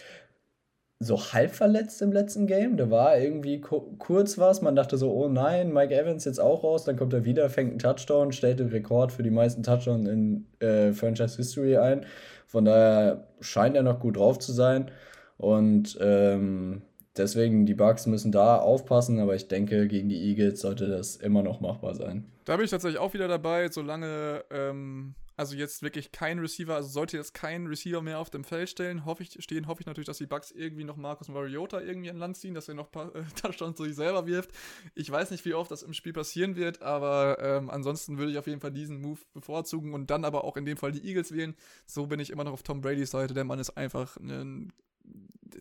so 1.02 1.32
halb 1.32 1.52
verletzt 1.52 2.02
im 2.02 2.12
letzten 2.12 2.46
Game. 2.46 2.76
Da 2.76 2.90
war 2.90 3.18
irgendwie 3.18 3.60
kurz 3.60 4.36
was. 4.36 4.60
Man 4.60 4.76
dachte 4.76 4.98
so, 4.98 5.10
oh 5.10 5.28
nein, 5.28 5.72
Mike 5.72 5.94
Evans 5.94 6.26
jetzt 6.26 6.40
auch 6.40 6.62
raus. 6.62 6.84
Dann 6.84 6.96
kommt 6.96 7.14
er 7.14 7.24
wieder, 7.24 7.48
fängt 7.48 7.70
einen 7.70 7.78
Touchdown, 7.78 8.32
stellt 8.32 8.60
den 8.60 8.68
Rekord 8.68 9.10
für 9.10 9.22
die 9.22 9.30
meisten 9.30 9.62
Touchdowns 9.62 10.06
in 10.06 10.46
äh, 10.60 10.92
Franchise 10.92 11.38
History 11.38 11.78
ein. 11.78 12.04
Von 12.50 12.64
daher 12.64 13.28
scheint 13.40 13.76
er 13.76 13.84
noch 13.84 14.00
gut 14.00 14.16
drauf 14.16 14.40
zu 14.40 14.50
sein. 14.50 14.90
Und 15.38 15.96
ähm, 16.00 16.82
deswegen, 17.16 17.64
die 17.64 17.74
Bucks 17.74 18.06
müssen 18.06 18.32
da 18.32 18.56
aufpassen, 18.56 19.20
aber 19.20 19.36
ich 19.36 19.46
denke, 19.46 19.86
gegen 19.86 20.08
die 20.08 20.20
Eagles 20.20 20.60
sollte 20.60 20.88
das 20.88 21.14
immer 21.14 21.44
noch 21.44 21.60
machbar 21.60 21.94
sein. 21.94 22.24
Da 22.44 22.56
bin 22.56 22.64
ich 22.64 22.72
tatsächlich 22.72 22.98
auch 23.00 23.14
wieder 23.14 23.28
dabei, 23.28 23.68
solange 23.68 24.42
ähm, 24.50 25.14
also 25.40 25.56
jetzt 25.56 25.82
wirklich 25.82 26.12
kein 26.12 26.38
Receiver, 26.38 26.74
also 26.74 26.90
sollte 26.90 27.16
jetzt 27.16 27.32
kein 27.32 27.66
Receiver 27.66 28.02
mehr 28.02 28.18
auf 28.18 28.28
dem 28.28 28.44
Feld 28.44 28.68
stellen, 28.68 29.06
hoffe 29.06 29.22
ich, 29.22 29.42
stehen, 29.42 29.66
hoffe 29.68 29.80
ich 29.80 29.86
natürlich, 29.86 30.06
dass 30.06 30.18
die 30.18 30.26
Bucks 30.26 30.50
irgendwie 30.50 30.84
noch 30.84 30.96
Marcus 30.96 31.28
Mariota 31.28 31.80
irgendwie 31.80 32.10
an 32.10 32.18
Land 32.18 32.36
ziehen, 32.36 32.52
dass 32.52 32.68
er 32.68 32.74
noch 32.74 32.90
paar 32.90 33.14
äh, 33.16 33.22
Touchdowns 33.40 33.78
zu 33.78 33.84
sich 33.84 33.96
selber 33.96 34.26
wirft. 34.26 34.50
Ich 34.94 35.10
weiß 35.10 35.30
nicht, 35.30 35.42
wie 35.46 35.54
oft 35.54 35.70
das 35.70 35.82
im 35.82 35.94
Spiel 35.94 36.12
passieren 36.12 36.56
wird, 36.56 36.82
aber 36.82 37.38
ähm, 37.40 37.70
ansonsten 37.70 38.18
würde 38.18 38.32
ich 38.32 38.38
auf 38.38 38.46
jeden 38.46 38.60
Fall 38.60 38.70
diesen 38.70 39.00
Move 39.00 39.20
bevorzugen 39.32 39.94
und 39.94 40.10
dann 40.10 40.26
aber 40.26 40.44
auch 40.44 40.58
in 40.58 40.66
dem 40.66 40.76
Fall 40.76 40.92
die 40.92 41.08
Eagles 41.08 41.32
wählen. 41.32 41.56
So 41.86 42.06
bin 42.06 42.20
ich 42.20 42.28
immer 42.28 42.44
noch 42.44 42.52
auf 42.52 42.62
Tom 42.62 42.82
Bradys 42.82 43.10
Seite. 43.10 43.32
Der 43.32 43.44
Mann 43.44 43.58
ist 43.58 43.70
einfach 43.78 44.18
ein 44.18 44.74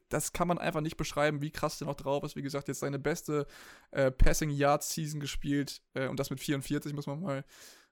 das 0.09 0.33
kann 0.33 0.47
man 0.47 0.59
einfach 0.59 0.81
nicht 0.81 0.97
beschreiben, 0.97 1.41
wie 1.41 1.49
krass 1.49 1.79
der 1.79 1.87
noch 1.87 1.95
drauf 1.95 2.23
ist. 2.23 2.35
Wie 2.35 2.43
gesagt, 2.43 2.67
jetzt 2.67 2.81
seine 2.81 2.99
beste 2.99 3.47
äh, 3.89 4.11
Passing 4.11 4.51
Yard 4.51 4.83
Season 4.83 5.19
gespielt 5.19 5.81
äh, 5.95 6.07
und 6.07 6.19
das 6.19 6.29
mit 6.29 6.39
44 6.39 6.93
muss 6.93 7.07
man 7.07 7.21
mal 7.21 7.45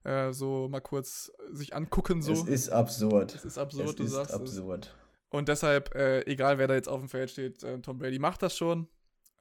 äh, 0.07 0.31
so 0.31 0.67
mal 0.69 0.79
kurz 0.79 1.31
sich 1.51 1.75
angucken. 1.75 2.21
So. 2.21 2.31
Es 2.31 2.43
ist 2.43 2.69
absurd. 2.69 3.35
Es 3.35 3.45
ist 3.45 3.57
absurd, 3.57 3.89
es 3.89 3.95
du 3.95 4.03
ist 4.03 4.11
sagst 4.11 4.33
absurd. 4.33 4.85
Es. 4.85 5.07
Und 5.29 5.49
deshalb, 5.49 5.93
äh, 5.95 6.21
egal 6.21 6.57
wer 6.57 6.67
da 6.67 6.75
jetzt 6.75 6.87
auf 6.87 6.99
dem 6.99 7.09
Feld 7.09 7.29
steht, 7.29 7.63
äh, 7.63 7.79
Tom 7.81 7.99
Brady 7.99 8.17
macht 8.17 8.41
das 8.41 8.55
schon. 8.55 8.87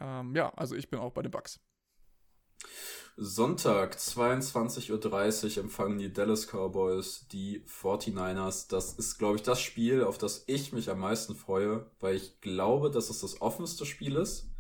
Ähm, 0.00 0.34
ja, 0.34 0.52
also 0.56 0.74
ich 0.74 0.90
bin 0.90 0.98
auch 0.98 1.12
bei 1.12 1.22
den 1.22 1.30
Bucks. 1.30 1.60
Sonntag, 3.18 3.96
22.30 3.96 5.56
Uhr 5.56 5.64
empfangen 5.64 5.98
die 5.98 6.12
Dallas 6.12 6.48
Cowboys 6.48 7.26
die 7.32 7.64
49ers. 7.64 8.68
Das 8.68 8.92
ist, 8.94 9.16
glaube 9.16 9.36
ich, 9.36 9.42
das 9.42 9.60
Spiel, 9.60 10.04
auf 10.04 10.18
das 10.18 10.44
ich 10.48 10.72
mich 10.72 10.90
am 10.90 10.98
meisten 10.98 11.34
freue, 11.34 11.86
weil 12.00 12.16
ich 12.16 12.40
glaube, 12.42 12.90
dass 12.90 13.08
es 13.08 13.20
das 13.20 13.40
offenste 13.40 13.86
Spiel 13.86 14.16
ist. 14.16 14.50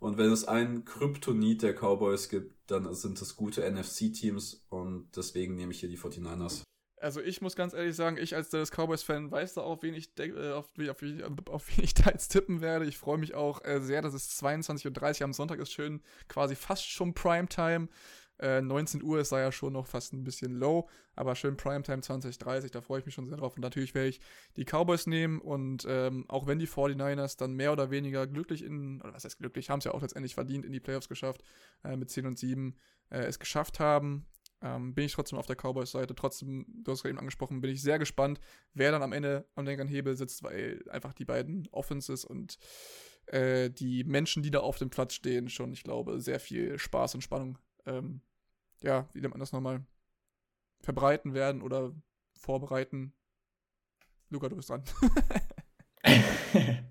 Und 0.00 0.16
wenn 0.16 0.30
es 0.30 0.46
einen 0.46 0.84
Kryptonit 0.84 1.62
der 1.62 1.74
Cowboys 1.74 2.28
gibt, 2.28 2.70
dann 2.70 2.92
sind 2.94 3.20
es 3.20 3.36
gute 3.36 3.68
NFC-Teams 3.68 4.66
und 4.68 5.08
deswegen 5.16 5.56
nehme 5.56 5.72
ich 5.72 5.80
hier 5.80 5.88
die 5.88 5.98
49ers. 5.98 6.62
Also 7.00 7.20
ich 7.20 7.40
muss 7.40 7.54
ganz 7.54 7.74
ehrlich 7.74 7.94
sagen, 7.94 8.16
ich 8.16 8.34
als 8.34 8.50
Dallas 8.50 8.70
Cowboys-Fan 8.70 9.30
weiß 9.30 9.54
da 9.54 9.60
auch, 9.60 9.82
wen 9.82 9.94
ich, 9.94 10.10
äh, 10.18 10.52
auf, 10.52 10.68
auf, 10.78 11.02
auf, 11.48 11.68
wen 11.68 11.84
ich 11.84 11.94
da 11.94 12.10
jetzt 12.10 12.28
tippen 12.28 12.60
werde. 12.60 12.86
Ich 12.86 12.98
freue 12.98 13.18
mich 13.18 13.34
auch 13.34 13.64
äh, 13.64 13.80
sehr, 13.80 14.02
dass 14.02 14.14
es 14.14 14.42
22.30 14.42 15.20
Uhr 15.20 15.24
am 15.24 15.32
Sonntag 15.32 15.58
ist. 15.60 15.72
Schön, 15.72 16.00
quasi 16.28 16.54
fast 16.56 16.88
schon 16.88 17.14
Primetime. 17.14 17.88
Äh, 18.38 18.60
19 18.60 19.02
Uhr 19.02 19.20
ist 19.20 19.32
da 19.32 19.40
ja 19.40 19.50
schon 19.50 19.72
noch 19.72 19.86
fast 19.86 20.12
ein 20.12 20.24
bisschen 20.24 20.54
low, 20.54 20.88
aber 21.16 21.34
schön 21.34 21.56
Primetime 21.56 22.02
2030, 22.02 22.70
da 22.70 22.80
freue 22.80 23.00
ich 23.00 23.06
mich 23.06 23.14
schon 23.14 23.26
sehr 23.26 23.36
drauf. 23.36 23.56
Und 23.56 23.62
natürlich 23.62 23.94
werde 23.94 24.08
ich 24.08 24.20
die 24.56 24.64
Cowboys 24.64 25.06
nehmen 25.06 25.40
und 25.40 25.84
ähm, 25.88 26.24
auch 26.28 26.46
wenn 26.46 26.58
die 26.58 26.68
49ers 26.68 27.36
dann 27.36 27.54
mehr 27.54 27.72
oder 27.72 27.90
weniger 27.90 28.26
glücklich 28.26 28.62
in, 28.62 29.00
oder 29.02 29.14
was 29.14 29.24
heißt 29.24 29.38
glücklich, 29.38 29.70
haben 29.70 29.78
es 29.78 29.84
ja 29.84 29.92
auch 29.92 30.02
letztendlich 30.02 30.34
verdient, 30.34 30.64
in 30.64 30.72
die 30.72 30.80
Playoffs 30.80 31.08
geschafft, 31.08 31.42
äh, 31.84 31.96
mit 31.96 32.10
10 32.10 32.26
und 32.26 32.38
7 32.38 32.76
äh, 33.10 33.20
es 33.20 33.38
geschafft 33.38 33.80
haben, 33.80 34.26
ähm, 34.60 34.94
bin 34.94 35.04
ich 35.04 35.12
trotzdem 35.12 35.38
auf 35.38 35.46
der 35.46 35.56
Cowboys-Seite. 35.56 36.14
Trotzdem, 36.14 36.66
du 36.68 36.92
hast 36.92 37.02
gerade 37.02 37.10
eben 37.10 37.18
angesprochen, 37.18 37.60
bin 37.60 37.70
ich 37.70 37.82
sehr 37.82 37.98
gespannt, 37.98 38.40
wer 38.74 38.90
dann 38.90 39.02
am 39.02 39.12
Ende 39.12 39.46
am 39.54 39.64
längeren 39.64 39.88
Hebel 39.88 40.16
sitzt, 40.16 40.42
weil 40.42 40.82
einfach 40.90 41.12
die 41.12 41.24
beiden 41.24 41.68
Offenses 41.70 42.24
und 42.24 42.58
äh, 43.26 43.70
die 43.70 44.04
Menschen, 44.04 44.42
die 44.42 44.50
da 44.50 44.60
auf 44.60 44.78
dem 44.78 44.90
Platz 44.90 45.14
stehen, 45.14 45.48
schon, 45.48 45.72
ich 45.72 45.84
glaube, 45.84 46.20
sehr 46.20 46.40
viel 46.40 46.78
Spaß 46.78 47.14
und 47.14 47.22
Spannung 47.22 47.58
ähm, 47.86 48.20
ja, 48.82 49.08
wie 49.12 49.20
nennt 49.20 49.34
man 49.34 49.40
das 49.40 49.52
nochmal, 49.52 49.84
verbreiten 50.80 51.34
werden 51.34 51.62
oder 51.62 51.92
vorbereiten. 52.34 53.12
Luca, 54.30 54.48
du 54.48 54.56
bist 54.56 54.70
dran. 54.70 54.82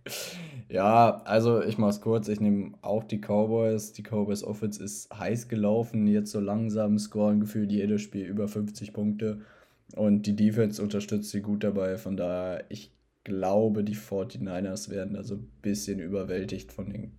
ja, 0.69 1.21
also 1.23 1.61
ich 1.61 1.77
mach's 1.77 2.01
kurz. 2.01 2.27
Ich 2.27 2.39
nehme 2.39 2.73
auch 2.81 3.03
die 3.03 3.19
Cowboys. 3.19 3.93
Die 3.93 4.03
Cowboys 4.03 4.43
Offense 4.43 4.83
ist 4.83 5.09
heiß 5.13 5.47
gelaufen. 5.47 6.07
Jetzt 6.07 6.31
so 6.31 6.39
langsam 6.39 6.97
scoren 6.97 7.39
gefühlt 7.39 7.71
jedes 7.71 8.01
Spiel 8.01 8.25
über 8.25 8.47
50 8.47 8.93
Punkte. 8.93 9.41
Und 9.95 10.23
die 10.23 10.35
Defense 10.35 10.81
unterstützt 10.81 11.29
sie 11.31 11.41
gut 11.41 11.63
dabei. 11.63 11.97
Von 11.97 12.17
daher, 12.17 12.65
ich 12.69 12.91
glaube, 13.23 13.83
die 13.83 13.95
49ers 13.95 14.89
werden 14.89 15.13
da 15.13 15.23
so 15.23 15.35
ein 15.35 15.51
bisschen 15.61 15.99
überwältigt 15.99 16.71
von 16.71 16.89
den 16.89 17.17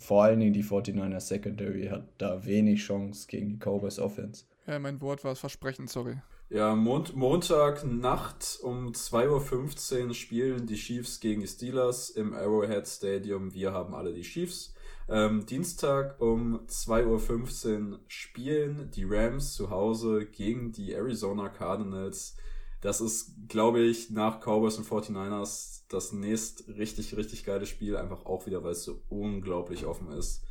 vor 0.00 0.24
allen 0.24 0.40
Dingen 0.40 0.52
die 0.52 0.64
49er 0.64 1.20
Secondary 1.20 1.86
hat 1.86 2.08
da 2.18 2.44
wenig 2.44 2.80
Chance 2.80 3.26
gegen 3.28 3.50
die 3.50 3.58
Cowboys 3.58 3.98
Offense. 3.98 4.44
Ja, 4.66 4.78
mein 4.78 5.00
Wort 5.00 5.24
war 5.24 5.32
das 5.32 5.40
Versprechen, 5.40 5.86
sorry. 5.88 6.16
Ja, 6.48 6.74
Mont 6.74 7.14
Montag 7.14 7.84
Nacht 7.84 8.58
um 8.62 8.88
2.15 8.88 10.06
Uhr 10.08 10.14
spielen 10.14 10.66
die 10.66 10.74
Chiefs 10.74 11.20
gegen 11.20 11.42
die 11.42 11.46
Steelers 11.46 12.10
im 12.10 12.34
Arrowhead 12.34 12.88
Stadium. 12.88 13.54
Wir 13.54 13.72
haben 13.72 13.94
alle 13.94 14.12
die 14.12 14.22
Chiefs. 14.22 14.74
Ähm, 15.08 15.46
Dienstag 15.46 16.20
um 16.20 16.66
2.15 16.66 17.92
Uhr 17.92 18.00
spielen 18.08 18.90
die 18.92 19.04
Rams 19.04 19.54
zu 19.54 19.70
Hause 19.70 20.26
gegen 20.26 20.72
die 20.72 20.92
Arizona 20.92 21.48
Cardinals. 21.48 22.36
das 22.80 23.00
ist, 23.00 23.32
glaube 23.48 23.80
ich, 23.80 24.10
nach 24.10 24.40
Cowboys 24.40 24.78
und 24.78 24.86
49ers 24.86 25.79
das 25.90 26.12
nächst 26.12 26.68
richtig, 26.68 27.16
richtig 27.16 27.44
geile 27.44 27.66
Spiel, 27.66 27.96
einfach 27.96 28.24
auch 28.24 28.46
wieder, 28.46 28.62
weil 28.64 28.72
es 28.72 28.84
so 28.84 29.02
unglaublich 29.08 29.84
offen 29.84 30.10
ist. 30.12 30.44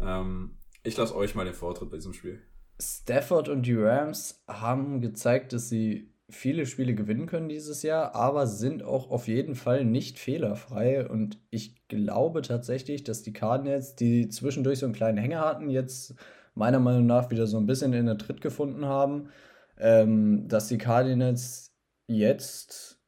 Ähm, 0.00 0.58
ich 0.82 0.96
lasse 0.96 1.14
euch 1.14 1.34
mal 1.34 1.44
den 1.44 1.54
Vortritt 1.54 1.90
bei 1.90 1.98
diesem 1.98 2.14
Spiel. 2.14 2.40
Stafford 2.80 3.48
und 3.48 3.66
die 3.66 3.74
Rams 3.74 4.42
haben 4.48 5.00
gezeigt, 5.00 5.52
dass 5.52 5.68
sie 5.68 6.14
viele 6.30 6.64
Spiele 6.64 6.94
gewinnen 6.94 7.26
können 7.26 7.48
dieses 7.48 7.82
Jahr, 7.82 8.14
aber 8.14 8.46
sind 8.46 8.82
auch 8.82 9.10
auf 9.10 9.28
jeden 9.28 9.54
Fall 9.54 9.84
nicht 9.84 10.18
fehlerfrei. 10.18 11.06
Und 11.06 11.38
ich 11.50 11.86
glaube 11.88 12.40
tatsächlich, 12.40 13.04
dass 13.04 13.22
die 13.22 13.32
Cardinals, 13.32 13.96
die 13.96 14.28
zwischendurch 14.28 14.78
so 14.78 14.86
einen 14.86 14.94
kleinen 14.94 15.18
Hänger 15.18 15.40
hatten, 15.40 15.68
jetzt 15.68 16.14
meiner 16.54 16.80
Meinung 16.80 17.06
nach 17.06 17.30
wieder 17.30 17.46
so 17.46 17.58
ein 17.58 17.66
bisschen 17.66 17.92
in 17.92 18.06
den 18.06 18.18
Tritt 18.18 18.40
gefunden 18.40 18.86
haben, 18.86 19.28
ähm, 19.76 20.48
dass 20.48 20.68
die 20.68 20.78
Cardinals 20.78 21.74
jetzt 22.06 22.99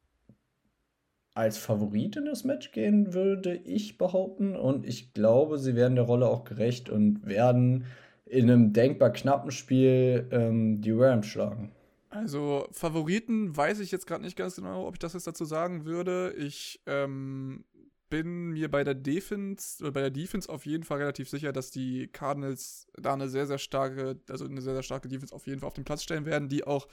als 1.35 1.59
Favorit 1.59 2.17
in 2.17 2.27
das 2.27 2.45
Match 2.45 2.73
gehen, 2.73 3.15
würde 3.15 3.55
ich 3.55 3.99
behaupten. 3.99 4.55
Und 4.55 4.87
ich 4.87 5.15
glaube, 5.15 5.59
sie 5.59 5.75
werden 5.75 5.95
der 5.97 6.05
Rolle 6.05 6.27
auch 6.27 6.45
gerecht 6.45 6.91
und 6.91 7.27
werden 7.27 7.87
in 8.27 8.51
einem 8.51 8.73
denkbar 8.73 9.11
knappen 9.11 9.51
Spiel 9.51 10.27
ähm, 10.31 10.81
die 10.81 10.93
Rams 10.93 11.27
schlagen. 11.27 11.73
Also 12.11 12.67
Favoriten 12.73 13.57
weiß 13.57 13.81
ich 13.81 13.91
jetzt 13.91 14.07
gerade 14.07 14.23
nicht 14.23 14.37
ganz 14.37 14.57
genau, 14.57 14.87
ob 14.87 14.95
ich 14.95 14.99
das 14.99 15.15
jetzt 15.15 15.27
dazu 15.27 15.47
sagen 15.47 15.87
würde. 15.87 16.35
Ich 16.37 16.81
ähm, 16.87 17.65
bin 18.11 18.51
mir 18.51 18.71
bei 18.71 18.85
der 18.85 18.95
Defense 18.95 19.91
bei 19.91 20.03
der 20.03 20.11
Defense 20.11 20.47
auf 20.51 20.67
jeden 20.67 20.85
Fall 20.85 20.99
relativ 20.99 21.31
sicher, 21.31 21.51
dass 21.53 21.71
die 21.71 22.09
Cardinals 22.09 22.87
da 23.01 23.15
eine 23.15 23.31
sehr 23.31 23.47
sehr 23.47 23.57
starke, 23.57 24.21
also 24.29 24.45
eine 24.45 24.61
sehr 24.61 24.75
sehr 24.75 24.83
starke 24.83 25.09
Defense 25.09 25.35
auf 25.35 25.47
jeden 25.47 25.61
Fall 25.61 25.69
auf 25.69 25.73
den 25.73 25.85
Platz 25.85 26.03
stellen 26.03 26.27
werden, 26.27 26.51
die 26.51 26.65
auch 26.65 26.89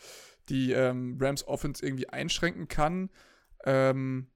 die 0.48 0.72
ähm, 0.72 1.18
Rams 1.20 1.46
Offense 1.46 1.86
irgendwie 1.86 2.08
einschränken 2.08 2.70
kann. 2.70 3.10
Ähm, 3.66 4.30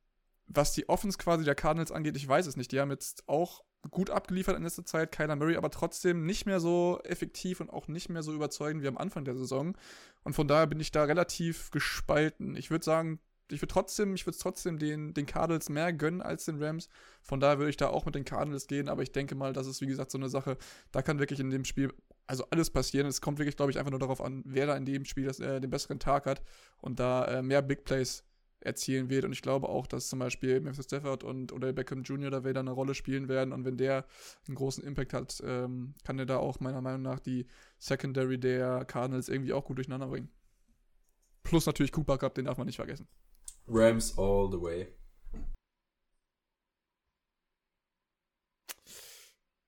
was 0.47 0.73
die 0.73 0.89
Offense 0.89 1.17
quasi 1.17 1.43
der 1.43 1.55
Cardinals 1.55 1.91
angeht, 1.91 2.17
ich 2.17 2.27
weiß 2.27 2.47
es 2.47 2.57
nicht. 2.57 2.71
Die 2.71 2.79
haben 2.79 2.91
jetzt 2.91 3.27
auch 3.27 3.63
gut 3.91 4.09
abgeliefert 4.09 4.55
in 4.55 4.63
letzter 4.63 4.85
Zeit, 4.85 5.11
Kyler 5.11 5.35
Murray, 5.35 5.57
aber 5.57 5.69
trotzdem 5.69 6.25
nicht 6.25 6.45
mehr 6.45 6.59
so 6.59 6.99
effektiv 7.03 7.59
und 7.59 7.69
auch 7.69 7.87
nicht 7.87 8.09
mehr 8.09 8.23
so 8.23 8.33
überzeugend 8.33 8.83
wie 8.83 8.87
am 8.87 8.97
Anfang 8.97 9.25
der 9.25 9.35
Saison. 9.35 9.77
Und 10.23 10.33
von 10.33 10.47
daher 10.47 10.67
bin 10.67 10.79
ich 10.79 10.91
da 10.91 11.03
relativ 11.03 11.71
gespalten. 11.71 12.55
Ich 12.55 12.71
würde 12.71 12.85
sagen, 12.85 13.19
ich 13.51 13.61
würde 13.61 13.73
trotzdem, 13.73 14.15
ich 14.15 14.25
würde 14.25 14.37
trotzdem 14.37 14.79
den, 14.79 15.13
den 15.13 15.25
Cardinals 15.25 15.69
mehr 15.69 15.91
gönnen 15.91 16.21
als 16.21 16.45
den 16.45 16.63
Rams. 16.63 16.87
Von 17.21 17.39
daher 17.39 17.59
würde 17.59 17.69
ich 17.69 17.77
da 17.77 17.89
auch 17.89 18.05
mit 18.05 18.15
den 18.15 18.25
Cardinals 18.25 18.67
gehen, 18.67 18.87
aber 18.87 19.03
ich 19.03 19.11
denke 19.11 19.35
mal, 19.35 19.53
das 19.53 19.67
ist 19.67 19.81
wie 19.81 19.85
gesagt 19.85 20.11
so 20.11 20.17
eine 20.17 20.29
Sache, 20.29 20.57
da 20.91 21.01
kann 21.01 21.19
wirklich 21.19 21.39
in 21.39 21.49
dem 21.49 21.65
Spiel 21.65 21.93
also 22.25 22.45
alles 22.51 22.69
passieren. 22.69 23.05
Es 23.07 23.21
kommt 23.21 23.37
wirklich, 23.37 23.57
glaube 23.57 23.71
ich, 23.71 23.77
einfach 23.77 23.91
nur 23.91 23.99
darauf 23.99 24.21
an, 24.21 24.43
wer 24.45 24.65
da 24.65 24.77
in 24.77 24.85
dem 24.85 25.03
Spiel 25.05 25.25
das, 25.25 25.39
äh, 25.39 25.59
den 25.59 25.69
besseren 25.69 25.99
Tag 25.99 26.25
hat 26.25 26.41
und 26.79 26.99
da 26.99 27.25
äh, 27.25 27.41
mehr 27.41 27.61
Big 27.61 27.83
Plays 27.83 28.23
erzielen 28.65 29.09
wird. 29.09 29.25
Und 29.25 29.31
ich 29.31 29.41
glaube 29.41 29.69
auch, 29.69 29.87
dass 29.87 30.09
zum 30.09 30.19
Beispiel 30.19 30.59
Memphis 30.61 30.85
Stafford 30.85 31.23
und 31.23 31.51
oder 31.51 31.73
Beckham 31.73 32.03
Jr. 32.03 32.31
da 32.31 32.43
wieder 32.43 32.59
eine 32.59 32.71
Rolle 32.71 32.93
spielen 32.93 33.27
werden. 33.27 33.53
Und 33.53 33.65
wenn 33.65 33.77
der 33.77 34.05
einen 34.47 34.55
großen 34.55 34.83
Impact 34.83 35.13
hat, 35.13 35.41
ähm, 35.45 35.95
kann 36.03 36.19
er 36.19 36.25
da 36.25 36.37
auch 36.37 36.59
meiner 36.59 36.81
Meinung 36.81 37.01
nach 37.01 37.19
die 37.19 37.47
Secondary 37.79 38.39
der 38.39 38.85
Cardinals 38.85 39.29
irgendwie 39.29 39.53
auch 39.53 39.65
gut 39.65 39.77
durcheinander 39.77 40.07
bringen. 40.07 40.29
Plus 41.43 41.65
natürlich 41.65 41.91
Cooper 41.91 42.17
Cup, 42.17 42.35
den 42.35 42.45
darf 42.45 42.57
man 42.57 42.67
nicht 42.67 42.77
vergessen. 42.77 43.07
Rams 43.67 44.17
all 44.17 44.49
the 44.51 44.61
way. 44.61 44.87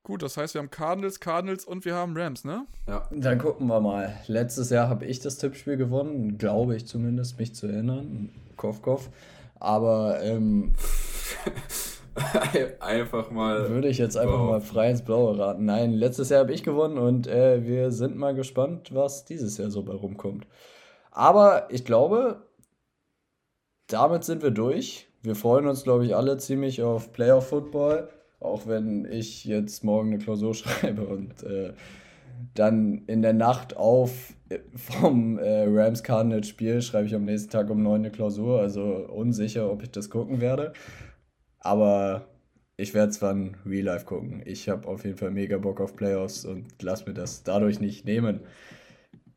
Gut, 0.06 0.22
das 0.22 0.38
heißt, 0.38 0.54
wir 0.54 0.62
haben 0.62 0.70
Cardinals, 0.70 1.20
Cardinals 1.20 1.66
und 1.66 1.84
wir 1.84 1.96
haben 1.96 2.16
Rams, 2.16 2.44
ne? 2.44 2.68
Ja. 2.88 3.10
Dann 3.12 3.40
gucken 3.40 3.66
wir 3.66 3.82
mal. 3.82 4.16
Letztes 4.28 4.70
Jahr 4.70 4.88
habe 4.88 5.06
ich 5.06 5.20
das 5.20 5.40
Tippspiel 5.40 5.78
gewonnen, 5.78 6.38
glaube 6.38 6.76
ich 6.76 6.86
zumindest, 6.86 7.40
mich 7.40 7.56
zu 7.56 7.66
erinnern. 7.66 8.30
Koff, 8.58 8.82
Koff. 8.82 9.10
Aber 9.60 10.22
ähm, 10.22 10.74
einfach 12.80 13.32
mal. 13.32 13.70
Würde 13.70 13.88
ich 13.88 13.98
jetzt 13.98 14.18
einfach 14.18 14.40
wow. 14.40 14.50
mal 14.52 14.62
frei 14.62 14.90
ins 14.90 15.04
Blaue 15.04 15.38
raten. 15.38 15.66
Nein, 15.66 15.94
letztes 15.94 16.30
Jahr 16.30 16.42
habe 16.42 16.54
ich 16.54 16.64
gewonnen 16.64 16.98
und 16.98 17.28
äh, 17.28 17.66
wir 17.66 17.92
sind 17.92 18.16
mal 18.16 18.34
gespannt, 18.34 18.94
was 18.94 19.26
dieses 19.26 19.58
Jahr 19.58 19.70
so 19.70 19.84
bei 19.84 19.94
rumkommt. 19.94 20.48
Aber 21.12 21.68
ich 21.72 21.86
glaube, 21.86 22.44
damit 23.88 24.24
sind 24.24 24.44
wir 24.44 24.52
durch. 24.52 25.08
Wir 25.22 25.36
freuen 25.36 25.68
uns, 25.68 25.84
glaube 25.84 26.06
ich, 26.06 26.16
alle 26.16 26.38
ziemlich 26.38 26.84
auf 26.84 27.12
Playoff 27.12 27.50
Football. 27.50 28.10
Auch 28.40 28.68
wenn 28.68 29.06
ich 29.06 29.46
jetzt 29.46 29.84
morgen 29.84 30.14
eine 30.14 30.24
Klausur 30.24 30.54
schreibe 30.56 31.06
und 31.08 31.44
äh, 31.44 31.74
dann 32.54 33.04
in 33.08 33.22
der 33.22 33.34
Nacht 33.34 33.78
auf 33.78 34.34
äh, 34.50 34.60
vom 34.76 35.38
äh, 35.38 35.66
Rams 35.68 36.04
Cardinals 36.04 36.48
Spiel 36.48 36.82
schreibe 36.82 37.08
ich 37.08 37.16
am 37.16 37.26
nächsten 37.26 37.50
Tag 37.50 37.70
um 37.70 37.82
9 37.82 37.96
eine 37.96 38.12
Klausur. 38.12 38.62
Also 38.62 38.84
unsicher, 38.84 39.72
ob 39.72 39.84
ich 39.84 39.92
das 39.92 40.10
gucken 40.10 40.42
werde. 40.42 40.74
Aber 41.60 42.28
ich 42.78 42.94
werde 42.94 43.12
es 43.12 43.20
dann 43.20 43.58
Real 43.66 43.86
Life 43.86 44.06
gucken. 44.06 44.42
Ich 44.46 44.70
habe 44.70 44.88
auf 44.88 45.04
jeden 45.06 45.18
Fall 45.18 45.32
mega 45.32 45.58
Bock 45.58 45.82
auf 45.82 45.96
Playoffs 45.96 46.46
und 46.46 46.68
lass 46.82 47.06
mir 47.06 47.14
das 47.14 47.44
dadurch 47.44 47.80
nicht 47.80 48.06
nehmen. 48.06 48.42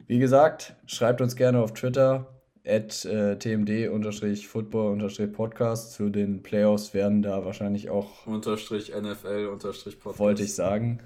Wie 0.07 0.19
gesagt, 0.19 0.75
schreibt 0.87 1.21
uns 1.21 1.37
gerne 1.37 1.61
auf 1.61 1.73
Twitter 1.73 2.27
at 2.67 3.05
äh, 3.05 3.37
tmd-football-podcast. 3.37 5.93
Zu 5.93 6.11
den 6.11 6.43
Playoffs 6.43 6.95
werden 6.95 7.23
da 7.23 7.45
wahrscheinlich 7.45 7.91
auch 7.91 8.27
unterstrich 8.27 8.93
NFL 8.95 9.49
unterstrich 9.53 10.01
Podcast. 10.01 10.21
Wollte 10.21 10.43
ich 10.43 10.55
sagen. 10.55 11.01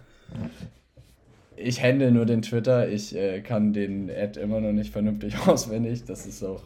Ich 1.56 1.82
handle 1.82 2.10
nur 2.10 2.26
den 2.26 2.42
Twitter. 2.42 2.88
Ich 2.88 3.14
äh, 3.14 3.40
kann 3.40 3.72
den 3.72 4.10
Ad 4.10 4.40
immer 4.40 4.60
noch 4.60 4.72
nicht 4.72 4.92
vernünftig 4.92 5.36
auswendig. 5.46 6.04
Das 6.04 6.26
ist 6.26 6.42
auch. 6.42 6.62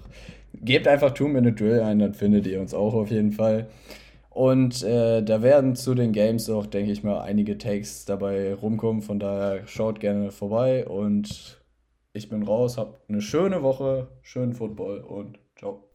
Gebt 0.54 0.88
einfach 0.88 1.12
Two 1.12 1.28
Minute 1.28 1.52
Drill 1.52 1.80
ein, 1.80 1.98
dann 1.98 2.14
findet 2.14 2.46
ihr 2.46 2.60
uns 2.60 2.72
auch 2.72 2.94
auf 2.94 3.10
jeden 3.10 3.32
Fall. 3.32 3.68
Und 4.30 4.82
äh, 4.82 5.22
da 5.22 5.42
werden 5.42 5.76
zu 5.76 5.94
den 5.94 6.12
Games 6.12 6.50
auch, 6.50 6.66
denke 6.66 6.92
ich 6.92 7.02
mal, 7.02 7.20
einige 7.20 7.56
Takes 7.56 8.04
dabei 8.04 8.54
rumkommen. 8.54 9.00
Von 9.00 9.18
daher 9.18 9.66
schaut 9.66 9.98
gerne 9.98 10.30
vorbei 10.30 10.86
und 10.86 11.62
ich 12.12 12.28
bin 12.28 12.42
raus. 12.42 12.76
Habt 12.76 13.08
eine 13.08 13.22
schöne 13.22 13.62
Woche, 13.62 14.08
schönen 14.22 14.52
Football 14.52 15.00
und 15.00 15.38
ciao. 15.58 15.88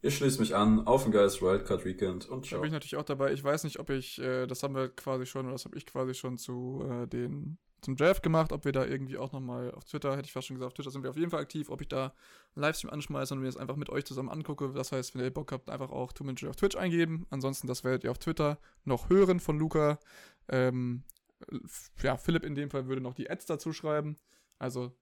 Ich 0.00 0.16
schließe 0.16 0.38
mich 0.38 0.54
an 0.54 0.86
auf 0.86 1.04
ein 1.04 1.10
geiles 1.10 1.42
Wildcard 1.42 1.84
Weekend 1.84 2.28
und 2.28 2.46
ciao. 2.46 2.58
Da 2.58 2.62
bin 2.62 2.68
ich 2.68 2.72
natürlich 2.72 2.96
auch 2.96 3.02
dabei. 3.02 3.32
Ich 3.32 3.42
weiß 3.42 3.64
nicht, 3.64 3.80
ob 3.80 3.90
ich, 3.90 4.20
äh, 4.20 4.46
das 4.46 4.62
haben 4.62 4.76
wir 4.76 4.88
quasi 4.90 5.26
schon, 5.26 5.46
oder 5.46 5.54
das 5.54 5.64
habe 5.64 5.76
ich 5.76 5.86
quasi 5.86 6.14
schon 6.14 6.38
zu 6.38 6.84
äh, 6.88 7.08
den 7.08 7.58
zum 7.80 7.96
Draft 7.96 8.22
gemacht, 8.22 8.52
ob 8.52 8.64
wir 8.64 8.72
da 8.72 8.84
irgendwie 8.84 9.18
auch 9.18 9.32
nochmal 9.32 9.72
auf 9.72 9.84
Twitter, 9.84 10.12
hätte 10.16 10.26
ich 10.26 10.32
fast 10.32 10.46
schon 10.46 10.56
gesagt, 10.56 10.68
auf 10.68 10.74
Twitter 10.74 10.90
sind 10.90 11.02
wir 11.02 11.10
auf 11.10 11.16
jeden 11.16 11.30
Fall 11.30 11.40
aktiv, 11.40 11.70
ob 11.70 11.80
ich 11.80 11.88
da 11.88 12.12
einen 12.54 12.62
Livestream 12.62 12.90
anschmeiße 12.90 13.34
und 13.34 13.40
mir 13.40 13.46
das 13.46 13.56
einfach 13.56 13.76
mit 13.76 13.88
euch 13.88 14.04
zusammen 14.04 14.28
angucke. 14.28 14.72
Das 14.74 14.92
heißt, 14.92 15.14
wenn 15.14 15.22
ihr 15.22 15.30
Bock 15.30 15.52
habt, 15.52 15.70
einfach 15.70 15.90
auch 15.90 16.12
Two 16.12 16.24
Minute 16.24 16.48
auf 16.48 16.56
Twitch 16.56 16.76
eingeben. 16.76 17.26
Ansonsten, 17.30 17.66
das 17.66 17.84
werdet 17.84 18.04
ihr 18.04 18.10
auf 18.10 18.18
Twitter 18.18 18.58
noch 18.84 19.10
hören 19.10 19.40
von 19.40 19.58
Luca. 19.58 19.98
Ähm, 20.48 21.04
ja, 22.02 22.16
Philipp 22.16 22.44
in 22.44 22.54
dem 22.54 22.70
Fall 22.70 22.88
würde 22.88 23.00
noch 23.00 23.14
die 23.14 23.30
Ads 23.30 23.46
dazu 23.46 23.72
schreiben. 23.72 24.16
Also 24.58 24.92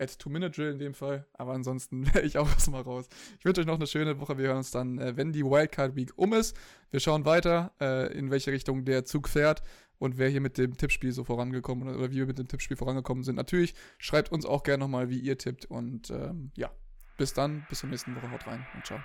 at 0.00 0.18
Two-Minute-Drill 0.18 0.72
in 0.72 0.78
dem 0.78 0.94
Fall. 0.94 1.26
Aber 1.34 1.52
ansonsten 1.52 2.06
wäre 2.14 2.22
ich 2.22 2.38
auch 2.38 2.48
erstmal 2.48 2.82
raus. 2.82 3.08
Ich 3.38 3.44
wünsche 3.44 3.60
euch 3.60 3.66
noch 3.66 3.76
eine 3.76 3.86
schöne 3.86 4.18
Woche. 4.18 4.38
Wir 4.38 4.48
hören 4.48 4.58
uns 4.58 4.70
dann, 4.70 4.98
äh, 4.98 5.16
wenn 5.16 5.32
die 5.32 5.44
Wildcard 5.44 5.94
Week 5.94 6.12
um 6.16 6.32
ist. 6.32 6.56
Wir 6.90 7.00
schauen 7.00 7.24
weiter, 7.24 7.72
äh, 7.80 8.12
in 8.16 8.30
welche 8.30 8.50
Richtung 8.52 8.84
der 8.84 9.04
Zug 9.04 9.28
fährt 9.28 9.62
und 10.00 10.16
wer 10.16 10.28
hier 10.28 10.40
mit 10.40 10.58
dem 10.58 10.76
Tippspiel 10.76 11.12
so 11.12 11.24
vorangekommen 11.24 11.94
oder, 11.94 12.10
wie 12.10 12.16
wir 12.16 12.26
mit 12.26 12.38
dem 12.38 12.48
Tippspiel 12.48 12.76
vorangekommen 12.76 13.22
sind. 13.22 13.36
Natürlich 13.36 13.74
schreibt 13.98 14.32
uns 14.32 14.46
auch 14.46 14.62
gerne 14.62 14.82
nochmal, 14.82 15.10
wie 15.10 15.18
ihr 15.18 15.36
tippt. 15.36 15.66
Und 15.66 16.10
ähm, 16.10 16.50
ja, 16.56 16.70
bis 17.18 17.34
dann, 17.34 17.66
bis 17.68 17.80
zur 17.80 17.90
nächsten 17.90 18.16
Woche. 18.16 18.30
Haut 18.30 18.46
rein 18.46 18.66
und 18.74 18.86
ciao. 18.86 18.98